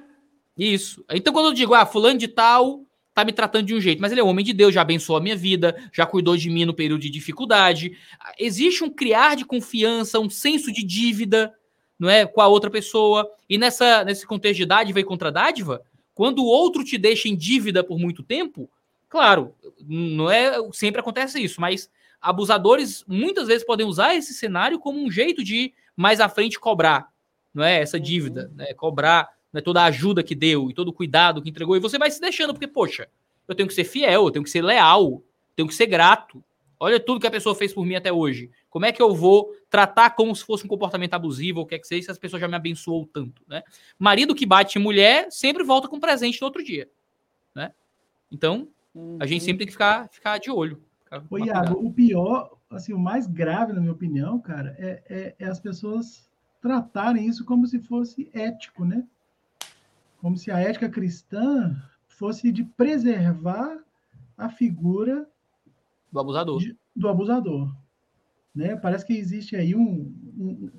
Isso. 0.57 1.05
Então, 1.11 1.31
quando 1.31 1.49
eu 1.49 1.53
digo, 1.53 1.75
ah, 1.75 1.85
fulano 1.85 2.17
de 2.17 2.27
tal 2.27 2.83
tá 3.13 3.23
me 3.23 3.31
tratando 3.31 3.67
de 3.67 3.75
um 3.75 3.79
jeito, 3.79 4.01
mas 4.01 4.11
ele 4.11 4.21
é 4.21 4.23
homem 4.23 4.43
de 4.43 4.51
Deus, 4.51 4.73
já 4.73 4.81
abençoou 4.81 5.17
a 5.17 5.21
minha 5.21 5.35
vida, 5.35 5.77
já 5.93 6.07
cuidou 6.07 6.35
de 6.35 6.49
mim 6.49 6.65
no 6.65 6.73
período 6.73 7.01
de 7.01 7.09
dificuldade. 7.11 7.95
Existe 8.39 8.83
um 8.83 8.89
criar 8.89 9.35
de 9.35 9.45
confiança, 9.45 10.19
um 10.19 10.29
senso 10.29 10.71
de 10.71 10.81
dívida, 10.81 11.53
não 11.99 12.09
é, 12.09 12.25
com 12.25 12.41
a 12.41 12.47
outra 12.47 12.71
pessoa. 12.71 13.29
E 13.47 13.59
nessa 13.59 14.03
nesse 14.03 14.25
contexto 14.25 14.57
de 14.57 14.65
dádiva 14.65 14.99
e 14.99 15.03
contra 15.03 15.31
dádiva, 15.31 15.83
quando 16.13 16.39
o 16.39 16.47
outro 16.47 16.83
te 16.83 16.97
deixa 16.97 17.27
em 17.27 17.35
dívida 17.35 17.83
por 17.83 17.97
muito 17.97 18.23
tempo, 18.23 18.69
claro, 19.09 19.53
não 19.79 20.29
é 20.29 20.55
sempre 20.71 21.01
acontece 21.01 21.41
isso, 21.41 21.59
mas 21.59 21.89
abusadores 22.21 23.03
muitas 23.07 23.47
vezes 23.47 23.65
podem 23.65 23.85
usar 23.85 24.15
esse 24.15 24.33
cenário 24.33 24.79
como 24.79 25.03
um 25.03 25.11
jeito 25.11 25.43
de 25.43 25.73
mais 25.95 26.19
à 26.19 26.29
frente 26.29 26.59
cobrar, 26.59 27.09
não 27.53 27.63
é 27.63 27.81
essa 27.81 27.99
dívida, 27.99 28.47
uhum. 28.49 28.55
né? 28.55 28.73
Cobrar 28.73 29.29
né, 29.51 29.61
toda 29.61 29.81
a 29.81 29.85
ajuda 29.85 30.23
que 30.23 30.35
deu 30.35 30.69
e 30.69 30.73
todo 30.73 30.89
o 30.89 30.93
cuidado 30.93 31.41
que 31.41 31.49
entregou, 31.49 31.75
e 31.75 31.79
você 31.79 31.97
vai 31.97 32.09
se 32.09 32.21
deixando, 32.21 32.53
porque, 32.53 32.67
poxa, 32.67 33.07
eu 33.47 33.55
tenho 33.55 33.67
que 33.67 33.73
ser 33.73 33.83
fiel, 33.83 34.25
eu 34.25 34.31
tenho 34.31 34.43
que 34.43 34.49
ser 34.49 34.61
leal, 34.61 35.21
tenho 35.55 35.67
que 35.67 35.75
ser 35.75 35.87
grato. 35.87 36.43
Olha 36.83 36.99
tudo 36.99 37.19
que 37.19 37.27
a 37.27 37.31
pessoa 37.31 37.53
fez 37.53 37.73
por 37.73 37.85
mim 37.85 37.95
até 37.95 38.11
hoje. 38.11 38.49
Como 38.69 38.85
é 38.85 38.91
que 38.91 39.01
eu 39.01 39.13
vou 39.13 39.53
tratar 39.69 40.09
como 40.11 40.35
se 40.35 40.43
fosse 40.43 40.65
um 40.65 40.67
comportamento 40.67 41.13
abusivo 41.13 41.59
ou 41.59 41.65
o 41.65 41.67
que 41.67 41.75
é 41.75 41.79
que 41.79 41.87
seja, 41.87 42.05
se 42.05 42.11
as 42.11 42.17
pessoas 42.17 42.41
já 42.41 42.47
me 42.47 42.55
abençoou 42.55 43.05
tanto, 43.05 43.43
né? 43.47 43.61
Marido 43.99 44.33
que 44.33 44.45
bate 44.45 44.79
mulher 44.79 45.27
sempre 45.29 45.63
volta 45.63 45.87
com 45.87 45.99
presente 45.99 46.41
no 46.41 46.45
outro 46.45 46.63
dia, 46.63 46.89
né? 47.53 47.71
Então, 48.31 48.67
a 49.19 49.25
gente 49.25 49.41
uhum. 49.41 49.45
sempre 49.45 49.59
tem 49.59 49.67
que 49.67 49.73
ficar, 49.73 50.09
ficar 50.09 50.37
de 50.39 50.49
olho. 50.49 50.81
Ficar 51.03 51.23
Ô, 51.29 51.37
Iago, 51.37 51.85
o 51.85 51.93
pior, 51.93 52.57
assim, 52.69 52.93
o 52.93 52.99
mais 52.99 53.27
grave, 53.27 53.73
na 53.73 53.79
minha 53.79 53.93
opinião, 53.93 54.39
cara, 54.39 54.75
é, 54.79 55.03
é, 55.07 55.35
é 55.37 55.45
as 55.45 55.59
pessoas 55.59 56.27
tratarem 56.61 57.27
isso 57.27 57.45
como 57.45 57.67
se 57.67 57.79
fosse 57.79 58.29
ético, 58.33 58.85
né? 58.85 59.05
como 60.21 60.37
se 60.37 60.51
a 60.51 60.59
ética 60.59 60.87
cristã 60.87 61.75
fosse 62.07 62.51
de 62.51 62.63
preservar 62.63 63.79
a 64.37 64.49
figura 64.49 65.27
do 66.11 66.19
abusador. 66.19 66.59
De, 66.59 66.77
do 66.95 67.07
abusador. 67.07 67.75
Né? 68.53 68.75
Parece 68.75 69.05
que 69.05 69.13
existe 69.13 69.55
aí 69.55 69.75
um, 69.75 70.13
um, 70.37 70.69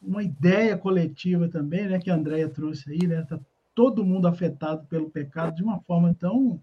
uma 0.00 0.22
ideia 0.22 0.76
coletiva 0.76 1.48
também, 1.48 1.88
né, 1.88 1.98
que 1.98 2.10
a 2.10 2.14
Andrea 2.14 2.48
trouxe 2.48 2.90
aí, 2.90 3.06
né? 3.06 3.22
Tá 3.22 3.38
todo 3.74 4.04
mundo 4.04 4.26
afetado 4.26 4.86
pelo 4.86 5.10
pecado 5.10 5.56
de 5.56 5.62
uma 5.62 5.80
forma 5.80 6.14
tão 6.14 6.60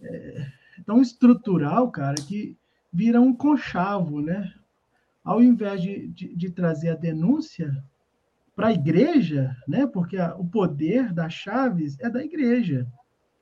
é, 0.00 0.46
tão 0.84 1.00
estrutural, 1.00 1.90
cara, 1.90 2.14
que 2.14 2.56
vira 2.92 3.20
um 3.20 3.34
conchavo, 3.34 4.20
né? 4.20 4.52
Ao 5.22 5.42
invés 5.42 5.82
de, 5.82 6.08
de, 6.08 6.34
de 6.34 6.50
trazer 6.50 6.90
a 6.90 6.96
denúncia, 6.96 7.82
para 8.54 8.68
a 8.68 8.72
igreja, 8.72 9.56
né? 9.66 9.86
Porque 9.86 10.16
a, 10.16 10.34
o 10.36 10.46
poder 10.46 11.12
das 11.12 11.32
chaves 11.32 11.98
é 12.00 12.08
da 12.08 12.22
igreja. 12.22 12.86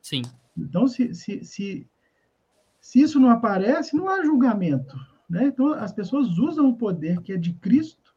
Sim. 0.01 0.23
Então, 0.57 0.87
se, 0.87 1.15
se, 1.15 1.45
se, 1.45 1.87
se 2.83 3.01
isso 3.01 3.21
não 3.21 3.31
aparece, 3.31 3.97
não 3.97 4.09
há 4.11 4.25
julgamento. 4.25 4.97
Né? 5.31 5.45
Então, 5.45 5.73
as 5.73 5.93
pessoas 5.93 6.37
usam 6.37 6.69
o 6.69 6.77
poder 6.77 7.23
que 7.23 7.33
é 7.33 7.37
de 7.37 7.55
Cristo, 7.55 8.13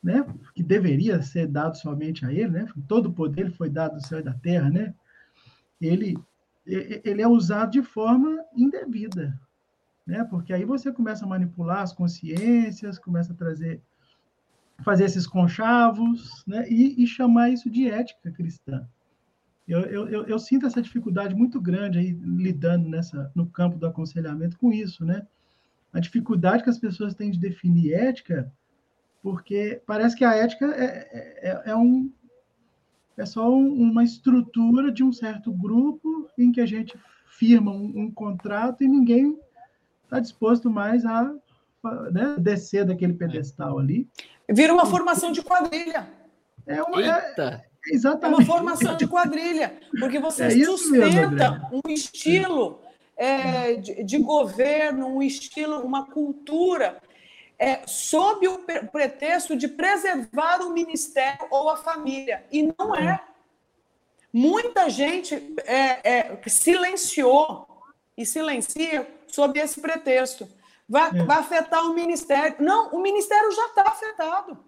né? 0.00 0.24
que 0.54 0.62
deveria 0.62 1.20
ser 1.20 1.48
dado 1.48 1.76
somente 1.76 2.24
a 2.24 2.32
Ele, 2.32 2.48
né? 2.48 2.66
todo 2.86 3.06
o 3.06 3.12
poder 3.12 3.50
foi 3.50 3.68
dado 3.68 3.96
do 3.96 4.06
céu 4.06 4.20
e 4.20 4.22
da 4.22 4.32
terra, 4.32 4.70
né? 4.70 4.94
ele, 5.80 6.16
ele 6.64 7.20
é 7.20 7.26
usado 7.26 7.72
de 7.72 7.82
forma 7.82 8.38
indevida. 8.56 9.36
Né? 10.06 10.22
Porque 10.24 10.52
aí 10.52 10.64
você 10.64 10.92
começa 10.92 11.24
a 11.24 11.28
manipular 11.28 11.82
as 11.82 11.92
consciências, 11.92 13.00
começa 13.00 13.32
a 13.32 13.36
trazer 13.36 13.82
fazer 14.84 15.04
esses 15.04 15.26
conchavos 15.26 16.42
né, 16.44 16.68
e, 16.68 17.04
e, 17.04 17.06
chamar 17.06 17.50
isso 17.50 17.70
de 17.70 17.88
ética 17.88 18.32
cristã. 18.32 18.84
Eu, 19.66 19.80
eu, 19.82 20.08
eu, 20.08 20.26
eu, 20.26 20.38
sinto 20.38 20.66
essa 20.66 20.82
dificuldade 20.82 21.34
muito 21.34 21.60
grande 21.60 21.98
aí 21.98 22.10
lidando 22.10 22.88
nessa, 22.88 23.30
no 23.34 23.46
campo 23.46 23.78
do 23.78 23.86
aconselhamento 23.86 24.58
com 24.58 24.72
isso, 24.72 25.04
né? 25.04 25.26
A 25.92 26.00
dificuldade 26.00 26.64
que 26.64 26.70
as 26.70 26.78
pessoas 26.78 27.14
têm 27.14 27.30
de 27.30 27.38
definir 27.38 27.92
ética, 27.92 28.52
porque 29.22 29.80
parece 29.86 30.16
que 30.16 30.24
a 30.24 30.34
ética 30.34 30.66
é, 30.66 31.40
é, 31.42 31.62
é 31.66 31.76
um, 31.76 32.10
é 33.16 33.24
só 33.24 33.48
um, 33.54 33.72
uma 33.72 34.02
estrutura 34.02 34.90
de 34.90 35.04
um 35.04 35.12
certo 35.12 35.52
grupo 35.52 36.28
em 36.36 36.50
que 36.50 36.60
a 36.60 36.66
gente 36.66 36.98
firma 37.26 37.70
um, 37.70 37.92
um 37.94 38.10
contrato 38.10 38.82
e 38.82 38.88
ninguém 38.88 39.38
está 40.04 40.18
disposto 40.18 40.68
mais 40.70 41.04
a 41.06 41.32
né, 42.10 42.36
descer 42.38 42.84
daquele 42.84 43.14
pedestal 43.14 43.78
ali. 43.78 44.08
Vira 44.50 44.72
uma 44.72 44.86
formação 44.86 45.32
de 45.32 45.42
quadrilha. 45.42 46.08
É 46.66 46.82
uma, 46.82 47.02
é, 47.04 47.64
exatamente. 47.86 48.40
É 48.40 48.44
uma 48.44 48.46
formação 48.46 48.96
de 48.96 49.06
quadrilha, 49.06 49.78
porque 49.98 50.18
você 50.18 50.44
é 50.44 50.64
sustenta 50.64 51.50
mesmo, 51.50 51.82
um 51.84 51.90
estilo 51.90 52.80
é, 53.16 53.74
de, 53.74 54.04
de, 54.04 54.18
governo, 54.18 55.06
um 55.06 55.22
estilo, 55.22 55.80
uma 55.80 56.06
cultura, 56.06 57.00
é, 57.58 57.86
sob 57.86 58.48
o 58.48 58.58
pretexto 58.90 59.56
de 59.56 59.68
preservar 59.68 60.60
o 60.62 60.72
ministério 60.72 61.46
ou 61.50 61.70
a 61.70 61.76
família. 61.76 62.44
E 62.50 62.72
não 62.78 62.94
é. 62.94 63.20
Muita 64.32 64.88
gente 64.88 65.34
é, 65.64 66.18
é, 66.18 66.40
silenciou 66.46 67.68
e 68.16 68.24
silencia 68.24 69.06
sob 69.28 69.60
esse 69.60 69.80
pretexto. 69.80 70.48
Vai, 70.88 71.10
é. 71.10 71.24
vai 71.24 71.38
afetar 71.38 71.84
o 71.84 71.94
ministério. 71.94 72.56
Não, 72.58 72.90
o 72.90 73.00
ministério 73.00 73.50
já 73.52 73.66
está 73.66 73.82
afetado. 73.82 74.58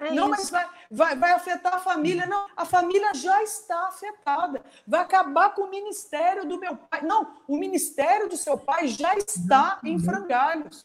É 0.00 0.12
não, 0.12 0.30
isso. 0.30 0.30
mas 0.30 0.50
vai, 0.50 0.68
vai, 0.90 1.16
vai 1.16 1.32
afetar 1.32 1.74
a 1.74 1.80
família. 1.80 2.26
Não, 2.26 2.46
a 2.56 2.64
família 2.64 3.14
já 3.14 3.42
está 3.42 3.88
afetada. 3.88 4.62
Vai 4.86 5.00
acabar 5.00 5.54
com 5.54 5.62
o 5.62 5.70
ministério 5.70 6.44
do 6.46 6.58
meu 6.58 6.76
pai. 6.76 7.02
Não, 7.02 7.36
o 7.46 7.56
ministério 7.56 8.28
do 8.28 8.36
seu 8.36 8.58
pai 8.58 8.88
já 8.88 9.14
está 9.14 9.80
uhum. 9.82 9.90
em 9.90 9.98
frangalhos. 9.98 10.84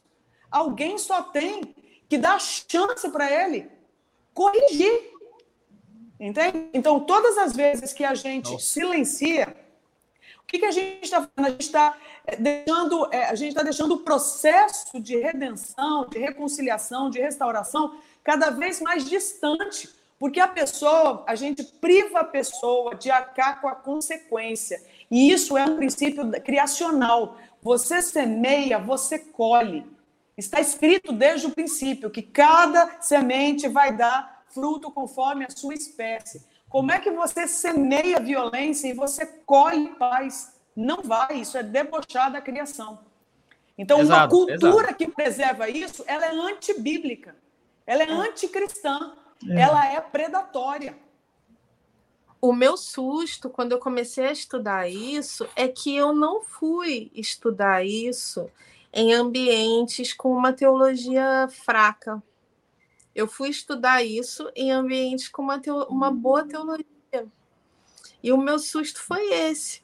Alguém 0.51 0.97
só 0.97 1.23
tem 1.23 1.75
que 2.07 2.17
dar 2.17 2.39
chance 2.39 3.09
para 3.09 3.31
ele 3.31 3.69
corrigir. 4.33 5.11
Entende? 6.19 6.69
Então, 6.73 6.99
todas 6.99 7.37
as 7.37 7.55
vezes 7.55 7.93
que 7.93 8.03
a 8.03 8.13
gente 8.13 8.51
Nossa. 8.51 8.65
silencia, 8.65 9.55
o 10.41 10.45
que, 10.45 10.59
que 10.59 10.65
a 10.65 10.71
gente 10.71 11.03
está 11.03 11.21
fazendo? 11.21 11.45
A 11.45 11.49
gente 11.51 11.61
está 11.61 11.97
deixando, 12.37 13.13
é, 13.13 13.25
a 13.25 13.35
gente 13.35 13.49
está 13.49 13.63
deixando 13.63 13.95
o 13.95 13.99
processo 13.99 14.99
de 14.99 15.17
redenção, 15.17 16.07
de 16.07 16.19
reconciliação, 16.19 17.09
de 17.09 17.19
restauração 17.19 17.97
cada 18.23 18.49
vez 18.49 18.81
mais 18.81 19.05
distante, 19.05 19.89
porque 20.19 20.39
a 20.39 20.47
pessoa, 20.47 21.23
a 21.25 21.35
gente 21.35 21.63
priva 21.63 22.19
a 22.19 22.23
pessoa 22.23 22.95
de 22.95 23.09
arcar 23.09 23.61
com 23.61 23.67
a 23.67 23.75
consequência. 23.75 24.81
E 25.09 25.31
isso 25.31 25.57
é 25.57 25.63
um 25.63 25.77
princípio 25.77 26.29
criacional. 26.41 27.37
Você 27.61 28.01
semeia, 28.01 28.77
você 28.77 29.17
colhe. 29.19 29.85
Está 30.37 30.59
escrito 30.59 31.11
desde 31.11 31.47
o 31.47 31.51
princípio 31.51 32.09
que 32.09 32.21
cada 32.21 33.01
semente 33.01 33.67
vai 33.67 33.95
dar 33.95 34.43
fruto 34.49 34.91
conforme 34.91 35.45
a 35.45 35.49
sua 35.49 35.73
espécie. 35.73 36.41
Como 36.69 36.91
é 36.91 36.99
que 36.99 37.11
você 37.11 37.47
semeia 37.47 38.19
violência 38.19 38.87
e 38.87 38.93
você 38.93 39.25
colhe 39.45 39.89
paz? 39.95 40.53
Não 40.75 41.01
vai, 41.01 41.39
isso 41.39 41.57
é 41.57 41.63
debochar 41.63 42.31
da 42.31 42.39
criação. 42.39 42.99
Então, 43.77 44.01
exato, 44.01 44.35
uma 44.35 44.47
cultura 44.47 44.87
exato. 44.87 44.95
que 44.95 45.07
preserva 45.07 45.69
isso, 45.69 46.03
ela 46.05 46.25
é 46.25 46.31
antibíblica, 46.31 47.35
ela 47.89 48.03
é 48.03 48.11
anticristã, 48.11 49.13
é. 49.49 49.61
ela 49.61 49.91
é 49.91 49.99
predatória. 49.99 50.95
o 52.39 52.53
meu 52.53 52.77
susto 52.77 53.49
quando 53.49 53.71
eu 53.71 53.79
comecei 53.79 54.27
a 54.27 54.31
estudar 54.31 54.87
isso 54.87 55.49
é 55.55 55.67
que 55.67 55.95
eu 55.95 56.13
não 56.13 56.43
fui 56.43 57.11
estudar 57.15 57.83
isso 57.83 58.47
em 58.93 59.11
ambientes 59.13 60.13
com 60.13 60.31
uma 60.31 60.53
teologia 60.53 61.47
fraca. 61.49 62.21
Eu 63.15 63.27
fui 63.27 63.49
estudar 63.49 64.03
isso 64.03 64.51
em 64.55 64.71
ambientes 64.71 65.27
com 65.27 65.41
uma, 65.41 65.59
teo 65.59 65.83
uma 65.85 66.11
boa 66.11 66.47
teologia. 66.47 66.85
E 68.21 68.31
o 68.31 68.37
meu 68.37 68.59
susto 68.59 69.01
foi 69.01 69.33
esse. 69.33 69.81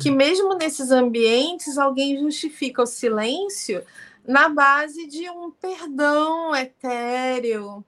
Que 0.00 0.10
mesmo 0.10 0.54
nesses 0.54 0.90
ambientes, 0.90 1.78
alguém 1.78 2.18
justifica 2.18 2.82
o 2.82 2.86
silêncio 2.86 3.84
na 4.26 4.48
base 4.48 5.06
de 5.06 5.28
um 5.30 5.50
perdão 5.50 6.54
etéreo, 6.54 7.84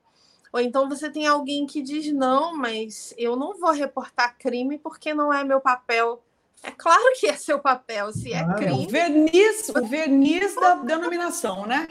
ou 0.52 0.60
então 0.60 0.88
você 0.88 1.10
tem 1.10 1.26
alguém 1.26 1.66
que 1.66 1.82
diz: 1.82 2.12
não, 2.12 2.56
mas 2.56 3.14
eu 3.16 3.36
não 3.36 3.58
vou 3.58 3.72
reportar 3.72 4.36
crime 4.38 4.78
porque 4.78 5.12
não 5.12 5.32
é 5.32 5.44
meu 5.44 5.60
papel. 5.60 6.22
É 6.62 6.70
claro 6.70 7.12
que 7.18 7.26
é 7.28 7.36
seu 7.36 7.60
papel, 7.60 8.12
se 8.12 8.32
é 8.32 8.44
crime. 8.54 8.86
O 8.86 8.88
verniz, 8.88 9.68
o 9.68 9.86
verniz 9.86 10.54
da 10.56 10.74
denominação, 10.74 11.66
né? 11.66 11.86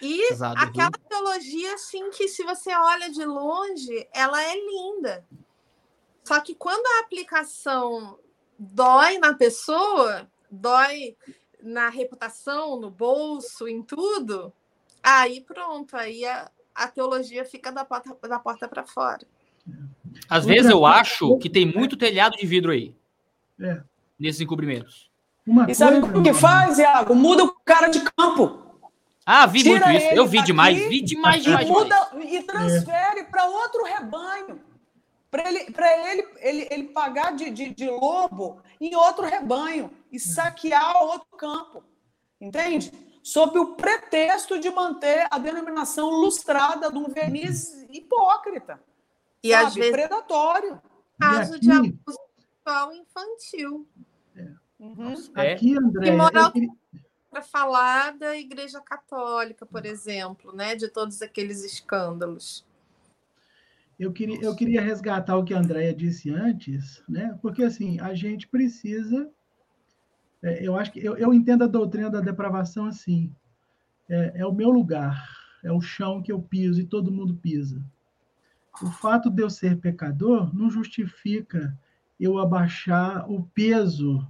E 0.00 0.32
Exato, 0.32 0.58
aquela 0.58 0.90
viu? 0.90 1.08
teologia, 1.08 1.74
assim, 1.74 2.10
que 2.10 2.28
se 2.28 2.42
você 2.42 2.74
olha 2.74 3.10
de 3.10 3.24
longe, 3.24 4.08
ela 4.12 4.42
é 4.42 4.54
linda. 4.54 5.26
Só 6.24 6.40
que 6.40 6.54
quando 6.54 6.86
a 6.86 7.00
aplicação 7.00 8.18
dói 8.58 9.18
na 9.18 9.34
pessoa, 9.34 10.30
dói 10.50 11.16
na 11.66 11.88
reputação, 11.88 12.78
no 12.80 12.90
bolso, 12.90 13.66
em 13.66 13.82
tudo, 13.82 14.52
aí 15.02 15.40
pronto, 15.40 15.96
aí 15.96 16.24
a, 16.24 16.48
a 16.72 16.86
teologia 16.86 17.44
fica 17.44 17.72
da 17.72 17.84
porta, 17.84 18.16
da 18.28 18.38
porta 18.38 18.68
para 18.68 18.86
fora. 18.86 19.26
Às 20.30 20.44
Outra 20.44 20.54
vezes 20.54 20.70
eu 20.70 20.86
acho 20.86 21.36
que 21.38 21.50
tem 21.50 21.66
muito 21.66 21.96
telhado 21.96 22.36
de 22.36 22.46
vidro 22.46 22.70
aí. 22.70 22.94
É. 23.60 23.80
Nesses 24.18 24.40
encobrimentos. 24.40 25.10
Uma 25.44 25.70
e 25.70 25.74
sabe 25.74 25.98
o 25.98 26.22
que 26.22 26.32
faz, 26.32 26.78
Iago? 26.78 27.14
Muda 27.14 27.44
o 27.44 27.52
cara 27.64 27.88
de 27.88 28.00
campo. 28.00 28.64
Ah, 29.24 29.44
vi 29.44 29.64
Tira 29.64 29.86
muito 29.86 30.04
isso. 30.04 30.14
Eu 30.14 30.26
vi 30.26 30.42
demais. 30.42 30.88
Vi 30.88 31.02
demais, 31.02 31.42
demais. 31.42 31.68
E, 31.68 31.72
muda, 31.72 32.10
e 32.22 32.42
transfere 32.44 33.20
é. 33.20 33.24
para 33.24 33.44
outro 33.44 33.84
rebanho. 33.84 34.60
Para 35.36 35.48
ele, 35.48 36.20
ele, 36.20 36.28
ele, 36.38 36.68
ele 36.70 36.84
pagar 36.88 37.34
de, 37.34 37.50
de, 37.50 37.74
de 37.74 37.88
lobo 37.88 38.62
em 38.80 38.94
outro 38.94 39.24
rebanho 39.24 39.90
e 40.10 40.18
saquear 40.18 41.02
outro 41.02 41.36
campo. 41.36 41.84
Entende? 42.40 42.92
sob 43.26 43.58
o 43.58 43.74
pretexto 43.74 44.56
de 44.60 44.70
manter 44.70 45.26
a 45.32 45.36
denominação 45.36 46.10
lustrada 46.10 46.92
de 46.92 46.96
um 46.96 47.08
verniz 47.08 47.84
hipócrita. 47.90 48.80
E 49.42 49.50
sabe? 49.50 49.66
às 49.66 49.74
vezes 49.74 49.90
predatório. 49.90 50.80
Caso 51.20 51.54
aqui... 51.54 51.60
de 51.60 51.72
abuso 51.72 52.18
sexual 52.38 52.92
infantil. 52.92 53.88
É. 54.36 54.48
Uhum. 54.78 55.14
É. 55.34 55.52
Aqui, 55.54 55.76
André. 55.76 56.06
E 56.06 56.12
moral 56.12 56.52
queria... 56.52 56.70
para 57.28 57.42
falar 57.42 58.16
da 58.16 58.36
Igreja 58.36 58.80
Católica, 58.80 59.66
por 59.66 59.84
exemplo, 59.84 60.54
né? 60.54 60.76
De 60.76 60.88
todos 60.88 61.20
aqueles 61.20 61.64
escândalos. 61.64 62.64
Eu 63.98 64.12
queria, 64.12 64.40
eu 64.42 64.54
queria 64.54 64.82
resgatar 64.82 65.36
o 65.36 65.44
que 65.44 65.54
a 65.54 65.58
Andrea 65.58 65.94
disse 65.94 66.30
antes, 66.30 67.02
né? 67.08 67.38
Porque 67.40 67.62
assim, 67.62 67.98
a 68.00 68.14
gente 68.14 68.46
precisa 68.46 69.30
é, 70.42 70.64
eu 70.64 70.76
acho 70.76 70.92
que 70.92 71.04
eu, 71.04 71.16
eu, 71.16 71.32
entendo 71.32 71.64
a 71.64 71.66
doutrina 71.66 72.10
da 72.10 72.20
depravação 72.20 72.86
assim. 72.86 73.34
É, 74.08 74.34
é, 74.36 74.46
o 74.46 74.52
meu 74.52 74.70
lugar, 74.70 75.28
é 75.64 75.72
o 75.72 75.80
chão 75.80 76.22
que 76.22 76.30
eu 76.30 76.40
piso 76.40 76.80
e 76.80 76.86
todo 76.86 77.10
mundo 77.10 77.34
pisa. 77.34 77.82
O 78.80 78.86
fato 78.86 79.30
de 79.30 79.42
eu 79.42 79.50
ser 79.50 79.78
pecador 79.78 80.54
não 80.54 80.70
justifica 80.70 81.76
eu 82.20 82.38
abaixar 82.38 83.28
o 83.30 83.42
peso 83.54 84.26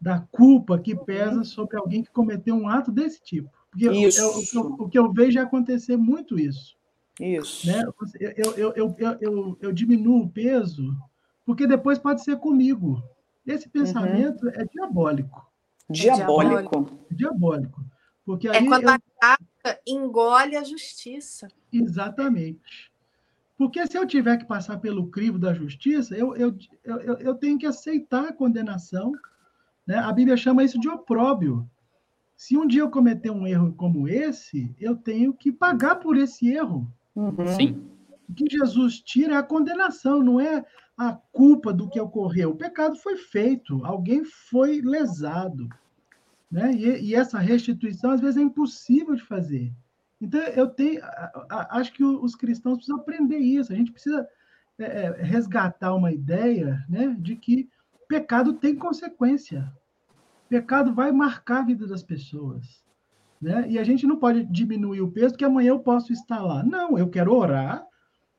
da 0.00 0.18
culpa 0.18 0.78
que 0.78 0.96
pesa 0.96 1.44
sobre 1.44 1.76
alguém 1.76 2.02
que 2.02 2.10
cometeu 2.10 2.56
um 2.56 2.68
ato 2.68 2.90
desse 2.90 3.22
tipo. 3.22 3.50
Porque. 3.70 3.86
Eu, 3.86 3.92
eu, 3.94 4.72
o 4.78 4.88
que 4.88 4.98
eu 4.98 5.12
vejo 5.12 5.38
é 5.38 5.42
acontecer 5.42 5.96
muito 5.96 6.38
isso. 6.38 6.76
Isso. 7.20 7.66
Né? 7.66 7.84
Eu, 8.20 8.54
eu, 8.56 8.72
eu, 8.74 8.96
eu, 9.20 9.58
eu, 9.60 9.72
diminuo 9.72 10.24
o 10.24 10.28
peso, 10.28 10.96
porque 11.44 11.66
depois 11.66 11.98
pode 11.98 12.22
ser 12.22 12.36
comigo. 12.38 13.02
Esse 13.46 13.68
pensamento 13.68 14.46
uhum. 14.46 14.52
é 14.54 14.64
diabólico. 14.64 15.46
Diabólico. 15.88 16.98
É 17.10 17.14
diabólico. 17.14 17.84
Porque 18.24 18.48
é 18.48 18.64
quando 18.66 18.84
eu... 18.84 18.90
a 18.90 18.98
graça 19.20 19.80
engole 19.86 20.56
a 20.56 20.64
justiça. 20.64 21.48
Exatamente. 21.72 22.90
Porque 23.56 23.86
se 23.86 23.96
eu 23.96 24.06
tiver 24.06 24.36
que 24.38 24.46
passar 24.46 24.78
pelo 24.78 25.08
crivo 25.08 25.38
da 25.38 25.54
justiça, 25.54 26.16
eu, 26.16 26.34
eu, 26.34 26.56
eu, 26.82 27.18
eu 27.18 27.34
tenho 27.34 27.58
que 27.58 27.66
aceitar 27.66 28.28
a 28.28 28.32
condenação. 28.32 29.12
Né? 29.86 29.96
A 29.96 30.12
Bíblia 30.12 30.36
chama 30.36 30.64
isso 30.64 30.80
de 30.80 30.88
opróbio. 30.88 31.68
Se 32.36 32.56
um 32.56 32.66
dia 32.66 32.80
eu 32.80 32.90
cometer 32.90 33.30
um 33.30 33.46
erro 33.46 33.72
como 33.74 34.08
esse, 34.08 34.74
eu 34.80 34.96
tenho 34.96 35.32
que 35.32 35.52
pagar 35.52 35.96
por 35.96 36.16
esse 36.16 36.48
erro. 36.48 36.90
Uhum. 37.14 37.46
Sim. 37.48 37.90
O 38.28 38.34
que 38.34 38.46
Jesus 38.50 39.00
tira 39.00 39.34
é 39.34 39.36
a 39.36 39.42
condenação, 39.42 40.22
não 40.22 40.40
é 40.40 40.64
a 40.96 41.12
culpa 41.32 41.72
do 41.72 41.88
que 41.88 42.00
ocorreu. 42.00 42.50
O 42.50 42.56
pecado 42.56 42.96
foi 42.96 43.16
feito, 43.16 43.84
alguém 43.84 44.24
foi 44.24 44.80
lesado. 44.80 45.68
Né? 46.50 46.72
E, 46.72 47.10
e 47.10 47.14
essa 47.14 47.38
restituição, 47.38 48.10
às 48.10 48.20
vezes, 48.20 48.36
é 48.36 48.42
impossível 48.42 49.14
de 49.14 49.22
fazer. 49.22 49.72
Então, 50.20 50.40
eu 50.40 50.68
tenho, 50.68 51.00
acho 51.70 51.92
que 51.92 52.04
os 52.04 52.34
cristãos 52.34 52.76
precisam 52.76 53.00
aprender 53.00 53.38
isso. 53.38 53.72
A 53.72 53.76
gente 53.76 53.92
precisa 53.92 54.26
é, 54.78 54.84
é, 54.84 55.22
resgatar 55.22 55.94
uma 55.94 56.12
ideia 56.12 56.84
né, 56.88 57.14
de 57.18 57.36
que 57.36 57.68
pecado 58.08 58.54
tem 58.54 58.76
consequência. 58.76 59.72
Pecado 60.48 60.94
vai 60.94 61.10
marcar 61.10 61.60
a 61.60 61.64
vida 61.64 61.86
das 61.86 62.02
pessoas. 62.02 62.83
Né? 63.44 63.66
E 63.68 63.78
a 63.78 63.84
gente 63.84 64.06
não 64.06 64.16
pode 64.16 64.42
diminuir 64.46 65.02
o 65.02 65.10
peso, 65.10 65.34
porque 65.34 65.44
amanhã 65.44 65.68
eu 65.68 65.78
posso 65.78 66.14
estar 66.14 66.40
lá. 66.40 66.62
Não, 66.62 66.96
eu 66.96 67.10
quero 67.10 67.34
orar, 67.34 67.84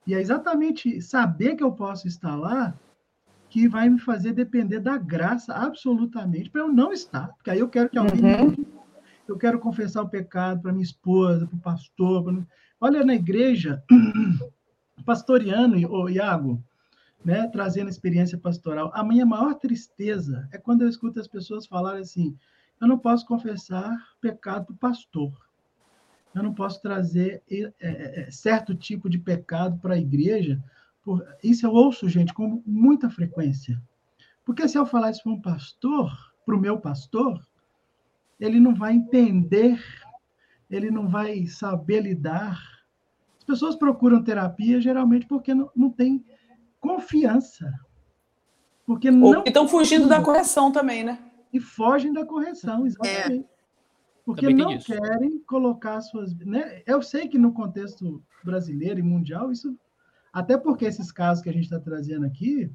e 0.07 0.15
é 0.15 0.19
exatamente 0.19 0.99
saber 0.99 1.55
que 1.55 1.63
eu 1.63 1.71
posso 1.71 2.07
estar 2.07 2.35
lá 2.35 2.73
que 3.47 3.67
vai 3.67 3.87
me 3.87 3.99
fazer 3.99 4.33
depender 4.33 4.79
da 4.79 4.97
graça 4.97 5.53
absolutamente 5.53 6.49
para 6.49 6.61
eu 6.61 6.73
não 6.73 6.91
estar. 6.91 7.27
Porque 7.35 7.51
aí 7.51 7.59
eu 7.59 7.69
quero 7.69 7.87
que 7.87 7.99
alguém. 7.99 8.47
Uhum. 8.47 8.65
Eu 9.27 9.37
quero 9.37 9.59
confessar 9.59 10.01
o 10.01 10.09
pecado 10.09 10.63
para 10.63 10.73
minha 10.73 10.83
esposa, 10.83 11.45
para 11.45 11.55
o 11.55 11.61
pastor. 11.61 12.23
Pra... 12.23 12.33
Olha 12.81 13.05
na 13.05 13.13
igreja, 13.13 13.83
pastoriano, 15.05 15.77
o 15.87 16.09
Iago, 16.09 16.63
né, 17.23 17.47
trazendo 17.47 17.91
experiência 17.91 18.39
pastoral. 18.39 18.91
A 18.95 19.03
minha 19.03 19.25
maior 19.25 19.53
tristeza 19.53 20.49
é 20.51 20.57
quando 20.57 20.81
eu 20.81 20.89
escuto 20.89 21.19
as 21.19 21.27
pessoas 21.27 21.67
falarem 21.67 22.01
assim: 22.01 22.35
eu 22.81 22.87
não 22.87 22.97
posso 22.97 23.25
confessar 23.25 23.95
pecado 24.21 24.65
para 24.65 24.73
o 24.73 24.77
pastor 24.77 25.45
eu 26.35 26.43
não 26.43 26.53
posso 26.53 26.81
trazer 26.81 27.41
é, 27.49 27.61
é, 27.79 28.21
é, 28.27 28.31
certo 28.31 28.75
tipo 28.75 29.09
de 29.09 29.17
pecado 29.17 29.79
para 29.79 29.95
a 29.95 29.97
igreja. 29.97 30.61
Por, 31.01 31.25
isso 31.41 31.65
eu 31.65 31.71
ouço, 31.71 32.09
gente, 32.09 32.33
com 32.33 32.61
muita 32.65 33.09
frequência. 33.09 33.81
Porque 34.43 34.67
se 34.67 34.77
eu 34.77 34.85
falar 34.85 35.11
isso 35.11 35.23
para 35.23 35.31
um 35.31 35.41
pastor, 35.41 36.11
para 36.45 36.55
o 36.55 36.59
meu 36.59 36.77
pastor, 36.77 37.41
ele 38.37 38.59
não 38.59 38.75
vai 38.75 38.93
entender, 38.93 39.81
ele 40.69 40.91
não 40.91 41.07
vai 41.07 41.47
saber 41.47 42.01
lidar. 42.01 42.61
As 43.37 43.45
pessoas 43.45 43.77
procuram 43.77 44.21
terapia 44.21 44.81
geralmente 44.81 45.25
porque 45.25 45.53
não, 45.53 45.71
não 45.73 45.89
tem 45.89 46.23
confiança. 46.81 47.71
Porque 48.85 49.09
Ou 49.09 49.15
não 49.15 49.43
estão 49.45 49.69
fugindo 49.69 50.07
da 50.07 50.21
correção 50.21 50.69
também, 50.69 51.03
né? 51.03 51.24
E 51.55 51.59
fogem 51.61 52.11
da 52.11 52.25
correção, 52.25 52.85
exatamente. 52.85 53.45
É. 53.45 53.55
Porque 54.25 54.53
não 54.53 54.77
querem 54.77 55.39
colocar 55.39 56.01
suas. 56.01 56.35
Né? 56.35 56.83
Eu 56.85 57.01
sei 57.01 57.29
que 57.29 57.37
no 57.37 57.53
contexto 57.53 58.21
brasileiro 58.43 58.99
e 58.99 59.03
mundial, 59.03 59.53
isso. 59.53 59.73
Até 60.33 60.57
porque 60.57 60.83
esses 60.83 61.13
casos 61.13 61.41
que 61.41 61.49
a 61.49 61.53
gente 61.53 61.63
está 61.63 61.79
trazendo 61.79 62.25
aqui 62.25 62.69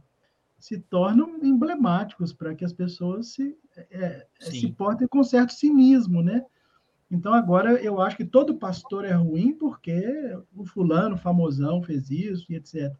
se 0.58 0.78
tornam 0.78 1.38
emblemáticos 1.42 2.32
para 2.32 2.54
que 2.54 2.64
as 2.64 2.72
pessoas 2.72 3.34
se, 3.34 3.54
é, 3.76 4.26
é 4.40 4.50
se 4.50 4.72
portem 4.72 5.06
com 5.06 5.22
certo 5.22 5.52
cinismo, 5.52 6.22
né? 6.22 6.42
Então, 7.10 7.34
agora, 7.34 7.72
eu 7.82 8.00
acho 8.00 8.16
que 8.16 8.24
todo 8.24 8.56
pastor 8.56 9.04
é 9.04 9.12
ruim 9.12 9.52
porque 9.52 10.02
o 10.56 10.64
fulano, 10.64 11.18
famosão, 11.18 11.82
fez 11.82 12.10
isso 12.10 12.50
e 12.50 12.56
etc. 12.56 12.96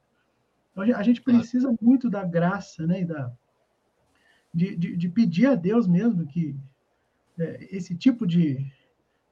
Então, 0.73 0.85
a 0.95 1.03
gente 1.03 1.23
precisa 1.23 1.75
muito 1.81 2.11
da 2.11 2.23
graça, 2.23 2.87
né? 2.87 3.01
E 3.01 3.05
da, 3.07 3.33
de, 4.53 4.77
de, 4.77 4.97
de 4.97 5.09
pedir 5.09 5.47
a 5.47 5.55
Deus 5.55 5.87
mesmo 5.87 6.27
que 6.27 6.57
é, 7.39 7.69
esse 7.71 7.95
tipo 7.95 8.27
de, 8.27 8.67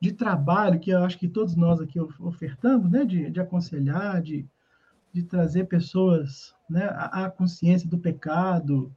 de 0.00 0.12
trabalho 0.12 0.78
que 0.78 0.90
eu 0.90 1.02
acho 1.02 1.18
que 1.18 1.28
todos 1.28 1.56
nós 1.56 1.80
aqui 1.80 1.98
ofertamos, 2.20 2.90
né, 2.90 3.04
de, 3.04 3.30
de 3.30 3.40
aconselhar, 3.40 4.22
de, 4.22 4.46
de 5.12 5.22
trazer 5.22 5.64
pessoas 5.66 6.54
né, 6.70 6.86
à, 6.90 7.30
consciência 7.30 7.88
do 7.88 7.98
pecado 7.98 8.94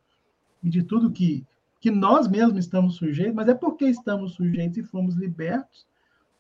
e 0.64 0.69
de 0.69 0.84
tudo 0.84 1.11
que, 1.11 1.45
que 1.80 1.89
nós 1.89 2.27
mesmos 2.27 2.60
estamos 2.60 2.95
sujeitos, 2.95 3.35
mas 3.35 3.48
é 3.48 3.53
porque 3.53 3.85
estamos 3.85 4.34
sujeitos 4.34 4.77
e 4.77 4.84
fomos 4.84 5.15
libertos 5.15 5.88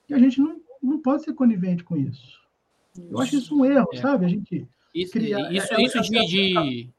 que 0.05 0.13
a 0.13 0.19
gente 0.19 0.39
não, 0.39 0.61
não 0.81 1.01
pode 1.01 1.23
ser 1.23 1.33
conivente 1.33 1.83
com 1.83 1.97
isso. 1.97 2.39
Eu 3.09 3.19
acho 3.19 3.37
isso 3.37 3.57
um 3.57 3.65
erro, 3.65 3.87
é. 3.93 3.97
sabe? 3.97 4.25
A 4.25 4.29
gente 4.29 4.67
Isso, 4.93 5.13
criar, 5.13 5.51
isso, 5.51 5.73
é, 5.73 5.83
isso 5.83 5.97
é, 5.97 6.01
de, 6.01 6.27
de... 6.27 6.89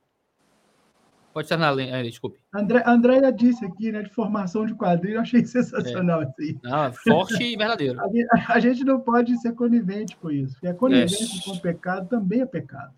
Pode 1.32 1.48
terminar, 1.48 1.78
é, 1.78 2.02
desculpe. 2.02 2.38
André, 2.54 2.82
Andréia 2.86 3.32
disse 3.32 3.64
aqui, 3.64 3.90
né, 3.90 4.02
de 4.02 4.10
formação 4.10 4.66
de 4.66 4.74
quadrilha, 4.74 5.14
eu 5.14 5.20
achei 5.20 5.44
sensacional 5.46 6.22
é. 6.22 6.24
isso 6.24 6.34
aí. 6.40 6.59
Não, 6.62 6.92
forte 6.92 7.42
e 7.42 7.56
verdadeiro. 7.56 7.98
A, 8.00 8.54
a, 8.54 8.60
gente 8.60 8.84
não 8.84 9.00
pode 9.00 9.36
ser 9.40 9.54
conivente 9.54 10.16
com 10.16 10.30
isso, 10.30 10.54
porque 10.54 10.68
a 10.68 10.74
conivência 10.74 11.24
é. 11.24 11.44
com 11.44 11.52
o 11.52 11.60
pecado 11.60 12.09
também 12.09 12.40
é 12.42 12.46
pecado. 12.46 12.92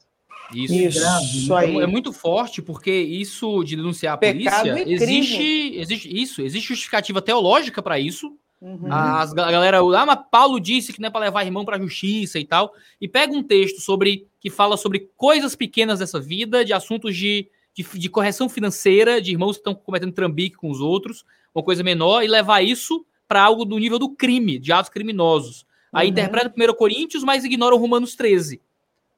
Isso, 0.52 0.74
isso 0.74 1.48
grave, 1.48 1.66
aí. 1.66 1.76
É 1.78 1.86
muito 1.86 2.12
forte, 2.12 2.60
porque 2.60 2.90
isso 2.92 3.62
de 3.64 3.76
denunciar 3.76 4.14
a 4.14 4.18
Pecado 4.18 4.68
polícia, 4.68 4.92
existe, 4.92 5.76
existe 5.76 6.22
isso, 6.22 6.42
existe 6.42 6.68
justificativa 6.68 7.22
teológica 7.22 7.80
para 7.80 7.98
isso. 7.98 8.36
Uhum. 8.60 8.90
As 8.90 9.32
a 9.32 9.34
galera, 9.34 9.78
ah, 9.78 10.06
mas 10.06 10.18
Paulo 10.30 10.58
disse 10.58 10.92
que 10.92 11.00
não 11.00 11.08
é 11.08 11.10
para 11.10 11.26
levar 11.26 11.44
irmão 11.44 11.64
para 11.64 11.76
a 11.76 11.80
justiça 11.80 12.38
e 12.38 12.44
tal. 12.44 12.72
E 13.00 13.06
pega 13.06 13.32
um 13.32 13.42
texto 13.42 13.80
sobre 13.80 14.26
que 14.40 14.50
fala 14.50 14.76
sobre 14.76 15.10
coisas 15.16 15.54
pequenas 15.54 15.98
dessa 15.98 16.20
vida, 16.20 16.64
de 16.64 16.72
assuntos 16.72 17.16
de 17.16 17.48
de, 17.74 17.82
de 17.98 18.08
correção 18.08 18.48
financeira, 18.48 19.20
de 19.20 19.32
irmãos 19.32 19.56
que 19.56 19.60
estão 19.60 19.74
cometendo 19.74 20.12
trambique 20.12 20.56
com 20.56 20.70
os 20.70 20.80
outros, 20.80 21.24
uma 21.54 21.62
coisa 21.62 21.82
menor, 21.82 22.22
e 22.22 22.28
levar 22.28 22.62
isso 22.62 23.04
para 23.26 23.42
algo 23.42 23.64
do 23.64 23.78
nível 23.78 23.98
do 23.98 24.10
crime, 24.10 24.58
de 24.58 24.72
atos 24.72 24.90
criminosos. 24.90 25.66
Aí 25.92 26.06
uhum. 26.06 26.12
interpreta 26.12 26.54
1 26.56 26.74
Coríntios, 26.74 27.24
mas 27.24 27.44
ignora 27.44 27.74
o 27.74 27.78
Romanos 27.78 28.14
13, 28.14 28.60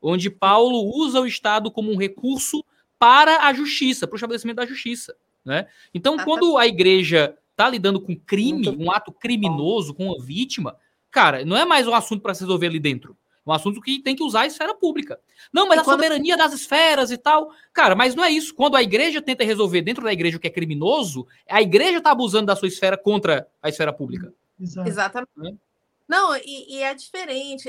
onde 0.00 0.30
Paulo 0.30 0.90
usa 0.96 1.20
o 1.20 1.26
Estado 1.26 1.70
como 1.70 1.92
um 1.92 1.96
recurso 1.96 2.64
para 2.98 3.46
a 3.46 3.52
justiça, 3.52 4.06
para 4.06 4.14
o 4.14 4.16
estabelecimento 4.16 4.56
da 4.56 4.66
justiça. 4.66 5.14
Né? 5.44 5.66
Então, 5.94 6.16
quando 6.18 6.56
a 6.56 6.66
igreja 6.66 7.36
está 7.50 7.68
lidando 7.68 8.00
com 8.00 8.16
crime, 8.16 8.68
um 8.68 8.90
ato 8.90 9.12
criminoso, 9.12 9.94
com 9.94 10.06
uma 10.06 10.22
vítima, 10.22 10.76
cara, 11.10 11.44
não 11.44 11.56
é 11.56 11.64
mais 11.64 11.86
um 11.86 11.94
assunto 11.94 12.22
para 12.22 12.34
se 12.34 12.40
resolver 12.40 12.66
ali 12.66 12.80
dentro. 12.80 13.16
Um 13.46 13.52
assunto 13.52 13.80
que 13.80 14.00
tem 14.00 14.16
que 14.16 14.24
usar 14.24 14.40
a 14.40 14.46
esfera 14.46 14.74
pública. 14.74 15.20
Não, 15.52 15.68
mas 15.68 15.78
e 15.78 15.80
a 15.80 15.84
quando... 15.84 15.96
soberania 15.96 16.36
das 16.36 16.52
esferas 16.52 17.10
e 17.10 17.16
tal. 17.16 17.50
Cara, 17.72 17.94
mas 17.94 18.14
não 18.14 18.24
é 18.24 18.30
isso. 18.30 18.54
Quando 18.54 18.76
a 18.76 18.82
igreja 18.82 19.22
tenta 19.22 19.44
resolver 19.44 19.82
dentro 19.82 20.02
da 20.02 20.12
igreja 20.12 20.36
o 20.36 20.40
que 20.40 20.48
é 20.48 20.50
criminoso, 20.50 21.26
a 21.48 21.62
igreja 21.62 21.98
está 21.98 22.10
abusando 22.10 22.46
da 22.46 22.56
sua 22.56 22.68
esfera 22.68 22.98
contra 22.98 23.46
a 23.62 23.68
esfera 23.68 23.92
pública. 23.92 24.34
Exato. 24.60 24.88
Exatamente. 24.88 25.30
É? 25.44 25.66
Não, 26.08 26.36
e, 26.36 26.76
e, 26.76 26.82
é 26.82 26.94
diferente. 26.94 27.68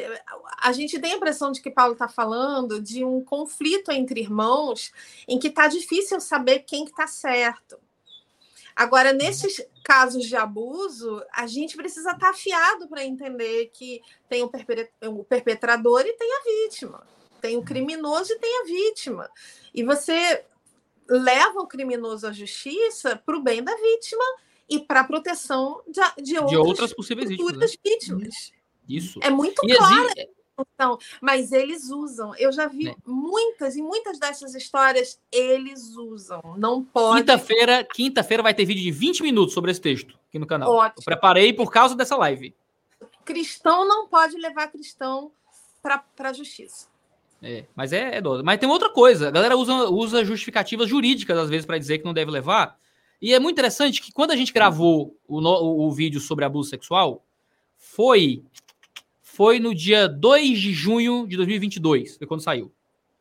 A 0.62 0.72
gente 0.72 0.99
tem 0.99 1.14
a 1.14 1.16
impressão 1.16 1.52
de 1.52 1.62
que 1.62 1.72
Paulo 1.72 1.94
está 1.94 2.08
falando 2.08 2.80
de 2.82 3.04
um 3.04 3.24
conflito 3.24 3.91
entre 3.91 4.20
irmãos 4.20 4.91
em 5.28 5.40
que 5.40 5.48
está 5.48 5.68
difícil 5.68 6.20
saber 6.20 6.60
quem 6.60 6.84
está 6.84 6.91
que 6.91 6.98
tá 6.98 7.08
certo. 7.08 7.80
Agora, 8.78 9.12
nesses 9.12 9.60
casos 9.84 10.24
de 10.24 10.36
abuso, 10.36 11.24
a 11.34 11.48
gente 11.48 11.76
precisa 11.76 12.12
estar 12.12 12.30
afiado 12.30 12.88
para 12.88 13.04
entender 13.04 13.72
que 13.74 14.04
tem 14.30 14.44
o 14.44 15.24
perpetrador 15.24 16.02
e 16.06 16.14
tem 16.14 16.30
a 16.32 16.44
vítima. 16.44 17.04
Tem 17.41 17.58
o 17.58 17.64
criminoso 17.64 18.34
e 18.34 18.38
tem 18.38 18.62
a 18.62 18.66
vítima. 18.66 19.28
E 19.74 19.84
você 19.84 20.45
leva 21.10 21.60
o 21.60 21.66
criminoso 21.66 22.28
à 22.28 22.32
justiça 22.32 23.20
para 23.26 23.36
o 23.36 23.41
bem 23.41 23.64
da 23.64 23.76
vítima 23.76 24.24
e 24.70 24.78
para 24.78 24.99
a 24.99 25.04
proteção 25.06 25.82
de, 25.88 26.24
de, 26.24 26.38
outras, 26.38 26.52
de 26.52 26.58
outras 26.58 26.94
possíveis 26.94 27.30
vítimas. 27.30 27.58
Né? 27.58 27.68
vítimas. 27.84 28.52
Isso. 28.88 29.20
É 29.24 29.32
muito 29.32 29.60
e 29.66 29.76
claro. 29.76 30.06
Existe, 30.06 30.30
função, 30.58 30.98
mas 31.22 31.52
eles 31.52 31.90
usam. 31.90 32.34
Eu 32.36 32.52
já 32.52 32.68
vi 32.68 32.90
é. 32.90 32.96
muitas 33.06 33.76
e 33.76 33.82
muitas 33.82 34.18
dessas 34.18 34.56
histórias 34.56 35.20
eles 35.32 35.96
usam. 35.96 36.42
Não 36.58 36.84
pode. 36.84 37.20
Quinta-feira, 37.20 37.84
quinta-feira 37.84 38.42
vai 38.42 38.54
ter 38.54 38.66
vídeo 38.66 38.84
de 38.84 38.92
20 38.92 39.22
minutos 39.22 39.54
sobre 39.54 39.72
esse 39.72 39.82
texto 39.82 40.18
aqui 40.28 40.40
no 40.40 40.48
canal. 40.48 40.72
Ótimo. 40.72 40.96
Eu 40.98 41.04
preparei 41.04 41.54
por 41.54 41.72
causa 41.72 41.96
dessa 41.96 42.18
live. 42.18 42.56
Cristão 43.24 43.88
não 43.88 44.08
pode 44.08 44.38
levar 44.38 44.68
cristão 44.68 45.32
para 45.82 46.04
a 46.30 46.34
justiça. 46.34 46.88
É, 47.42 47.66
mas 47.76 47.94
é, 47.94 48.18
é 48.18 48.22
doido. 48.22 48.44
Mas 48.44 48.60
tem 48.60 48.68
outra 48.68 48.90
coisa. 48.90 49.28
A 49.28 49.32
galera 49.32 49.56
usa, 49.56 49.90
usa 49.90 50.26
justificativas 50.26 50.90
jurídicas, 50.90 51.38
às 51.38 51.50
vezes, 51.50 51.66
para 51.66 51.78
dizer 51.78 52.00
que 52.00 52.06
não 52.06 52.14
deve 52.14 52.32
levar. 52.32 52.78
E 53.22 53.34
é 53.34 53.40
muito 53.40 53.56
interessante 53.56 54.02
que 54.02 54.12
quando 54.12 54.32
a 54.32 54.36
gente 54.36 54.54
gravou 54.54 55.16
o, 55.28 55.40
o, 55.40 55.88
o 55.88 55.92
vídeo 55.92 56.20
sobre 56.20 56.46
abuso 56.46 56.70
sexual, 56.70 57.24
foi 57.78 58.44
foi 59.38 59.59
no 59.59 59.76
dia 59.76 60.09
2 60.09 60.59
de 60.59 60.73
junho 60.73 61.27
de 61.27 61.35
2022, 61.38 62.18
foi 62.18 62.26
quando 62.26 62.41
saiu. 62.41 62.73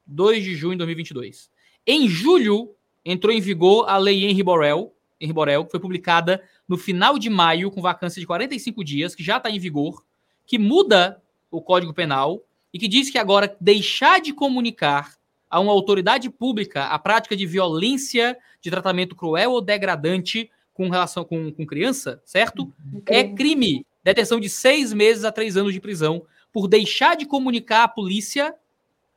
2 0.07 0.43
de 0.43 0.55
junho 0.55 0.73
de 0.73 0.79
2022. 0.79 1.51
Em 1.87 2.09
julho, 2.09 2.75
entrou 3.05 3.35
em 3.35 3.39
vigor 3.39 3.87
a 3.87 3.99
Lei 3.99 4.25
Henry 4.25 4.43
Borel, 4.43 4.95
Henry 5.21 5.35
Borel, 5.35 5.67
que 5.67 5.73
foi 5.73 5.79
publicada 5.79 6.43
no 6.67 6.79
final 6.79 7.19
de 7.19 7.29
maio, 7.29 7.71
com 7.71 7.83
vacância 7.83 8.19
de 8.19 8.27
45 8.27 8.83
dias, 8.83 9.15
que 9.15 9.23
já 9.23 9.37
está 9.37 9.51
em 9.51 9.59
vigor, 9.59 10.07
que 10.47 10.59
muda 10.59 11.23
o 11.51 11.61
Código 11.61 11.93
Penal 11.93 12.43
e 12.73 12.79
que 12.79 12.89
diz 12.89 13.11
que 13.11 13.19
agora 13.19 13.55
deixar 13.61 14.19
de 14.19 14.33
comunicar 14.33 15.17
a 15.51 15.61
uma 15.61 15.73
autoridade 15.73 16.31
pública 16.31 16.85
a 16.85 16.99
prática 16.99 17.37
de 17.37 17.45
violência, 17.45 18.39
de 18.63 18.71
tratamento 18.71 19.15
cruel 19.15 19.53
ou 19.53 19.61
degradante 19.61 20.51
com 20.73 20.89
relação 20.89 21.27
com, 21.27 21.53
com 21.53 21.67
criança, 21.67 22.23
certo? 22.25 22.73
É 23.05 23.23
crime 23.23 23.85
detenção 24.07 24.39
de 24.39 24.49
seis 24.49 24.93
meses 24.93 25.25
a 25.25 25.33
três 25.33 25.57
anos 25.57 25.73
de 25.73 25.81
prisão 25.81 26.25
por 26.53 26.69
deixar 26.69 27.17
de 27.17 27.27
comunicar 27.27 27.85
à 27.85 27.89
polícia 27.89 28.55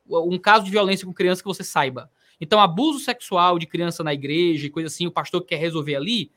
um 0.06 0.38
caso 0.38 0.64
de 0.64 0.70
violência 0.70 1.06
com 1.06 1.12
criança 1.12 1.42
que 1.42 1.48
você 1.48 1.62
saiba. 1.62 2.10
Então, 2.40 2.58
abuso 2.58 2.98
sexual 2.98 3.58
de 3.58 3.66
criança 3.66 4.02
na 4.02 4.12
igreja 4.12 4.66
e 4.66 4.70
coisa 4.70 4.88
assim, 4.88 5.06
o 5.06 5.10
pastor 5.10 5.42
que 5.42 5.48
quer 5.48 5.56
resolver 5.56 5.94
ali, 5.94 6.32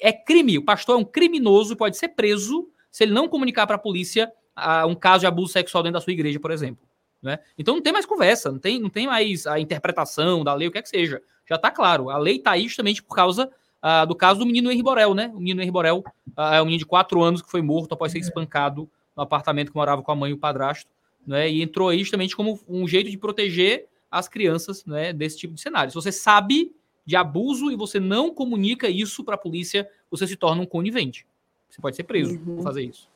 é 0.00 0.12
crime. 0.12 0.58
O 0.58 0.64
pastor 0.64 0.96
é 0.96 0.98
um 0.98 1.04
criminoso, 1.04 1.76
pode 1.76 1.96
ser 1.96 2.08
preso 2.08 2.68
se 2.90 3.04
ele 3.04 3.12
não 3.12 3.28
comunicar 3.28 3.66
para 3.66 3.76
a 3.76 3.78
polícia 3.78 4.32
uh, 4.56 4.86
um 4.86 4.94
caso 4.94 5.20
de 5.20 5.26
abuso 5.26 5.52
sexual 5.52 5.84
dentro 5.84 5.94
da 5.94 6.00
sua 6.00 6.12
igreja, 6.12 6.40
por 6.40 6.50
exemplo. 6.50 6.86
Né? 7.22 7.38
Então 7.56 7.74
não 7.74 7.82
tem 7.82 7.92
mais 7.92 8.04
conversa, 8.04 8.50
não 8.50 8.58
tem, 8.58 8.80
não 8.80 8.90
tem 8.90 9.06
mais 9.06 9.46
a 9.46 9.60
interpretação 9.60 10.42
da 10.42 10.52
lei, 10.54 10.66
o 10.66 10.72
que 10.72 10.78
é 10.78 10.82
que 10.82 10.88
seja. 10.88 11.22
Já 11.48 11.54
está 11.54 11.70
claro. 11.70 12.10
A 12.10 12.18
lei 12.18 12.36
está 12.36 12.52
aí 12.52 12.64
justamente 12.64 13.02
por 13.02 13.14
causa 13.14 13.48
uh, 13.82 14.06
do 14.06 14.14
caso 14.14 14.40
do 14.40 14.46
menino 14.46 14.70
Henri 14.70 14.82
Borel, 14.82 15.14
né? 15.14 15.30
O 15.34 15.38
menino 15.38 15.62
Henri 15.62 15.70
Borel 15.70 16.04
uh, 16.36 16.40
é 16.40 16.62
um 16.62 16.64
menino 16.64 16.78
de 16.78 16.86
quatro 16.86 17.22
anos 17.22 17.42
que 17.42 17.50
foi 17.50 17.62
morto 17.62 17.92
após 17.92 18.12
ser 18.12 18.18
é. 18.18 18.20
espancado 18.20 18.88
no 19.16 19.22
apartamento 19.22 19.70
que 19.70 19.76
morava 19.76 20.02
com 20.02 20.12
a 20.12 20.16
mãe 20.16 20.30
e 20.30 20.34
o 20.34 20.38
padrasto, 20.38 20.90
né? 21.26 21.50
E 21.50 21.62
entrou 21.62 21.88
aí 21.88 21.98
justamente 21.98 22.36
como 22.36 22.58
um 22.68 22.86
jeito 22.86 23.10
de 23.10 23.18
proteger 23.18 23.86
as 24.10 24.28
crianças, 24.28 24.84
né? 24.84 25.12
Desse 25.12 25.38
tipo 25.38 25.54
de 25.54 25.60
cenário. 25.60 25.90
Se 25.90 25.94
você 25.94 26.12
sabe 26.12 26.74
de 27.04 27.16
abuso 27.16 27.70
e 27.70 27.76
você 27.76 27.98
não 27.98 28.32
comunica 28.32 28.88
isso 28.88 29.24
para 29.24 29.34
a 29.34 29.38
polícia, 29.38 29.88
você 30.10 30.26
se 30.26 30.36
torna 30.36 30.62
um 30.62 30.66
conivente. 30.66 31.26
Você 31.68 31.80
pode 31.80 31.96
ser 31.96 32.04
preso 32.04 32.34
uhum. 32.34 32.56
por 32.56 32.62
fazer 32.62 32.82
isso. 32.82 33.08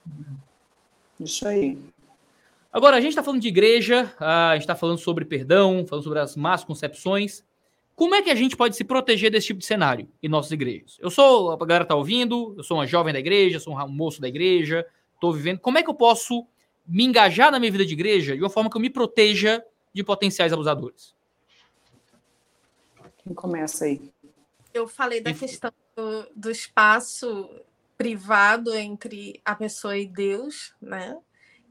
Isso 1.20 1.46
aí. 1.46 1.78
Agora, 2.72 2.96
a 2.96 3.00
gente 3.00 3.10
está 3.10 3.22
falando 3.22 3.40
de 3.40 3.48
igreja, 3.48 4.14
a 4.18 4.52
gente 4.54 4.62
está 4.62 4.74
falando 4.74 4.98
sobre 4.98 5.24
perdão, 5.24 5.86
falando 5.86 6.04
sobre 6.04 6.18
as 6.18 6.36
más 6.36 6.64
concepções. 6.64 7.44
Como 7.96 8.14
é 8.14 8.20
que 8.20 8.30
a 8.30 8.34
gente 8.34 8.54
pode 8.54 8.76
se 8.76 8.84
proteger 8.84 9.30
desse 9.30 9.46
tipo 9.46 9.60
de 9.60 9.64
cenário 9.64 10.06
em 10.22 10.28
nossas 10.28 10.52
igrejas? 10.52 10.98
Eu 11.00 11.10
sou, 11.10 11.50
a 11.50 11.56
galera 11.56 11.84
tá 11.86 11.94
ouvindo, 11.94 12.54
eu 12.54 12.62
sou 12.62 12.76
uma 12.76 12.86
jovem 12.86 13.10
da 13.10 13.18
igreja, 13.18 13.58
sou 13.58 13.74
um 13.74 13.88
moço 13.88 14.20
da 14.20 14.28
igreja, 14.28 14.86
estou 15.14 15.32
vivendo. 15.32 15.60
Como 15.60 15.78
é 15.78 15.82
que 15.82 15.88
eu 15.88 15.94
posso 15.94 16.46
me 16.86 17.04
engajar 17.04 17.50
na 17.50 17.58
minha 17.58 17.72
vida 17.72 17.86
de 17.86 17.94
igreja 17.94 18.36
de 18.36 18.42
uma 18.42 18.50
forma 18.50 18.68
que 18.68 18.76
eu 18.76 18.80
me 18.82 18.90
proteja 18.90 19.64
de 19.94 20.04
potenciais 20.04 20.52
abusadores? 20.52 21.14
Quem 23.24 23.32
começa 23.32 23.86
aí? 23.86 24.12
Eu 24.74 24.86
falei 24.86 25.22
da 25.22 25.32
questão 25.32 25.72
do, 25.96 26.28
do 26.36 26.50
espaço 26.50 27.48
privado 27.96 28.74
entre 28.74 29.40
a 29.42 29.54
pessoa 29.54 29.96
e 29.96 30.06
Deus, 30.06 30.74
né? 30.82 31.16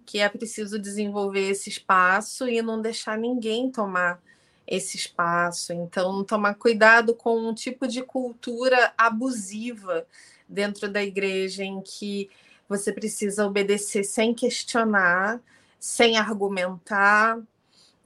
Que 0.03 0.18
é 0.18 0.27
preciso 0.27 0.80
desenvolver 0.80 1.52
esse 1.52 1.69
espaço 1.69 2.49
e 2.49 2.64
não 2.64 2.81
deixar 2.81 3.15
ninguém 3.15 3.72
tomar 3.72 4.19
esse 4.68 4.98
espaço. 4.98 5.74
Então, 5.74 6.24
tomar 6.24 6.56
cuidado 6.56 7.14
com 7.14 7.38
um 7.38 7.54
tipo 7.54 7.88
de 7.88 8.02
cultura 8.02 8.94
abusiva 8.98 10.06
dentro 10.48 10.90
da 10.90 11.04
igreja 11.04 11.64
em 11.64 11.82
que 11.82 12.30
você 12.68 12.92
precisa 12.92 13.46
obedecer 13.46 14.04
sem 14.04 14.34
questionar, 14.34 15.40
sem 15.80 16.18
argumentar, 16.18 17.40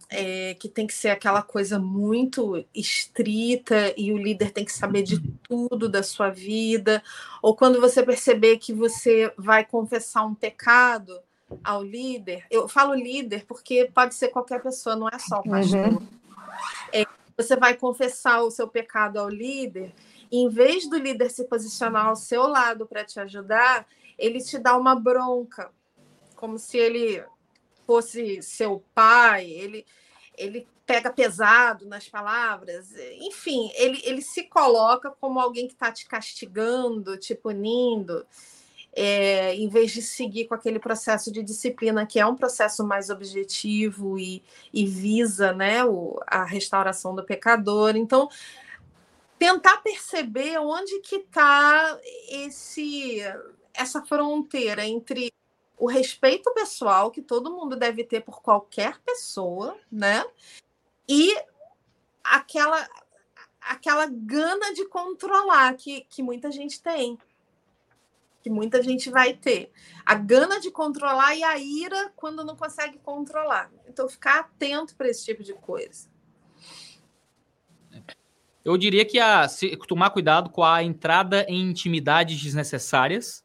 é, 0.10 0.56
que 0.56 0.68
tem 0.68 0.88
que 0.88 0.94
ser 0.94 1.10
aquela 1.10 1.42
coisa 1.42 1.78
muito 1.78 2.66
estrita 2.74 3.94
e 3.96 4.12
o 4.12 4.18
líder 4.18 4.52
tem 4.52 4.66
que 4.66 4.74
saber 4.74 5.04
de 5.04 5.22
tudo 5.48 5.88
da 5.88 6.02
sua 6.02 6.30
vida, 6.30 7.02
ou 7.42 7.56
quando 7.56 7.80
você 7.80 8.02
perceber 8.04 8.58
que 8.58 8.74
você 8.74 9.32
vai 9.38 9.64
confessar 9.64 10.26
um 10.26 10.34
pecado 10.34 11.18
ao 11.64 11.84
líder, 11.84 12.46
eu 12.50 12.68
falo 12.68 12.94
líder 12.94 13.46
porque 13.46 13.90
pode 13.94 14.16
ser 14.16 14.30
qualquer 14.30 14.62
pessoa, 14.62 14.96
não 14.96 15.08
é 15.08 15.20
só 15.20 15.40
o 15.40 15.44
pastor. 15.44 15.94
Uhum 15.94 16.20
é, 16.94 17.06
você 17.38 17.56
vai 17.56 17.76
confessar 17.76 18.42
o 18.42 18.52
seu 18.52 18.68
pecado 18.68 19.18
ao 19.18 19.30
líder, 19.30 19.94
em 20.32 20.50
vez 20.50 20.88
do 20.88 20.98
líder 20.98 21.30
se 21.30 21.46
posicionar 21.46 22.08
ao 22.08 22.16
seu 22.16 22.48
lado 22.48 22.86
para 22.86 23.04
te 23.04 23.20
ajudar, 23.20 23.88
ele 24.18 24.40
te 24.44 24.58
dá 24.58 24.78
uma 24.78 24.96
bronca, 24.96 25.72
como 26.36 26.60
se 26.60 26.78
ele 26.78 27.24
fosse 27.88 28.42
seu 28.42 28.84
pai, 28.94 29.50
ele, 29.50 29.86
ele 30.38 30.68
pega 30.86 31.12
pesado 31.12 31.88
nas 31.88 32.08
palavras, 32.08 32.94
enfim, 33.22 33.72
ele, 33.76 34.02
ele 34.04 34.22
se 34.22 34.44
coloca 34.44 35.12
como 35.12 35.40
alguém 35.40 35.68
que 35.68 35.74
está 35.74 35.92
te 35.92 36.08
castigando, 36.08 37.18
te 37.18 37.34
punindo. 37.36 38.26
É, 38.94 39.56
em 39.56 39.70
vez 39.70 39.92
de 39.92 40.02
seguir 40.02 40.46
com 40.48 40.56
aquele 40.56 40.80
processo 40.80 41.32
de 41.32 41.44
disciplina, 41.44 42.06
que 42.06 42.20
é 42.20 42.26
um 42.26 42.36
processo 42.36 42.84
mais 42.86 43.10
objetivo 43.10 44.18
e, 44.18 44.44
e 44.74 44.86
visa 44.86 45.54
né, 45.54 45.84
o, 45.84 46.20
a 46.28 46.44
restauração 46.44 47.16
do 47.16 47.24
pecador. 47.24 47.96
Então, 47.96 48.30
tentar 49.38 49.78
perceber 49.78 50.58
onde 50.60 51.00
que 51.00 51.16
está 51.18 52.00
essa 53.74 54.02
fronteira 54.06 54.86
entre 54.86 55.32
o 55.78 55.88
respeito 55.88 56.54
pessoal 56.54 57.10
que 57.10 57.22
todo 57.22 57.56
mundo 57.56 57.78
deve 57.78 58.04
ter 58.04 58.22
por 58.22 58.42
qualquer 58.42 59.00
pessoa, 59.00 59.78
né? 59.90 60.26
E 61.08 61.34
aquela 62.22 62.88
aquela 63.62 64.08
gana 64.08 64.74
de 64.74 64.86
controlar 64.86 65.74
que, 65.76 66.02
que 66.10 66.24
muita 66.24 66.52
gente 66.52 66.82
tem. 66.82 67.18
Que 68.42 68.50
muita 68.50 68.82
gente 68.82 69.10
vai 69.10 69.34
ter. 69.34 69.72
A 70.06 70.16
gana 70.16 70.60
de 70.60 70.72
controlar 70.72 71.36
e 71.36 71.44
a 71.44 71.58
ira 71.60 72.12
quando 72.16 72.44
não 72.44 72.56
consegue 72.56 72.98
controlar. 73.00 73.70
Então, 73.88 74.08
ficar 74.08 74.40
atento 74.40 74.96
para 74.96 75.10
esse 75.10 75.26
tipo 75.26 75.44
de 75.44 75.54
coisa. 75.54 76.08
Eu 78.64 78.78
diria 78.78 79.06
que 79.06 79.20
a, 79.20 79.48
se, 79.48 79.76
tomar 79.88 80.10
cuidado 80.12 80.50
com 80.50 80.64
a 80.64 80.84
entrada 80.84 81.46
em 81.48 81.62
intimidades 81.70 82.40
desnecessárias. 82.40 83.44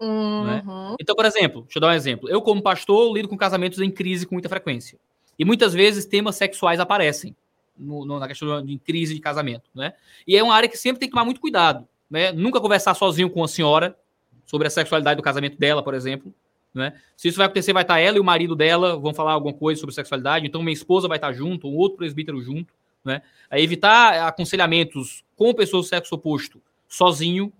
Né? 0.00 0.06
Uhum. 0.06 0.90
Né? 0.90 0.96
Então, 1.00 1.14
por 1.14 1.24
exemplo, 1.24 1.62
deixa 1.62 1.78
eu 1.78 1.80
dar 1.80 1.88
um 1.88 1.92
exemplo. 1.92 2.28
Eu, 2.28 2.42
como 2.42 2.62
pastor, 2.62 3.12
lido 3.14 3.28
com 3.28 3.36
casamentos 3.36 3.80
em 3.80 3.90
crise 3.90 4.26
com 4.26 4.34
muita 4.34 4.48
frequência. 4.48 4.98
E 5.38 5.44
muitas 5.44 5.72
vezes 5.72 6.04
temas 6.04 6.36
sexuais 6.36 6.80
aparecem 6.80 7.34
no, 7.76 8.04
no, 8.04 8.18
na 8.18 8.26
questão 8.26 8.64
de 8.64 8.78
crise 8.78 9.14
de 9.14 9.20
casamento. 9.20 9.70
Né? 9.74 9.94
E 10.26 10.36
é 10.36 10.42
uma 10.42 10.54
área 10.54 10.68
que 10.68 10.76
sempre 10.76 11.00
tem 11.00 11.08
que 11.08 11.12
tomar 11.12 11.24
muito 11.24 11.40
cuidado. 11.40 11.86
Né? 12.10 12.32
Nunca 12.32 12.60
conversar 12.60 12.94
sozinho 12.94 13.30
com 13.30 13.42
a 13.42 13.48
senhora 13.48 13.96
sobre 14.46 14.66
a 14.66 14.70
sexualidade 14.70 15.16
do 15.18 15.22
casamento 15.22 15.58
dela, 15.58 15.82
por 15.82 15.92
exemplo. 15.92 16.32
Né? 16.72 16.94
Se 17.16 17.28
isso 17.28 17.36
vai 17.36 17.46
acontecer, 17.46 17.72
vai 17.72 17.82
estar 17.82 17.98
ela 17.98 18.16
e 18.16 18.20
o 18.20 18.24
marido 18.24 18.54
dela, 18.54 18.96
vão 18.96 19.12
falar 19.12 19.32
alguma 19.32 19.52
coisa 19.52 19.78
sobre 19.80 19.94
sexualidade, 19.94 20.46
então 20.46 20.62
minha 20.62 20.72
esposa 20.72 21.08
vai 21.08 21.18
estar 21.18 21.32
junto, 21.32 21.68
um 21.68 21.74
outro 21.74 21.98
presbítero 21.98 22.40
junto. 22.40 22.72
Né? 23.04 23.22
É 23.50 23.60
evitar 23.60 24.26
aconselhamentos 24.26 25.24
com 25.36 25.52
pessoas 25.54 25.86
do 25.86 25.88
sexo 25.88 26.14
oposto 26.14 26.60
sozinho. 26.88 27.52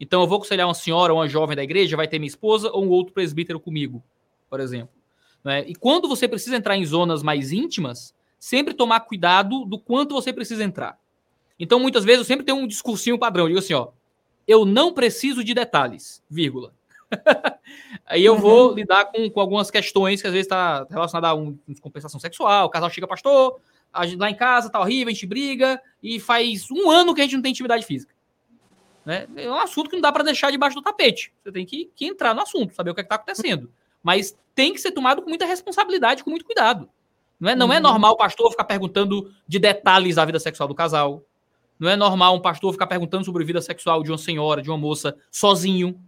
Então, 0.00 0.20
eu 0.20 0.26
vou 0.26 0.36
aconselhar 0.36 0.66
uma 0.66 0.74
senhora 0.74 1.12
ou 1.12 1.18
uma 1.18 1.28
jovem 1.28 1.56
da 1.56 1.62
igreja, 1.62 1.96
vai 1.96 2.06
ter 2.06 2.18
minha 2.18 2.28
esposa 2.28 2.70
ou 2.70 2.84
um 2.84 2.88
outro 2.88 3.12
presbítero 3.12 3.58
comigo, 3.58 4.02
por 4.48 4.60
exemplo. 4.60 4.94
Né? 5.42 5.64
E 5.66 5.74
quando 5.74 6.08
você 6.08 6.28
precisa 6.28 6.56
entrar 6.56 6.76
em 6.76 6.84
zonas 6.84 7.22
mais 7.22 7.52
íntimas, 7.52 8.14
sempre 8.38 8.74
tomar 8.74 9.00
cuidado 9.00 9.64
do 9.64 9.78
quanto 9.78 10.14
você 10.14 10.32
precisa 10.32 10.62
entrar. 10.62 10.98
Então, 11.58 11.80
muitas 11.80 12.04
vezes, 12.04 12.20
eu 12.20 12.24
sempre 12.24 12.46
tenho 12.46 12.58
um 12.58 12.66
discursinho 12.66 13.18
padrão. 13.18 13.44
Eu 13.44 13.48
digo 13.48 13.58
assim, 13.58 13.74
ó, 13.74 13.88
eu 14.48 14.64
não 14.64 14.94
preciso 14.94 15.44
de 15.44 15.52
detalhes, 15.52 16.24
vírgula. 16.28 16.72
Aí 18.06 18.24
eu 18.24 18.36
vou 18.36 18.70
uhum. 18.70 18.74
lidar 18.74 19.04
com, 19.04 19.30
com 19.30 19.40
algumas 19.40 19.70
questões 19.70 20.20
que 20.22 20.26
às 20.26 20.32
vezes 20.32 20.46
está 20.46 20.86
relacionada 20.90 21.28
a 21.28 21.34
um, 21.34 21.56
compensação 21.80 22.18
sexual, 22.18 22.66
o 22.66 22.70
casal 22.70 22.88
chega, 22.88 23.06
pastor, 23.06 23.60
a 23.92 24.06
gente, 24.06 24.18
lá 24.18 24.30
em 24.30 24.34
casa 24.34 24.70
tá 24.70 24.80
horrível, 24.80 25.08
a 25.08 25.12
gente 25.12 25.26
briga, 25.26 25.80
e 26.02 26.18
faz 26.18 26.70
um 26.70 26.90
ano 26.90 27.14
que 27.14 27.20
a 27.20 27.24
gente 27.24 27.36
não 27.36 27.42
tem 27.42 27.50
intimidade 27.50 27.84
física. 27.84 28.14
Né? 29.04 29.26
É 29.36 29.50
um 29.50 29.54
assunto 29.54 29.88
que 29.88 29.96
não 29.96 30.02
dá 30.02 30.12
para 30.12 30.24
deixar 30.24 30.50
debaixo 30.50 30.76
do 30.76 30.82
tapete. 30.82 31.32
Você 31.42 31.52
tem 31.52 31.64
que, 31.64 31.90
que 31.94 32.06
entrar 32.06 32.34
no 32.34 32.42
assunto, 32.42 32.74
saber 32.74 32.90
o 32.90 32.94
que 32.94 33.00
é 33.00 33.02
está 33.02 33.14
acontecendo. 33.16 33.70
Mas 34.02 34.36
tem 34.54 34.72
que 34.72 34.80
ser 34.80 34.92
tomado 34.92 35.22
com 35.22 35.28
muita 35.28 35.46
responsabilidade, 35.46 36.24
com 36.24 36.30
muito 36.30 36.44
cuidado. 36.44 36.88
Não 37.38 37.50
é, 37.50 37.54
não 37.54 37.66
é 37.66 37.68
uhum. 37.70 37.74
é 37.74 37.80
normal 37.80 38.12
o 38.12 38.16
pastor 38.16 38.50
ficar 38.50 38.64
perguntando 38.64 39.32
de 39.46 39.58
detalhes 39.58 40.16
da 40.16 40.24
vida 40.24 40.40
sexual 40.40 40.68
do 40.68 40.74
casal. 40.74 41.22
Não 41.78 41.88
é 41.88 41.96
normal 41.96 42.34
um 42.34 42.40
pastor 42.40 42.72
ficar 42.72 42.86
perguntando 42.86 43.24
sobre 43.24 43.42
a 43.42 43.46
vida 43.46 43.60
sexual 43.60 44.02
de 44.02 44.10
uma 44.10 44.18
senhora, 44.18 44.60
de 44.60 44.68
uma 44.68 44.78
moça, 44.78 45.16
sozinho. 45.30 46.00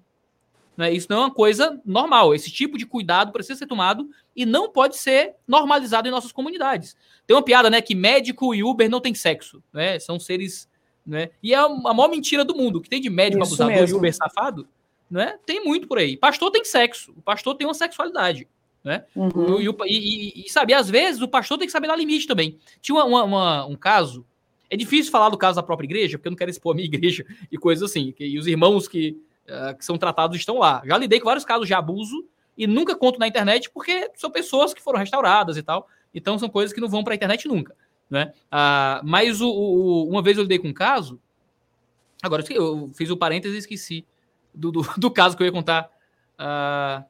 Né? 0.76 0.92
Isso 0.92 1.06
não 1.10 1.18
é 1.18 1.20
uma 1.20 1.30
coisa 1.30 1.80
normal. 1.84 2.34
Esse 2.34 2.50
tipo 2.50 2.76
de 2.76 2.86
cuidado 2.86 3.32
precisa 3.32 3.58
ser 3.58 3.66
tomado 3.66 4.08
e 4.34 4.44
não 4.46 4.70
pode 4.70 4.96
ser 4.96 5.34
normalizado 5.46 6.08
em 6.08 6.10
nossas 6.10 6.32
comunidades. 6.32 6.96
Tem 7.26 7.36
uma 7.36 7.42
piada, 7.42 7.70
né, 7.70 7.80
que 7.80 7.94
médico 7.94 8.54
e 8.54 8.64
Uber 8.64 8.88
não 8.90 9.00
tem 9.00 9.14
sexo, 9.14 9.62
né? 9.72 9.98
São 9.98 10.18
seres, 10.18 10.68
né? 11.06 11.30
E 11.42 11.54
é 11.54 11.58
a 11.58 11.68
maior 11.68 12.08
mentira 12.08 12.44
do 12.44 12.56
mundo. 12.56 12.76
O 12.76 12.80
que 12.80 12.88
tem 12.88 13.00
de 13.00 13.10
médico 13.10 13.42
Isso 13.42 13.54
abusador 13.54 13.74
mesmo. 13.74 13.96
e 13.96 13.98
Uber 13.98 14.14
safado, 14.14 14.66
né? 15.10 15.38
Tem 15.44 15.62
muito 15.62 15.86
por 15.86 15.98
aí. 15.98 16.16
Pastor 16.16 16.50
tem 16.50 16.64
sexo. 16.64 17.12
O 17.16 17.22
pastor 17.22 17.54
tem 17.54 17.66
uma 17.66 17.74
sexualidade. 17.74 18.48
Né? 18.82 19.04
Uhum. 19.14 19.60
E, 19.60 19.68
e, 19.86 20.46
e, 20.46 20.50
sabe, 20.50 20.72
às 20.72 20.88
vezes 20.88 21.20
o 21.20 21.28
pastor 21.28 21.58
tem 21.58 21.66
que 21.66 21.72
saber 21.72 21.86
dar 21.86 21.96
limite 21.96 22.26
também. 22.26 22.58
Tinha 22.80 23.04
uma, 23.04 23.24
uma, 23.24 23.66
um 23.66 23.76
caso, 23.76 24.24
é 24.70 24.76
difícil 24.76 25.10
falar 25.10 25.28
do 25.28 25.36
caso 25.36 25.56
da 25.56 25.62
própria 25.62 25.86
igreja, 25.86 26.16
porque 26.16 26.28
eu 26.28 26.30
não 26.30 26.38
quero 26.38 26.50
expor 26.50 26.72
a 26.72 26.76
minha 26.76 26.86
igreja 26.88 27.26
e 27.50 27.58
coisas 27.58 27.90
assim, 27.90 28.14
e 28.18 28.38
os 28.38 28.46
irmãos 28.46 28.88
que 28.88 29.20
uh, 29.50 29.76
que 29.76 29.84
são 29.84 29.98
tratados 29.98 30.36
estão 30.36 30.58
lá. 30.58 30.82
Já 30.84 30.96
lidei 30.96 31.18
com 31.18 31.26
vários 31.26 31.44
casos 31.44 31.66
de 31.66 31.74
abuso 31.74 32.24
e 32.56 32.66
nunca 32.66 32.96
conto 32.96 33.18
na 33.18 33.26
internet 33.26 33.70
porque 33.70 34.10
são 34.14 34.30
pessoas 34.30 34.72
que 34.72 34.80
foram 34.80 34.98
restauradas 34.98 35.56
e 35.56 35.62
tal. 35.62 35.88
Então 36.14 36.38
são 36.38 36.48
coisas 36.48 36.72
que 36.72 36.80
não 36.80 36.88
vão 36.88 37.02
para 37.02 37.14
a 37.14 37.16
internet 37.16 37.46
nunca. 37.48 37.74
Né? 38.08 38.32
Uh, 38.46 39.04
mas 39.04 39.40
o, 39.40 39.48
o, 39.48 40.08
uma 40.08 40.22
vez 40.22 40.36
eu 40.36 40.42
lidei 40.42 40.58
com 40.58 40.68
um 40.68 40.74
caso. 40.74 41.20
Agora 42.22 42.44
eu 42.50 42.90
fiz 42.94 43.10
o 43.10 43.16
parênteses 43.16 43.56
e 43.56 43.60
esqueci 43.60 44.06
do, 44.54 44.70
do, 44.70 44.82
do, 44.98 45.10
caso 45.10 45.36
que 45.36 45.42
eu 45.42 45.46
ia 45.46 45.52
contar. 45.52 45.90
Uh, 46.38 47.04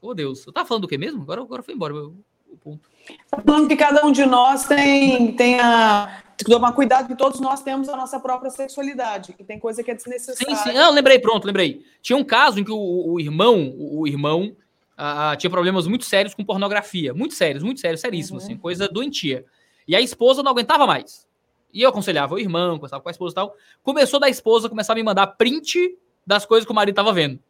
oh 0.00 0.14
Deus, 0.14 0.46
eu 0.46 0.52
tava 0.52 0.66
falando 0.66 0.82
do 0.82 0.88
que 0.88 0.98
mesmo? 0.98 1.22
Agora, 1.22 1.40
agora 1.40 1.62
foi 1.62 1.74
embora 1.74 1.94
o 1.94 2.16
ponto. 2.56 2.88
Tá 3.30 3.42
falando 3.44 3.68
que 3.68 3.76
cada 3.76 4.04
um 4.06 4.12
de 4.12 4.24
nós 4.24 4.66
tem, 4.66 5.34
tem 5.36 5.60
a, 5.60 6.22
tem 6.36 6.44
que 6.44 6.50
tomar 6.50 6.72
cuidado 6.72 7.06
que 7.06 7.16
todos 7.16 7.40
nós 7.40 7.62
temos 7.62 7.88
a 7.88 7.96
nossa 7.96 8.18
própria 8.18 8.50
sexualidade, 8.50 9.32
que 9.32 9.44
tem 9.44 9.58
coisa 9.58 9.82
que 9.82 9.90
é 9.90 9.94
desnecessária. 9.94 10.56
Sim, 10.56 10.62
sim. 10.62 10.72
Não, 10.72 10.90
lembrei, 10.90 11.18
pronto, 11.18 11.46
lembrei. 11.46 11.84
Tinha 12.02 12.16
um 12.16 12.24
caso 12.24 12.58
em 12.60 12.64
que 12.64 12.72
o, 12.72 13.12
o 13.12 13.20
irmão, 13.20 13.74
o 13.78 14.06
irmão 14.06 14.54
ah, 14.96 15.34
tinha 15.36 15.50
problemas 15.50 15.86
muito 15.86 16.04
sérios 16.04 16.34
com 16.34 16.44
pornografia. 16.44 17.12
Muito 17.12 17.34
sérios, 17.34 17.62
muito 17.62 17.80
sérios, 17.80 18.00
seríssimos, 18.00 18.44
uhum. 18.44 18.50
assim, 18.50 18.58
coisa 18.58 18.88
doentia. 18.88 19.44
E 19.86 19.94
a 19.94 20.00
esposa 20.00 20.42
não 20.42 20.50
aguentava 20.50 20.86
mais. 20.86 21.26
E 21.72 21.82
eu 21.82 21.90
aconselhava 21.90 22.34
o 22.34 22.38
irmão, 22.38 22.76
conversava 22.76 23.02
com 23.02 23.08
a 23.08 23.12
esposa 23.12 23.32
e 23.32 23.34
tal. 23.34 23.56
Começou 23.82 24.20
da 24.20 24.28
esposa 24.28 24.68
começar 24.68 24.92
a 24.92 24.96
me 24.96 25.02
mandar 25.02 25.26
print 25.26 25.98
das 26.26 26.46
coisas 26.46 26.64
que 26.64 26.72
o 26.72 26.74
marido 26.74 26.92
estava 26.92 27.12
vendo. 27.12 27.40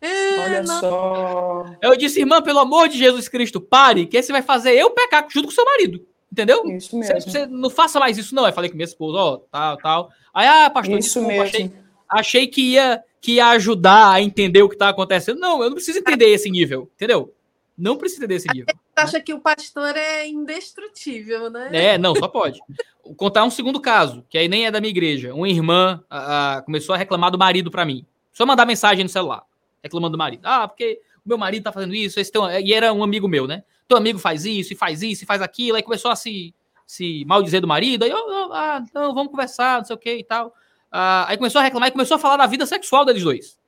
É, 0.00 0.40
Olha 0.40 0.62
não. 0.62 0.80
só. 0.80 1.64
Eu 1.82 1.96
disse, 1.96 2.20
irmã, 2.20 2.40
pelo 2.40 2.60
amor 2.60 2.88
de 2.88 2.98
Jesus 2.98 3.28
Cristo, 3.28 3.60
pare, 3.60 4.06
que 4.06 4.16
esse 4.16 4.32
vai 4.32 4.42
fazer 4.42 4.72
eu 4.74 4.90
pecar 4.90 5.26
junto 5.28 5.48
com 5.48 5.54
seu 5.54 5.64
marido. 5.64 6.06
Entendeu? 6.30 6.64
Isso 6.66 6.96
mesmo. 6.96 7.20
Você, 7.20 7.46
não 7.46 7.70
faça 7.70 7.98
mais 7.98 8.18
isso, 8.18 8.34
não. 8.34 8.46
Eu 8.46 8.52
falei 8.52 8.70
com 8.70 8.76
minha 8.76 8.84
esposa, 8.84 9.18
ó, 9.18 9.36
tal, 9.50 9.76
tal. 9.78 10.10
Aí, 10.32 10.46
ah, 10.46 10.70
pastor, 10.70 10.98
isso 10.98 11.20
desculpa, 11.20 11.28
mesmo. 11.28 11.42
Achei, 11.44 11.72
achei 12.08 12.46
que 12.46 12.62
ia, 12.72 13.02
que 13.20 13.32
ia 13.32 13.48
ajudar 13.48 14.12
a 14.12 14.22
entender 14.22 14.62
o 14.62 14.68
que 14.68 14.76
tá 14.76 14.88
acontecendo. 14.88 15.40
Não, 15.40 15.62
eu 15.62 15.70
não 15.70 15.74
preciso 15.74 15.98
entender 15.98 16.26
esse 16.26 16.50
nível, 16.50 16.90
entendeu? 16.94 17.34
Não 17.76 17.96
precisa 17.96 18.22
entender 18.22 18.36
esse 18.36 18.48
nível. 18.52 18.74
Você 18.74 19.04
acha 19.04 19.20
que 19.20 19.32
o 19.32 19.40
pastor 19.40 19.96
é 19.96 20.26
indestrutível, 20.26 21.48
né? 21.48 21.70
É, 21.72 21.98
não, 21.98 22.14
só 22.14 22.28
pode. 22.28 22.60
Vou 23.04 23.14
contar 23.14 23.44
um 23.44 23.50
segundo 23.50 23.80
caso, 23.80 24.24
que 24.28 24.36
aí 24.36 24.48
nem 24.48 24.66
é 24.66 24.70
da 24.70 24.80
minha 24.80 24.90
igreja. 24.90 25.32
Uma 25.32 25.48
irmã 25.48 26.02
a, 26.10 26.56
a, 26.56 26.62
começou 26.62 26.94
a 26.94 26.98
reclamar 26.98 27.30
do 27.30 27.38
marido 27.38 27.70
para 27.70 27.84
mim. 27.84 28.04
Só 28.32 28.44
mandar 28.44 28.66
mensagem 28.66 29.04
no 29.04 29.08
celular, 29.08 29.44
reclamando 29.82 30.12
do 30.12 30.18
marido. 30.18 30.42
Ah, 30.44 30.66
porque 30.66 31.00
o 31.24 31.28
meu 31.28 31.38
marido 31.38 31.64
tá 31.64 31.72
fazendo 31.72 31.94
isso, 31.94 32.18
esse 32.18 32.30
teu... 32.30 32.48
e 32.50 32.72
era 32.72 32.92
um 32.92 33.02
amigo 33.02 33.28
meu, 33.28 33.46
né? 33.46 33.62
teu 33.88 33.96
amigo 33.96 34.18
faz 34.18 34.44
isso, 34.44 34.74
e 34.74 34.76
faz 34.76 35.02
isso, 35.02 35.24
e 35.24 35.26
faz 35.26 35.40
aquilo, 35.40 35.76
aí 35.76 35.82
começou 35.82 36.10
a 36.10 36.16
se, 36.16 36.54
se 36.86 37.24
maldizer 37.24 37.60
do 37.60 37.66
marido, 37.66 38.04
aí, 38.04 38.12
oh, 38.12 38.52
ah, 38.52 38.84
não, 38.94 39.14
vamos 39.14 39.30
conversar, 39.30 39.78
não 39.78 39.84
sei 39.84 39.96
o 39.96 39.98
que 39.98 40.14
e 40.18 40.24
tal. 40.24 40.54
Ah, 40.92 41.24
aí 41.28 41.38
começou 41.38 41.58
a 41.58 41.64
reclamar 41.64 41.88
e 41.88 41.92
começou 41.92 42.16
a 42.16 42.18
falar 42.18 42.36
da 42.36 42.46
vida 42.46 42.66
sexual 42.66 43.04
deles 43.04 43.22
dois. 43.22 43.58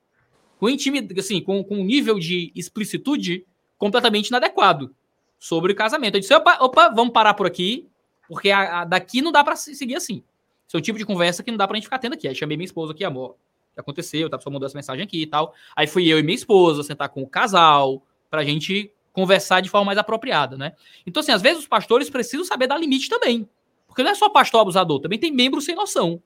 Com 0.59 0.69
intimidade, 0.69 1.19
assim, 1.19 1.41
com, 1.41 1.65
com 1.65 1.77
um 1.77 1.85
nível 1.85 2.19
de 2.19 2.53
explicitude 2.55 3.47
completamente 3.79 4.29
inadequado 4.29 4.95
sobre 5.39 5.73
o 5.73 5.77
casamento. 5.77 6.17
Eu 6.17 6.21
disse, 6.21 6.35
opa, 6.35 6.59
opa, 6.61 6.91
vamos 6.91 7.15
parar 7.15 7.33
por 7.33 7.47
aqui, 7.47 7.89
porque 8.29 8.51
a, 8.51 8.83
a, 8.83 8.85
daqui 8.85 9.23
não 9.23 9.33
dá 9.33 9.43
para 9.43 9.57
seguir 9.57 9.97
assim. 9.97 10.23
Esse 10.69 10.77
é 10.77 10.79
o 10.79 10.83
tipo 10.83 10.99
de 10.99 11.07
conversa 11.07 11.43
que 11.43 11.51
não 11.51 11.57
dá 11.57 11.67
pra 11.67 11.77
gente 11.77 11.85
ficar 11.85 11.99
tendo 11.99 12.13
aqui. 12.13 12.29
Aí 12.29 12.35
chamei 12.35 12.59
minha 12.59 12.67
esposa 12.67 12.93
aqui, 12.93 13.05
amor, 13.05 13.37
aconteceu, 13.81 14.29
tá, 14.29 14.39
só 14.41 14.51
mandou 14.51 14.67
essa 14.67 14.77
mensagem 14.77 15.03
aqui 15.03 15.23
e 15.23 15.27
tal. 15.27 15.55
Aí 15.75 15.87
fui 15.87 16.09
eu 16.09 16.19
e 16.19 16.23
minha 16.23 16.35
esposa 16.35 16.83
sentar 16.83 17.09
com 17.09 17.23
o 17.23 17.27
casal, 17.29 18.03
pra 18.31 18.45
gente 18.45 18.93
conversar 19.13 19.61
de 19.61 19.69
forma 19.69 19.87
mais 19.87 19.99
apropriada, 19.99 20.57
né? 20.57 20.73
Então, 21.07 21.21
assim, 21.21 21.33
às 21.33 21.43
vezes 21.43 21.59
os 21.59 21.69
pastores 21.69 22.09
precisam 22.09 22.45
saber 22.45 22.67
dar 22.67 22.79
limite 22.79 23.09
também. 23.09 23.49
Porque 23.87 24.03
não 24.03 24.11
é 24.11 24.15
só 24.15 24.29
pastor 24.29 24.61
abusador, 24.61 25.01
também 25.01 25.19
tem 25.19 25.33
membro 25.33 25.61
sem 25.61 25.75
noção, 25.75 26.23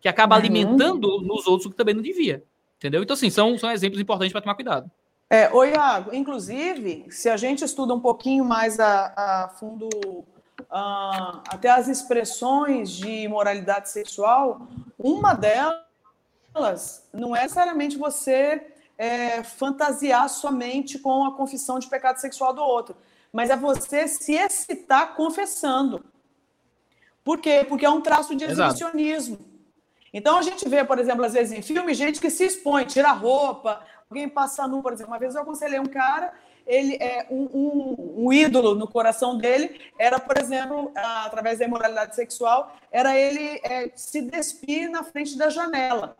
que 0.00 0.08
acaba 0.08 0.34
uhum. 0.34 0.40
alimentando 0.40 1.22
nos 1.22 1.46
outros 1.46 1.66
o 1.66 1.70
que 1.70 1.76
também 1.76 1.94
não 1.94 2.02
devia. 2.02 2.44
Entendeu? 2.76 3.02
Então, 3.02 3.14
assim, 3.14 3.30
são, 3.30 3.56
são 3.58 3.70
exemplos 3.70 4.00
importantes 4.00 4.32
para 4.32 4.42
tomar 4.42 4.54
cuidado. 4.54 4.90
É, 5.30 5.52
oi, 5.52 5.70
Iago, 5.72 6.14
inclusive, 6.14 7.06
se 7.10 7.28
a 7.28 7.36
gente 7.36 7.64
estuda 7.64 7.94
um 7.94 8.00
pouquinho 8.00 8.44
mais 8.44 8.78
a, 8.78 9.12
a 9.16 9.48
fundo 9.58 9.88
uh, 9.88 11.42
até 11.48 11.70
as 11.70 11.88
expressões 11.88 12.90
de 12.90 13.26
moralidade 13.28 13.90
sexual, 13.90 14.66
uma 14.98 15.34
delas 15.34 15.87
não 17.12 17.36
é 17.36 17.42
necessariamente 17.42 17.96
você 17.96 18.66
é, 18.96 19.42
fantasiar 19.44 20.28
somente 20.28 20.98
com 20.98 21.24
a 21.24 21.36
confissão 21.36 21.78
de 21.78 21.88
pecado 21.88 22.18
sexual 22.18 22.52
do 22.52 22.62
outro, 22.62 22.96
mas 23.32 23.48
é 23.48 23.56
você 23.56 24.08
se 24.08 24.34
excitar 24.34 25.14
confessando. 25.14 26.04
Por 27.22 27.38
quê? 27.38 27.64
Porque 27.68 27.86
é 27.86 27.90
um 27.90 28.00
traço 28.00 28.34
de 28.34 28.44
exibicionismo. 28.44 29.38
Então 30.12 30.38
a 30.38 30.42
gente 30.42 30.68
vê, 30.68 30.82
por 30.82 30.98
exemplo, 30.98 31.24
às 31.24 31.34
vezes 31.34 31.56
em 31.56 31.62
filme, 31.62 31.94
gente 31.94 32.20
que 32.20 32.30
se 32.30 32.44
expõe, 32.44 32.84
tira 32.84 33.10
a 33.10 33.12
roupa, 33.12 33.82
alguém 34.10 34.28
passa 34.28 34.66
nu, 34.66 34.82
por 34.82 34.92
exemplo. 34.92 35.12
Uma 35.12 35.18
vez 35.18 35.34
eu 35.34 35.42
aconselhei 35.42 35.78
um 35.78 35.86
cara, 35.86 36.32
ele 36.66 36.96
é 37.00 37.26
um, 37.30 37.44
um, 37.44 38.24
um 38.24 38.32
ídolo 38.32 38.74
no 38.74 38.88
coração 38.88 39.36
dele 39.36 39.80
era, 39.98 40.18
por 40.18 40.38
exemplo, 40.38 40.90
através 40.94 41.58
da 41.58 41.66
imoralidade 41.66 42.16
sexual, 42.16 42.74
era 42.90 43.16
ele 43.16 43.60
é, 43.62 43.90
se 43.94 44.22
despir 44.22 44.90
na 44.90 45.04
frente 45.04 45.36
da 45.36 45.50
janela 45.50 46.16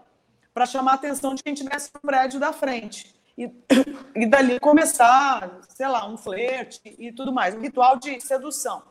para 0.58 0.66
chamar 0.66 0.90
a 0.90 0.94
atenção 0.94 1.36
de 1.36 1.42
quem 1.44 1.54
tivesse 1.54 1.88
no 1.94 2.00
prédio 2.00 2.40
da 2.40 2.52
frente. 2.52 3.14
E, 3.38 3.48
e 4.16 4.26
dali 4.26 4.58
começar, 4.58 5.60
sei 5.68 5.86
lá, 5.86 6.04
um 6.04 6.18
flerte 6.18 6.80
e 6.98 7.12
tudo 7.12 7.32
mais, 7.32 7.54
um 7.54 7.60
ritual 7.60 7.96
de 7.96 8.20
sedução. 8.20 8.82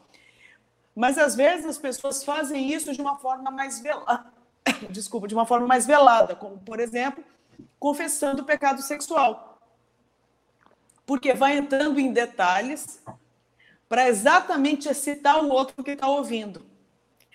Mas 0.95 1.17
às 1.17 1.35
vezes 1.35 1.65
as 1.65 1.77
pessoas 1.77 2.23
fazem 2.23 2.71
isso 2.71 2.93
de 2.93 3.01
uma 3.01 3.17
forma 3.17 3.51
mais 3.51 3.81
velada, 3.81 4.31
desculpa, 4.89 5.27
de 5.27 5.35
uma 5.35 5.45
forma 5.45 5.67
mais 5.67 5.85
velada, 5.85 6.35
como 6.35 6.57
por 6.57 6.79
exemplo, 6.79 7.21
confessando 7.77 8.43
o 8.43 8.45
pecado 8.45 8.81
sexual. 8.81 9.59
Porque 11.05 11.33
vai 11.33 11.57
entrando 11.57 11.99
em 11.99 12.13
detalhes 12.13 13.03
para 13.89 14.07
exatamente 14.07 14.87
excitar 14.87 15.43
o 15.43 15.49
outro 15.49 15.83
que 15.83 15.91
está 15.91 16.07
ouvindo. 16.07 16.65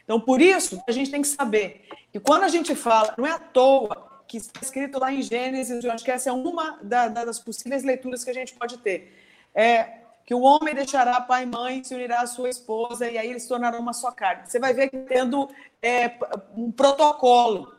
Então, 0.05 0.19
por 0.19 0.41
isso, 0.41 0.83
a 0.89 0.93
gente 0.93 1.11
tem 1.11 1.21
que 1.21 1.29
saber 1.29 1.87
que 2.11 2.19
quando 2.19 2.45
a 2.45 2.49
gente 2.49 2.75
fala, 2.75 3.15
não 3.19 3.27
é 3.27 3.33
à 3.33 3.39
toa 3.39 4.12
que 4.33 4.39
está 4.39 4.61
escrito 4.63 4.99
lá 4.99 5.13
em 5.13 5.21
Gênesis, 5.21 5.85
eu 5.85 5.93
acho 5.93 6.03
que 6.03 6.11
essa 6.11 6.31
é 6.31 6.33
uma 6.33 6.79
das 6.83 7.39
possíveis 7.39 7.83
leituras 7.83 8.25
que 8.25 8.31
a 8.31 8.33
gente 8.33 8.55
pode 8.55 8.79
ter. 8.79 9.15
É 9.55 9.99
que 10.25 10.35
o 10.35 10.41
homem 10.41 10.75
deixará 10.75 11.21
pai 11.21 11.43
e 11.43 11.47
mãe, 11.47 11.85
se 11.85 11.95
unirá 11.95 12.23
à 12.23 12.27
sua 12.27 12.49
esposa, 12.49 13.11
e 13.11 13.19
aí 13.19 13.29
eles 13.29 13.43
se 13.43 13.49
tornarão 13.49 13.79
uma 13.79 13.93
só 13.93 14.11
carne. 14.11 14.45
Você 14.47 14.59
vai 14.59 14.73
ver 14.73 14.89
que 14.89 14.97
tendo 15.01 15.51
é, 15.83 16.13
um 16.57 16.73
protocolo 16.73 17.75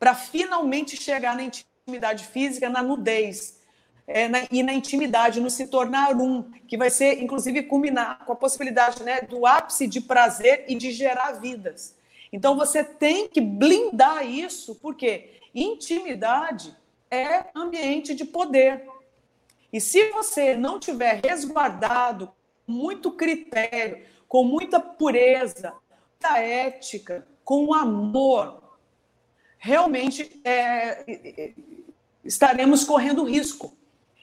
para 0.00 0.16
finalmente 0.16 0.96
chegar 0.96 1.36
na 1.36 1.44
intimidade 1.44 2.24
física, 2.24 2.68
na 2.68 2.82
nudez, 2.82 3.60
é, 4.04 4.26
na, 4.26 4.48
e 4.50 4.64
na 4.64 4.72
intimidade, 4.72 5.40
no 5.40 5.48
se 5.48 5.68
tornar 5.68 6.16
um, 6.16 6.42
que 6.66 6.76
vai 6.76 6.90
ser, 6.90 7.22
inclusive, 7.22 7.62
culminar 7.62 8.24
com 8.24 8.32
a 8.32 8.36
possibilidade 8.36 9.04
né, 9.04 9.20
do 9.20 9.46
ápice 9.46 9.86
de 9.86 10.00
prazer 10.00 10.64
e 10.66 10.74
de 10.74 10.90
gerar 10.90 11.32
vidas. 11.34 11.94
Então, 12.32 12.56
você 12.56 12.82
tem 12.82 13.28
que 13.28 13.40
blindar 13.40 14.26
isso, 14.26 14.74
porque 14.74 15.37
Intimidade 15.54 16.76
é 17.10 17.46
ambiente 17.54 18.14
de 18.14 18.24
poder. 18.24 18.86
E 19.72 19.80
se 19.80 20.10
você 20.10 20.56
não 20.56 20.78
tiver 20.78 21.20
resguardado 21.24 22.32
muito 22.66 23.12
critério, 23.12 24.04
com 24.26 24.44
muita 24.44 24.78
pureza, 24.78 25.74
muita 26.10 26.38
ética, 26.38 27.26
com 27.44 27.72
amor, 27.72 28.62
realmente 29.58 30.40
é, 30.44 31.54
estaremos 32.24 32.84
correndo 32.84 33.24
risco. 33.24 33.76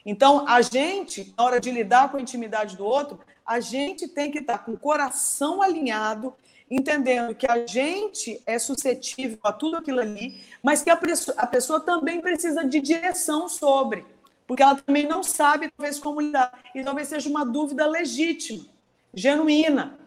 Então, 0.05 0.47
a 0.47 0.61
gente, 0.61 1.33
na 1.35 1.43
hora 1.43 1.59
de 1.59 1.71
lidar 1.71 2.11
com 2.11 2.17
a 2.17 2.21
intimidade 2.21 2.77
do 2.77 2.85
outro, 2.85 3.19
a 3.43 3.59
gente 3.59 4.07
tem 4.07 4.29
que 4.29 4.39
estar 4.39 4.59
com 4.59 4.73
o 4.73 4.79
coração 4.79 5.61
alinhado 5.61 6.35
entendendo 6.69 7.35
que 7.35 7.49
a 7.49 7.65
gente 7.65 8.41
é 8.45 8.57
suscetível 8.57 9.37
a 9.43 9.53
tudo 9.53 9.77
aquilo 9.77 9.99
ali, 9.99 10.41
mas 10.63 10.81
que 10.81 10.89
a 10.89 10.97
pessoa, 10.97 11.35
a 11.37 11.45
pessoa 11.45 11.79
também 11.79 12.21
precisa 12.21 12.63
de 12.63 12.79
direção 12.79 13.47
sobre, 13.47 14.05
porque 14.47 14.63
ela 14.63 14.75
também 14.75 15.07
não 15.07 15.23
sabe, 15.23 15.71
talvez, 15.75 15.99
como 15.99 16.21
lidar. 16.21 16.59
E 16.73 16.83
talvez 16.83 17.07
seja 17.07 17.29
uma 17.29 17.45
dúvida 17.45 17.85
legítima, 17.85 18.65
genuína. 19.13 19.99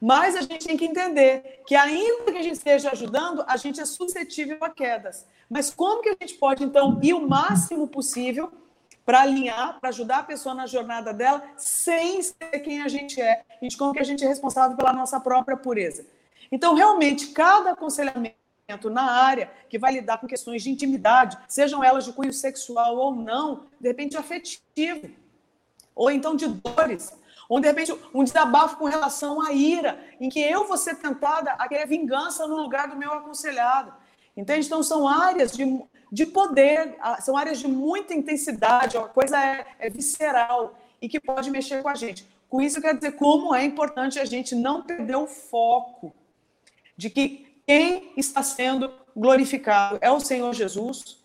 Mas 0.00 0.36
a 0.36 0.42
gente 0.42 0.66
tem 0.66 0.76
que 0.76 0.84
entender 0.84 1.62
que, 1.66 1.74
ainda 1.74 2.30
que 2.30 2.38
a 2.38 2.42
gente 2.42 2.54
esteja 2.54 2.90
ajudando, 2.90 3.44
a 3.46 3.56
gente 3.56 3.80
é 3.80 3.84
suscetível 3.84 4.58
a 4.60 4.70
quedas. 4.70 5.26
Mas 5.50 5.70
como 5.70 6.02
que 6.02 6.10
a 6.10 6.16
gente 6.20 6.34
pode, 6.34 6.62
então, 6.62 7.00
ir 7.02 7.14
o 7.14 7.28
máximo 7.28 7.88
possível 7.88 8.52
para 9.08 9.22
alinhar, 9.22 9.80
para 9.80 9.88
ajudar 9.88 10.18
a 10.18 10.22
pessoa 10.22 10.54
na 10.54 10.66
jornada 10.66 11.14
dela, 11.14 11.42
sem 11.56 12.20
ser 12.22 12.60
quem 12.62 12.82
a 12.82 12.88
gente 12.88 13.18
é 13.18 13.42
e 13.62 13.66
de 13.66 13.74
como 13.74 13.94
que 13.94 14.00
a 14.00 14.04
gente 14.04 14.22
é 14.22 14.28
responsável 14.28 14.76
pela 14.76 14.92
nossa 14.92 15.18
própria 15.18 15.56
pureza. 15.56 16.04
Então, 16.52 16.74
realmente, 16.74 17.28
cada 17.28 17.70
aconselhamento 17.70 18.36
na 18.90 19.10
área 19.10 19.50
que 19.70 19.78
vai 19.78 19.94
lidar 19.94 20.18
com 20.18 20.26
questões 20.26 20.62
de 20.62 20.68
intimidade, 20.68 21.38
sejam 21.48 21.82
elas 21.82 22.04
de 22.04 22.12
cunho 22.12 22.34
sexual 22.34 22.98
ou 22.98 23.14
não, 23.14 23.64
de 23.80 23.88
repente 23.88 24.14
afetivo, 24.14 25.08
ou 25.94 26.10
então 26.10 26.36
de 26.36 26.46
dores, 26.46 27.10
ou 27.48 27.60
de 27.60 27.66
repente 27.66 27.98
um 28.12 28.22
desabafo 28.22 28.76
com 28.76 28.84
relação 28.84 29.40
à 29.40 29.54
ira, 29.54 29.98
em 30.20 30.28
que 30.28 30.38
eu 30.38 30.68
vou 30.68 30.76
ser 30.76 30.96
tentada 30.96 31.52
a 31.52 31.66
querer 31.66 31.86
vingança 31.86 32.46
no 32.46 32.56
lugar 32.56 32.88
do 32.88 32.96
meu 32.96 33.10
aconselhado. 33.14 33.90
Entende? 34.36 34.66
Então, 34.66 34.82
são 34.82 35.08
áreas 35.08 35.52
de 35.52 35.64
de 36.10 36.26
poder, 36.26 36.96
são 37.20 37.36
áreas 37.36 37.58
de 37.58 37.68
muita 37.68 38.14
intensidade, 38.14 38.96
a 38.96 39.02
coisa 39.02 39.38
é, 39.42 39.66
é 39.78 39.90
visceral 39.90 40.74
e 41.00 41.08
que 41.08 41.20
pode 41.20 41.50
mexer 41.50 41.82
com 41.82 41.88
a 41.88 41.94
gente. 41.94 42.26
Com 42.48 42.62
isso, 42.62 42.78
eu 42.78 42.82
quero 42.82 42.98
dizer 42.98 43.12
como 43.12 43.54
é 43.54 43.64
importante 43.64 44.18
a 44.18 44.24
gente 44.24 44.54
não 44.54 44.82
perder 44.82 45.16
o 45.16 45.26
foco 45.26 46.12
de 46.96 47.10
que 47.10 47.46
quem 47.66 48.12
está 48.16 48.42
sendo 48.42 48.90
glorificado 49.14 49.98
é 50.00 50.10
o 50.10 50.20
Senhor 50.20 50.54
Jesus. 50.54 51.18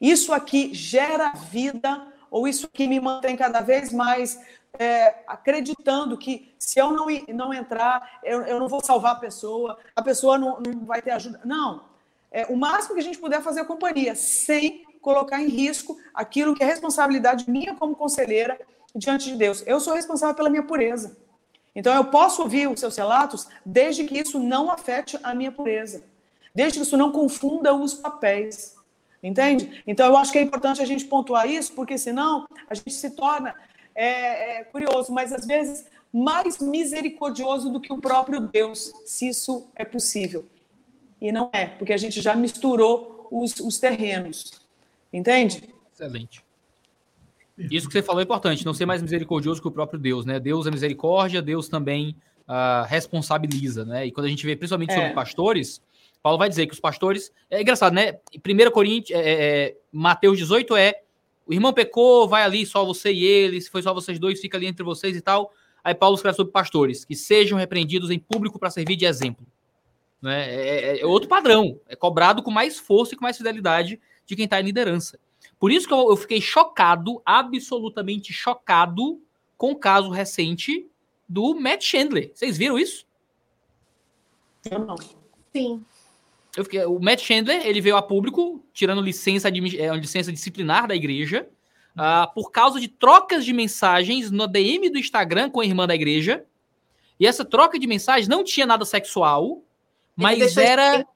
Isso 0.00 0.32
aqui 0.32 0.74
gera 0.74 1.32
vida, 1.32 2.06
ou 2.30 2.48
isso 2.48 2.66
aqui 2.66 2.88
me 2.88 2.98
mantém 2.98 3.36
cada 3.36 3.60
vez 3.60 3.92
mais 3.92 4.40
é, 4.78 5.22
acreditando 5.26 6.16
que 6.16 6.52
se 6.58 6.78
eu 6.78 6.90
não, 6.90 7.06
não 7.28 7.54
entrar, 7.54 8.20
eu, 8.22 8.42
eu 8.42 8.58
não 8.58 8.68
vou 8.68 8.82
salvar 8.82 9.12
a 9.12 9.18
pessoa, 9.20 9.78
a 9.94 10.02
pessoa 10.02 10.38
não, 10.38 10.60
não 10.60 10.84
vai 10.84 11.02
ter 11.02 11.10
ajuda. 11.12 11.40
Não, 11.44 11.84
é, 12.30 12.46
o 12.46 12.56
máximo 12.56 12.94
que 12.94 13.00
a 13.00 13.04
gente 13.04 13.18
puder 13.18 13.42
fazer 13.42 13.60
a 13.60 13.64
companhia, 13.64 14.14
sem 14.14 14.84
colocar 15.00 15.40
em 15.40 15.48
risco 15.48 15.98
aquilo 16.14 16.54
que 16.54 16.62
é 16.62 16.66
responsabilidade 16.66 17.50
minha 17.50 17.74
como 17.74 17.96
conselheira 17.96 18.58
diante 18.94 19.30
de 19.30 19.36
Deus. 19.36 19.62
Eu 19.66 19.80
sou 19.80 19.94
responsável 19.94 20.34
pela 20.34 20.50
minha 20.50 20.62
pureza. 20.62 21.16
Então 21.74 21.94
eu 21.94 22.04
posso 22.04 22.42
ouvir 22.42 22.68
os 22.68 22.80
seus 22.80 22.96
relatos 22.96 23.48
desde 23.64 24.04
que 24.04 24.18
isso 24.18 24.38
não 24.38 24.70
afete 24.70 25.18
a 25.22 25.34
minha 25.34 25.52
pureza, 25.52 26.02
desde 26.54 26.78
que 26.78 26.84
isso 26.84 26.96
não 26.96 27.12
confunda 27.12 27.74
os 27.74 27.94
papéis. 27.94 28.76
Entende? 29.22 29.82
Então 29.86 30.06
eu 30.06 30.16
acho 30.16 30.32
que 30.32 30.38
é 30.38 30.42
importante 30.42 30.80
a 30.80 30.86
gente 30.86 31.04
pontuar 31.04 31.48
isso, 31.48 31.72
porque 31.74 31.98
senão 31.98 32.46
a 32.68 32.74
gente 32.74 32.90
se 32.92 33.10
torna 33.10 33.54
é, 33.94 34.60
é, 34.60 34.64
curioso, 34.64 35.12
mas 35.12 35.32
às 35.32 35.46
vezes 35.46 35.86
mais 36.12 36.58
misericordioso 36.58 37.70
do 37.70 37.80
que 37.80 37.92
o 37.92 37.98
próprio 37.98 38.40
Deus, 38.40 38.92
se 39.04 39.28
isso 39.28 39.68
é 39.76 39.84
possível. 39.84 40.44
E 41.20 41.30
não 41.30 41.50
é, 41.52 41.66
porque 41.66 41.92
a 41.92 41.96
gente 41.96 42.20
já 42.20 42.34
misturou 42.34 43.28
os, 43.30 43.58
os 43.60 43.78
terrenos. 43.78 44.52
Entende? 45.12 45.68
Excelente. 45.92 46.42
Isso 47.58 47.86
que 47.86 47.92
você 47.92 48.02
falou 48.02 48.20
é 48.20 48.24
importante, 48.24 48.64
não 48.64 48.72
ser 48.72 48.86
mais 48.86 49.02
misericordioso 49.02 49.60
que 49.60 49.68
o 49.68 49.70
próprio 49.70 49.98
Deus, 49.98 50.24
né? 50.24 50.40
Deus 50.40 50.66
é 50.66 50.70
misericórdia, 50.70 51.42
Deus 51.42 51.68
também 51.68 52.16
uh, 52.48 52.86
responsabiliza, 52.86 53.84
né? 53.84 54.06
E 54.06 54.12
quando 54.12 54.26
a 54.26 54.28
gente 54.30 54.46
vê, 54.46 54.56
principalmente 54.56 54.94
sobre 54.94 55.08
é. 55.10 55.12
pastores, 55.12 55.82
Paulo 56.22 56.38
vai 56.38 56.48
dizer 56.48 56.66
que 56.66 56.72
os 56.72 56.80
pastores. 56.80 57.30
É 57.50 57.60
engraçado, 57.60 57.92
né? 57.92 58.18
1 58.34 58.70
Coríntios, 58.70 59.18
é, 59.18 59.22
é, 59.22 59.66
é, 59.66 59.76
Mateus 59.92 60.38
18 60.38 60.74
é: 60.76 61.02
o 61.46 61.52
irmão 61.52 61.72
pecou, 61.72 62.28
vai 62.28 62.42
ali, 62.42 62.64
só 62.64 62.84
você 62.84 63.12
e 63.12 63.24
ele, 63.24 63.60
se 63.60 63.70
foi 63.70 63.82
só 63.82 63.92
vocês 63.92 64.18
dois, 64.18 64.40
fica 64.40 64.56
ali 64.56 64.66
entre 64.66 64.82
vocês 64.82 65.16
e 65.16 65.20
tal. 65.20 65.52
Aí 65.82 65.94
Paulo 65.94 66.14
escreve 66.14 66.36
sobre 66.36 66.52
pastores, 66.52 67.04
que 67.04 67.16
sejam 67.16 67.58
repreendidos 67.58 68.10
em 68.10 68.18
público 68.18 68.58
para 68.58 68.70
servir 68.70 68.96
de 68.96 69.06
exemplo. 69.06 69.46
Né? 70.20 70.50
É, 70.50 70.96
é, 70.96 71.00
é, 71.00 71.06
outro 71.06 71.28
padrão. 71.28 71.80
É 71.88 71.96
cobrado 71.96 72.42
com 72.42 72.50
mais 72.50 72.78
força 72.78 73.14
e 73.14 73.16
com 73.16 73.24
mais 73.24 73.36
fidelidade 73.36 74.00
de 74.26 74.36
quem 74.36 74.44
está 74.44 74.60
em 74.60 74.64
liderança. 74.64 75.18
Por 75.58 75.70
isso 75.70 75.86
que 75.86 75.92
eu, 75.92 76.10
eu, 76.10 76.16
fiquei 76.16 76.40
chocado, 76.40 77.20
absolutamente 77.24 78.32
chocado, 78.32 79.20
com 79.56 79.72
o 79.72 79.76
caso 79.76 80.10
recente 80.10 80.86
do 81.28 81.54
Matt 81.54 81.82
Chandler. 81.84 82.30
Vocês 82.34 82.56
viram 82.56 82.78
isso? 82.78 83.06
Eu 84.70 84.78
não. 84.80 84.96
Sim. 85.54 85.84
Eu 86.56 86.64
fiquei, 86.64 86.84
o 86.84 86.98
Matt 86.98 87.20
Chandler 87.20 87.64
ele 87.64 87.80
veio 87.80 87.96
a 87.96 88.02
público 88.02 88.64
tirando 88.72 89.00
licença, 89.00 89.50
de, 89.50 89.80
é, 89.80 89.94
licença 89.96 90.32
disciplinar 90.32 90.88
da 90.88 90.96
igreja 90.96 91.48
uh, 91.94 92.32
por 92.34 92.50
causa 92.50 92.80
de 92.80 92.88
trocas 92.88 93.44
de 93.44 93.52
mensagens 93.52 94.30
no 94.30 94.46
DM 94.46 94.90
do 94.90 94.98
Instagram 94.98 95.50
com 95.50 95.60
a 95.60 95.64
irmã 95.64 95.86
da 95.86 95.94
igreja. 95.94 96.44
E 97.18 97.26
essa 97.26 97.44
troca 97.44 97.78
de 97.78 97.86
mensagens 97.86 98.26
não 98.26 98.42
tinha 98.42 98.66
nada 98.66 98.84
sexual, 98.84 99.62
mas 100.20 100.56
era. 100.56 101.06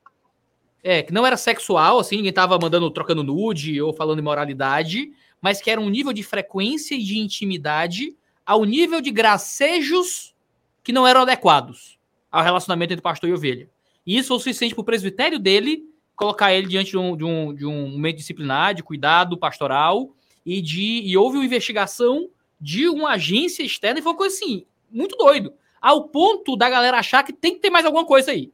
É, 0.82 1.02
que 1.02 1.12
não 1.12 1.26
era 1.26 1.36
sexual, 1.36 1.98
assim, 1.98 2.16
ninguém 2.16 2.32
tava 2.32 2.58
mandando, 2.58 2.90
trocando 2.90 3.22
nude 3.22 3.80
ou 3.80 3.92
falando 3.94 4.18
imoralidade, 4.18 5.12
mas 5.40 5.60
que 5.60 5.70
era 5.70 5.80
um 5.80 5.88
nível 5.88 6.12
de 6.12 6.22
frequência 6.22 6.94
e 6.94 7.02
de 7.02 7.18
intimidade 7.18 8.14
ao 8.44 8.64
nível 8.64 9.00
de 9.00 9.10
gracejos 9.10 10.34
que 10.82 10.92
não 10.92 11.06
eram 11.06 11.22
adequados 11.22 11.98
ao 12.30 12.44
relacionamento 12.44 12.92
entre 12.92 13.02
pastor 13.02 13.30
e 13.30 13.32
ovelha. 13.32 13.70
E 14.06 14.18
isso 14.18 14.28
foi 14.28 14.36
o 14.36 14.40
suficiente 14.40 14.74
para 14.74 14.82
o 14.82 14.84
presbitério 14.84 15.38
dele 15.38 15.84
colocar 16.14 16.52
ele 16.52 16.68
diante 16.68 16.90
de 16.90 16.98
um, 16.98 17.16
de 17.16 17.24
um, 17.24 17.54
de 17.54 17.66
um 17.66 17.88
momento 17.88 18.16
disciplinar, 18.16 18.74
de 18.74 18.82
cuidado 18.82 19.36
pastoral, 19.36 20.14
e 20.44 20.60
de 20.60 21.00
e 21.02 21.16
houve 21.16 21.38
uma 21.38 21.44
investigação 21.44 22.28
de 22.60 22.88
uma 22.88 23.10
agência 23.10 23.62
externa 23.62 23.98
e 23.98 24.02
foi 24.02 24.12
uma 24.12 24.18
coisa 24.18 24.34
assim, 24.36 24.64
muito 24.90 25.16
doido. 25.16 25.52
Ao 25.80 26.08
ponto 26.08 26.56
da 26.56 26.68
galera 26.68 26.98
achar 26.98 27.22
que 27.22 27.32
tem 27.32 27.54
que 27.54 27.60
ter 27.60 27.70
mais 27.70 27.84
alguma 27.84 28.04
coisa 28.04 28.30
aí. 28.30 28.52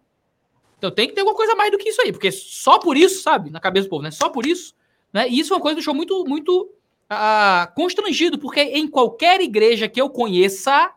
Então 0.81 0.91
tem 0.91 1.07
que 1.07 1.13
ter 1.13 1.21
alguma 1.21 1.37
coisa 1.37 1.55
mais 1.55 1.71
do 1.71 1.77
que 1.77 1.91
isso 1.91 2.01
aí, 2.01 2.11
porque 2.11 2.33
só 2.33 2.79
por 2.79 2.97
isso, 2.97 3.23
sabe, 3.23 3.51
na 3.51 3.61
cabeça 3.61 3.87
do 3.87 3.91
povo, 3.91 4.03
né? 4.03 4.11
Só 4.11 4.31
por 4.31 4.47
isso 4.47 4.75
Né? 5.13 5.29
E 5.29 5.39
isso 5.39 5.53
é 5.53 5.57
uma 5.57 5.61
coisa 5.61 5.75
que 5.75 5.81
deixou 5.81 5.95
muito, 5.95 6.25
muito 6.25 6.71
uh, 7.13 7.75
constrangido, 7.75 8.39
porque 8.39 8.63
em 8.63 8.89
qualquer 8.89 9.43
igreja 9.43 9.89
que 9.89 10.01
eu 10.01 10.09
conheça, 10.09 10.91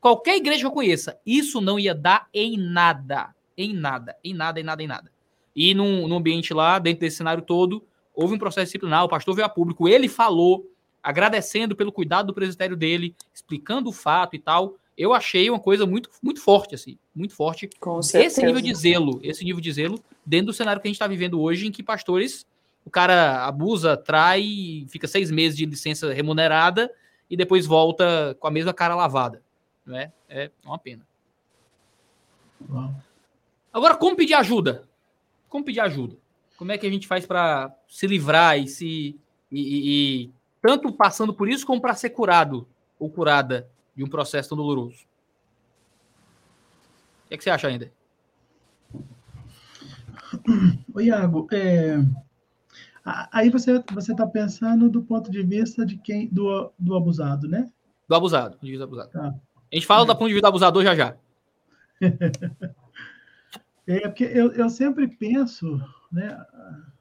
qualquer 0.00 0.36
igreja 0.36 0.60
que 0.60 0.66
eu 0.66 0.72
conheça, 0.72 1.16
isso 1.24 1.60
não 1.60 1.78
ia 1.78 1.94
dar 1.94 2.26
em 2.34 2.56
nada. 2.56 3.32
Em 3.56 3.72
nada, 3.72 4.16
em 4.24 4.34
nada, 4.34 4.60
em 4.60 4.64
nada, 4.64 4.82
em 4.82 4.86
nada. 4.86 5.12
E 5.54 5.74
num, 5.74 6.08
num 6.08 6.16
ambiente 6.16 6.52
lá, 6.52 6.78
dentro 6.80 7.00
desse 7.00 7.18
cenário 7.18 7.42
todo, 7.42 7.84
houve 8.14 8.34
um 8.34 8.38
processo 8.38 8.66
disciplinar, 8.66 9.04
o 9.04 9.08
pastor 9.08 9.34
veio 9.34 9.46
a 9.46 9.48
público, 9.48 9.88
ele 9.88 10.08
falou, 10.08 10.68
agradecendo 11.02 11.76
pelo 11.76 11.92
cuidado 11.92 12.26
do 12.26 12.34
presbitério 12.34 12.76
dele, 12.76 13.14
explicando 13.32 13.90
o 13.90 13.92
fato 13.92 14.34
e 14.34 14.38
tal. 14.40 14.74
Eu 14.98 15.14
achei 15.14 15.48
uma 15.48 15.60
coisa 15.60 15.86
muito, 15.86 16.10
muito 16.20 16.40
forte, 16.40 16.74
assim, 16.74 16.98
muito 17.14 17.32
forte. 17.32 17.70
Com 17.78 18.02
certeza. 18.02 18.40
Esse 18.40 18.44
nível 18.44 18.60
de 18.60 18.74
zelo, 18.74 19.20
esse 19.22 19.44
nível 19.44 19.60
de 19.60 19.72
zelo, 19.72 20.02
dentro 20.26 20.46
do 20.46 20.52
cenário 20.52 20.82
que 20.82 20.88
a 20.88 20.90
gente 20.90 20.96
está 20.96 21.06
vivendo 21.06 21.40
hoje, 21.40 21.68
em 21.68 21.70
que 21.70 21.84
pastores, 21.84 22.44
o 22.84 22.90
cara 22.90 23.46
abusa, 23.46 23.96
trai, 23.96 24.84
fica 24.88 25.06
seis 25.06 25.30
meses 25.30 25.56
de 25.56 25.64
licença 25.64 26.12
remunerada 26.12 26.92
e 27.30 27.36
depois 27.36 27.64
volta 27.64 28.36
com 28.40 28.48
a 28.48 28.50
mesma 28.50 28.74
cara 28.74 28.96
lavada. 28.96 29.40
Não 29.86 29.96
é? 29.96 30.12
É 30.28 30.50
uma 30.64 30.78
pena. 30.78 31.06
Uau. 32.68 32.92
Agora, 33.72 33.94
como 33.94 34.16
pedir 34.16 34.34
ajuda? 34.34 34.88
Como 35.48 35.64
pedir 35.64 35.78
ajuda? 35.78 36.16
Como 36.56 36.72
é 36.72 36.76
que 36.76 36.86
a 36.88 36.90
gente 36.90 37.06
faz 37.06 37.24
para 37.24 37.72
se 37.88 38.04
livrar 38.08 38.58
e 38.58 38.66
se 38.66 39.16
e, 39.50 39.60
e, 39.60 40.24
e 40.24 40.30
tanto 40.60 40.92
passando 40.92 41.32
por 41.32 41.48
isso 41.48 41.64
como 41.64 41.80
para 41.80 41.94
ser 41.94 42.10
curado 42.10 42.66
ou 42.98 43.08
curada 43.08 43.70
de 43.98 44.04
um 44.04 44.08
processo 44.08 44.50
tão 44.50 44.56
doloroso? 44.56 45.04
O 47.24 47.28
que, 47.28 47.34
é 47.34 47.36
que 47.36 47.42
você 47.42 47.50
acha 47.50 47.66
ainda? 47.66 47.90
Oi, 50.94 51.06
Iago, 51.06 51.48
é, 51.50 51.96
aí 53.32 53.50
você 53.50 53.82
você 53.92 54.12
está 54.12 54.24
pensando 54.24 54.88
do 54.88 55.02
ponto 55.02 55.32
de 55.32 55.42
vista 55.42 55.84
de 55.84 55.98
quem 55.98 56.28
do, 56.28 56.70
do 56.78 56.94
abusado, 56.94 57.48
né? 57.48 57.68
Do 58.08 58.14
abusado, 58.14 58.56
do 58.62 58.84
abusado. 58.84 59.10
Tá. 59.10 59.34
A 59.72 59.74
gente 59.74 59.86
fala 59.86 60.04
é. 60.04 60.06
do 60.06 60.14
ponto 60.14 60.28
de 60.28 60.34
vista 60.34 60.46
do 60.46 60.48
abusador 60.48 60.84
já 60.84 60.94
já. 60.94 61.16
É 63.90 64.00
porque 64.00 64.24
eu, 64.24 64.52
eu 64.52 64.68
sempre 64.68 65.08
penso, 65.08 65.80
né? 66.12 66.38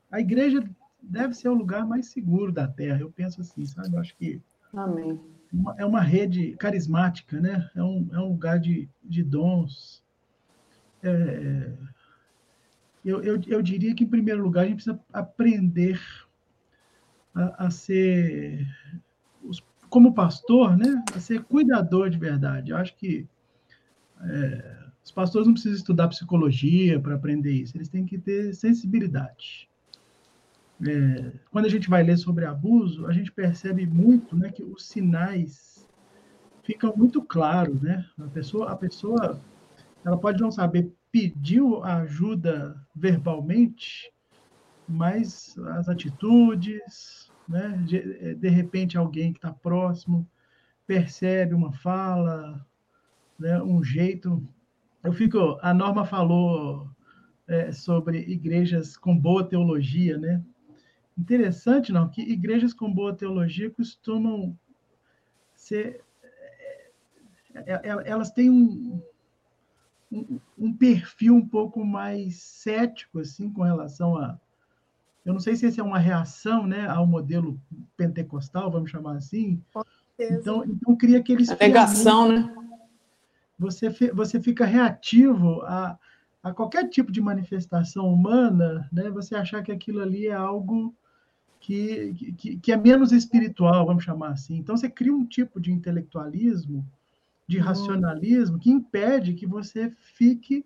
A 0.10 0.22
igreja 0.22 0.64
deve 1.02 1.34
ser 1.34 1.50
o 1.50 1.54
lugar 1.54 1.86
mais 1.86 2.06
seguro 2.06 2.50
da 2.50 2.66
Terra. 2.66 3.02
Eu 3.02 3.12
penso 3.12 3.42
assim, 3.42 3.66
sabe? 3.66 3.94
Eu 3.94 4.00
acho 4.00 4.16
que 4.16 4.42
Amém. 4.74 5.20
É 5.78 5.86
uma 5.86 6.02
rede 6.02 6.56
carismática, 6.58 7.40
né? 7.40 7.70
É 7.76 7.84
um, 7.84 8.10
é 8.12 8.20
um 8.20 8.30
lugar 8.30 8.60
de, 8.60 8.90
de 9.04 9.24
dons. 9.24 10.04
É, 11.02 11.74
eu, 13.04 13.24
eu, 13.24 13.42
eu 13.48 13.62
diria 13.62 13.96
que, 13.96 14.04
em 14.04 14.10
primeiro 14.10 14.44
lugar, 14.44 14.64
a 14.64 14.66
gente 14.66 14.84
precisa 14.84 15.00
aprender 15.14 16.00
a, 17.34 17.66
a 17.66 17.70
ser, 17.70 18.68
como 19.90 20.14
pastor, 20.14 20.78
né? 20.78 21.04
A 21.16 21.20
ser 21.20 21.44
cuidador 21.44 22.10
de 22.10 22.18
verdade. 22.18 22.72
Eu 22.72 22.78
acho 22.78 22.96
que 22.96 23.28
é, 24.22 24.78
os 25.04 25.12
pastores 25.12 25.48
não 25.48 25.54
precisam 25.54 25.78
estudar 25.78 26.10
psicologia 26.10 27.00
para 27.00 27.16
aprender 27.16 27.54
isso, 27.54 27.78
eles 27.78 27.88
têm 27.88 28.06
que 28.06 28.18
ter 28.18 28.54
sensibilidade. 28.54 29.70
É, 30.86 31.32
quando 31.52 31.66
a 31.66 31.70
gente 31.70 31.90
vai 31.90 32.04
ler 32.04 32.18
sobre 32.18 32.46
abuso, 32.46 33.08
a 33.08 33.12
gente 33.12 33.32
percebe 33.32 33.86
muito 33.86 34.36
né, 34.36 34.52
que 34.52 34.64
os 34.64 34.86
sinais 34.86 35.88
ficam 36.64 36.94
muito 36.96 37.22
claros. 37.24 37.82
Né? 37.82 38.06
A, 38.20 38.28
pessoa, 38.28 38.72
a 38.72 38.76
pessoa 38.76 39.42
ela 40.06 40.18
pode 40.18 40.40
não 40.42 40.52
saber 40.52 40.92
pedir 41.12 41.62
ajuda 41.84 42.80
verbalmente, 42.96 44.12
mas 44.88 45.58
as 45.70 45.90
atitudes, 45.90 47.32
né? 47.48 47.82
de, 47.86 48.36
de 48.36 48.50
repente 48.50 48.98
alguém 48.98 49.34
que 49.34 49.40
está 49.40 49.52
próximo 49.52 50.28
percebe 50.86 51.54
uma 51.54 51.74
fala, 51.74 52.66
né? 53.40 53.62
um 53.62 53.84
jeito 53.84 54.48
eu 55.08 55.14
fico. 55.14 55.58
A 55.62 55.74
Norma 55.74 56.06
falou 56.06 56.90
é, 57.48 57.72
sobre 57.72 58.20
igrejas 58.20 58.98
com 58.98 59.18
boa 59.18 59.42
teologia, 59.42 60.18
né? 60.18 60.44
Interessante, 61.18 61.92
não? 61.92 62.08
Que 62.08 62.22
igrejas 62.22 62.74
com 62.74 62.94
boa 62.94 63.14
teologia 63.14 63.70
costumam 63.72 64.58
ser. 65.56 66.02
É, 67.54 67.74
é, 67.74 67.82
é, 67.84 68.10
elas 68.10 68.30
têm 68.32 68.52
um, 68.52 69.02
um, 70.12 70.40
um 70.58 70.74
perfil 70.74 71.36
um 71.36 71.48
pouco 71.48 71.84
mais 71.84 72.36
cético, 72.36 73.20
assim, 73.20 73.50
com 73.50 73.64
relação 73.64 74.18
a. 74.18 74.40
Eu 75.26 75.34
não 75.34 75.40
sei 75.40 75.56
se 75.56 75.66
esse 75.66 75.80
é 75.80 75.84
uma 75.84 76.00
reação, 76.00 76.66
né, 76.66 76.88
ao 76.88 77.06
modelo 77.06 77.60
pentecostal, 77.98 78.72
vamos 78.72 78.90
chamar 78.92 79.18
assim. 79.18 79.62
Então, 80.18 80.64
então 80.64 80.96
cria 80.96 81.20
aqueles. 81.20 81.50
A 81.50 81.56
negação, 81.56 82.32
né? 82.32 82.56
você, 83.58 83.90
você 84.14 84.40
fica 84.40 84.66
reativo 84.66 85.62
a, 85.64 85.98
a 86.44 86.54
qualquer 86.54 86.88
tipo 86.90 87.12
de 87.12 87.20
manifestação 87.20 88.14
humana, 88.14 88.88
né? 88.92 89.10
Você 89.10 89.36
achar 89.36 89.64
que 89.64 89.72
aquilo 89.72 90.02
ali 90.02 90.28
é 90.28 90.34
algo 90.34 90.96
que, 91.68 92.34
que, 92.38 92.58
que 92.60 92.72
é 92.72 92.78
menos 92.78 93.12
espiritual, 93.12 93.86
vamos 93.86 94.06
chamar 94.06 94.30
assim. 94.30 94.56
Então, 94.56 94.78
você 94.78 94.90
cria 94.90 95.14
um 95.14 95.26
tipo 95.26 95.60
de 95.60 95.70
intelectualismo, 95.70 96.90
de 97.46 97.58
uhum. 97.58 97.64
racionalismo, 97.66 98.58
que 98.58 98.72
impede 98.72 99.34
que 99.34 99.46
você 99.46 99.92
fique 100.16 100.66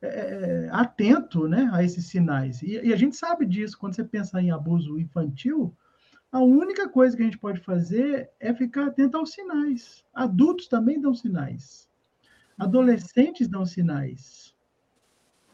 é, 0.00 0.06
é, 0.06 0.68
atento 0.72 1.46
né, 1.46 1.68
a 1.70 1.84
esses 1.84 2.06
sinais. 2.06 2.62
E, 2.62 2.80
e, 2.82 2.94
a 2.94 2.96
gente 2.96 3.14
sabe 3.14 3.44
disso, 3.44 3.78
quando 3.78 3.94
você 3.94 4.02
pensa 4.04 4.40
em 4.40 4.50
abuso 4.50 4.98
infantil, 4.98 5.76
a 6.30 6.40
única 6.40 6.88
coisa 6.88 7.14
que 7.14 7.22
a 7.22 7.26
gente 7.26 7.38
pode 7.38 7.60
fazer 7.60 8.30
é 8.40 8.54
ficar 8.54 8.86
atento 8.86 9.18
aos 9.18 9.32
sinais. 9.32 10.02
Adultos 10.14 10.66
também 10.66 10.98
dão 10.98 11.14
sinais. 11.14 11.90
Adolescentes 12.58 13.48
dão 13.48 13.66
sinais. 13.66 14.51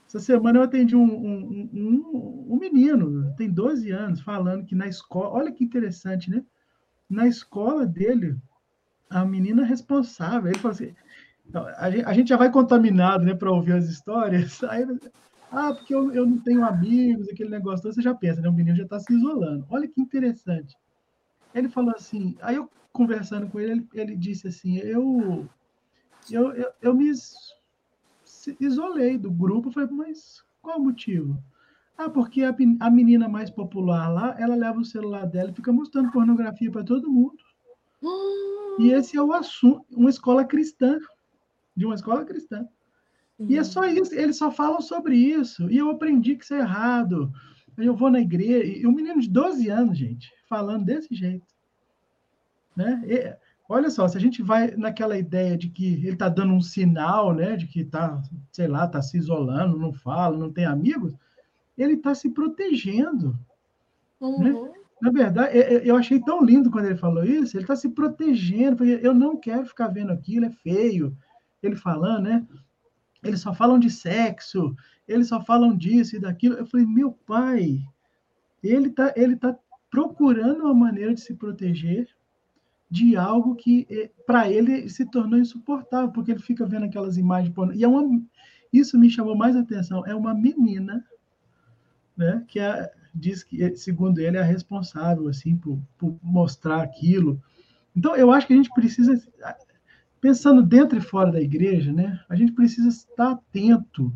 Essa 0.09 0.21
semana 0.21 0.59
eu 0.59 0.63
atendi 0.63 0.97
um, 0.97 1.05
um, 1.05 1.71
um, 1.71 2.47
um, 2.55 2.59
menino, 2.59 3.35
tem 3.37 3.51
12 3.51 3.91
anos, 3.91 4.23
falando 4.23 4.65
que 4.65 4.75
na 4.75 4.89
escola, 4.89 5.29
olha 5.29 5.53
que 5.53 5.63
interessante, 5.63 6.31
né? 6.31 6.43
Na 7.11 7.29
escola 7.29 7.85
dele, 7.85 8.35
a 9.11 9.23
menina 9.27 9.65
responsável, 9.65 10.51
ele 10.51 10.59
falou 10.59 10.73
assim, 10.75 10.95
a 11.77 12.13
gente 12.15 12.29
já 12.29 12.39
vai 12.39 12.51
contaminado, 12.51 13.23
né, 13.23 13.35
para 13.35 13.53
ouvir 13.53 13.73
as 13.73 13.87
histórias. 13.87 14.63
Aí, 14.65 14.87
ah, 15.53 15.75
porque 15.75 15.95
eu, 15.95 16.11
eu 16.15 16.27
não 16.27 16.39
tenho 16.39 16.65
amigos, 16.65 17.29
aquele 17.29 17.51
negócio 17.51 17.83
todo, 17.83 17.95
você 17.95 18.03
já 18.03 18.15
pensa, 18.15 18.41
né? 18.41 18.49
O 18.49 18.53
menino 18.53 18.77
já 18.77 18.85
está 18.85 18.99
se 18.99 19.13
isolando. 19.13 19.67
Olha 19.69 19.87
que 19.87 20.01
interessante. 20.01 20.75
Ele 21.55 21.69
falou 21.69 21.95
assim, 21.95 22.37
aí 22.41 22.57
eu 22.57 22.71
conversando 22.93 23.49
com 23.49 23.61
ele, 23.61 23.73
ele, 23.73 23.89
ele 23.93 24.17
disse 24.17 24.49
assim, 24.49 24.79
eu 24.79 25.49
eu, 26.31 26.53
eu, 26.55 26.71
eu 26.83 26.95
me 26.95 27.11
isolei 28.61 29.19
do 29.19 29.31
grupo. 29.31 29.71
Falei, 29.71 29.91
mas 29.91 30.43
qual 30.61 30.79
o 30.79 30.85
motivo? 30.85 31.43
Ah, 31.97 32.09
porque 32.09 32.43
a, 32.45 32.55
a 32.81 32.91
menina 32.91 33.29
mais 33.29 33.51
popular 33.51 34.09
lá, 34.09 34.37
ela 34.39 34.55
leva 34.55 34.79
o 34.79 34.85
celular 34.85 35.27
dela 35.27 35.51
e 35.51 35.55
fica 35.55 35.73
mostrando 35.73 36.13
pornografia 36.13 36.71
para 36.71 36.85
todo 36.85 37.11
mundo. 37.11 37.37
E 38.79 38.93
esse 38.93 39.17
é 39.17 39.23
o 39.23 39.33
assunto, 39.33 39.85
uma 39.91 40.09
escola 40.09 40.45
cristã, 40.45 41.01
de 41.77 41.85
uma 41.85 41.97
escola 41.97 42.25
cristã. 42.25 42.67
E 43.41 43.57
é 43.57 43.65
só 43.65 43.85
isso, 43.85 44.15
eles 44.15 44.37
só 44.37 44.51
falam 44.51 44.81
sobre 44.81 45.17
isso. 45.17 45.71
E 45.71 45.79
eu 45.79 45.91
aprendi 45.91 46.37
que 46.37 46.45
isso 46.45 46.55
é 46.55 46.61
errado. 46.61 47.33
Eu 47.77 47.95
vou 47.95 48.11
na 48.11 48.21
igreja, 48.21 48.65
e 48.65 48.87
um 48.87 48.93
menino 48.93 49.21
de 49.21 49.29
12 49.29 49.69
anos, 49.69 49.99
gente, 49.99 50.33
falando 50.49 50.85
desse 50.85 51.15
jeito. 51.15 51.47
Né? 52.77 53.03
E, 53.07 53.37
Olha 53.69 53.91
só, 53.91 54.09
se 54.09 54.17
a 54.17 54.21
gente 54.21 54.43
vai 54.43 54.71
naquela 54.77 55.19
ideia 55.19 55.57
de 55.57 55.69
que 55.69 55.95
ele 55.95 56.13
está 56.13 56.29
dando 56.29 56.55
um 56.55 56.61
sinal, 56.61 57.35
né, 57.35 57.55
de 57.55 57.67
que 57.67 57.81
está, 57.81 58.23
sei 58.51 58.67
lá, 58.67 58.87
está 58.87 59.03
se 59.03 59.19
isolando, 59.19 59.79
não 59.79 59.93
fala, 59.93 60.39
não 60.39 60.51
tem 60.51 60.65
amigos, 60.65 61.15
ele 61.77 61.93
está 61.93 62.15
se 62.15 62.31
protegendo. 62.31 63.39
Né? 64.21 64.27
Uhum. 64.27 64.65
Né? 64.65 64.73
Na 65.01 65.11
verdade, 65.11 65.57
eu 65.85 65.97
achei 65.97 66.19
tão 66.21 66.43
lindo 66.43 66.71
quando 66.71 66.87
ele 66.87 66.97
falou 66.97 67.23
isso, 67.25 67.57
ele 67.57 67.65
está 67.65 67.77
se 67.77 67.91
protegendo, 67.91 68.79
porque 68.79 68.99
eu 69.03 69.15
não 69.15 69.37
quero 69.37 69.67
ficar 69.67 69.89
vendo 69.89 70.11
aquilo, 70.11 70.47
é 70.47 70.51
feio. 70.51 71.17
Ele 71.63 71.77
falando, 71.77 72.25
né? 72.25 72.47
Eles 73.23 73.41
só 73.41 73.55
falam 73.55 73.79
de 73.79 73.91
sexo, 73.91 74.75
eles 75.07 75.29
só 75.29 75.41
falam 75.41 75.77
disso 75.77 76.17
e 76.17 76.21
daquilo. 76.21 76.57
Eu 76.57 76.67
falei, 76.67 76.85
meu 76.87 77.13
pai, 77.13 77.81
ele 78.63 78.89
está 78.89 79.13
ele 79.17 79.37
tá 79.37 79.57
procurando 79.89 80.65
uma 80.65 80.75
maneira 80.75 81.15
de 81.15 81.21
se 81.21 81.35
proteger 81.35 82.09
de 82.91 83.17
algo 83.17 83.55
que 83.55 83.87
eh, 83.91 84.11
para 84.27 84.51
ele 84.51 84.89
se 84.89 85.05
tornou 85.05 85.39
insuportável, 85.39 86.11
porque 86.11 86.31
ele 86.31 86.41
fica 86.41 86.67
vendo 86.67 86.85
aquelas 86.85 87.17
imagens. 87.17 87.55
E 87.75 87.85
é 87.85 87.89
uma, 87.89 88.21
isso 88.73 88.99
me 88.99 89.11
chamou 89.11 89.37
mais 89.37 89.57
atenção. 89.57 90.07
É 90.07 90.15
uma 90.15 90.35
menina, 90.35 91.05
né, 92.17 92.45
que 92.49 92.59
é, 92.59 92.91
diz 93.15 93.43
que, 93.43 93.77
segundo 93.77 94.19
ele, 94.19 94.37
é 94.37 94.41
a 94.41 94.45
responsável 94.45 95.29
assim 95.29 95.57
por, 95.57 95.79
por 95.99 96.17
mostrar 96.23 96.83
aquilo. 96.83 97.41
Então, 97.95 98.17
eu 98.17 98.31
acho 98.31 98.47
que 98.47 98.53
a 98.53 98.57
gente 98.57 98.73
precisa, 98.73 99.21
pensando 100.21 100.63
dentro 100.63 100.99
e 100.99 101.03
fora 101.03 101.33
da 101.33 101.41
igreja, 101.41 101.93
né, 101.93 102.21
a 102.29 102.35
gente 102.35 102.53
precisa 102.53 102.89
estar 102.89 103.33
atento, 103.33 104.13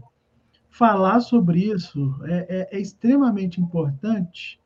falar 0.70 1.20
sobre 1.20 1.70
isso. 1.70 2.16
É, 2.24 2.68
é, 2.72 2.76
é 2.78 2.80
extremamente 2.80 3.60
importante 3.60 4.58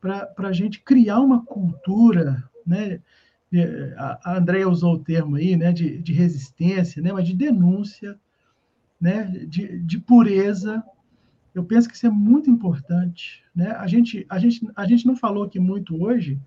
para 0.00 0.48
a 0.48 0.52
gente 0.52 0.80
criar 0.80 1.20
uma 1.20 1.44
cultura, 1.44 2.48
né? 2.66 3.00
A 3.96 4.38
Andréia 4.38 4.68
usou 4.68 4.94
o 4.94 4.98
termo 4.98 5.36
aí, 5.36 5.56
né, 5.56 5.72
de, 5.72 5.98
de 5.98 6.12
resistência, 6.12 7.02
né, 7.02 7.12
mas 7.12 7.26
de 7.26 7.34
denúncia, 7.34 8.18
né, 9.00 9.24
de, 9.24 9.78
de 9.80 9.98
pureza. 9.98 10.82
Eu 11.54 11.64
penso 11.64 11.88
que 11.88 11.94
isso 11.94 12.06
é 12.06 12.10
muito 12.10 12.48
importante, 12.48 13.44
né? 13.54 13.72
A 13.72 13.86
gente, 13.86 14.24
a 14.28 14.38
gente, 14.38 14.66
a 14.74 14.86
gente 14.86 15.06
não 15.06 15.14
falou 15.14 15.44
aqui 15.44 15.60
muito 15.60 16.02
hoje, 16.02 16.40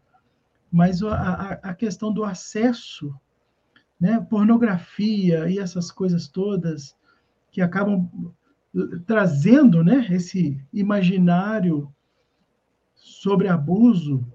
mas 0.71 1.03
a, 1.03 1.59
a 1.61 1.73
questão 1.75 2.11
do 2.11 2.23
acesso, 2.23 3.13
né, 3.99 4.19
pornografia 4.19 5.47
e 5.47 5.59
essas 5.59 5.91
coisas 5.91 6.27
todas 6.27 6.95
que 7.51 7.61
acabam 7.61 8.09
trazendo, 9.05 9.83
né, 9.83 10.07
esse 10.09 10.59
imaginário 10.73 11.93
sobre 12.95 13.47
abuso 13.47 14.25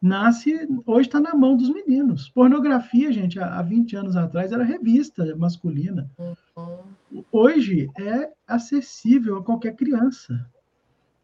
nasce, 0.00 0.68
hoje 0.84 1.08
está 1.08 1.20
na 1.20 1.34
mão 1.34 1.56
dos 1.56 1.70
meninos. 1.70 2.28
Pornografia, 2.30 3.12
gente, 3.12 3.38
há 3.38 3.60
20 3.62 3.96
anos 3.96 4.16
atrás 4.16 4.52
era 4.52 4.62
revista 4.62 5.34
masculina. 5.36 6.10
Uhum. 6.18 7.24
Hoje 7.32 7.88
é 7.98 8.30
acessível 8.46 9.38
a 9.38 9.44
qualquer 9.44 9.74
criança. 9.74 10.46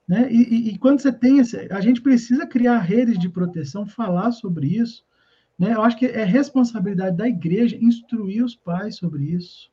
Né? 0.08 0.30
E, 0.30 0.42
e, 0.42 0.68
e, 0.70 0.78
quando 0.78 1.00
você 1.00 1.12
tem 1.12 1.38
esse, 1.38 1.56
a 1.70 1.80
gente 1.80 2.00
precisa 2.00 2.46
criar 2.46 2.78
redes 2.78 3.18
de 3.18 3.28
proteção, 3.28 3.86
falar 3.86 4.32
sobre 4.32 4.66
isso. 4.66 5.04
Né? 5.58 5.74
Eu 5.74 5.82
acho 5.82 5.96
que 5.96 6.06
é 6.06 6.24
responsabilidade 6.24 7.16
da 7.16 7.28
igreja 7.28 7.78
instruir 7.80 8.44
os 8.44 8.56
pais 8.56 8.96
sobre 8.96 9.24
isso. 9.24 9.70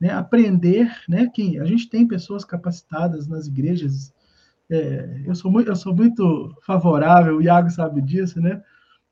Né? 0.00 0.10
Aprender, 0.10 0.90
né? 1.08 1.28
que 1.28 1.58
a 1.58 1.64
gente 1.64 1.88
tem 1.88 2.06
pessoas 2.06 2.44
capacitadas 2.44 3.26
nas 3.26 3.46
igrejas 3.46 4.12
é, 4.70 5.22
eu, 5.24 5.34
sou 5.34 5.50
muito, 5.50 5.68
eu 5.68 5.76
sou 5.76 5.94
muito 5.94 6.54
favorável, 6.62 7.36
o 7.36 7.42
Iago 7.42 7.70
sabe 7.70 8.02
disso, 8.02 8.40
né? 8.40 8.62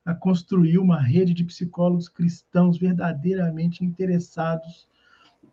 A 0.05 0.15
construir 0.15 0.79
uma 0.79 1.01
rede 1.01 1.35
de 1.35 1.45
psicólogos 1.45 2.09
cristãos 2.09 2.79
verdadeiramente 2.79 3.85
interessados 3.85 4.87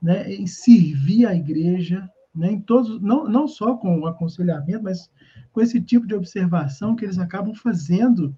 né, 0.04 0.30
em 0.34 0.46
servir 0.46 1.26
a 1.26 1.34
igreja, 1.34 2.10
né, 2.36 2.52
em 2.52 2.60
todos, 2.60 3.02
não, 3.02 3.24
não 3.26 3.48
só 3.48 3.78
com 3.78 4.02
o 4.02 4.06
aconselhamento, 4.06 4.84
mas 4.84 5.10
com 5.54 5.62
esse 5.62 5.80
tipo 5.80 6.06
de 6.06 6.14
observação 6.14 6.94
que 6.94 7.06
eles 7.06 7.18
acabam 7.18 7.56
fazendo 7.56 8.36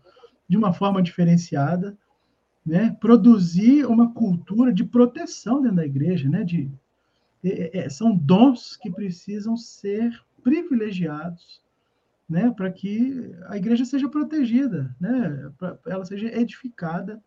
de 0.47 0.55
uma 0.55 0.71
forma 0.71 1.01
diferenciada, 1.01 1.97
né, 2.63 2.95
produzir 2.99 3.85
uma 3.87 4.13
cultura 4.13 4.71
de 4.71 4.83
proteção 4.83 5.59
dentro 5.59 5.77
da 5.77 5.85
igreja, 5.85 6.29
né, 6.29 6.43
de, 6.43 6.69
é, 7.43 7.79
é, 7.79 7.89
são 7.89 8.15
dons 8.15 8.77
que 8.77 8.91
precisam 8.91 9.57
ser 9.57 10.23
privilegiados, 10.45 11.59
né, 12.29 12.53
para 12.55 12.71
que 12.71 13.35
a 13.47 13.57
igreja 13.57 13.83
seja 13.83 14.07
protegida, 14.07 14.95
né, 15.01 15.51
para 15.57 15.79
ela 15.87 16.05
seja 16.05 16.27
edificada, 16.27 17.19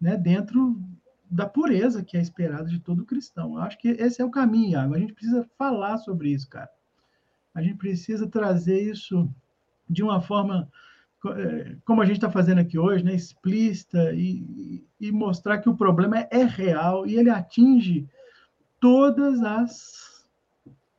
né, 0.00 0.16
dentro 0.16 0.80
da 1.28 1.46
pureza 1.46 2.04
que 2.04 2.16
é 2.16 2.20
esperada 2.20 2.68
de 2.68 2.78
todo 2.78 3.04
cristão. 3.04 3.54
Eu 3.54 3.62
acho 3.62 3.76
que 3.76 3.88
esse 3.88 4.22
é 4.22 4.24
o 4.24 4.30
caminho, 4.30 4.70
Iago. 4.70 4.94
A 4.94 4.98
gente 5.00 5.14
precisa 5.14 5.44
falar 5.58 5.98
sobre 5.98 6.30
isso, 6.30 6.48
cara. 6.48 6.70
A 7.52 7.60
gente 7.60 7.76
precisa 7.76 8.28
trazer 8.28 8.80
isso 8.80 9.28
de 9.90 10.04
uma 10.04 10.20
forma 10.20 10.70
é, 11.26 11.74
como 11.84 12.02
a 12.02 12.04
gente 12.04 12.16
está 12.16 12.30
fazendo 12.30 12.60
aqui 12.60 12.78
hoje, 12.78 13.02
né, 13.02 13.14
explícita 13.14 14.12
e, 14.12 14.86
e 15.00 15.10
mostrar 15.10 15.58
que 15.58 15.68
o 15.68 15.76
problema 15.76 16.20
é 16.30 16.44
real 16.44 17.04
e 17.04 17.16
ele 17.16 17.30
atinge 17.30 18.08
todas 18.78 19.42
as 19.42 20.13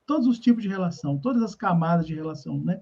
todos 0.06 0.28
os 0.28 0.40
tipos 0.40 0.64
de 0.64 0.70
relação, 0.70 1.18
todas 1.18 1.42
as 1.42 1.56
camadas 1.56 2.06
de 2.06 2.16
relação, 2.16 2.60
né? 2.60 2.82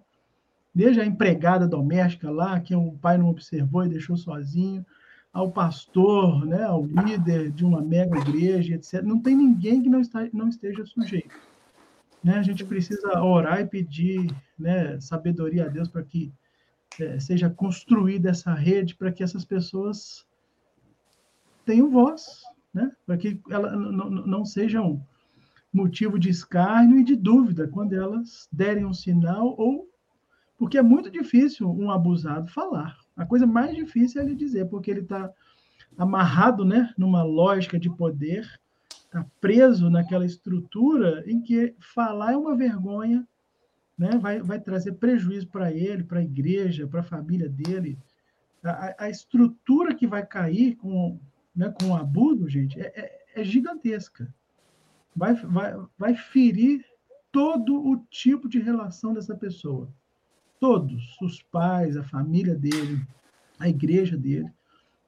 Desde 0.73 1.01
a 1.01 1.05
empregada 1.05 1.67
doméstica 1.67 2.31
lá, 2.31 2.59
que 2.59 2.75
o 2.75 2.93
pai 2.93 3.17
não 3.17 3.29
observou 3.29 3.85
e 3.85 3.89
deixou 3.89 4.17
sozinho, 4.17 4.85
ao 5.33 5.51
pastor, 5.51 6.45
né, 6.45 6.63
ao 6.63 6.85
líder 6.85 7.51
de 7.51 7.65
uma 7.65 7.81
mega 7.81 8.17
igreja, 8.19 8.75
etc. 8.75 9.01
Não 9.01 9.19
tem 9.19 9.35
ninguém 9.35 9.81
que 9.81 9.89
não, 9.89 9.99
está, 9.99 10.27
não 10.31 10.47
esteja 10.47 10.85
sujeito. 10.85 11.35
Né? 12.23 12.37
A 12.37 12.43
gente 12.43 12.63
precisa 12.63 13.19
orar 13.19 13.59
e 13.59 13.65
pedir 13.65 14.27
né, 14.57 14.99
sabedoria 15.01 15.65
a 15.65 15.69
Deus 15.69 15.89
para 15.89 16.03
que 16.03 16.31
é, 16.99 17.19
seja 17.19 17.49
construída 17.49 18.29
essa 18.29 18.53
rede, 18.53 18.95
para 18.95 19.11
que 19.11 19.23
essas 19.23 19.43
pessoas 19.43 20.23
tenham 21.65 21.89
voz, 21.89 22.43
né? 22.71 22.91
para 23.03 23.17
que 23.17 23.41
elas 23.49 23.73
não 23.73 24.45
sejam 24.45 25.03
motivo 25.73 26.19
de 26.19 26.29
escárnio 26.29 26.99
e 26.99 27.03
de 27.03 27.15
dúvida 27.15 27.67
quando 27.67 27.93
elas 27.93 28.47
derem 28.51 28.85
um 28.85 28.93
sinal 28.93 29.55
ou 29.57 29.89
porque 30.55 30.77
é 30.77 30.83
muito 30.83 31.09
difícil 31.09 31.69
um 31.69 31.91
abusado 31.91 32.47
falar. 32.47 32.97
A 33.17 33.25
coisa 33.25 33.45
mais 33.45 33.75
difícil 33.75 34.21
é 34.21 34.23
ele 34.23 34.35
dizer, 34.35 34.69
porque 34.69 34.91
ele 34.91 35.01
está 35.01 35.29
amarrado, 35.97 36.63
né, 36.63 36.93
numa 36.97 37.23
lógica 37.23 37.77
de 37.79 37.89
poder, 37.89 38.47
está 38.89 39.25
preso 39.41 39.89
naquela 39.89 40.25
estrutura 40.25 41.23
em 41.27 41.41
que 41.41 41.75
falar 41.79 42.33
é 42.33 42.37
uma 42.37 42.55
vergonha, 42.55 43.27
né, 43.97 44.11
vai, 44.17 44.41
vai 44.41 44.59
trazer 44.59 44.93
prejuízo 44.93 45.47
para 45.47 45.73
ele, 45.73 46.03
para 46.03 46.19
a 46.19 46.23
igreja, 46.23 46.87
para 46.87 47.01
a 47.01 47.03
família 47.03 47.49
dele. 47.49 47.97
A, 48.63 49.05
a, 49.05 49.09
estrutura 49.09 49.93
que 49.93 50.07
vai 50.07 50.25
cair 50.25 50.75
com, 50.75 51.19
né, 51.53 51.73
com 51.77 51.89
o 51.89 51.95
abuso, 51.95 52.47
gente, 52.47 52.79
é, 52.79 52.93
é, 52.95 53.41
é 53.41 53.43
gigantesca 53.43 54.33
vai, 55.15 55.33
vai, 55.33 55.73
vai 55.97 56.15
ferir 56.15 56.85
todo 57.31 57.75
o 57.75 57.97
tipo 58.09 58.47
de 58.47 58.59
relação 58.59 59.13
dessa 59.13 59.35
pessoa. 59.35 59.89
Todos, 60.59 61.17
os 61.21 61.41
pais, 61.41 61.97
a 61.97 62.03
família 62.03 62.55
dele, 62.55 63.05
a 63.59 63.67
igreja 63.67 64.15
dele. 64.15 64.51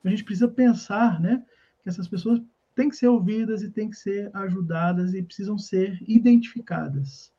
A 0.04 0.10
gente 0.10 0.24
precisa 0.24 0.48
pensar 0.48 1.20
né, 1.20 1.44
que 1.82 1.90
essas 1.90 2.08
pessoas 2.08 2.42
têm 2.76 2.90
que 2.90 2.96
ser 2.96 3.08
ouvidas 3.08 3.62
e 3.62 3.70
têm 3.70 3.90
que 3.90 3.96
ser 3.96 4.30
ajudadas 4.36 5.14
e 5.14 5.24
precisam 5.24 5.58
ser 5.58 6.04
identificadas. 6.08 7.32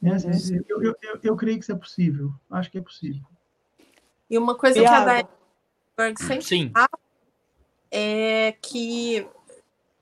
Né? 0.00 0.14
Assim, 0.14 0.60
eu, 0.68 0.82
eu, 0.82 0.96
eu, 1.02 1.20
eu, 1.22 1.36
creio 1.36 1.58
que 1.58 1.64
isso 1.64 1.72
é 1.72 1.76
possível. 1.76 2.32
Acho 2.50 2.70
que 2.70 2.78
é 2.78 2.80
possível. 2.80 3.22
E 4.30 4.38
uma 4.38 4.56
coisa 4.56 4.80
que 4.80 4.86
a 4.86 5.04
Diane 5.04 6.16
sempre 6.16 6.42
Sim. 6.42 6.70
fala 6.70 6.88
é 7.90 8.52
que 8.52 9.28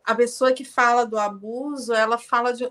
a 0.08 0.14
pessoa 0.14 0.54
que 0.54 0.64
fala 0.64 1.04
do 1.04 1.18
abuso, 1.18 1.92
ela 1.92 2.16
fala 2.16 2.54
de 2.54 2.64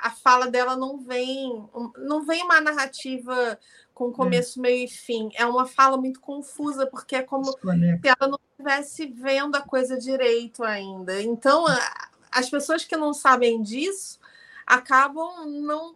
a 0.00 0.10
fala 0.10 0.50
dela 0.50 0.74
não 0.74 0.98
vem 0.98 1.64
não 1.96 2.26
vem 2.26 2.42
uma 2.42 2.60
narrativa 2.60 3.56
com 3.94 4.10
começo, 4.10 4.58
é. 4.58 4.62
meio 4.62 4.84
e 4.86 4.88
fim. 4.88 5.30
É 5.34 5.46
uma 5.46 5.64
fala 5.64 5.96
muito 5.96 6.18
confusa, 6.18 6.84
porque 6.84 7.14
é 7.14 7.22
como 7.22 7.44
Desconecta. 7.44 8.00
se 8.08 8.16
ela 8.18 8.28
não 8.32 8.40
estivesse 8.50 9.06
vendo 9.06 9.54
a 9.54 9.60
coisa 9.60 9.96
direito 9.96 10.64
ainda. 10.64 11.22
Então, 11.22 11.66
as 12.32 12.50
pessoas 12.50 12.84
que 12.84 12.96
não 12.96 13.14
sabem 13.14 13.62
disso 13.62 14.18
acabam 14.66 15.46
não, 15.46 15.94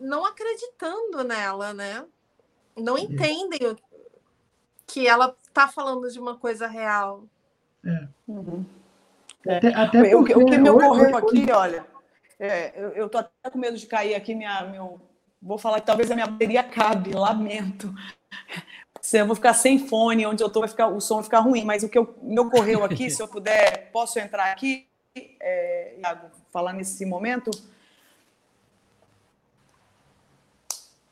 não 0.00 0.24
acreditando 0.24 1.22
nela, 1.22 1.74
né? 1.74 2.06
Não 2.74 2.96
entendem 2.96 3.76
que 4.86 5.06
ela 5.06 5.36
está 5.46 5.68
falando 5.68 6.10
de 6.10 6.18
uma 6.18 6.38
coisa 6.38 6.66
real. 6.66 7.24
É. 7.84 8.08
Uhum. 8.26 8.64
É. 9.46 9.56
Até, 9.56 9.74
até 9.74 10.16
o, 10.16 10.24
que, 10.24 10.34
o, 10.34 10.46
que 10.46 10.56
me 10.56 10.70
ocorreu 10.70 11.16
aqui, 11.16 11.50
olha, 11.52 11.86
é, 12.38 12.72
eu 12.96 13.06
estou 13.06 13.20
até 13.20 13.50
com 13.50 13.58
medo 13.58 13.76
de 13.76 13.86
cair 13.86 14.14
aqui 14.14 14.34
minha, 14.34 14.62
meu, 14.64 15.00
vou 15.40 15.58
falar 15.58 15.80
que 15.80 15.86
talvez 15.86 16.10
a 16.10 16.14
minha 16.14 16.26
bateria 16.26 16.60
acabe, 16.60 17.12
lamento. 17.12 17.94
Se 19.00 19.18
eu 19.18 19.26
vou 19.26 19.36
ficar 19.36 19.52
sem 19.52 19.78
fone, 19.78 20.24
onde 20.24 20.42
eu 20.42 20.46
estou, 20.46 20.60
vai 20.60 20.68
ficar, 20.68 20.88
o 20.88 20.98
som 20.98 21.16
vai 21.16 21.24
ficar 21.24 21.40
ruim. 21.40 21.62
Mas 21.62 21.82
o 21.82 21.88
que 21.90 21.98
eu, 21.98 22.16
me 22.22 22.40
ocorreu 22.40 22.82
aqui, 22.82 23.10
se 23.10 23.22
eu 23.22 23.28
puder, 23.28 23.90
posso 23.92 24.18
entrar 24.18 24.50
aqui, 24.50 24.86
é, 25.14 25.96
Iago, 25.98 26.30
falar 26.50 26.72
nesse 26.72 27.04
momento? 27.04 27.50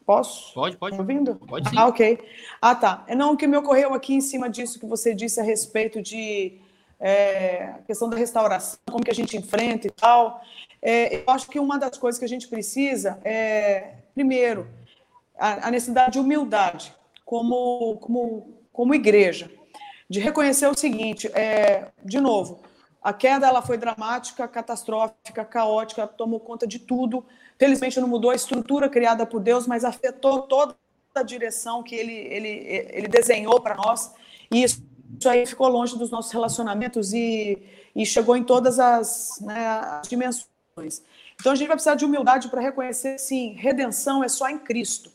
Posso? 0.07 0.55
Pode, 0.55 0.77
pode. 0.79 0.97
Tá 0.97 1.03
ouvindo? 1.03 1.35
Pode 1.37 1.69
sim. 1.69 1.77
Ah, 1.79 1.87
ok. 1.87 2.19
Ah, 2.61 2.75
tá. 2.75 3.05
Não, 3.17 3.35
o 3.35 3.37
que 3.37 3.47
me 3.47 3.57
ocorreu 3.57 3.95
aqui 3.95 4.15
em 4.15 4.21
cima 4.21 4.49
disso 4.49 4.81
que 4.81 4.87
você 4.87 5.15
disse 5.15 5.39
a 5.39 5.45
respeito 5.45 6.03
de 6.03 6.59
é, 7.03 7.65
a 7.65 7.79
questão 7.85 8.09
da 8.09 8.17
restauração, 8.17 8.79
como 8.89 9.05
que 9.05 9.11
a 9.11 9.15
gente 9.15 9.37
enfrenta 9.37 9.89
e 9.89 9.91
tal. 9.91 10.41
É, 10.81 11.17
eu 11.17 11.25
acho 11.27 11.49
que 11.49 11.59
uma 11.59 11.77
das 11.77 11.99
coisas 11.99 12.19
que 12.19 12.25
a 12.25 12.29
gente 12.29 12.47
precisa 12.47 13.19
é, 13.25 13.95
primeiro, 14.15 14.69
a, 15.37 15.67
a 15.67 15.71
necessidade 15.71 16.13
de 16.13 16.21
humildade 16.21 16.95
como, 17.25 17.97
como, 17.97 18.55
como 18.73 18.95
igreja, 18.95 19.51
de 20.09 20.21
reconhecer 20.21 20.69
o 20.69 20.79
seguinte, 20.79 21.27
é, 21.35 21.89
de 22.05 22.21
novo, 22.21 22.63
a 23.03 23.13
queda 23.13 23.49
ela 23.49 23.63
foi 23.63 23.77
dramática, 23.77 24.47
catastrófica, 24.47 25.45
caótica, 25.45 26.07
tomou 26.07 26.39
conta 26.39 26.67
de 26.69 26.79
tudo. 26.79 27.25
Felizmente 27.59 27.99
não 28.01 28.07
mudou 28.07 28.31
a 28.31 28.35
estrutura 28.35 28.89
criada 28.89 29.27
por 29.27 29.41
Deus, 29.41 29.67
mas 29.67 29.85
afetou 29.85 30.43
toda 30.43 30.77
a 31.15 31.23
direção 31.23 31.83
que 31.83 31.97
ele, 31.97 32.13
ele, 32.13 32.49
ele 32.93 33.09
desenhou 33.09 33.61
para 33.61 33.75
nós. 33.75 34.13
E 34.53 34.63
isso 34.63 34.85
isso 35.19 35.29
aí 35.29 35.47
ficou 35.47 35.69
longe 35.69 35.97
dos 35.97 36.11
nossos 36.11 36.33
relacionamentos 36.33 37.13
e, 37.13 37.59
e 37.95 38.05
chegou 38.07 38.37
em 38.37 38.45
todas 38.45 38.79
as, 38.79 39.39
né, 39.41 39.67
as 39.67 40.09
dimensões. 40.09 41.03
Então 41.41 41.53
a 41.53 41.55
gente 41.55 41.69
vai 41.69 41.77
precisar 41.77 41.95
de 41.95 42.05
humildade 42.05 42.49
para 42.49 42.61
reconhecer, 42.61 43.19
sim, 43.19 43.55
redenção 43.55 44.23
é 44.23 44.29
só 44.29 44.49
em 44.49 44.59
Cristo. 44.59 45.11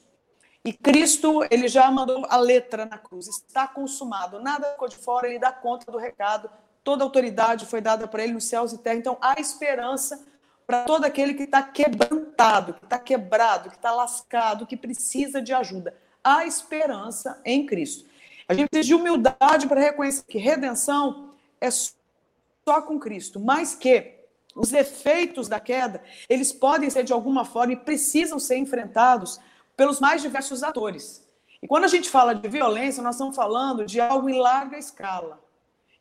E 0.64 0.74
Cristo, 0.74 1.46
ele 1.50 1.68
já 1.68 1.90
mandou 1.90 2.26
a 2.30 2.38
letra 2.38 2.86
na 2.86 2.98
cruz, 2.98 3.28
está 3.28 3.68
consumado, 3.68 4.42
nada 4.42 4.72
ficou 4.72 4.88
de 4.88 4.98
fora, 4.98 5.28
ele 5.28 5.40
dá 5.40 5.52
conta 5.52 5.90
do 5.90 5.98
recado, 5.98 6.50
toda 6.84 7.04
autoridade 7.04 7.66
foi 7.66 7.80
dada 7.80 8.08
para 8.08 8.24
ele 8.24 8.34
nos 8.34 8.46
céus 8.46 8.74
e 8.74 8.78
terra, 8.78 8.98
então 8.98 9.18
há 9.22 9.40
esperança 9.40 10.26
para 10.66 10.84
todo 10.84 11.06
aquele 11.06 11.34
que 11.34 11.44
está 11.44 11.64
quebrantado, 11.64 12.74
que 12.74 12.84
está 12.84 13.00
quebrado, 13.00 13.70
que 13.70 13.78
está 13.78 13.92
lascado, 13.92 14.68
que 14.68 14.76
precisa 14.76 15.42
de 15.42 15.54
ajuda. 15.54 15.96
Há 16.22 16.46
esperança 16.46 17.40
em 17.46 17.66
Cristo. 17.66 18.06
A 18.48 18.54
gente 18.54 18.70
precisa 18.70 18.88
de 18.88 18.96
humildade 18.96 19.68
para 19.68 19.82
reconhecer 19.82 20.24
que 20.26 20.38
redenção 20.38 21.34
é 21.60 21.70
só 21.70 22.82
com 22.82 23.00
Cristo, 23.00 23.40
mas 23.40 23.76
que 23.76 24.16
os 24.56 24.74
efeitos 24.74 25.48
da 25.48 25.60
queda, 25.60 26.02
eles 26.28 26.52
podem 26.52 26.90
ser 26.90 27.04
de 27.04 27.14
alguma 27.14 27.46
forma 27.46 27.74
e 27.74 27.78
precisam 27.78 28.40
ser 28.40 28.58
enfrentados 28.58 29.40
pelos 29.76 30.00
mais 30.00 30.22
diversos 30.22 30.64
atores. 30.64 31.28
E 31.62 31.68
quando 31.68 31.84
a 31.84 31.88
gente 31.88 32.10
fala 32.10 32.34
de 32.34 32.48
violência, 32.48 33.04
nós 33.04 33.16
estamos 33.16 33.36
falando 33.36 33.86
de 33.86 34.00
algo 34.00 34.30
em 34.30 34.40
larga 34.40 34.78
escala. 34.78 35.44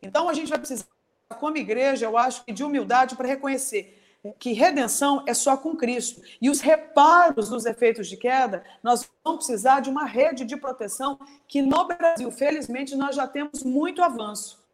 Então 0.00 0.28
a 0.28 0.34
gente 0.34 0.48
vai 0.48 0.58
precisar, 0.58 0.86
como 1.38 1.56
igreja, 1.56 2.06
eu 2.06 2.16
acho 2.16 2.44
que 2.44 2.52
de 2.52 2.64
humildade 2.64 3.16
para 3.16 3.26
reconhecer 3.26 3.95
que 4.38 4.52
redenção 4.52 5.22
é 5.26 5.34
só 5.34 5.56
com 5.56 5.76
Cristo. 5.76 6.22
E 6.40 6.48
os 6.48 6.60
reparos 6.60 7.48
dos 7.48 7.66
efeitos 7.66 8.08
de 8.08 8.16
queda, 8.16 8.64
nós 8.82 9.08
vamos 9.24 9.46
precisar 9.46 9.80
de 9.80 9.90
uma 9.90 10.04
rede 10.04 10.44
de 10.44 10.56
proteção 10.56 11.18
que 11.46 11.62
no 11.62 11.84
Brasil, 11.84 12.30
felizmente, 12.30 12.96
nós 12.96 13.16
já 13.16 13.26
temos 13.26 13.62
muito 13.62 14.02
avanço. 14.02 14.64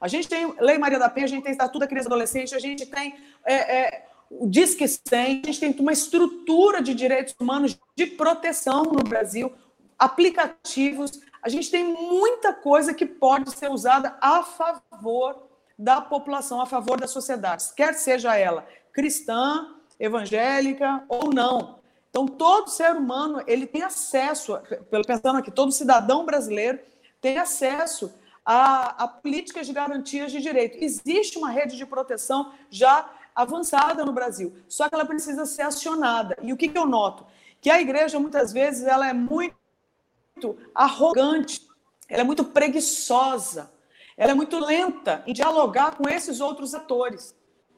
A 0.00 0.08
gente 0.08 0.28
tem 0.28 0.54
Lei 0.60 0.78
Maria 0.78 0.98
da 0.98 1.08
Penha, 1.08 1.26
a 1.26 1.28
gente 1.28 1.42
tem 1.42 1.52
Estatuto 1.52 1.78
da 1.78 1.86
Criança 1.86 2.08
e 2.08 2.12
Adolescente, 2.12 2.54
a 2.54 2.58
gente 2.58 2.86
tem 2.86 3.14
é, 3.44 3.54
é, 3.54 4.06
o 4.30 4.46
Disque 4.46 4.86
100, 4.86 5.42
a 5.42 5.46
gente 5.46 5.60
tem 5.60 5.76
uma 5.78 5.92
estrutura 5.92 6.82
de 6.82 6.94
direitos 6.94 7.34
humanos 7.40 7.78
de 7.96 8.06
proteção 8.06 8.82
no 8.82 9.02
Brasil, 9.02 9.52
aplicativos, 9.98 11.20
a 11.42 11.48
gente 11.48 11.70
tem 11.70 11.84
muita 11.84 12.52
coisa 12.52 12.92
que 12.92 13.06
pode 13.06 13.50
ser 13.56 13.70
usada 13.70 14.16
a 14.20 14.42
favor 14.42 15.42
da 15.78 16.00
população, 16.00 16.60
a 16.60 16.66
favor 16.66 17.00
das 17.00 17.10
sociedades, 17.10 17.70
quer 17.72 17.94
seja 17.94 18.36
ela 18.36 18.66
cristã, 18.94 19.74
evangélica 20.00 21.04
ou 21.08 21.34
não. 21.34 21.80
Então, 22.08 22.26
todo 22.26 22.70
ser 22.70 22.94
humano 22.94 23.42
ele 23.46 23.66
tem 23.66 23.82
acesso, 23.82 24.56
pensando 25.04 25.38
aqui, 25.38 25.50
todo 25.50 25.72
cidadão 25.72 26.24
brasileiro 26.24 26.78
tem 27.20 27.38
acesso 27.38 28.14
a, 28.44 29.04
a 29.04 29.08
políticas 29.08 29.66
de 29.66 29.72
garantias 29.72 30.30
de 30.30 30.40
direito. 30.40 30.78
Existe 30.82 31.36
uma 31.36 31.50
rede 31.50 31.76
de 31.76 31.84
proteção 31.84 32.52
já 32.70 33.10
avançada 33.34 34.04
no 34.04 34.12
Brasil, 34.12 34.54
só 34.68 34.88
que 34.88 34.94
ela 34.94 35.04
precisa 35.04 35.44
ser 35.44 35.62
acionada. 35.62 36.36
E 36.40 36.52
o 36.52 36.56
que, 36.56 36.68
que 36.68 36.78
eu 36.78 36.86
noto? 36.86 37.26
Que 37.60 37.68
a 37.68 37.80
igreja, 37.80 38.20
muitas 38.20 38.52
vezes, 38.52 38.86
ela 38.86 39.08
é 39.08 39.12
muito 39.12 40.56
arrogante, 40.72 41.66
ela 42.08 42.20
é 42.20 42.24
muito 42.24 42.44
preguiçosa, 42.44 43.72
ela 44.16 44.30
é 44.30 44.34
muito 44.34 44.56
lenta 44.58 45.24
em 45.26 45.32
dialogar 45.32 45.96
com 45.96 46.08
esses 46.08 46.40
outros 46.40 46.74
atores. 46.74 47.34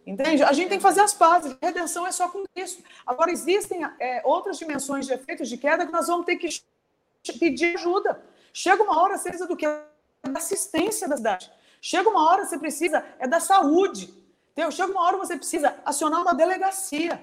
Entende? 0.07 0.45
A 0.45 0.53
gente 0.53 0.69
tem 0.69 0.79
que 0.79 0.83
fazer 0.83 1.01
as 1.01 1.13
pazes. 1.13 1.57
Redenção 1.61 2.07
é 2.07 2.13
só 2.13 2.29
com 2.29 2.45
Cristo. 2.55 2.83
Agora, 3.05 3.33
existem 3.33 3.85
é, 3.99 4.23
outras 4.25 4.57
dimensões 4.57 5.05
de 5.05 5.13
efeitos 5.13 5.49
de 5.49 5.59
queda 5.59 5.85
que 5.85 5.93
nós 5.93 6.07
vamos 6.07 6.25
ter 6.25 6.37
que 6.37 6.49
pedir 7.41 7.75
ajuda. 7.75 8.23
Chega 8.53 8.83
uma 8.85 9.03
hora, 9.03 9.19
você 9.19 9.29
precisa 9.29 9.49
do 9.49 9.57
que? 9.57 9.67
Da 9.67 10.39
assistência 10.39 11.09
da 11.09 11.17
cidade. 11.17 11.51
Chega 11.81 12.09
uma 12.09 12.25
hora, 12.25 12.45
você 12.45 12.57
precisa 12.57 13.05
é 13.19 13.27
da 13.27 13.41
saúde. 13.41 14.15
Chega 14.71 14.93
uma 14.93 15.03
hora, 15.03 15.17
você 15.17 15.37
precisa 15.37 15.77
acionar 15.85 16.23
uma 16.23 16.35
delegacia. 16.35 17.23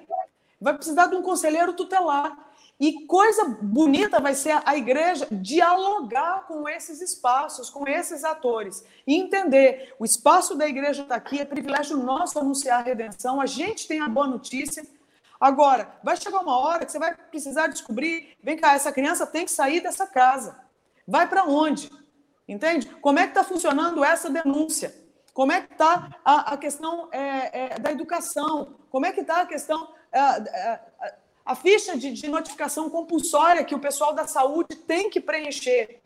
Vai 0.59 0.75
precisar 0.75 1.07
de 1.07 1.15
um 1.15 1.21
conselheiro 1.21 1.73
tutelar. 1.73 2.52
E 2.83 3.05
coisa 3.05 3.45
bonita 3.61 4.19
vai 4.19 4.35
ser 4.35 4.61
a 4.65 4.75
igreja 4.75 5.25
dialogar 5.31 6.45
com 6.47 6.67
esses 6.67 6.99
espaços, 6.99 7.69
com 7.69 7.87
esses 7.87 8.25
atores, 8.25 8.83
e 9.07 9.15
entender: 9.15 9.95
o 9.97 10.03
espaço 10.03 10.53
da 10.53 10.67
igreja 10.67 11.03
está 11.03 11.15
aqui, 11.15 11.39
é 11.39 11.45
privilégio 11.45 11.95
nosso 11.95 12.37
anunciar 12.37 12.81
a 12.81 12.83
redenção, 12.83 13.39
a 13.39 13.45
gente 13.45 13.87
tem 13.87 14.01
a 14.01 14.09
boa 14.09 14.27
notícia. 14.27 14.85
Agora, 15.39 15.97
vai 16.03 16.17
chegar 16.17 16.41
uma 16.41 16.59
hora 16.59 16.85
que 16.85 16.91
você 16.91 16.99
vai 16.99 17.15
precisar 17.15 17.67
descobrir: 17.67 18.35
vem 18.43 18.57
cá, 18.57 18.73
essa 18.73 18.91
criança 18.91 19.25
tem 19.25 19.45
que 19.45 19.51
sair 19.51 19.79
dessa 19.79 20.05
casa. 20.05 20.59
Vai 21.07 21.25
para 21.25 21.45
onde? 21.45 21.89
Entende? 22.45 22.87
Como 23.01 23.17
é 23.17 23.23
que 23.23 23.29
está 23.29 23.45
funcionando 23.45 24.03
essa 24.03 24.29
denúncia? 24.29 24.93
Como 25.33 25.53
é 25.53 25.61
que 25.61 25.71
está 25.71 26.19
a, 26.25 26.53
a, 26.53 26.57
questão 26.57 27.07
é, 27.13 27.75
é, 27.75 27.79
da 27.79 27.93
educação? 27.93 28.75
Como 28.89 29.05
é 29.05 29.13
que 29.13 29.21
está 29.21 29.39
a 29.39 29.45
questão 29.45 29.87
é, 30.11 30.19
é, 30.19 30.79
a 31.45 31.55
ficha 31.55 31.97
de, 31.97 32.11
de 32.11 32.27
notificação 32.27 32.89
compulsória 32.89 33.63
que 33.63 33.75
o 33.75 33.79
pessoal 33.79 34.13
da 34.13 34.27
saúde 34.27 34.75
tem 34.75 35.09
que 35.09 35.19
preencher. 35.19 36.01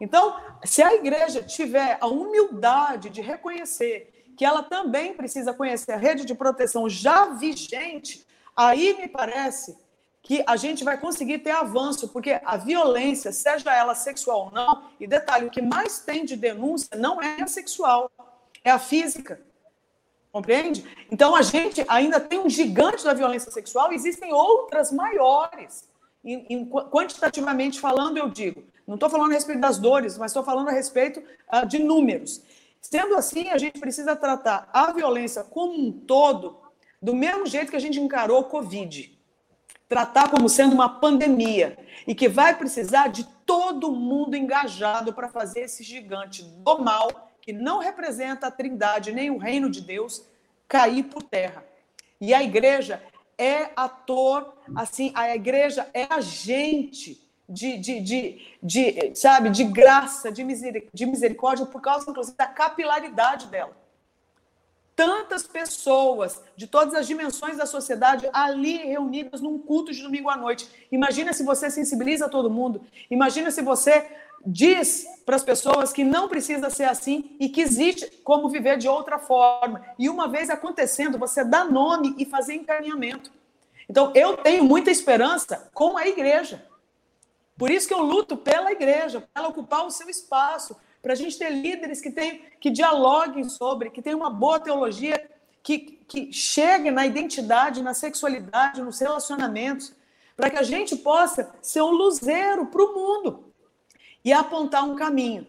Então, 0.00 0.36
se 0.64 0.82
a 0.82 0.94
igreja 0.94 1.42
tiver 1.42 1.98
a 2.00 2.06
humildade 2.06 3.10
de 3.10 3.20
reconhecer 3.20 4.12
que 4.36 4.44
ela 4.44 4.62
também 4.62 5.14
precisa 5.14 5.54
conhecer 5.54 5.92
a 5.92 5.96
rede 5.96 6.24
de 6.24 6.34
proteção 6.34 6.88
já 6.88 7.26
vigente, 7.26 8.24
aí 8.54 8.94
me 8.98 9.08
parece 9.08 9.76
que 10.22 10.44
a 10.46 10.56
gente 10.56 10.84
vai 10.84 10.98
conseguir 10.98 11.38
ter 11.38 11.52
avanço, 11.52 12.08
porque 12.08 12.40
a 12.44 12.56
violência, 12.56 13.32
seja 13.32 13.72
ela 13.72 13.94
sexual 13.94 14.46
ou 14.46 14.50
não, 14.50 14.90
e 15.00 15.06
detalhe, 15.06 15.46
o 15.46 15.50
que 15.50 15.62
mais 15.62 16.00
tem 16.00 16.24
de 16.24 16.36
denúncia 16.36 16.96
não 16.96 17.22
é 17.22 17.40
a 17.40 17.46
sexual, 17.46 18.10
é 18.62 18.70
a 18.70 18.78
física. 18.78 19.40
Compreende? 20.36 20.84
Então 21.10 21.34
a 21.34 21.40
gente 21.40 21.82
ainda 21.88 22.20
tem 22.20 22.38
um 22.38 22.50
gigante 22.50 23.02
da 23.02 23.14
violência 23.14 23.50
sexual, 23.50 23.90
existem 23.90 24.34
outras 24.34 24.92
maiores. 24.92 25.88
Em, 26.22 26.44
em, 26.50 26.66
quantitativamente 26.66 27.80
falando, 27.80 28.18
eu 28.18 28.28
digo. 28.28 28.62
Não 28.86 28.96
estou 28.96 29.08
falando 29.08 29.30
a 29.30 29.34
respeito 29.34 29.62
das 29.62 29.78
dores, 29.78 30.18
mas 30.18 30.32
estou 30.32 30.44
falando 30.44 30.68
a 30.68 30.72
respeito 30.72 31.22
uh, 31.50 31.66
de 31.66 31.78
números. 31.78 32.42
Sendo 32.82 33.16
assim, 33.16 33.48
a 33.48 33.56
gente 33.56 33.80
precisa 33.80 34.14
tratar 34.14 34.68
a 34.74 34.92
violência 34.92 35.42
como 35.42 35.72
um 35.72 35.90
todo 35.90 36.58
do 37.00 37.14
mesmo 37.14 37.46
jeito 37.46 37.70
que 37.70 37.76
a 37.76 37.80
gente 37.80 37.98
encarou 37.98 38.40
o 38.40 38.44
Covid. 38.44 39.18
Tratar 39.88 40.30
como 40.30 40.50
sendo 40.50 40.74
uma 40.74 41.00
pandemia 41.00 41.78
e 42.06 42.14
que 42.14 42.28
vai 42.28 42.54
precisar 42.54 43.08
de 43.08 43.24
todo 43.46 43.90
mundo 43.90 44.36
engajado 44.36 45.14
para 45.14 45.30
fazer 45.30 45.60
esse 45.60 45.82
gigante 45.82 46.42
do 46.42 46.78
mal 46.78 47.25
que 47.46 47.52
não 47.52 47.78
representa 47.78 48.48
a 48.48 48.50
trindade 48.50 49.12
nem 49.12 49.30
o 49.30 49.38
reino 49.38 49.70
de 49.70 49.80
Deus, 49.80 50.26
cair 50.66 51.04
por 51.04 51.22
terra. 51.22 51.64
E 52.20 52.34
a 52.34 52.42
igreja 52.42 53.00
é 53.38 53.70
ator, 53.76 54.52
assim, 54.74 55.12
a 55.14 55.32
igreja 55.32 55.88
é 55.94 56.12
agente 56.12 57.24
de, 57.48 57.78
de, 57.78 58.00
de, 58.00 58.40
de 58.60 59.14
sabe, 59.14 59.50
de 59.50 59.62
graça, 59.62 60.32
de, 60.32 60.42
de 60.92 61.06
misericórdia, 61.06 61.66
por 61.66 61.80
causa, 61.80 62.10
inclusive, 62.10 62.36
da 62.36 62.48
capilaridade 62.48 63.46
dela. 63.46 63.76
Tantas 64.96 65.46
pessoas 65.46 66.42
de 66.56 66.66
todas 66.66 66.94
as 66.94 67.06
dimensões 67.06 67.58
da 67.58 67.66
sociedade 67.66 68.28
ali 68.32 68.78
reunidas 68.78 69.40
num 69.40 69.58
culto 69.58 69.92
de 69.92 70.02
domingo 70.02 70.30
à 70.30 70.36
noite. 70.36 70.68
Imagina 70.90 71.32
se 71.32 71.44
você 71.44 71.70
sensibiliza 71.70 72.28
todo 72.28 72.50
mundo. 72.50 72.80
Imagina 73.08 73.52
se 73.52 73.62
você 73.62 74.10
diz 74.44 75.04
para 75.24 75.36
as 75.36 75.42
pessoas 75.42 75.92
que 75.92 76.04
não 76.04 76.28
precisa 76.28 76.70
ser 76.70 76.84
assim 76.84 77.36
e 77.40 77.48
que 77.48 77.60
existe 77.60 78.08
como 78.22 78.48
viver 78.48 78.78
de 78.78 78.88
outra 78.88 79.18
forma. 79.18 79.84
E 79.98 80.08
uma 80.08 80.28
vez 80.28 80.48
acontecendo, 80.48 81.18
você 81.18 81.44
dá 81.44 81.64
nome 81.64 82.14
e 82.16 82.24
fazer 82.24 82.54
encaminhamento. 82.54 83.32
Então, 83.88 84.12
eu 84.14 84.36
tenho 84.36 84.64
muita 84.64 84.90
esperança 84.90 85.68
com 85.74 85.96
a 85.96 86.06
igreja. 86.06 86.64
Por 87.56 87.70
isso 87.70 87.88
que 87.88 87.94
eu 87.94 88.02
luto 88.02 88.36
pela 88.36 88.70
igreja, 88.70 89.20
para 89.20 89.42
ela 89.42 89.48
ocupar 89.48 89.84
o 89.86 89.90
seu 89.90 90.08
espaço, 90.08 90.76
para 91.02 91.12
a 91.12 91.16
gente 91.16 91.38
ter 91.38 91.50
líderes 91.50 92.00
que, 92.00 92.10
tem, 92.10 92.42
que 92.60 92.70
dialoguem 92.70 93.48
sobre, 93.48 93.90
que 93.90 94.02
tenham 94.02 94.20
uma 94.20 94.30
boa 94.30 94.60
teologia, 94.60 95.28
que, 95.62 95.78
que 95.78 96.32
chegue 96.32 96.90
na 96.90 97.06
identidade, 97.06 97.82
na 97.82 97.94
sexualidade, 97.94 98.82
nos 98.82 99.00
relacionamentos, 99.00 99.94
para 100.36 100.50
que 100.50 100.58
a 100.58 100.62
gente 100.62 100.96
possa 100.96 101.52
ser 101.62 101.82
um 101.82 101.90
luzeiro 101.90 102.66
para 102.66 102.82
o 102.82 102.94
mundo 102.94 103.45
e 104.26 104.32
apontar 104.32 104.82
um 104.82 104.96
caminho. 104.96 105.46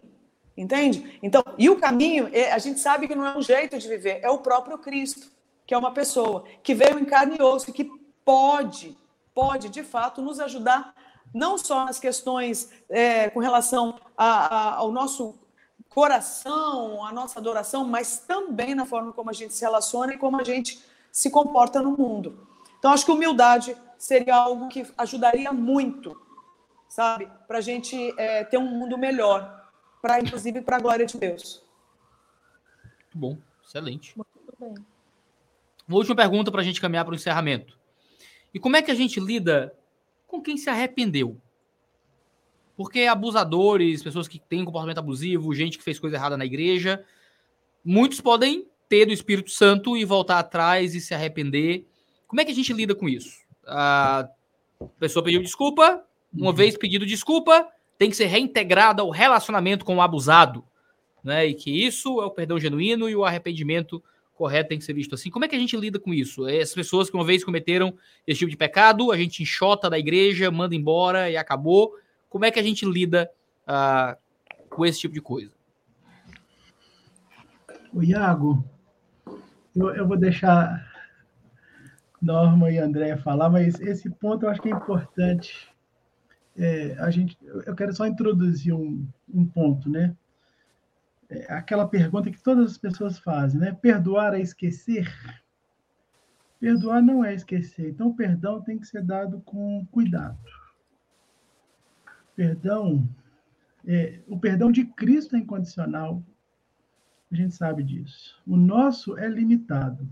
Entende? 0.56 1.18
Então, 1.20 1.42
e 1.58 1.68
o 1.68 1.78
caminho, 1.78 2.30
é, 2.32 2.52
a 2.52 2.58
gente 2.58 2.78
sabe 2.78 3.08
que 3.08 3.14
não 3.14 3.26
é 3.26 3.36
um 3.36 3.42
jeito 3.42 3.76
de 3.76 3.88
viver, 3.88 4.20
é 4.22 4.30
o 4.30 4.38
próprio 4.38 4.78
Cristo, 4.78 5.28
que 5.66 5.74
é 5.74 5.78
uma 5.78 5.92
pessoa 5.92 6.44
que 6.62 6.74
veio 6.74 6.98
em 6.98 7.04
carne 7.04 7.36
e 7.38 7.42
osso, 7.42 7.72
que 7.72 7.90
pode, 8.24 8.96
pode 9.34 9.68
de 9.68 9.82
fato 9.82 10.22
nos 10.22 10.38
ajudar, 10.38 10.94
não 11.34 11.58
só 11.58 11.84
nas 11.84 11.98
questões 11.98 12.70
é, 12.88 13.28
com 13.30 13.40
relação 13.40 13.98
a, 14.16 14.26
a, 14.26 14.74
ao 14.76 14.92
nosso 14.92 15.36
coração, 15.88 17.04
a 17.04 17.12
nossa 17.12 17.40
adoração, 17.40 17.84
mas 17.84 18.18
também 18.26 18.74
na 18.74 18.86
forma 18.86 19.12
como 19.12 19.30
a 19.30 19.32
gente 19.32 19.54
se 19.54 19.62
relaciona 19.62 20.14
e 20.14 20.18
como 20.18 20.40
a 20.40 20.44
gente 20.44 20.80
se 21.10 21.30
comporta 21.30 21.82
no 21.82 21.96
mundo. 21.96 22.46
Então, 22.78 22.92
acho 22.92 23.04
que 23.04 23.12
humildade 23.12 23.76
seria 23.98 24.36
algo 24.36 24.68
que 24.68 24.86
ajudaria 24.96 25.52
muito 25.52 26.27
sabe? 26.88 27.28
Para 27.46 27.58
a 27.58 27.60
gente 27.60 28.14
é, 28.18 28.44
ter 28.44 28.58
um 28.58 28.66
mundo 28.66 28.96
melhor, 28.96 29.68
para 30.00 30.20
inclusive 30.20 30.60
para 30.62 30.76
a 30.76 30.80
glória 30.80 31.06
de 31.06 31.18
Deus. 31.18 31.62
Muito 33.04 33.18
bom, 33.18 33.38
excelente. 33.64 34.16
Muito 34.16 34.28
bem. 34.58 34.74
Uma 35.86 35.96
última 35.96 36.16
pergunta 36.16 36.50
para 36.50 36.60
a 36.60 36.64
gente 36.64 36.80
caminhar 36.80 37.04
para 37.04 37.12
o 37.12 37.16
encerramento. 37.16 37.78
E 38.52 38.58
como 38.58 38.76
é 38.76 38.82
que 38.82 38.90
a 38.90 38.94
gente 38.94 39.20
lida 39.20 39.74
com 40.26 40.40
quem 40.40 40.56
se 40.56 40.68
arrependeu? 40.68 41.40
Porque 42.76 43.02
abusadores, 43.02 44.02
pessoas 44.02 44.28
que 44.28 44.38
têm 44.38 44.64
comportamento 44.64 44.98
abusivo, 44.98 45.54
gente 45.54 45.78
que 45.78 45.84
fez 45.84 45.98
coisa 45.98 46.16
errada 46.16 46.36
na 46.36 46.44
igreja, 46.44 47.04
muitos 47.84 48.20
podem 48.20 48.68
ter 48.88 49.06
do 49.06 49.12
Espírito 49.12 49.50
Santo 49.50 49.96
e 49.96 50.04
voltar 50.04 50.38
atrás 50.38 50.94
e 50.94 51.00
se 51.00 51.14
arrepender. 51.14 51.86
Como 52.26 52.40
é 52.40 52.44
que 52.44 52.52
a 52.52 52.54
gente 52.54 52.72
lida 52.72 52.94
com 52.94 53.08
isso? 53.08 53.40
A 53.66 54.28
pessoa 54.98 55.24
pediu 55.24 55.42
desculpa, 55.42 56.06
uma 56.32 56.50
uhum. 56.50 56.52
vez 56.52 56.76
pedido 56.76 57.06
desculpa, 57.06 57.66
tem 57.98 58.10
que 58.10 58.16
ser 58.16 58.26
reintegrada 58.26 59.02
ao 59.02 59.10
relacionamento 59.10 59.84
com 59.84 59.96
o 59.96 60.02
abusado, 60.02 60.64
né? 61.22 61.46
E 61.46 61.54
que 61.54 61.70
isso 61.70 62.20
é 62.20 62.26
o 62.26 62.30
perdão 62.30 62.58
genuíno 62.58 63.08
e 63.08 63.16
o 63.16 63.24
arrependimento 63.24 64.02
correto 64.34 64.68
tem 64.68 64.78
que 64.78 64.84
ser 64.84 64.92
visto 64.92 65.14
assim. 65.14 65.30
Como 65.30 65.44
é 65.44 65.48
que 65.48 65.56
a 65.56 65.58
gente 65.58 65.76
lida 65.76 65.98
com 65.98 66.14
isso? 66.14 66.46
As 66.46 66.72
pessoas 66.72 67.10
que 67.10 67.16
uma 67.16 67.24
vez 67.24 67.42
cometeram 67.42 67.92
esse 68.24 68.38
tipo 68.38 68.50
de 68.50 68.56
pecado, 68.56 69.10
a 69.10 69.16
gente 69.16 69.42
enxota 69.42 69.90
da 69.90 69.98
igreja, 69.98 70.50
manda 70.50 70.76
embora 70.76 71.28
e 71.28 71.36
acabou. 71.36 71.92
Como 72.28 72.44
é 72.44 72.50
que 72.50 72.60
a 72.60 72.62
gente 72.62 72.86
lida 72.86 73.28
uh, 73.66 74.16
com 74.70 74.86
esse 74.86 75.00
tipo 75.00 75.12
de 75.12 75.20
coisa? 75.20 75.50
O 77.92 78.02
Iago, 78.02 78.64
eu, 79.74 79.94
eu 79.94 80.06
vou 80.06 80.16
deixar 80.16 80.86
Norma 82.22 82.70
e 82.70 82.78
André 82.78 83.16
falar, 83.16 83.50
mas 83.50 83.80
esse 83.80 84.08
ponto 84.08 84.44
eu 84.44 84.50
acho 84.50 84.62
que 84.62 84.68
é 84.68 84.72
importante. 84.72 85.68
É, 86.58 86.96
a 86.98 87.08
gente, 87.08 87.38
eu 87.40 87.74
quero 87.76 87.94
só 87.94 88.04
introduzir 88.04 88.74
um, 88.74 89.06
um 89.32 89.46
ponto, 89.46 89.88
né? 89.88 90.16
É 91.30 91.52
aquela 91.52 91.86
pergunta 91.86 92.30
que 92.30 92.42
todas 92.42 92.72
as 92.72 92.78
pessoas 92.78 93.16
fazem, 93.16 93.60
né? 93.60 93.72
Perdoar 93.72 94.34
é 94.34 94.40
esquecer? 94.40 95.08
Perdoar 96.58 97.00
não 97.00 97.24
é 97.24 97.32
esquecer. 97.32 97.90
Então, 97.90 98.12
perdão 98.12 98.60
tem 98.60 98.76
que 98.76 98.88
ser 98.88 99.02
dado 99.04 99.40
com 99.42 99.86
cuidado. 99.92 100.38
Perdão, 102.34 103.08
é, 103.86 104.20
o 104.26 104.38
perdão 104.38 104.72
de 104.72 104.84
Cristo 104.84 105.36
é 105.36 105.38
incondicional. 105.38 106.24
A 107.30 107.36
gente 107.36 107.54
sabe 107.54 107.84
disso. 107.84 108.40
O 108.44 108.56
nosso 108.56 109.16
é 109.16 109.28
limitado. 109.28 110.08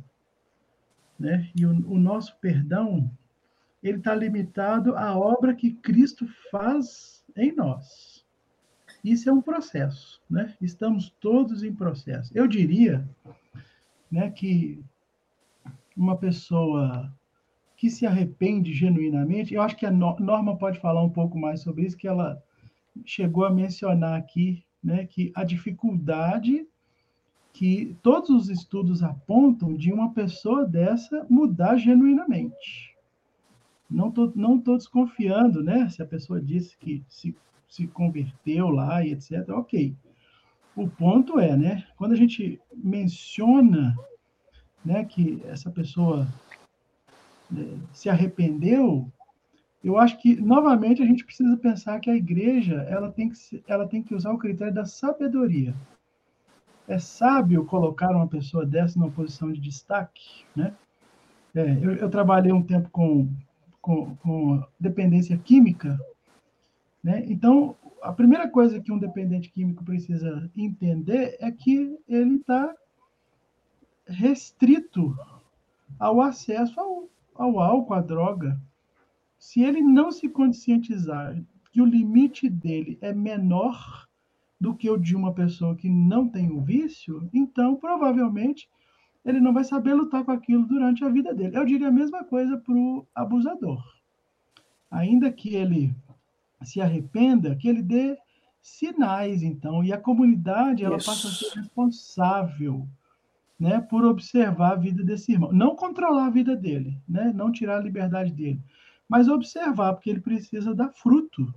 Né? 1.18 1.50
E 1.56 1.66
o, 1.66 1.70
o 1.90 1.98
nosso 1.98 2.36
perdão, 2.38 3.10
ele 3.82 3.98
está 3.98 4.14
limitado 4.14 4.96
à 4.96 5.16
obra 5.16 5.54
que 5.54 5.72
Cristo 5.72 6.26
faz 6.50 7.24
em 7.36 7.54
nós. 7.54 8.24
Isso 9.04 9.28
é 9.30 9.32
um 9.32 9.42
processo, 9.42 10.20
né? 10.28 10.54
Estamos 10.60 11.10
todos 11.20 11.62
em 11.62 11.72
processo. 11.72 12.32
Eu 12.34 12.46
diria, 12.48 13.08
né, 14.10 14.30
que 14.30 14.82
uma 15.96 16.16
pessoa 16.16 17.12
que 17.76 17.90
se 17.90 18.06
arrepende 18.06 18.72
genuinamente, 18.72 19.54
eu 19.54 19.62
acho 19.62 19.76
que 19.76 19.86
a 19.86 19.90
Norma 19.90 20.56
pode 20.56 20.80
falar 20.80 21.02
um 21.02 21.10
pouco 21.10 21.38
mais 21.38 21.60
sobre 21.60 21.84
isso, 21.84 21.96
que 21.96 22.08
ela 22.08 22.42
chegou 23.04 23.44
a 23.44 23.50
mencionar 23.50 24.18
aqui, 24.18 24.64
né, 24.82 25.06
que 25.06 25.30
a 25.34 25.44
dificuldade 25.44 26.66
que 27.52 27.96
todos 28.02 28.28
os 28.28 28.50
estudos 28.50 29.02
apontam 29.02 29.74
de 29.74 29.90
uma 29.92 30.12
pessoa 30.12 30.66
dessa 30.66 31.26
mudar 31.30 31.78
genuinamente. 31.78 32.95
Não 33.88 34.08
estou 34.08 34.32
não 34.34 34.58
tô 34.60 34.76
desconfiando, 34.76 35.62
né? 35.62 35.88
Se 35.88 36.02
a 36.02 36.06
pessoa 36.06 36.40
disse 36.40 36.76
que 36.76 37.04
se, 37.08 37.34
se 37.68 37.86
converteu 37.86 38.68
lá 38.68 39.04
e 39.04 39.12
etc. 39.12 39.48
Ok. 39.50 39.94
O 40.74 40.88
ponto 40.88 41.38
é, 41.38 41.56
né? 41.56 41.86
Quando 41.96 42.12
a 42.12 42.16
gente 42.16 42.60
menciona 42.74 43.96
né, 44.84 45.04
que 45.04 45.42
essa 45.46 45.70
pessoa 45.70 46.26
né, 47.50 47.78
se 47.92 48.08
arrependeu, 48.08 49.10
eu 49.82 49.98
acho 49.98 50.20
que 50.20 50.36
novamente 50.36 51.02
a 51.02 51.06
gente 51.06 51.24
precisa 51.24 51.56
pensar 51.56 51.98
que 52.00 52.10
a 52.10 52.16
igreja 52.16 52.86
ela 52.88 53.10
tem 53.10 53.30
que, 53.30 53.64
ela 53.66 53.86
tem 53.86 54.02
que 54.02 54.14
usar 54.14 54.32
o 54.32 54.38
critério 54.38 54.74
da 54.74 54.84
sabedoria 54.84 55.74
é 56.88 56.98
sábio 56.98 57.64
colocar 57.64 58.10
uma 58.10 58.28
pessoa 58.28 58.64
dessa 58.64 58.98
numa 58.98 59.10
posição 59.10 59.52
de 59.52 59.60
destaque, 59.60 60.44
né? 60.54 60.74
É, 61.54 61.78
eu, 61.82 61.96
eu, 61.96 62.10
trabalhei 62.10 62.52
um 62.52 62.62
tempo 62.62 62.90
com, 62.90 63.28
com, 63.86 64.16
com, 64.16 64.64
dependência 64.80 65.38
química, 65.38 65.96
né? 67.04 67.24
Então, 67.28 67.76
a 68.02 68.12
primeira 68.12 68.48
coisa 68.48 68.80
que 68.80 68.90
um 68.90 68.98
dependente 68.98 69.48
químico 69.48 69.84
precisa 69.84 70.50
entender 70.56 71.36
é 71.38 71.52
que 71.52 71.96
ele 72.08 72.34
está 72.34 72.74
restrito 74.04 75.16
ao 76.00 76.20
acesso 76.20 76.80
ao, 76.80 77.08
ao 77.36 77.60
álcool, 77.60 77.94
à 77.94 78.00
droga. 78.00 78.60
Se 79.38 79.62
ele 79.62 79.80
não 79.80 80.10
se 80.10 80.28
conscientizar 80.28 81.40
que 81.70 81.80
o 81.80 81.86
limite 81.86 82.48
dele 82.48 82.98
é 83.00 83.12
menor 83.12 84.08
do 84.60 84.74
que 84.74 84.90
o 84.90 84.96
de 84.96 85.14
uma 85.14 85.32
pessoa 85.32 85.76
que 85.76 85.88
não 85.88 86.28
tem 86.28 86.50
o 86.50 86.60
vício, 86.60 87.30
então 87.32 87.76
provavelmente 87.76 88.68
ele 89.26 89.40
não 89.40 89.52
vai 89.52 89.64
saber 89.64 89.92
lutar 89.92 90.24
com 90.24 90.30
aquilo 90.30 90.64
durante 90.66 91.04
a 91.04 91.08
vida 91.08 91.34
dele. 91.34 91.56
Eu 91.56 91.64
diria 91.64 91.88
a 91.88 91.92
mesma 91.92 92.24
coisa 92.24 92.56
para 92.56 92.74
o 92.74 93.06
abusador. 93.14 93.82
Ainda 94.90 95.30
que 95.30 95.54
ele 95.54 95.94
se 96.62 96.80
arrependa, 96.80 97.54
que 97.56 97.68
ele 97.68 97.82
dê 97.82 98.16
sinais, 98.62 99.42
então, 99.42 99.84
e 99.84 99.92
a 99.92 99.98
comunidade 99.98 100.84
ela 100.84 100.96
Isso. 100.96 101.06
passa 101.06 101.28
a 101.28 101.30
ser 101.30 101.58
responsável 101.58 102.88
né, 103.58 103.80
por 103.80 104.04
observar 104.04 104.72
a 104.72 104.76
vida 104.76 105.04
desse 105.04 105.32
irmão. 105.32 105.52
Não 105.52 105.76
controlar 105.76 106.26
a 106.26 106.30
vida 106.30 106.56
dele, 106.56 106.98
né, 107.08 107.32
não 107.34 107.52
tirar 107.52 107.76
a 107.78 107.82
liberdade 107.82 108.32
dele, 108.32 108.60
mas 109.08 109.28
observar, 109.28 109.92
porque 109.92 110.10
ele 110.10 110.20
precisa 110.20 110.74
dar 110.74 110.92
fruto. 110.92 111.52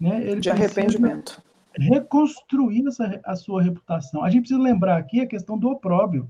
Né, 0.00 0.26
ele 0.28 0.40
de 0.40 0.50
arrependimento 0.50 1.42
reconstruir 1.78 2.86
essa, 2.86 3.20
a 3.24 3.36
sua 3.36 3.62
reputação. 3.62 4.22
A 4.22 4.30
gente 4.30 4.42
precisa 4.42 4.60
lembrar 4.60 4.96
aqui 4.96 5.20
a 5.20 5.26
questão 5.26 5.58
do 5.58 5.68
opróbio. 5.68 6.28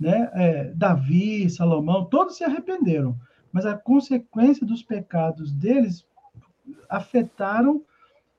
Né? 0.00 0.30
É, 0.32 0.64
Davi, 0.74 1.50
Salomão, 1.50 2.06
todos 2.06 2.36
se 2.36 2.44
arrependeram, 2.44 3.14
mas 3.52 3.66
a 3.66 3.76
consequência 3.76 4.66
dos 4.66 4.82
pecados 4.82 5.52
deles 5.52 6.06
afetaram 6.88 7.82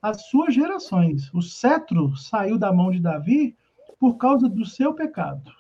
as 0.02 0.26
suas 0.26 0.56
gerações. 0.56 1.32
O 1.34 1.42
cetro 1.42 2.16
saiu 2.18 2.58
da 2.58 2.74
mão 2.74 2.90
de 2.90 3.00
Davi 3.00 3.56
por 4.00 4.16
causa 4.16 4.50
do 4.50 4.66
seu 4.66 4.94
pecado. 4.94 5.52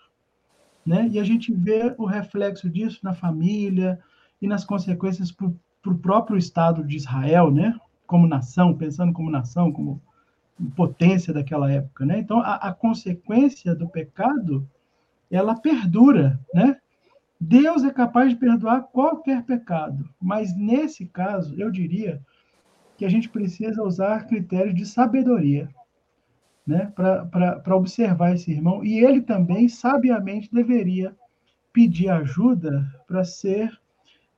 Né? 0.83 1.07
E 1.11 1.19
a 1.19 1.23
gente 1.23 1.53
vê 1.53 1.93
o 1.97 2.05
reflexo 2.05 2.67
disso 2.67 2.99
na 3.03 3.13
família 3.13 3.99
e 4.41 4.47
nas 4.47 4.65
consequências 4.65 5.31
para 5.31 5.47
o 5.85 5.97
próprio 5.99 6.37
Estado 6.37 6.83
de 6.83 6.97
Israel, 6.97 7.51
né? 7.51 7.79
como 8.11 8.27
nação, 8.27 8.75
pensando 8.75 9.13
como 9.13 9.29
nação, 9.29 9.71
como 9.71 10.01
potência 10.75 11.33
daquela 11.33 11.71
época, 11.71 12.05
né? 12.05 12.19
Então 12.19 12.39
a, 12.39 12.55
a, 12.55 12.73
consequência 12.73 13.73
do 13.73 13.87
pecado 13.87 14.67
ela 15.31 15.55
perdura, 15.55 16.39
né? 16.53 16.77
Deus 17.39 17.83
é 17.83 17.91
capaz 17.91 18.29
de 18.29 18.35
perdoar 18.35 18.83
qualquer 18.83 19.43
pecado, 19.43 20.07
mas 20.21 20.55
nesse 20.55 21.07
caso 21.07 21.55
eu 21.59 21.71
diria 21.71 22.21
que 22.97 23.05
a 23.05 23.09
gente 23.09 23.29
precisa 23.29 23.81
usar 23.81 24.27
critérios 24.27 24.75
de 24.75 24.85
sabedoria, 24.85 25.67
né? 26.67 26.91
Para 26.95 27.75
observar 27.75 28.35
esse 28.35 28.51
irmão 28.51 28.83
e 28.83 28.99
ele 29.03 29.21
também 29.21 29.67
sabiamente 29.67 30.53
deveria 30.53 31.15
pedir 31.73 32.09
ajuda 32.09 32.85
para 33.07 33.23
ser 33.23 33.71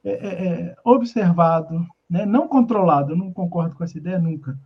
é, 0.03 0.11
é, 0.11 0.45
é, 0.45 0.75
observado, 0.85 1.85
né? 2.09 2.25
Não 2.25 2.47
controlado. 2.47 3.11
Eu 3.11 3.17
não 3.17 3.33
concordo 3.33 3.75
com 3.75 3.83
essa 3.83 3.97
ideia 3.97 4.19
nunca 4.19 4.57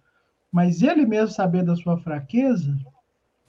mas 0.51 0.81
ele 0.81 1.05
mesmo 1.05 1.29
saber 1.29 1.63
da 1.63 1.75
sua 1.75 1.97
fraqueza 1.97 2.75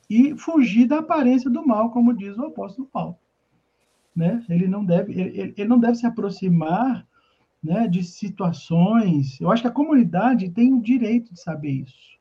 e 0.09 0.37
fugir 0.37 0.87
da 0.87 0.99
aparência 0.99 1.51
do 1.51 1.67
mal, 1.67 1.91
como 1.91 2.17
diz 2.17 2.37
o 2.39 2.47
apóstolo 2.47 2.89
Paulo. 2.91 3.17
Né? 4.15 4.45
Ele, 4.49 4.67
não 4.67 4.85
deve, 4.85 5.13
ele, 5.13 5.55
ele 5.57 5.69
não 5.69 5.79
deve 5.79 5.97
se 5.97 6.07
aproximar 6.07 7.07
né, 7.63 7.87
de 7.87 8.03
situações. 8.03 9.41
Eu 9.41 9.51
acho 9.51 9.63
que 9.63 9.69
a 9.69 9.73
comunidade 9.73 10.51
tem 10.51 10.73
o 10.73 10.81
direito 10.81 11.33
de 11.33 11.41
saber 11.41 11.71
isso. 11.71 12.19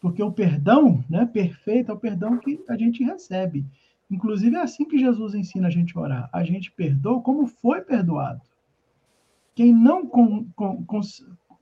Porque 0.00 0.22
o 0.22 0.32
perdão 0.32 1.04
né, 1.10 1.26
perfeito 1.26 1.90
é 1.90 1.94
o 1.94 1.98
perdão 1.98 2.38
que 2.38 2.62
a 2.68 2.76
gente 2.76 3.04
recebe. 3.04 3.66
Inclusive, 4.10 4.56
é 4.56 4.62
assim 4.62 4.84
que 4.84 4.98
Jesus 4.98 5.34
ensina 5.34 5.68
a 5.68 5.70
gente 5.70 5.96
a 5.96 6.00
orar. 6.00 6.30
A 6.32 6.42
gente 6.42 6.72
perdoa 6.72 7.20
como 7.20 7.46
foi 7.46 7.80
perdoado. 7.82 8.40
Quem 9.54 9.74
não 9.74 10.06
com, 10.06 10.46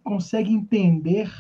consegue 0.05 0.53
entender 0.53 1.31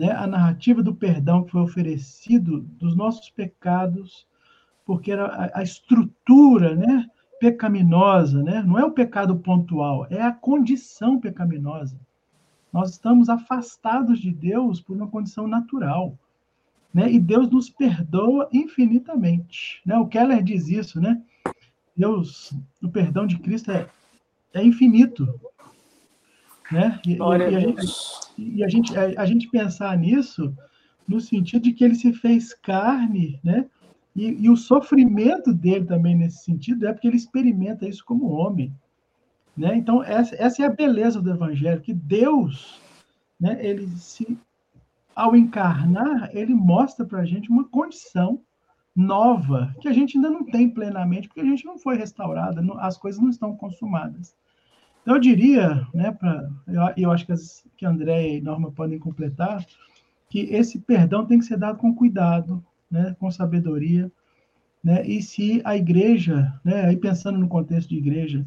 né, 0.00 0.12
a 0.12 0.26
narrativa 0.26 0.82
do 0.82 0.94
perdão 0.94 1.44
que 1.44 1.50
foi 1.50 1.60
oferecido 1.60 2.62
dos 2.78 2.96
nossos 2.96 3.28
pecados, 3.28 4.26
porque 4.86 5.12
era 5.12 5.26
a, 5.26 5.58
a 5.58 5.62
estrutura 5.62 6.74
né, 6.74 7.06
pecaminosa, 7.38 8.42
né, 8.42 8.62
não 8.62 8.78
é 8.78 8.84
o 8.84 8.92
pecado 8.92 9.36
pontual, 9.36 10.06
é 10.08 10.22
a 10.22 10.32
condição 10.32 11.20
pecaminosa. 11.20 12.00
Nós 12.72 12.92
estamos 12.92 13.28
afastados 13.28 14.18
de 14.20 14.32
Deus 14.32 14.80
por 14.80 14.96
uma 14.96 15.08
condição 15.08 15.46
natural. 15.46 16.16
Né? 16.94 17.12
E 17.12 17.20
Deus 17.20 17.50
nos 17.50 17.68
perdoa 17.68 18.48
infinitamente. 18.52 19.82
Né? 19.84 19.98
O 19.98 20.06
Keller 20.06 20.42
diz 20.42 20.68
isso, 20.68 21.00
né? 21.00 21.20
Deus, 21.96 22.54
o 22.82 22.88
perdão 22.88 23.26
de 23.26 23.38
Cristo 23.38 23.70
é, 23.70 23.88
é 24.54 24.64
infinito. 24.64 25.28
Né? 26.70 27.00
E, 27.04 27.16
e, 27.16 27.22
a 27.22 27.60
gente, 27.60 27.86
e 28.40 28.64
a 28.64 28.68
gente, 28.68 28.96
a, 28.96 29.22
a, 29.22 29.26
gente 29.26 29.48
pensar 29.48 29.96
nisso 29.98 30.54
no 31.06 31.20
sentido 31.20 31.62
de 31.62 31.72
que 31.72 31.84
ele 31.84 31.94
se 31.94 32.12
fez 32.12 32.54
carne, 32.54 33.38
né? 33.44 33.66
E, 34.16 34.44
e, 34.44 34.50
o 34.50 34.56
sofrimento 34.56 35.52
dele 35.52 35.84
também 35.84 36.16
nesse 36.16 36.44
sentido 36.44 36.86
é 36.86 36.92
porque 36.92 37.06
ele 37.06 37.16
experimenta 37.16 37.88
isso 37.88 38.04
como 38.04 38.30
homem, 38.30 38.72
né? 39.56 39.76
Então 39.76 40.02
essa, 40.02 40.34
essa 40.36 40.62
é 40.62 40.66
a 40.66 40.70
beleza 40.70 41.20
do 41.20 41.30
evangelho, 41.30 41.80
que 41.80 41.92
Deus, 41.92 42.80
né? 43.38 43.58
Ele 43.64 43.86
se 43.96 44.38
ao 45.14 45.36
encarnar, 45.36 46.30
ele 46.32 46.54
mostra 46.54 47.04
para 47.04 47.20
a 47.20 47.24
gente 47.24 47.50
uma 47.50 47.64
condição 47.68 48.40
nova 48.96 49.74
que 49.80 49.88
a 49.88 49.92
gente 49.92 50.16
ainda 50.16 50.30
não 50.30 50.44
tem 50.44 50.68
plenamente, 50.68 51.28
porque 51.28 51.40
a 51.40 51.44
gente 51.44 51.64
não 51.64 51.78
foi 51.78 51.96
restaurada, 51.96 52.62
as 52.78 52.96
coisas 52.96 53.20
não 53.20 53.30
estão 53.30 53.54
consumadas. 53.56 54.34
Eu 55.10 55.18
diria, 55.18 55.88
né, 55.92 56.12
pra, 56.12 56.48
eu, 56.68 56.82
eu 56.96 57.10
acho 57.10 57.26
que, 57.26 57.32
as, 57.32 57.64
que 57.76 57.84
André 57.84 58.36
e 58.36 58.40
Norma 58.40 58.70
podem 58.70 58.96
completar, 58.96 59.66
que 60.28 60.42
esse 60.42 60.78
perdão 60.78 61.26
tem 61.26 61.40
que 61.40 61.46
ser 61.46 61.56
dado 61.56 61.78
com 61.78 61.92
cuidado, 61.92 62.64
né, 62.88 63.16
com 63.18 63.28
sabedoria, 63.28 64.08
né, 64.84 65.04
e 65.04 65.20
se 65.20 65.60
a 65.64 65.76
igreja, 65.76 66.54
né, 66.64 66.84
aí 66.84 66.96
pensando 66.96 67.38
no 67.38 67.48
contexto 67.48 67.88
de 67.88 67.96
igreja, 67.96 68.46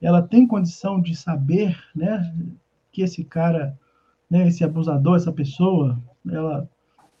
ela 0.00 0.22
tem 0.22 0.46
condição 0.46 1.00
de 1.00 1.16
saber, 1.16 1.76
né, 1.92 2.32
que 2.92 3.02
esse 3.02 3.24
cara, 3.24 3.76
né, 4.30 4.46
esse 4.46 4.62
abusador, 4.62 5.16
essa 5.16 5.32
pessoa, 5.32 6.00
ela 6.30 6.70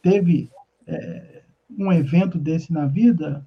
teve 0.00 0.48
é, 0.86 1.42
um 1.76 1.92
evento 1.92 2.38
desse 2.38 2.72
na 2.72 2.86
vida, 2.86 3.44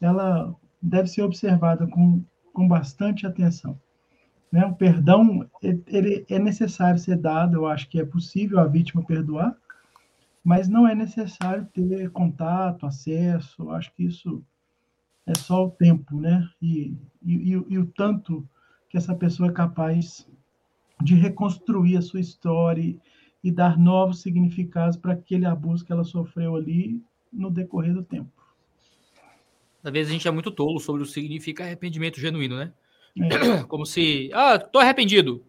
ela 0.00 0.54
deve 0.80 1.08
ser 1.08 1.22
observada 1.22 1.84
com, 1.88 2.22
com 2.52 2.68
bastante 2.68 3.26
atenção. 3.26 3.76
Né? 4.50 4.64
O 4.64 4.74
perdão 4.74 5.48
ele 5.62 6.24
é 6.28 6.38
necessário 6.38 6.98
ser 6.98 7.16
dado, 7.16 7.56
eu 7.56 7.66
acho 7.66 7.88
que 7.88 8.00
é 8.00 8.04
possível 8.04 8.58
a 8.58 8.66
vítima 8.66 9.04
perdoar, 9.04 9.56
mas 10.42 10.68
não 10.68 10.88
é 10.88 10.94
necessário 10.94 11.66
ter 11.66 12.10
contato, 12.10 12.86
acesso, 12.86 13.62
eu 13.62 13.70
acho 13.72 13.92
que 13.94 14.04
isso 14.04 14.42
é 15.26 15.34
só 15.36 15.66
o 15.66 15.70
tempo, 15.70 16.18
né? 16.18 16.48
E, 16.62 16.96
e, 17.22 17.50
e, 17.50 17.78
o 17.78 17.86
tanto 17.86 18.48
que 18.88 18.96
essa 18.96 19.14
pessoa 19.14 19.50
é 19.50 19.52
capaz 19.52 20.26
de 21.02 21.14
reconstruir 21.14 21.98
a 21.98 22.02
sua 22.02 22.20
história 22.20 22.96
e 23.44 23.50
dar 23.50 23.78
novos 23.78 24.22
significados 24.22 24.96
para 24.96 25.12
aquele 25.12 25.44
abuso 25.44 25.84
que 25.84 25.92
ela 25.92 26.04
sofreu 26.04 26.56
ali 26.56 27.02
no 27.30 27.50
decorrer 27.50 27.92
do 27.92 28.02
tempo. 28.02 28.32
Às 29.84 29.92
vezes 29.92 30.10
a 30.10 30.12
gente 30.12 30.26
é 30.26 30.30
muito 30.30 30.50
tolo 30.50 30.80
sobre 30.80 31.02
o 31.02 31.06
que 31.06 31.12
significa 31.12 31.62
arrependimento 31.62 32.18
genuíno, 32.18 32.56
né? 32.56 32.72
É. 33.22 33.64
Como 33.68 33.84
se, 33.84 34.30
ah, 34.32 34.58
tô 34.58 34.78
arrependido. 34.78 35.44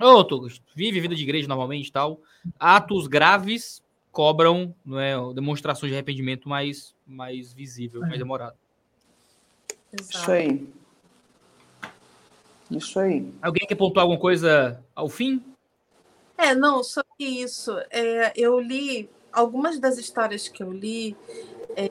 Ô, 0.00 0.06
oh, 0.06 0.24
tô, 0.24 0.48
vive 0.74 1.00
vida 1.00 1.14
de 1.14 1.22
igreja 1.22 1.48
normalmente 1.48 1.90
tal. 1.90 2.20
Atos 2.58 3.06
graves 3.06 3.82
cobram 4.12 4.74
não 4.84 4.98
é, 4.98 5.14
demonstrações 5.34 5.90
de 5.90 5.96
arrependimento 5.96 6.48
mais, 6.48 6.94
mais 7.06 7.52
visível, 7.52 8.04
é. 8.04 8.08
mais 8.08 8.18
demorado. 8.18 8.56
Exato. 9.92 10.18
Isso 10.18 10.30
aí. 10.30 10.68
Isso 12.70 12.98
aí. 12.98 13.32
Alguém 13.40 13.66
quer 13.66 13.74
pontuar 13.74 14.02
alguma 14.02 14.20
coisa 14.20 14.82
ao 14.94 15.08
fim? 15.08 15.42
É, 16.36 16.54
não, 16.54 16.82
só 16.82 17.02
que 17.16 17.24
isso. 17.24 17.72
É, 17.90 18.32
eu 18.36 18.60
li 18.60 19.08
algumas 19.32 19.78
das 19.78 19.98
histórias 19.98 20.48
que 20.48 20.62
eu 20.62 20.72
li. 20.72 21.16
É, 21.76 21.90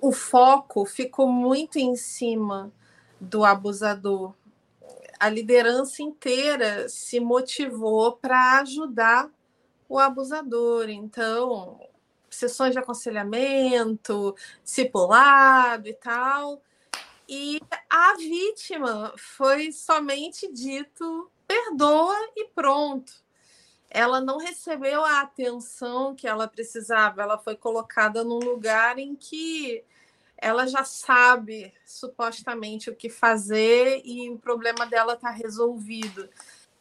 o 0.00 0.12
foco 0.12 0.84
ficou 0.84 1.30
muito 1.30 1.78
em 1.78 1.94
cima 1.94 2.72
do 3.20 3.44
abusador. 3.44 4.34
A 5.18 5.28
liderança 5.28 6.02
inteira 6.02 6.88
se 6.88 7.20
motivou 7.20 8.12
para 8.12 8.60
ajudar 8.60 9.30
o 9.88 9.98
abusador. 9.98 10.88
Então, 10.88 11.78
sessões 12.30 12.72
de 12.72 12.78
aconselhamento, 12.78 14.34
discipulado 14.64 15.88
e 15.88 15.92
tal. 15.94 16.62
E 17.28 17.60
a 17.88 18.14
vítima 18.16 19.12
foi 19.16 19.70
somente 19.72 20.50
dito 20.52 21.30
perdoa 21.46 22.16
e 22.36 22.46
pronto. 22.46 23.12
Ela 23.90 24.20
não 24.20 24.38
recebeu 24.38 25.04
a 25.04 25.20
atenção 25.20 26.14
que 26.14 26.26
ela 26.26 26.46
precisava, 26.46 27.22
ela 27.22 27.36
foi 27.38 27.56
colocada 27.56 28.22
num 28.22 28.38
lugar 28.38 28.98
em 28.98 29.16
que 29.16 29.84
ela 30.40 30.66
já 30.66 30.84
sabe 30.84 31.72
supostamente 31.84 32.90
o 32.90 32.96
que 32.96 33.10
fazer 33.10 34.00
e 34.04 34.30
o 34.30 34.38
problema 34.38 34.86
dela 34.86 35.14
está 35.14 35.30
resolvido. 35.30 36.28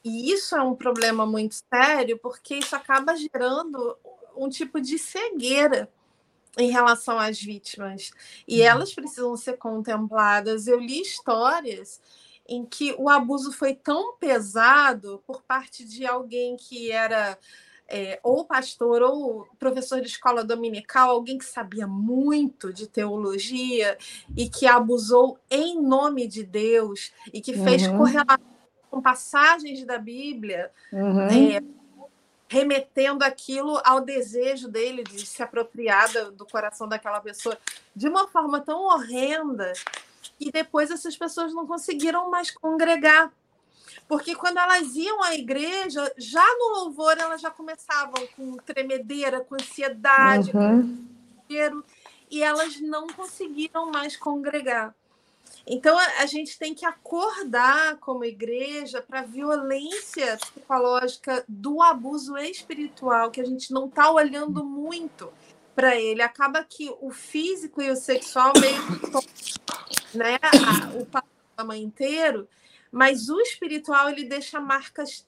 E 0.03 0.31
isso 0.31 0.55
é 0.55 0.61
um 0.61 0.75
problema 0.75 1.25
muito 1.25 1.55
sério, 1.73 2.17
porque 2.17 2.55
isso 2.55 2.75
acaba 2.75 3.15
gerando 3.15 3.97
um 4.35 4.47
tipo 4.47 4.79
de 4.79 4.97
cegueira 4.97 5.89
em 6.57 6.71
relação 6.71 7.19
às 7.19 7.39
vítimas. 7.41 8.11
E 8.47 8.61
uhum. 8.61 8.67
elas 8.67 8.93
precisam 8.93 9.35
ser 9.35 9.57
contempladas. 9.57 10.67
Eu 10.67 10.79
li 10.79 11.01
histórias 11.01 12.01
em 12.47 12.65
que 12.65 12.95
o 12.97 13.09
abuso 13.09 13.51
foi 13.51 13.75
tão 13.75 14.15
pesado 14.15 15.21
por 15.27 15.43
parte 15.43 15.85
de 15.85 16.05
alguém 16.05 16.57
que 16.57 16.91
era 16.91 17.37
é, 17.89 18.19
ou 18.23 18.45
pastor 18.45 19.01
ou 19.01 19.47
professor 19.57 19.99
de 19.99 20.07
escola 20.07 20.43
dominical, 20.43 21.09
alguém 21.09 21.37
que 21.37 21.45
sabia 21.45 21.87
muito 21.87 22.71
de 22.71 22.87
teologia 22.87 23.97
e 24.37 24.47
que 24.47 24.67
abusou 24.67 25.39
em 25.49 25.81
nome 25.81 26.27
de 26.27 26.43
Deus 26.43 27.11
e 27.33 27.41
que 27.41 27.53
fez 27.53 27.87
uhum. 27.87 27.97
correlação 27.97 28.59
com 28.89 29.01
passagens 29.01 29.85
da 29.85 29.97
Bíblia, 29.97 30.71
uhum. 30.91 31.21
é, 31.27 31.61
remetendo 32.47 33.23
aquilo 33.23 33.79
ao 33.83 34.01
desejo 34.01 34.67
dele 34.67 35.03
de 35.03 35.25
se 35.25 35.41
apropriar 35.43 36.31
do 36.31 36.45
coração 36.45 36.87
daquela 36.87 37.19
pessoa 37.21 37.57
de 37.95 38.07
uma 38.07 38.27
forma 38.27 38.59
tão 38.59 38.81
horrenda 38.85 39.71
e 40.39 40.51
depois 40.51 40.89
essas 40.89 41.15
pessoas 41.15 41.53
não 41.53 41.67
conseguiram 41.67 42.29
mais 42.29 42.49
congregar 42.49 43.31
porque 44.07 44.35
quando 44.35 44.57
elas 44.57 44.95
iam 44.95 45.23
à 45.23 45.35
igreja, 45.35 46.11
já 46.17 46.45
no 46.57 46.79
louvor 46.79 47.17
elas 47.17 47.41
já 47.41 47.51
começavam 47.51 48.27
com 48.35 48.57
tremedeira, 48.57 49.41
com 49.41 49.55
ansiedade, 49.55 50.51
uhum. 50.55 51.05
com 51.47 51.83
e 52.29 52.43
elas 52.43 52.79
não 52.79 53.07
conseguiram 53.07 53.91
mais 53.91 54.15
congregar. 54.15 54.93
Então 55.65 55.97
a, 55.97 56.25
gente 56.25 56.57
tem 56.57 56.73
que 56.73 56.85
acordar 56.85 57.97
como 57.97 58.23
igreja 58.23 59.01
para 59.01 59.19
a 59.19 59.25
violência 59.25 60.37
psicológica 60.37 61.43
do 61.47 61.81
abuso 61.81 62.37
espiritual, 62.37 63.29
que 63.29 63.41
a 63.41 63.45
gente 63.45 63.71
não 63.71 63.87
está 63.87 64.11
olhando 64.11 64.63
muito 64.63 65.31
para 65.75 65.95
ele. 65.95 66.21
Acaba 66.21 66.63
que 66.63 66.89
o 67.01 67.11
físico 67.11 67.81
e 67.81 67.89
o 67.91 67.95
sexual 67.95 68.53
meio 68.59 68.81
que 68.99 70.17
né, 70.17 70.39
o 70.99 71.05
panorama 71.05 71.77
inteiro 71.77 72.47
mas 72.91 73.29
o 73.29 73.39
espiritual 73.41 74.09
ele 74.09 74.23
deixa 74.23 74.59
marcas 74.59 75.27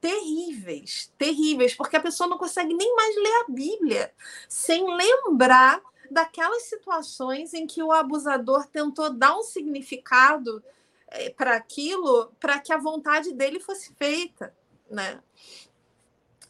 terríveis, 0.00 1.12
terríveis, 1.16 1.74
porque 1.74 1.96
a 1.96 2.00
pessoa 2.00 2.28
não 2.28 2.36
consegue 2.36 2.74
nem 2.74 2.94
mais 2.96 3.14
ler 3.14 3.42
a 3.42 3.44
Bíblia 3.48 4.12
sem 4.48 4.84
lembrar 4.96 5.80
daquelas 6.10 6.64
situações 6.64 7.54
em 7.54 7.66
que 7.66 7.82
o 7.82 7.92
abusador 7.92 8.66
tentou 8.66 9.10
dar 9.10 9.36
um 9.38 9.42
significado 9.42 10.62
eh, 11.06 11.30
para 11.30 11.54
aquilo, 11.54 12.32
para 12.40 12.58
que 12.58 12.72
a 12.72 12.78
vontade 12.78 13.32
dele 13.32 13.60
fosse 13.60 13.94
feita, 13.94 14.54
né? 14.90 15.20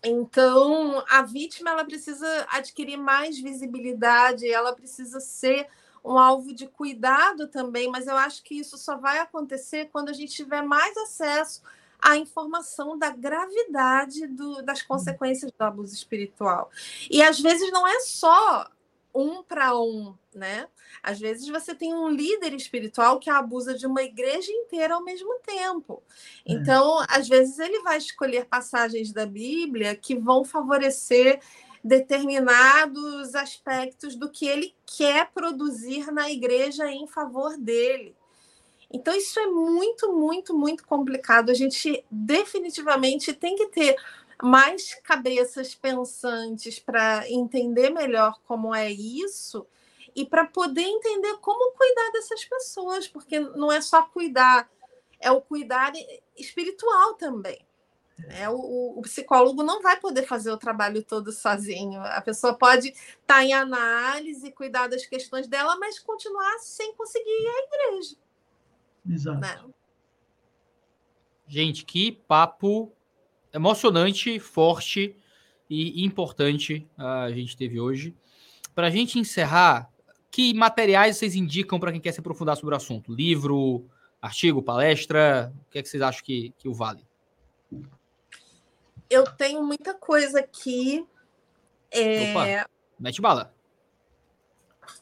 Então, 0.02 1.04
a 1.09 1.22
vítima 1.22 1.70
ela 1.70 1.84
precisa 1.84 2.46
adquirir 2.50 2.96
mais 2.96 3.38
visibilidade, 3.38 4.50
ela 4.50 4.74
precisa 4.74 5.20
ser 5.20 5.68
um 6.05 6.19
alvo 6.19 6.53
de 6.53 6.66
cuidado 6.66 7.47
também, 7.47 7.91
mas 7.91 8.07
eu 8.07 8.16
acho 8.16 8.43
que 8.43 8.59
isso 8.59 8.77
só 8.77 8.97
vai 8.97 9.19
acontecer 9.19 9.89
quando 9.93 10.09
a 10.09 10.12
gente 10.12 10.35
tiver 10.35 10.62
mais 10.62 10.97
acesso 10.97 11.62
à 12.01 12.16
informação 12.16 12.99
da 12.99 13.11
gravidade 13.11 14.27
do, 14.27 14.62
das 14.62 14.81
uhum. 14.81 14.89
consequências 14.89 15.53
do 15.53 15.62
abuso 15.62 15.95
espiritual. 15.95 16.70
E 17.11 17.23
às 17.23 17.39
vezes 17.39 17.70
não 17.70 17.87
é 17.87 18.01
só 18.01 18.69
um 19.15 19.43
para 19.43 19.79
um, 19.79 20.15
né? 20.35 20.66
Às 21.03 21.20
vezes 21.20 21.47
você 21.49 21.74
tem 21.74 21.95
um 21.95 22.09
líder 22.09 22.55
espiritual 22.55 23.19
que 23.19 23.31
abusa 23.31 23.74
de 23.74 23.87
uma 23.87 24.03
igreja 24.03 24.51
inteira 24.51 24.95
ao 24.95 25.05
mesmo 25.05 25.39
tempo. 25.41 26.03
É. 26.47 26.53
Então, 26.53 27.05
às 27.09 27.29
vezes 27.29 27.59
ele 27.59 27.81
vai 27.83 27.99
escolher 27.99 28.47
passagens 28.47 29.12
da 29.12 29.27
Bíblia 29.27 29.95
que 29.95 30.16
vão 30.16 30.45
favorecer 30.45 31.41
determinados 31.82 33.34
aspectos 33.34 34.14
do 34.14 34.30
que 34.30 34.46
ele 34.46 34.74
quer 34.86 35.30
produzir 35.32 36.12
na 36.12 36.30
igreja 36.30 36.90
em 36.90 37.06
favor 37.06 37.56
dele. 37.56 38.14
Então, 38.92 39.14
isso 39.14 39.40
é 39.40 39.46
muito, 39.46 40.12
muito, 40.12 40.56
muito 40.56 40.86
complicado. 40.86 41.50
A 41.50 41.54
gente 41.54 42.04
definitivamente 42.10 43.32
tem 43.32 43.56
que 43.56 43.66
ter 43.68 43.96
mais 44.42 44.94
cabeças 45.02 45.74
pensantes 45.74 46.78
para 46.78 47.28
entender 47.30 47.90
melhor 47.90 48.38
como 48.46 48.74
é 48.74 48.90
isso 48.90 49.66
e 50.14 50.26
para 50.26 50.44
poder 50.44 50.82
entender 50.82 51.36
como 51.38 51.72
cuidar 51.72 52.10
dessas 52.12 52.44
pessoas, 52.44 53.09
porque 53.09 53.40
não 53.40 53.72
é 53.72 53.80
só 53.80 54.02
cuidar, 54.02 54.68
é 55.20 55.30
o 55.30 55.40
cuidar 55.40 55.92
espiritual 56.36 57.14
também. 57.14 57.59
É, 58.28 58.49
o, 58.49 58.99
o, 58.99 59.03
psicólogo 59.03 59.62
não 59.62 59.82
vai 59.82 59.99
poder 59.99 60.27
fazer 60.27 60.51
o 60.51 60.57
trabalho 60.57 61.03
todo 61.03 61.32
sozinho. 61.32 62.01
A 62.01 62.20
pessoa 62.20 62.55
pode 62.55 62.89
estar 62.89 63.11
tá 63.27 63.44
em 63.44 63.53
análise, 63.53 64.53
cuidar 64.53 64.86
das 64.89 65.07
questões 65.07 65.47
dela, 65.47 65.77
mas 65.78 65.99
continuar 65.99 66.59
sem 66.61 66.94
conseguir 66.94 67.28
ir 67.28 67.49
à 67.49 67.90
igreja. 67.90 68.16
Exato. 69.11 69.40
Né? 69.40 69.65
Gente, 71.47 71.85
que 71.85 72.12
papo 72.12 72.93
emocionante, 73.53 74.39
forte 74.39 75.16
e 75.69 76.05
importante 76.05 76.89
a 76.97 77.31
gente 77.31 77.57
teve 77.57 77.81
hoje. 77.81 78.15
Para 78.74 78.86
a 78.86 78.90
gente 78.90 79.19
encerrar, 79.19 79.90
que 80.31 80.55
materiais 80.55 81.19
vocês 81.19 81.35
indicam 81.35 81.78
para 81.78 81.93
quem 81.93 82.01
quer 82.01 82.12
se 82.12 82.20
aprofundar 82.20 82.57
sobre 82.57 82.74
o 82.74 82.77
assunto? 82.77 83.12
Livro, 83.12 83.86
artigo, 84.20 84.62
palestra? 84.62 85.53
O 85.66 85.70
que, 85.70 85.78
é 85.78 85.82
que 85.82 85.89
vocês 85.89 86.03
acham 86.03 86.24
que, 86.24 86.55
que 86.57 86.69
o 86.69 86.73
vale? 86.73 87.05
Eu 89.12 89.24
tenho 89.24 89.62
muita 89.62 89.93
coisa 89.93 90.40
aqui. 90.40 91.06
É... 91.90 92.30
Opa, 92.30 92.70
mete 92.98 93.20
bala. 93.20 93.55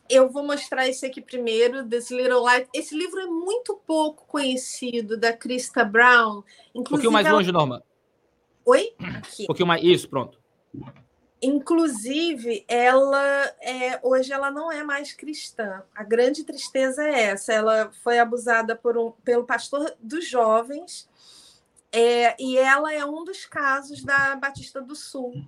Eu 0.08 0.28
vou 0.28 0.44
mostrar 0.44 0.88
esse 0.88 1.06
aqui 1.06 1.20
primeiro, 1.20 1.88
This 1.88 2.10
Little 2.10 2.42
Light. 2.42 2.68
Esse 2.74 2.96
livro 2.96 3.20
é 3.20 3.26
muito 3.26 3.76
pouco 3.86 4.26
conhecido, 4.26 5.16
da 5.16 5.32
Krista 5.32 5.84
Brown. 5.84 6.42
Inclusive, 6.74 6.80
um 6.80 6.82
pouquinho 6.82 7.12
mais 7.12 7.26
ela... 7.26 7.36
longe, 7.36 7.52
Norma. 7.52 7.84
Oi? 8.64 8.92
Aqui. 8.98 9.44
Um 9.44 9.46
pouquinho 9.46 9.68
mais. 9.68 9.84
Isso, 9.84 10.08
pronto. 10.08 10.40
Inclusive, 11.40 12.64
ela 12.66 13.54
é, 13.60 14.00
hoje 14.02 14.32
ela 14.32 14.50
não 14.50 14.72
é 14.72 14.82
mais 14.82 15.12
cristã. 15.12 15.84
A 15.94 16.02
grande 16.02 16.42
tristeza 16.42 17.04
é 17.04 17.26
essa. 17.26 17.52
Ela 17.52 17.92
foi 18.02 18.18
abusada 18.18 18.74
por 18.74 18.98
um, 18.98 19.12
pelo 19.24 19.44
pastor 19.44 19.94
dos 20.00 20.28
jovens 20.28 21.08
é, 21.92 22.36
e 22.38 22.56
ela 22.56 22.92
é 22.92 23.04
um 23.04 23.24
dos 23.24 23.44
casos 23.44 24.02
da 24.02 24.36
Batista 24.36 24.80
do 24.80 24.94
Sul, 24.94 25.44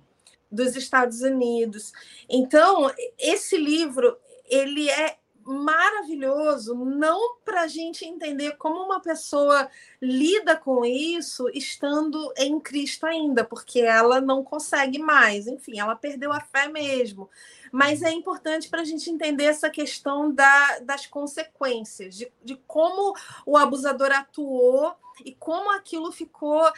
dos 0.51 0.75
Estados 0.75 1.21
Unidos. 1.21 1.91
Então, 2.29 2.91
esse 3.17 3.57
livro 3.57 4.17
ele 4.45 4.89
é 4.89 5.17
maravilhoso, 5.45 6.73
não 6.73 7.37
para 7.43 7.61
a 7.61 7.67
gente 7.67 8.05
entender 8.05 8.55
como 8.57 8.81
uma 8.81 9.01
pessoa 9.01 9.69
lida 10.01 10.55
com 10.55 10.85
isso 10.85 11.49
estando 11.53 12.33
em 12.37 12.59
Cristo 12.59 13.05
ainda, 13.05 13.43
porque 13.43 13.81
ela 13.81 14.21
não 14.21 14.43
consegue 14.43 14.99
mais, 14.99 15.45
enfim, 15.47 15.79
ela 15.79 15.95
perdeu 15.95 16.31
a 16.31 16.39
fé 16.39 16.69
mesmo. 16.69 17.29
Mas 17.71 18.01
é 18.01 18.11
importante 18.11 18.69
para 18.69 18.81
a 18.81 18.85
gente 18.85 19.09
entender 19.09 19.45
essa 19.45 19.69
questão 19.69 20.31
da, 20.31 20.79
das 20.79 21.05
consequências, 21.07 22.15
de, 22.15 22.31
de 22.43 22.55
como 22.67 23.13
o 23.45 23.57
abusador 23.57 24.11
atuou 24.11 24.95
e 25.23 25.33
como 25.35 25.71
aquilo 25.71 26.11
ficou 26.11 26.71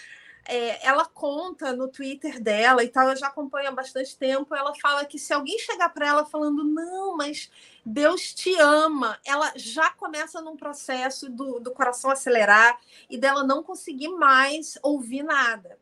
é, 0.48 0.86
ela 0.86 1.06
conta 1.06 1.74
no 1.74 1.88
Twitter 1.88 2.40
dela 2.40 2.84
e 2.84 2.88
tal, 2.88 3.10
eu 3.10 3.16
já 3.16 3.28
acompanho 3.28 3.70
há 3.70 3.72
bastante 3.72 4.16
tempo. 4.16 4.54
Ela 4.54 4.76
fala 4.76 5.04
que 5.04 5.18
se 5.18 5.34
alguém 5.34 5.58
chegar 5.58 5.90
para 5.90 6.08
ela 6.08 6.26
falando, 6.26 6.64
não, 6.64 7.18
mas 7.18 7.50
Deus 7.84 8.34
te 8.34 8.56
ama, 8.60 9.20
ela 9.26 9.52
já 9.56 9.90
começa 9.92 10.42
num 10.42 10.56
processo 10.56 11.30
do, 11.30 11.60
do 11.60 11.72
coração 11.72 12.12
acelerar 12.12 12.80
e 13.10 13.18
dela 13.18 13.44
não 13.44 13.64
conseguir 13.64 14.10
mais 14.10 14.78
ouvir 14.84 15.24
nada. 15.24 15.80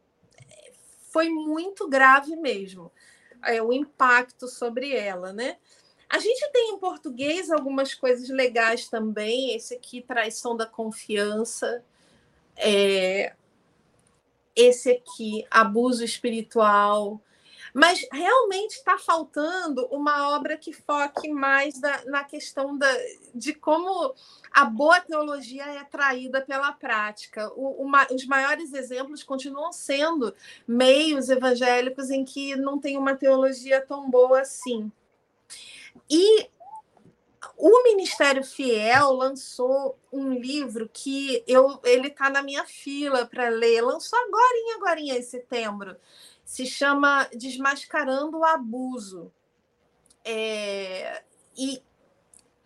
Foi 1.11 1.29
muito 1.29 1.87
grave 1.89 2.35
mesmo 2.37 2.91
é, 3.45 3.61
o 3.61 3.73
impacto 3.73 4.47
sobre 4.47 4.95
ela, 4.95 5.33
né? 5.33 5.57
A 6.09 6.19
gente 6.19 6.47
tem 6.51 6.71
em 6.71 6.77
português 6.77 7.51
algumas 7.51 7.93
coisas 7.93 8.29
legais 8.29 8.87
também. 8.87 9.55
Esse 9.55 9.73
aqui, 9.73 10.01
Traição 10.01 10.55
da 10.55 10.65
Confiança. 10.65 11.83
É, 12.55 13.33
esse 14.55 14.91
aqui, 14.91 15.45
abuso 15.49 16.03
espiritual. 16.03 17.21
Mas 17.73 18.07
realmente 18.11 18.73
está 18.73 18.99
faltando 18.99 19.87
uma 19.87 20.35
obra 20.35 20.55
que 20.55 20.71
foque 20.71 21.27
mais 21.29 21.79
da, 21.79 22.05
na 22.05 22.23
questão 22.23 22.77
da, 22.77 22.87
de 23.33 23.51
como 23.51 24.13
a 24.51 24.63
boa 24.63 25.01
teologia 25.01 25.63
é 25.63 25.83
traída 25.83 26.39
pela 26.39 26.71
prática. 26.71 27.51
O, 27.55 27.89
os 28.13 28.25
maiores 28.27 28.73
exemplos 28.73 29.23
continuam 29.23 29.71
sendo 29.71 30.35
meios 30.67 31.29
evangélicos 31.29 32.11
em 32.11 32.23
que 32.23 32.55
não 32.55 32.77
tem 32.77 32.95
uma 32.95 33.15
teologia 33.15 33.81
tão 33.81 34.07
boa 34.07 34.41
assim. 34.41 34.91
E 36.07 36.47
o 37.65 37.83
Ministério 37.83 38.43
Fiel 38.43 39.13
lançou 39.13 39.97
um 40.11 40.33
livro 40.33 40.89
que 40.91 41.41
eu, 41.47 41.79
ele 41.85 42.09
está 42.09 42.29
na 42.29 42.43
minha 42.43 42.65
fila 42.65 43.25
para 43.25 43.47
ler. 43.47 43.79
Lançou 43.79 44.19
agora, 44.19 44.53
em 44.53 44.73
agora 44.73 44.99
em 44.99 45.21
setembro. 45.21 45.95
Se 46.43 46.65
chama 46.65 47.25
Desmascarando 47.33 48.39
o 48.39 48.43
Abuso. 48.43 49.31
É, 50.25 51.23
e 51.57 51.81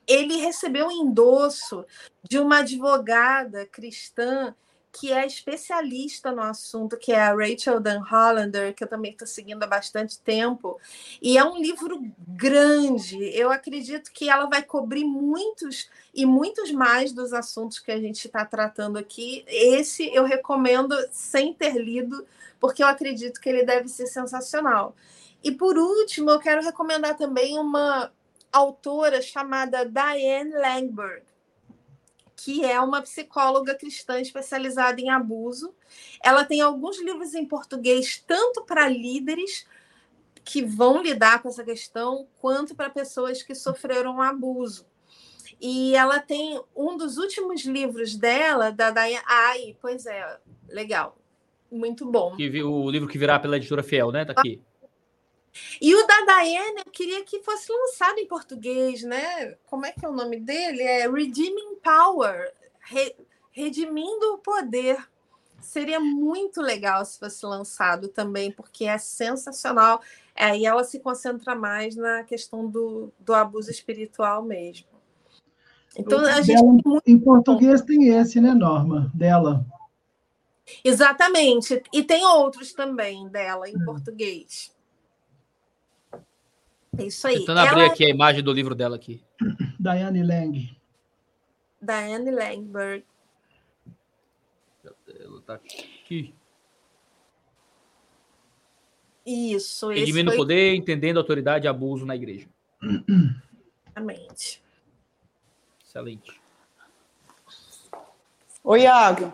ele 0.07 0.37
recebeu 0.37 0.87
um 0.87 0.91
endosso 0.91 1.85
de 2.23 2.39
uma 2.39 2.61
advogada 2.61 3.67
cristã 3.67 4.55
que 4.99 5.13
é 5.13 5.27
especialista 5.27 6.31
no 6.31 6.41
assunto, 6.41 6.97
que 6.97 7.11
é 7.11 7.21
a 7.21 7.35
Rachel 7.35 7.79
Dan 7.79 8.01
Hollander, 8.01 8.73
que 8.73 8.83
eu 8.83 8.87
também 8.87 9.11
estou 9.11 9.27
seguindo 9.27 9.61
há 9.61 9.67
bastante 9.67 10.19
tempo. 10.19 10.79
E 11.21 11.37
é 11.37 11.43
um 11.43 11.57
livro 11.57 12.01
grande. 12.27 13.17
Eu 13.37 13.51
acredito 13.51 14.11
que 14.11 14.27
ela 14.27 14.47
vai 14.47 14.63
cobrir 14.63 15.05
muitos 15.05 15.87
e 16.13 16.25
muitos 16.25 16.71
mais 16.71 17.11
dos 17.11 17.31
assuntos 17.31 17.77
que 17.77 17.91
a 17.91 17.99
gente 17.99 18.25
está 18.25 18.43
tratando 18.43 18.97
aqui. 18.97 19.45
Esse 19.47 20.11
eu 20.13 20.23
recomendo 20.23 20.95
sem 21.11 21.53
ter 21.53 21.77
lido, 21.77 22.25
porque 22.59 22.81
eu 22.81 22.87
acredito 22.87 23.39
que 23.39 23.49
ele 23.49 23.63
deve 23.63 23.87
ser 23.87 24.07
sensacional. 24.07 24.95
E 25.43 25.51
por 25.51 25.77
último, 25.77 26.31
eu 26.31 26.39
quero 26.39 26.63
recomendar 26.63 27.15
também 27.15 27.59
uma 27.59 28.11
autora 28.51 29.21
chamada 29.21 29.85
Diane 29.85 30.53
Langberg 30.53 31.26
que 32.37 32.63
é 32.63 32.79
uma 32.79 33.01
psicóloga 33.01 33.73
cristã 33.73 34.21
especializada 34.21 35.01
em 35.01 35.09
abuso. 35.09 35.73
Ela 36.23 36.45
tem 36.45 36.61
alguns 36.61 37.01
livros 37.01 37.33
em 37.33 37.43
português, 37.43 38.23
tanto 38.25 38.63
para 38.63 38.87
líderes 38.87 39.65
que 40.45 40.63
vão 40.63 41.01
lidar 41.01 41.41
com 41.41 41.49
essa 41.49 41.63
questão, 41.63 42.27
quanto 42.39 42.75
para 42.75 42.91
pessoas 42.91 43.41
que 43.41 43.55
sofreram 43.55 44.21
abuso. 44.21 44.85
E 45.59 45.95
ela 45.95 46.19
tem 46.19 46.61
um 46.75 46.95
dos 46.95 47.17
últimos 47.17 47.65
livros 47.65 48.15
dela, 48.15 48.71
da 48.71 48.91
Diane. 48.91 49.19
Ai, 49.25 49.75
pois 49.81 50.05
é, 50.05 50.39
legal. 50.69 51.17
Muito 51.71 52.09
bom. 52.09 52.35
O 52.35 52.89
livro 52.89 53.09
que 53.09 53.17
virá 53.17 53.39
pela 53.39 53.57
editora 53.57 53.81
Fiel, 53.81 54.11
né? 54.11 54.23
Tá 54.23 54.33
aqui. 54.37 54.61
E 55.81 55.95
o 55.95 56.07
da 56.07 56.21
Diane, 56.21 56.81
eu 56.85 56.91
queria 56.91 57.23
que 57.23 57.41
fosse 57.43 57.71
lançado 57.71 58.19
em 58.19 58.27
português, 58.27 59.03
né? 59.03 59.55
Como 59.65 59.85
é 59.85 59.91
que 59.91 60.05
é 60.05 60.09
o 60.09 60.13
nome 60.13 60.39
dele? 60.39 60.81
É 60.81 61.09
Redeeming 61.09 61.75
Power, 61.83 62.53
Re 62.79 63.15
Redimindo 63.51 64.33
o 64.33 64.37
Poder. 64.37 64.97
Seria 65.59 65.99
muito 65.99 66.61
legal 66.61 67.03
se 67.03 67.17
fosse 67.17 67.45
lançado 67.45 68.07
também, 68.07 68.51
porque 68.51 68.85
é 68.85 68.97
sensacional. 68.97 70.01
Aí 70.35 70.65
é, 70.65 70.67
ela 70.67 70.83
se 70.83 70.99
concentra 70.99 71.55
mais 71.55 71.95
na 71.95 72.23
questão 72.23 72.67
do, 72.67 73.11
do 73.19 73.33
abuso 73.33 73.71
espiritual 73.71 74.43
mesmo. 74.43 74.87
Então, 75.97 76.19
a 76.19 76.41
gente 76.41 76.61
dela, 76.61 77.01
em 77.07 77.17
português 77.17 77.81
tem 77.81 78.09
esse, 78.09 78.39
né, 78.39 78.53
Norma? 78.53 79.11
Dela. 79.15 79.65
Exatamente. 80.83 81.81
E 81.91 82.03
tem 82.03 82.23
outros 82.23 82.73
também 82.73 83.27
dela 83.29 83.67
em 83.67 83.75
é. 83.75 83.85
português. 83.85 84.71
É 86.97 87.03
isso 87.03 87.27
aí. 87.27 87.39
Tentando 87.39 87.59
abrir 87.59 87.83
aqui 87.83 88.05
a 88.05 88.09
imagem 88.09 88.43
do 88.43 88.51
livro 88.51 88.73
dela 88.73 88.95
aqui. 88.95 89.23
Diane 89.79 90.23
Lang. 90.23 90.77
Diane 91.81 92.31
Langberg. 92.31 93.05
Ela 95.19 95.41
tá 95.41 95.53
aqui. 95.55 96.33
Isso. 99.25 99.89
Redimindo 99.89 100.31
foi... 100.31 100.37
poder, 100.37 100.75
entendendo 100.75 101.17
autoridade 101.17 101.65
e 101.65 101.67
abuso 101.67 102.05
na 102.05 102.15
igreja. 102.15 102.47
Exatamente. 103.97 104.63
Excelente. 105.83 106.41
Oi, 108.63 108.81
Iago. 108.81 109.33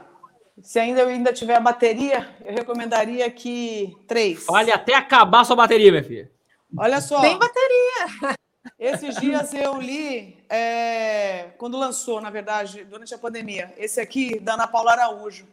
Se 0.61 0.79
ainda 0.79 1.01
eu 1.01 1.07
ainda 1.07 1.33
tiver 1.33 1.55
a 1.55 1.59
bateria, 1.59 2.29
eu 2.45 2.53
recomendaria 2.53 3.29
que 3.29 3.95
três. 4.07 4.45
Olha, 4.47 4.75
até 4.75 4.95
acabar 4.95 5.43
sua 5.43 5.55
bateria, 5.55 5.91
minha 5.91 6.03
filha. 6.03 6.31
Olha 6.77 6.99
só. 7.01 7.21
Tem 7.21 7.37
bateria. 7.37 8.37
Esses 8.79 9.15
dias 9.17 9.53
eu 9.53 9.79
li, 9.79 10.43
é, 10.49 11.51
quando 11.57 11.77
lançou, 11.77 12.19
na 12.21 12.29
verdade, 12.29 12.83
durante 12.83 13.13
a 13.13 13.17
pandemia, 13.17 13.73
esse 13.77 13.99
aqui, 13.99 14.39
da 14.39 14.55
Ana 14.55 14.67
Paula 14.67 14.91
Araújo. 14.91 15.47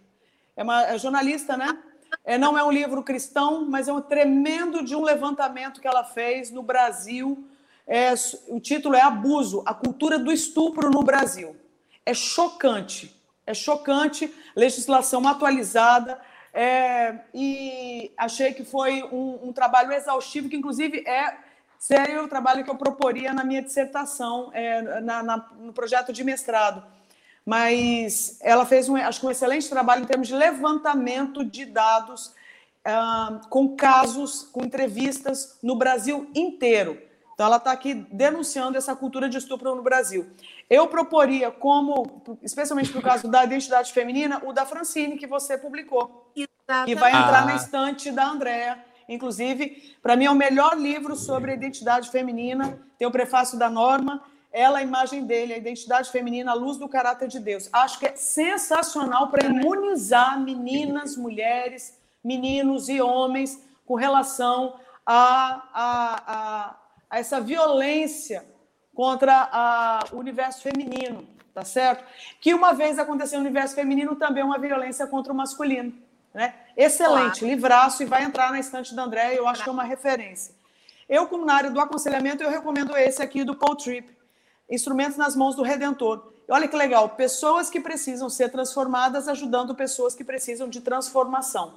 É 0.56 0.62
uma 0.62 0.86
é 0.86 0.98
jornalista, 0.98 1.56
né? 1.56 1.78
É, 2.24 2.36
não 2.36 2.56
é 2.58 2.64
um 2.64 2.70
livro 2.70 3.02
cristão, 3.02 3.64
mas 3.64 3.88
é 3.88 3.92
um 3.92 4.00
tremendo 4.00 4.84
de 4.84 4.94
um 4.94 5.02
levantamento 5.02 5.80
que 5.80 5.86
ela 5.86 6.04
fez 6.04 6.50
no 6.50 6.62
Brasil. 6.62 7.44
É, 7.86 8.12
o 8.48 8.60
título 8.60 8.94
é 8.94 9.00
Abuso, 9.00 9.62
a 9.66 9.74
cultura 9.74 10.18
do 10.18 10.32
estupro 10.32 10.90
no 10.90 11.02
Brasil. 11.02 11.56
É 12.04 12.14
chocante, 12.14 13.14
é 13.46 13.54
chocante, 13.54 14.32
legislação 14.56 15.26
atualizada, 15.26 16.20
É, 16.52 17.16
e 17.32 18.12
achei 18.16 18.52
que 18.52 18.64
foi 18.64 19.04
um, 19.04 19.48
um, 19.48 19.52
trabalho 19.52 19.92
exaustivo, 19.92 20.48
que 20.48 20.56
inclusive 20.56 21.06
é 21.06 21.36
seria 21.78 22.22
o 22.22 22.28
trabalho 22.28 22.62
que 22.62 22.70
eu 22.70 22.76
proporia 22.76 23.32
na 23.32 23.42
minha 23.42 23.62
dissertação, 23.62 24.50
é, 24.52 25.00
na, 25.00 25.22
na, 25.22 25.48
no 25.58 25.72
projeto 25.72 26.12
de 26.12 26.22
mestrado. 26.22 26.84
Mas 27.46 28.38
ela 28.42 28.66
fez, 28.66 28.88
um, 28.88 28.96
acho 28.96 29.20
que 29.20 29.26
um 29.26 29.30
excelente 29.30 29.68
trabalho 29.68 30.02
em 30.02 30.06
termos 30.06 30.28
de 30.28 30.34
levantamento 30.34 31.42
de 31.42 31.64
dados 31.64 32.34
ah, 32.84 33.40
com 33.48 33.76
casos, 33.76 34.42
com 34.42 34.64
entrevistas 34.64 35.58
no 35.62 35.76
Brasil 35.76 36.30
inteiro. 36.34 37.00
Então, 37.40 37.46
ela 37.46 37.56
está 37.56 37.72
aqui 37.72 37.94
denunciando 37.94 38.76
essa 38.76 38.94
cultura 38.94 39.26
de 39.26 39.38
estupro 39.38 39.74
no 39.74 39.82
Brasil. 39.82 40.26
Eu 40.68 40.86
proporia, 40.88 41.50
como, 41.50 42.22
especialmente 42.42 42.94
no 42.94 43.00
caso 43.00 43.28
da 43.28 43.42
identidade 43.42 43.94
feminina, 43.94 44.42
o 44.44 44.52
da 44.52 44.66
Francine, 44.66 45.16
que 45.16 45.26
você 45.26 45.56
publicou. 45.56 46.30
Exatamente. 46.36 46.94
Que 46.94 47.00
vai 47.00 47.10
entrar 47.10 47.44
ah. 47.44 47.46
na 47.46 47.56
estante 47.56 48.10
da 48.10 48.28
Andréa. 48.28 48.84
Inclusive, 49.08 49.96
para 50.02 50.16
mim, 50.16 50.26
é 50.26 50.30
o 50.30 50.34
melhor 50.34 50.76
livro 50.76 51.16
sobre 51.16 51.52
a 51.52 51.54
identidade 51.54 52.10
feminina. 52.10 52.78
Tem 52.98 53.08
o 53.08 53.10
prefácio 53.10 53.58
da 53.58 53.70
Norma. 53.70 54.22
Ela, 54.52 54.80
a 54.80 54.82
imagem 54.82 55.24
dele, 55.24 55.54
a 55.54 55.56
identidade 55.56 56.10
feminina, 56.10 56.50
a 56.50 56.54
luz 56.54 56.76
do 56.76 56.90
caráter 56.90 57.26
de 57.26 57.40
Deus. 57.40 57.70
Acho 57.72 58.00
que 58.00 58.06
é 58.06 58.16
sensacional 58.16 59.30
para 59.30 59.46
imunizar 59.46 60.38
meninas, 60.38 61.16
mulheres, 61.16 61.98
meninos 62.22 62.90
e 62.90 63.00
homens 63.00 63.64
com 63.86 63.94
relação 63.94 64.74
a, 65.06 65.62
a, 65.72 66.22
a 66.26 66.79
a 67.10 67.18
essa 67.18 67.40
violência 67.40 68.44
contra 68.94 70.00
o 70.12 70.16
universo 70.16 70.62
feminino, 70.62 71.26
tá 71.52 71.64
certo? 71.64 72.04
Que 72.40 72.54
uma 72.54 72.72
vez 72.72 72.98
aconteceu 72.98 73.38
no 73.38 73.44
universo 73.44 73.74
feminino 73.74 74.14
também 74.14 74.44
uma 74.44 74.58
violência 74.58 75.06
contra 75.06 75.32
o 75.32 75.36
masculino, 75.36 75.92
né? 76.32 76.54
Excelente, 76.76 77.40
claro. 77.40 77.54
livraço 77.54 78.02
e 78.02 78.06
vai 78.06 78.22
entrar 78.22 78.52
na 78.52 78.60
estante 78.60 78.94
da 78.94 79.02
André, 79.02 79.36
eu 79.36 79.48
acho 79.48 79.62
que 79.64 79.68
é 79.68 79.72
uma 79.72 79.84
referência. 79.84 80.54
Eu, 81.08 81.26
como 81.26 81.44
na 81.44 81.54
área 81.54 81.70
do 81.70 81.80
aconselhamento, 81.80 82.42
eu 82.42 82.50
recomendo 82.50 82.96
esse 82.96 83.20
aqui 83.20 83.42
do 83.42 83.56
Paul 83.56 83.74
Tripp, 83.74 84.16
Instrumentos 84.70 85.16
nas 85.16 85.34
Mãos 85.34 85.56
do 85.56 85.64
Redentor. 85.64 86.32
Olha 86.48 86.68
que 86.68 86.76
legal, 86.76 87.08
pessoas 87.08 87.68
que 87.68 87.80
precisam 87.80 88.30
ser 88.30 88.50
transformadas 88.50 89.26
ajudando 89.26 89.74
pessoas 89.74 90.14
que 90.14 90.22
precisam 90.22 90.68
de 90.68 90.80
transformação. 90.80 91.74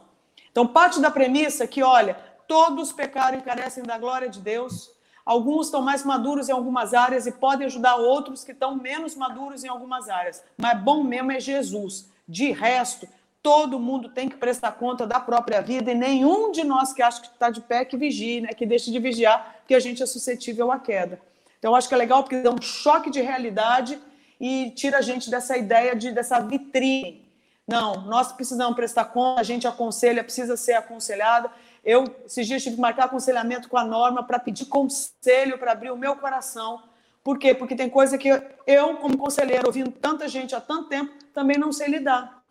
Então, 0.51 0.67
parte 0.67 0.99
da 0.99 1.09
premissa 1.09 1.65
que, 1.65 1.81
olha, 1.81 2.15
todos 2.47 2.93
pecaram 2.93 3.39
e 3.39 3.41
carecem 3.41 3.83
da 3.83 3.97
glória 3.97 4.29
de 4.29 4.39
Deus, 4.39 4.91
Alguns 5.25 5.67
estão 5.67 5.81
mais 5.81 6.03
maduros 6.03 6.49
em 6.49 6.51
algumas 6.51 6.93
áreas 6.93 7.25
e 7.25 7.31
podem 7.31 7.65
ajudar 7.67 7.95
outros 7.95 8.43
que 8.43 8.51
estão 8.51 8.75
menos 8.75 9.15
maduros 9.15 9.63
em 9.63 9.69
algumas 9.69 10.09
áreas. 10.09 10.43
Mas 10.57 10.81
bom 10.81 11.03
mesmo 11.03 11.31
é 11.31 11.39
Jesus. 11.39 12.09
De 12.27 12.51
resto, 12.51 13.07
todo 13.41 13.79
mundo 13.79 14.09
tem 14.09 14.27
que 14.27 14.37
prestar 14.37 14.73
conta 14.73 15.07
da 15.07 15.19
própria 15.19 15.61
vida 15.61 15.91
e 15.91 15.95
nenhum 15.95 16.51
de 16.51 16.63
nós 16.63 16.93
que 16.93 17.01
acha 17.01 17.21
que 17.21 17.27
está 17.27 17.49
de 17.49 17.61
pé 17.61 17.85
que 17.85 17.97
vigie, 17.97 18.41
né? 18.41 18.49
que 18.49 18.65
deixe 18.65 18.91
de 18.91 18.99
vigiar, 18.99 19.57
porque 19.59 19.75
a 19.75 19.79
gente 19.79 20.03
é 20.03 20.05
suscetível 20.05 20.71
à 20.71 20.79
queda. 20.79 21.19
Então, 21.59 21.75
acho 21.75 21.87
que 21.87 21.93
é 21.93 21.97
legal 21.97 22.23
porque 22.23 22.41
dá 22.41 22.51
um 22.51 22.61
choque 22.61 23.09
de 23.09 23.21
realidade 23.21 23.97
e 24.39 24.71
tira 24.71 24.97
a 24.97 25.01
gente 25.01 25.29
dessa 25.29 25.57
ideia 25.57 25.95
de 25.95 26.11
dessa 26.11 26.39
vitrine. 26.41 27.23
Não, 27.65 28.01
nós 28.01 28.33
precisamos 28.33 28.75
prestar 28.75 29.05
conta, 29.05 29.39
a 29.39 29.43
gente 29.43 29.65
aconselha, 29.65 30.23
precisa 30.23 30.57
ser 30.57 30.73
aconselhada. 30.73 31.49
Eu, 31.83 32.05
esses 32.25 32.47
dias, 32.47 32.63
tive 32.63 32.75
que 32.75 32.81
marcar 32.81 33.05
aconselhamento 33.05 33.67
com 33.67 33.77
a 33.77 33.83
Norma 33.83 34.23
para 34.23 34.39
pedir 34.39 34.65
conselho, 34.67 35.57
para 35.57 35.73
abrir 35.73 35.91
o 35.91 35.97
meu 35.97 36.15
coração. 36.15 36.81
Por 37.21 37.37
quê? 37.37 37.53
Porque 37.53 37.75
tem 37.75 37.89
coisa 37.89 38.17
que 38.17 38.29
eu, 38.65 38.97
como 38.97 39.17
conselheiro, 39.17 39.67
ouvindo 39.67 39.91
tanta 39.91 40.27
gente 40.27 40.55
há 40.55 40.61
tanto 40.61 40.87
tempo, 40.87 41.13
também 41.33 41.57
não 41.57 41.73
sei 41.73 41.87
lidar. 41.87 42.41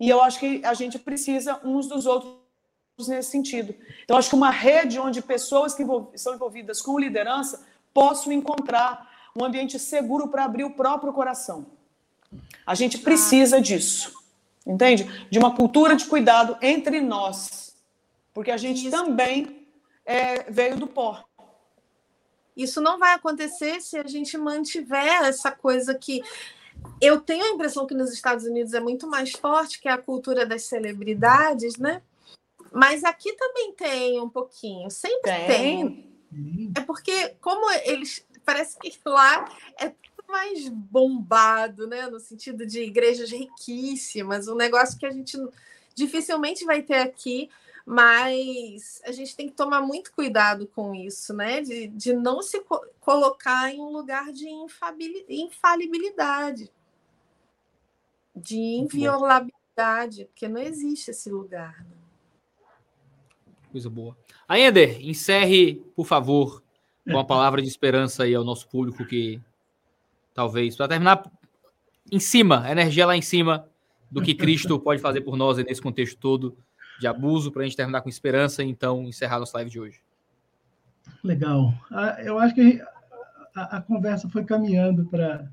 E 0.00 0.08
eu 0.08 0.20
acho 0.20 0.40
que 0.40 0.60
a 0.64 0.74
gente 0.74 0.98
precisa 0.98 1.60
uns 1.64 1.86
dos 1.86 2.06
outros 2.06 2.36
nesse 3.06 3.30
sentido. 3.30 3.74
Então, 4.02 4.16
acho 4.16 4.30
que 4.30 4.36
uma 4.36 4.50
rede 4.50 4.98
onde 4.98 5.22
pessoas 5.22 5.74
que 5.74 5.84
são 6.16 6.34
envolvidas 6.34 6.82
com 6.82 6.98
liderança 6.98 7.64
possam 7.94 8.32
encontrar 8.32 9.08
um 9.34 9.44
ambiente 9.44 9.78
seguro 9.78 10.28
para 10.28 10.44
abrir 10.44 10.64
o 10.64 10.70
próprio 10.70 11.12
coração. 11.12 11.66
A 12.66 12.74
gente 12.74 12.98
precisa 12.98 13.60
disso, 13.60 14.12
entende? 14.66 15.04
De 15.30 15.38
uma 15.38 15.54
cultura 15.54 15.94
de 15.94 16.06
cuidado 16.06 16.56
entre 16.60 17.00
nós 17.00 17.65
porque 18.36 18.50
a 18.50 18.58
gente 18.58 18.80
Isso. 18.80 18.90
também 18.90 19.66
é, 20.04 20.42
veio 20.50 20.76
do 20.76 20.86
pó. 20.86 21.24
Isso 22.54 22.82
não 22.82 22.98
vai 22.98 23.14
acontecer 23.14 23.80
se 23.80 23.96
a 23.96 24.06
gente 24.06 24.36
mantiver 24.36 25.22
essa 25.22 25.50
coisa 25.50 25.94
que 25.94 26.22
eu 27.00 27.18
tenho 27.18 27.46
a 27.46 27.48
impressão 27.48 27.86
que 27.86 27.94
nos 27.94 28.12
Estados 28.12 28.44
Unidos 28.44 28.74
é 28.74 28.80
muito 28.80 29.06
mais 29.06 29.32
forte, 29.32 29.80
que 29.80 29.88
é 29.88 29.92
a 29.92 29.96
cultura 29.96 30.44
das 30.44 30.64
celebridades, 30.64 31.78
né? 31.78 32.02
Mas 32.70 33.04
aqui 33.04 33.32
também 33.32 33.72
tem 33.72 34.20
um 34.20 34.28
pouquinho, 34.28 34.90
sempre 34.90 35.32
tem. 35.32 35.46
tem. 35.46 36.72
É 36.76 36.80
porque, 36.82 37.30
como 37.40 37.70
eles. 37.86 38.22
Parece 38.44 38.78
que 38.78 38.92
lá 39.06 39.50
é 39.78 39.88
tudo 39.88 40.28
mais 40.28 40.68
bombado, 40.68 41.86
né? 41.86 42.06
No 42.08 42.20
sentido 42.20 42.66
de 42.66 42.82
igrejas 42.82 43.30
riquíssimas, 43.30 44.46
um 44.46 44.56
negócio 44.56 44.98
que 44.98 45.06
a 45.06 45.10
gente 45.10 45.38
dificilmente 45.94 46.66
vai 46.66 46.82
ter 46.82 46.98
aqui 46.98 47.48
mas 47.86 49.00
a 49.04 49.12
gente 49.12 49.36
tem 49.36 49.48
que 49.48 49.54
tomar 49.54 49.80
muito 49.80 50.12
cuidado 50.12 50.66
com 50.66 50.92
isso, 50.92 51.32
né? 51.32 51.60
De, 51.60 51.86
de 51.86 52.12
não 52.12 52.42
se 52.42 52.60
co 52.62 52.84
colocar 53.00 53.72
em 53.72 53.80
um 53.80 53.92
lugar 53.92 54.32
de 54.32 54.48
infalibilidade, 55.28 56.68
de 58.34 58.56
inviolabilidade, 58.56 60.24
porque 60.24 60.48
não 60.48 60.60
existe 60.60 61.12
esse 61.12 61.30
lugar. 61.30 61.78
Né? 61.84 61.96
Coisa 63.70 63.88
boa. 63.88 64.18
Aender, 64.48 65.00
encerre, 65.06 65.76
por 65.94 66.06
favor, 66.06 66.64
com 67.04 67.12
uma 67.12 67.24
palavra 67.24 67.62
de 67.62 67.68
esperança 67.68 68.24
aí 68.24 68.34
ao 68.34 68.42
nosso 68.42 68.68
público 68.68 69.06
que 69.06 69.40
talvez, 70.34 70.74
para 70.74 70.88
terminar 70.88 71.30
em 72.10 72.18
cima, 72.18 72.68
energia 72.68 73.06
lá 73.06 73.16
em 73.16 73.22
cima 73.22 73.68
do 74.10 74.20
que 74.20 74.34
Cristo 74.34 74.80
pode 74.80 75.00
fazer 75.00 75.20
por 75.20 75.36
nós 75.36 75.58
nesse 75.58 75.80
contexto 75.80 76.18
todo 76.18 76.56
de 76.98 77.06
abuso, 77.06 77.52
para 77.52 77.62
a 77.62 77.64
gente 77.64 77.76
terminar 77.76 78.00
com 78.00 78.08
esperança 78.08 78.62
e 78.62 78.68
então 78.68 79.04
encerrar 79.04 79.38
nossa 79.38 79.58
live 79.58 79.70
de 79.70 79.80
hoje. 79.80 80.00
Legal. 81.22 81.72
Ah, 81.90 82.16
eu 82.22 82.38
acho 82.38 82.54
que 82.54 82.82
a, 83.54 83.80
conversa 83.80 84.28
foi 84.28 84.44
caminhando 84.44 85.06
para 85.06 85.50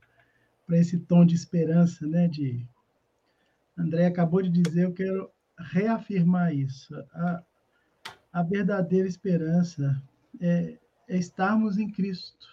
esse 0.71 0.97
tom 0.99 1.25
de 1.25 1.35
esperança, 1.35 2.05
né? 2.05 2.27
De 2.27 2.65
André 3.77 4.05
acabou 4.05 4.41
de 4.41 4.49
dizer, 4.49 4.85
eu 4.85 4.93
quero 4.93 5.29
reafirmar 5.57 6.53
isso. 6.53 6.93
A, 7.13 7.43
a 8.31 8.43
verdadeira 8.43 9.07
esperança 9.07 10.01
é, 10.39 10.77
é 11.07 11.17
estarmos 11.17 11.77
em 11.77 11.89
Cristo. 11.89 12.47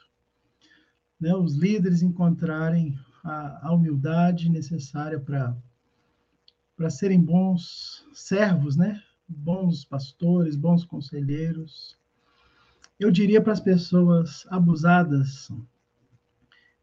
Né? 1.19 1.35
Os 1.35 1.57
líderes 1.57 2.03
encontrarem 2.03 2.99
a, 3.25 3.69
a 3.69 3.73
humildade 3.73 4.49
necessária 4.49 5.19
para 5.19 5.55
para 6.81 6.89
serem 6.89 7.21
bons 7.21 8.07
servos, 8.15 8.75
né? 8.75 9.03
Bons 9.29 9.85
pastores, 9.85 10.57
bons 10.57 10.83
conselheiros. 10.83 11.95
Eu 12.99 13.11
diria 13.11 13.43
para 13.43 13.53
as 13.53 13.61
pessoas 13.61 14.47
abusadas 14.49 15.51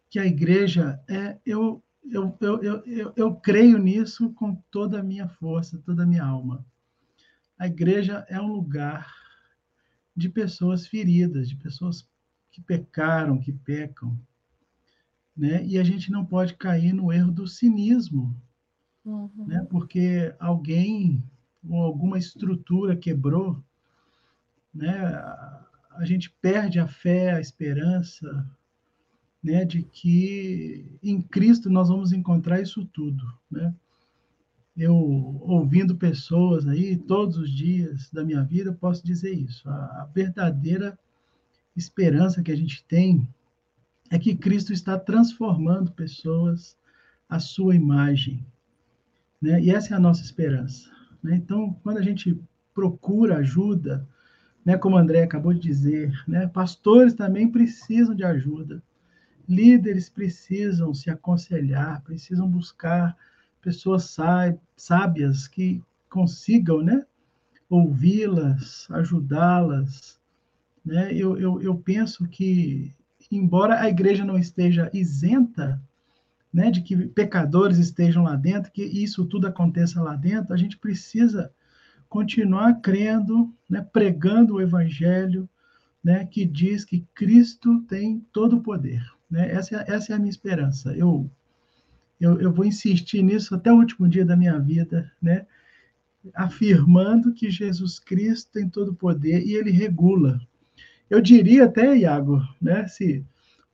que 0.07 0.19
a 0.19 0.26
igreja 0.28 1.02
é 1.10 1.40
eu 1.44 1.84
eu, 2.11 2.38
eu, 2.40 2.61
eu, 2.86 3.14
eu, 3.15 3.36
creio 3.36 3.80
nisso 3.80 4.30
com 4.34 4.56
toda 4.69 4.99
a 4.99 5.03
minha 5.03 5.28
força, 5.28 5.82
toda 5.84 6.03
a 6.03 6.06
minha 6.06 6.24
alma. 6.24 6.64
A 7.57 7.65
igreja 7.65 8.24
é 8.30 8.40
um 8.40 8.53
lugar 8.53 9.11
de 10.15 10.30
pessoas 10.30 10.86
feridas, 10.86 11.49
de 11.49 11.56
pessoas 11.56 12.07
que 12.52 12.61
pecaram, 12.61 13.40
que 13.40 13.52
pecam. 13.52 14.18
Né? 15.36 15.65
E 15.65 15.78
a 15.80 15.84
gente 15.84 16.11
não 16.11 16.24
pode 16.24 16.53
cair 16.53 16.94
no 16.94 17.11
erro 17.11 17.32
do 17.32 17.48
cinismo, 17.48 18.40
uhum. 19.08 19.48
né? 19.48 19.66
porque 19.70 20.34
alguém 20.40 21.24
ou 21.68 21.82
alguma 21.82 22.18
estrutura 22.18 22.96
quebrou, 22.96 23.62
né? 24.74 24.98
a 25.92 26.04
gente 26.04 26.30
perde 26.42 26.80
a 26.80 26.88
fé, 26.88 27.34
a 27.34 27.42
esperança 27.42 28.46
né? 29.44 29.66
de 29.66 29.82
que 29.84 30.86
em 31.02 31.22
Cristo 31.22 31.70
nós 31.70 31.90
vamos 31.90 32.12
encontrar 32.12 32.62
isso 32.62 32.86
tudo. 32.86 33.26
Né? 33.50 33.74
Eu, 34.76 34.96
ouvindo 35.42 35.96
pessoas 35.96 36.68
aí 36.68 36.96
todos 36.96 37.38
os 37.38 37.50
dias 37.50 38.12
da 38.12 38.24
minha 38.24 38.44
vida, 38.44 38.72
posso 38.74 39.04
dizer 39.04 39.34
isso. 39.34 39.68
A, 39.70 40.04
a 40.04 40.10
verdadeira 40.14 40.98
esperança 41.76 42.44
que 42.44 42.52
a 42.52 42.56
gente 42.56 42.84
tem 42.84 43.28
é 44.10 44.18
que 44.20 44.36
Cristo 44.36 44.72
está 44.72 44.98
transformando 44.98 45.92
pessoas 45.92 46.78
à 47.30 47.40
sua 47.40 47.76
imagem. 47.76 48.46
Né? 49.41 49.61
E 49.61 49.69
essa 49.69 49.93
é 49.93 49.97
a 49.97 49.99
nossa 49.99 50.22
esperança. 50.22 50.89
Né? 51.23 51.35
Então, 51.35 51.73
quando 51.84 51.97
a 51.97 52.01
gente 52.01 52.39
procura 52.73 53.38
ajuda, 53.38 54.07
né, 54.64 54.77
como 54.77 54.95
o 54.95 54.99
André 54.99 55.23
acabou 55.23 55.53
de 55.53 55.59
dizer, 55.59 56.11
né, 56.27 56.47
pastores 56.47 57.14
também 57.14 57.49
precisam 57.49 58.14
de 58.14 58.23
ajuda. 58.23 58.84
Líderes 59.47 60.09
precisam 60.09 60.93
se 60.93 61.09
aconselhar, 61.09 62.01
precisam 62.03 62.49
buscar 62.49 63.15
pessoas 63.61 64.15
sábias 64.76 65.47
que 65.47 65.81
consigam, 66.09 66.81
né, 66.81 67.05
ouvi-las, 67.69 68.88
ajudá-las, 68.91 70.18
né? 70.88 71.14
Eu, 71.14 71.38
eu, 71.38 71.61
eu 71.61 71.76
penso 71.76 72.26
que, 72.30 72.95
embora 73.30 73.81
a 73.81 73.89
igreja 73.89 74.23
não 74.23 74.38
esteja 74.38 74.89
isenta, 74.93 75.81
né, 76.58 76.72
de 76.72 76.82
que 76.82 76.98
pecadores 77.10 77.78
estejam 77.78 78.24
lá 78.24 78.36
dentro, 78.36 78.72
que 78.72 78.82
isso 78.82 79.24
tudo 79.26 79.46
aconteça 79.46 80.02
lá 80.02 80.16
dentro, 80.16 80.52
a 80.52 80.58
gente 80.58 80.76
precisa 80.76 81.52
continuar 82.10 82.82
crendo, 82.82 83.54
né, 83.70 83.88
pregando 83.94 84.56
o 84.56 84.62
evangelho, 84.62 85.48
né, 86.04 86.26
que 86.26 86.44
diz 86.46 86.84
que 86.84 87.06
Cristo 87.14 87.82
tem 87.82 88.26
todo 88.34 88.56
o 88.56 88.64
poder. 88.64 89.06
Né? 89.30 89.52
Essa, 89.52 89.76
é, 89.76 89.86
essa 89.94 90.14
é 90.14 90.16
a 90.16 90.18
minha 90.18 90.32
esperança. 90.32 90.96
Eu, 90.96 91.30
eu, 92.20 92.42
eu 92.42 92.52
vou 92.52 92.66
insistir 92.66 93.22
nisso 93.22 93.54
até 93.54 93.72
o 93.72 93.78
último 93.78 94.10
dia 94.10 94.26
da 94.26 94.36
minha 94.36 94.58
vida, 94.58 95.12
né? 95.22 95.46
afirmando 96.34 97.36
que 97.36 97.52
Jesus 97.52 98.00
Cristo 98.00 98.52
tem 98.54 98.68
todo 98.68 98.94
o 98.94 98.96
poder 98.96 99.46
e 99.46 99.54
ele 99.54 99.70
regula. 99.70 100.42
Eu 101.08 101.22
diria 101.22 101.66
até, 101.66 101.96
Iago, 101.96 102.42
né, 102.60 102.88
se 102.88 103.24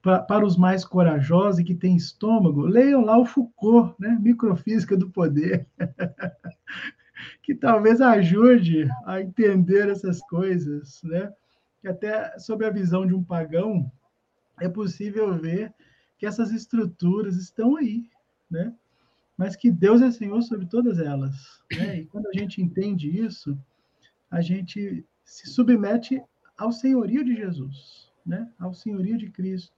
para 0.03 0.45
os 0.45 0.57
mais 0.57 0.83
corajosos 0.83 1.61
e 1.61 1.63
que 1.63 1.73
têm 1.73 1.95
estômago, 1.95 2.65
leiam 2.65 3.05
lá 3.05 3.17
o 3.17 3.25
Foucault, 3.25 3.95
né, 3.97 4.19
Microfísica 4.21 4.97
do 4.97 5.09
Poder, 5.09 5.65
que 7.41 7.55
talvez 7.55 8.01
ajude 8.01 8.85
a 9.05 9.21
entender 9.21 9.87
essas 9.87 10.19
coisas, 10.27 11.01
né? 11.03 11.31
Que 11.79 11.87
até 11.87 12.37
sob 12.37 12.65
a 12.65 12.69
visão 12.69 13.07
de 13.07 13.13
um 13.13 13.23
pagão 13.23 13.89
é 14.59 14.67
possível 14.67 15.33
ver 15.37 15.73
que 16.17 16.25
essas 16.25 16.51
estruturas 16.51 17.37
estão 17.37 17.77
aí, 17.77 18.09
né? 18.51 18.73
Mas 19.37 19.55
que 19.55 19.71
Deus 19.71 20.01
é 20.01 20.11
Senhor 20.11 20.41
sobre 20.41 20.65
todas 20.65 20.99
elas, 20.99 21.61
né? 21.77 22.01
E 22.01 22.05
quando 22.05 22.27
a 22.27 22.33
gente 22.33 22.61
entende 22.61 23.09
isso, 23.09 23.57
a 24.29 24.41
gente 24.41 25.05
se 25.23 25.47
submete 25.47 26.21
ao 26.57 26.73
senhorio 26.73 27.23
de 27.23 27.35
Jesus, 27.35 28.11
né? 28.25 28.51
Ao 28.59 28.73
senhorio 28.73 29.17
de 29.17 29.29
Cristo, 29.29 29.73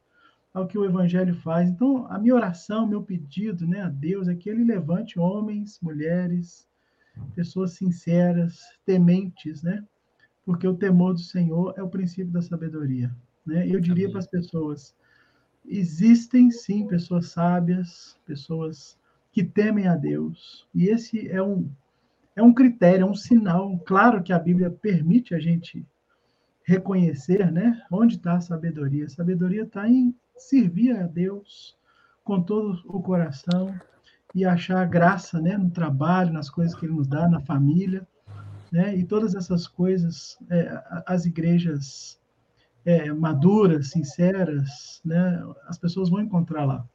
ao 0.56 0.65
que 0.65 0.77
o 0.77 0.86
Evangelho 0.86 1.36
faz. 1.36 1.69
Então, 1.69 2.07
a 2.10 2.18
minha 2.18 2.34
oração, 2.34 2.88
meu 2.88 3.03
pedido, 3.03 3.68
né, 3.68 3.82
a 3.82 3.90
Deus 3.90 4.30
é 4.30 4.34
que 4.34 4.49
Ele 4.49 4.64
levante 4.64 5.19
homens, 5.19 5.77
mulheres, 5.82 6.65
pessoas 7.36 7.73
sinceras, 7.73 8.61
tementes, 8.86 9.61
né? 9.61 9.84
Porque 10.45 10.65
o 10.65 10.73
temor 10.73 11.14
do 11.14 11.19
Senhor 11.19 11.73
é 11.76 11.84
o 11.84 11.90
princípio 11.90 12.32
da 12.32 12.41
sabedoria, 12.41 13.14
né? 13.45 13.68
Eu 13.68 13.82
diria 13.82 14.10
para 14.10 14.19
as 14.19 14.27
pessoas: 14.27 14.95
existem 15.65 16.49
sim 16.49 16.88
pessoas 16.88 17.27
sábias, 17.27 18.18
pessoas 18.26 18.98
que 19.34 19.44
temem 19.44 19.88
a 19.88 19.95
Deus, 19.98 20.65
e 20.73 20.88
esse 20.88 21.30
é 21.30 21.44
um 21.44 21.69
é 22.34 22.41
um 22.44 22.53
critério, 22.53 23.03
é 23.03 23.10
um 23.10 23.15
sinal. 23.15 23.77
Claro 23.80 24.22
que 24.22 24.32
a 24.34 24.40
Bíblia 24.40 24.69
permite 24.69 25.34
a 25.34 25.40
gente 25.40 25.86
reconhecer, 26.64 27.52
né? 27.52 27.82
Onde 27.91 28.15
está 28.15 28.36
a 28.36 28.41
sabedoria? 28.41 29.06
A 29.06 29.10
sabedoria 29.10 29.64
está 29.64 29.88
em 29.88 30.14
servir 30.37 30.95
a 30.95 31.07
Deus 31.07 31.75
com 32.23 32.41
todo 32.41 32.81
o 32.85 33.01
coração 33.01 33.77
e 34.33 34.43
achar 34.45 34.85
graça, 34.87 35.39
né? 35.39 35.57
No 35.57 35.69
trabalho, 35.69 36.33
nas 36.33 36.49
coisas 36.49 36.75
que 36.75 36.85
Ele 36.85 36.93
nos 36.93 37.07
dá, 37.07 37.27
na 37.27 37.39
família, 37.39 38.07
né? 38.71 38.95
E 38.95 39.03
todas 39.03 39.35
essas 39.35 39.67
coisas, 39.67 40.37
é, 40.49 40.83
as 41.05 41.25
igrejas 41.25 42.19
é, 42.83 43.11
maduras, 43.13 43.91
sinceras, 43.91 45.01
né? 45.05 45.41
As 45.67 45.77
pessoas 45.77 46.09
vão 46.09 46.19
encontrar 46.19 46.65
lá. 46.65 46.87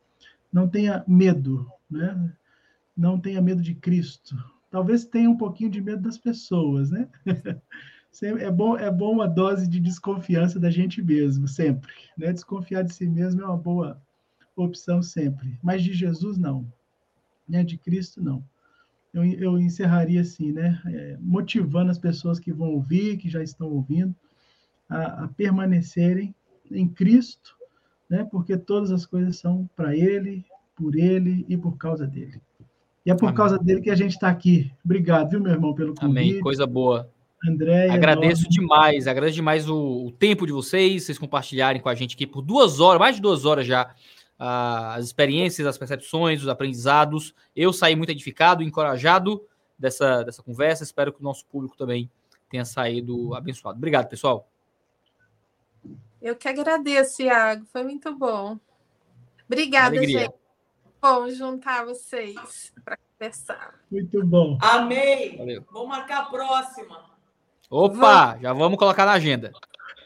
Não 0.53 0.69
tenha 0.69 1.05
medo, 1.07 1.71
né? 1.91 2.33
Não 2.97 3.19
tenha 3.19 3.41
medo 3.41 3.63
de 3.63 3.75
Cristo. 3.75 4.37
Talvez 4.71 5.05
tenha 5.05 5.31
um 5.31 5.37
pouquinho 5.37 5.71
de 5.71 5.81
medo 5.81 6.03
das 6.03 6.19
pessoas, 6.19 6.91
né? 6.91 7.09
é 8.23 8.51
bom, 8.51 8.77
é 8.77 8.91
bom 8.91 9.13
uma 9.13 9.29
dose 9.29 9.69
de 9.69 9.81
desconfiança 9.81 10.59
da 10.59 10.71
gente 10.71 11.03
mesmo, 11.03 11.47
sempre. 11.47 11.93
Né? 12.17 12.33
Desconfiar 12.33 12.83
de 12.83 12.93
si 12.93 13.07
mesmo 13.07 13.41
é 13.43 13.47
uma 13.47 13.57
boa 13.57 14.01
opção 14.57 15.03
sempre. 15.03 15.59
Mas 15.63 15.83
de 15.83 15.93
Jesus, 15.93 16.37
não. 16.37 16.67
Né? 17.49 17.63
De 17.63 17.79
Cristo, 17.79 18.23
não. 18.23 18.45
Eu, 19.13 19.25
eu 19.25 19.59
encerraria 19.59 20.21
assim, 20.21 20.53
né? 20.53 20.81
É, 20.87 21.17
motivando 21.21 21.91
as 21.91 21.99
pessoas 21.99 22.39
que 22.39 22.53
vão 22.53 22.71
ouvir, 22.71 23.17
que 23.17 23.29
já 23.29 23.43
estão 23.43 23.69
ouvindo, 23.69 24.15
a, 24.89 25.25
a 25.25 25.29
permanecerem 25.29 26.35
em 26.71 26.89
Cristo, 26.89 27.57
né? 28.09 28.25
porque 28.25 28.57
todas 28.57 28.93
as 28.93 29.05
coisas 29.07 29.37
são 29.37 29.69
para 29.75 29.97
Ele, 29.97 30.45
por 30.77 30.97
Ele 30.97 31.45
e 31.49 31.57
por 31.57 31.77
causa 31.77 32.07
dele. 32.07 32.41
E 33.05 33.11
é 33.11 33.15
por 33.15 33.27
Amém. 33.27 33.37
causa 33.37 33.59
dele 33.59 33.81
que 33.81 33.91
a 33.91 33.95
gente 33.95 34.13
está 34.13 34.29
aqui. 34.29 34.71
Obrigado, 34.85 35.31
viu, 35.31 35.41
meu 35.41 35.53
irmão, 35.53 35.75
pelo 35.75 35.95
convite. 35.95 36.31
Amém. 36.31 36.41
Coisa 36.41 36.67
boa. 36.67 37.11
André. 37.47 37.89
Agradeço 37.91 38.49
demais, 38.49 39.07
agradeço 39.07 39.37
demais 39.37 39.69
o, 39.69 40.07
o, 40.07 40.13
tempo 40.13 40.47
de 40.47 40.53
vocês, 40.53 41.05
vocês 41.05 41.19
compartilharem 41.19 41.81
com 41.81 41.89
a 41.89 41.95
gente 41.95 42.15
aqui 42.15 42.27
por 42.27 42.43
duas 42.43 42.81
horas, 42.81 43.01
mais 43.01 43.17
de 43.17 43.23
duas 43.23 43.47
horas 43.47 43.67
já, 43.67 43.95
uh, 44.39 44.93
as 44.97 45.07
experiências, 45.07 45.67
as 45.67 45.79
percepções, 45.79 46.43
os 46.43 46.49
aprendizados. 46.49 47.35
Eu 47.57 47.73
saí 47.73 47.97
muito 47.97 48.11
edificado, 48.11 48.63
encorajado 48.63 49.43
dessa, 49.79 50.23
dessa 50.23 50.43
conversa. 50.43 50.85
Espero 50.85 51.13
que 51.13 51.21
o 51.21 51.25
nosso 51.25 51.47
público 51.47 51.77
também 51.77 52.11
tenha 52.51 52.65
saído 52.65 53.35
abençoado. 53.35 53.79
Obrigado, 53.79 54.09
pessoal. 54.09 54.47
Eu 56.21 56.37
que 56.37 56.47
agradeço, 56.47 57.23
Iago. 57.23 57.65
Foi 57.73 57.83
muito 57.83 58.15
bom. 58.15 58.59
Obrigada, 59.47 59.97
Alegria. 59.97 60.21
gente. 60.21 60.35
Bom 61.01 61.31
juntar 61.31 61.87
vocês 61.87 62.75
para 62.85 62.99
conversar. 62.99 63.81
Muito 63.91 64.23
bom. 64.27 64.59
Amei. 64.61 65.39
Valeu. 65.39 65.65
Vamos 65.73 65.89
marcar 65.89 66.19
a 66.19 66.25
próxima. 66.27 67.20
Opa, 67.71 68.37
já 68.43 68.53
vamos 68.53 68.77
colocar 68.77 69.07
na 69.07 69.13
agenda. 69.13 69.53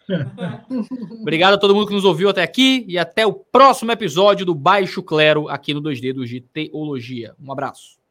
Obrigado 1.23 1.55
a 1.55 1.59
todo 1.59 1.75
mundo 1.75 1.87
que 1.87 1.95
nos 1.95 2.05
ouviu 2.05 2.29
até 2.29 2.43
aqui 2.43 2.85
e 2.87 2.99
até 2.99 3.27
o 3.27 3.33
próximo 3.33 3.91
episódio 3.91 4.45
do 4.45 4.55
Baixo 4.55 5.03
Clero 5.03 5.49
aqui 5.49 5.73
no 5.73 5.81
2D 5.81 6.13
do 6.13 6.27
de 6.27 6.43
Teologia. 6.43 7.35
Um 7.41 7.51
abraço. 7.51 8.04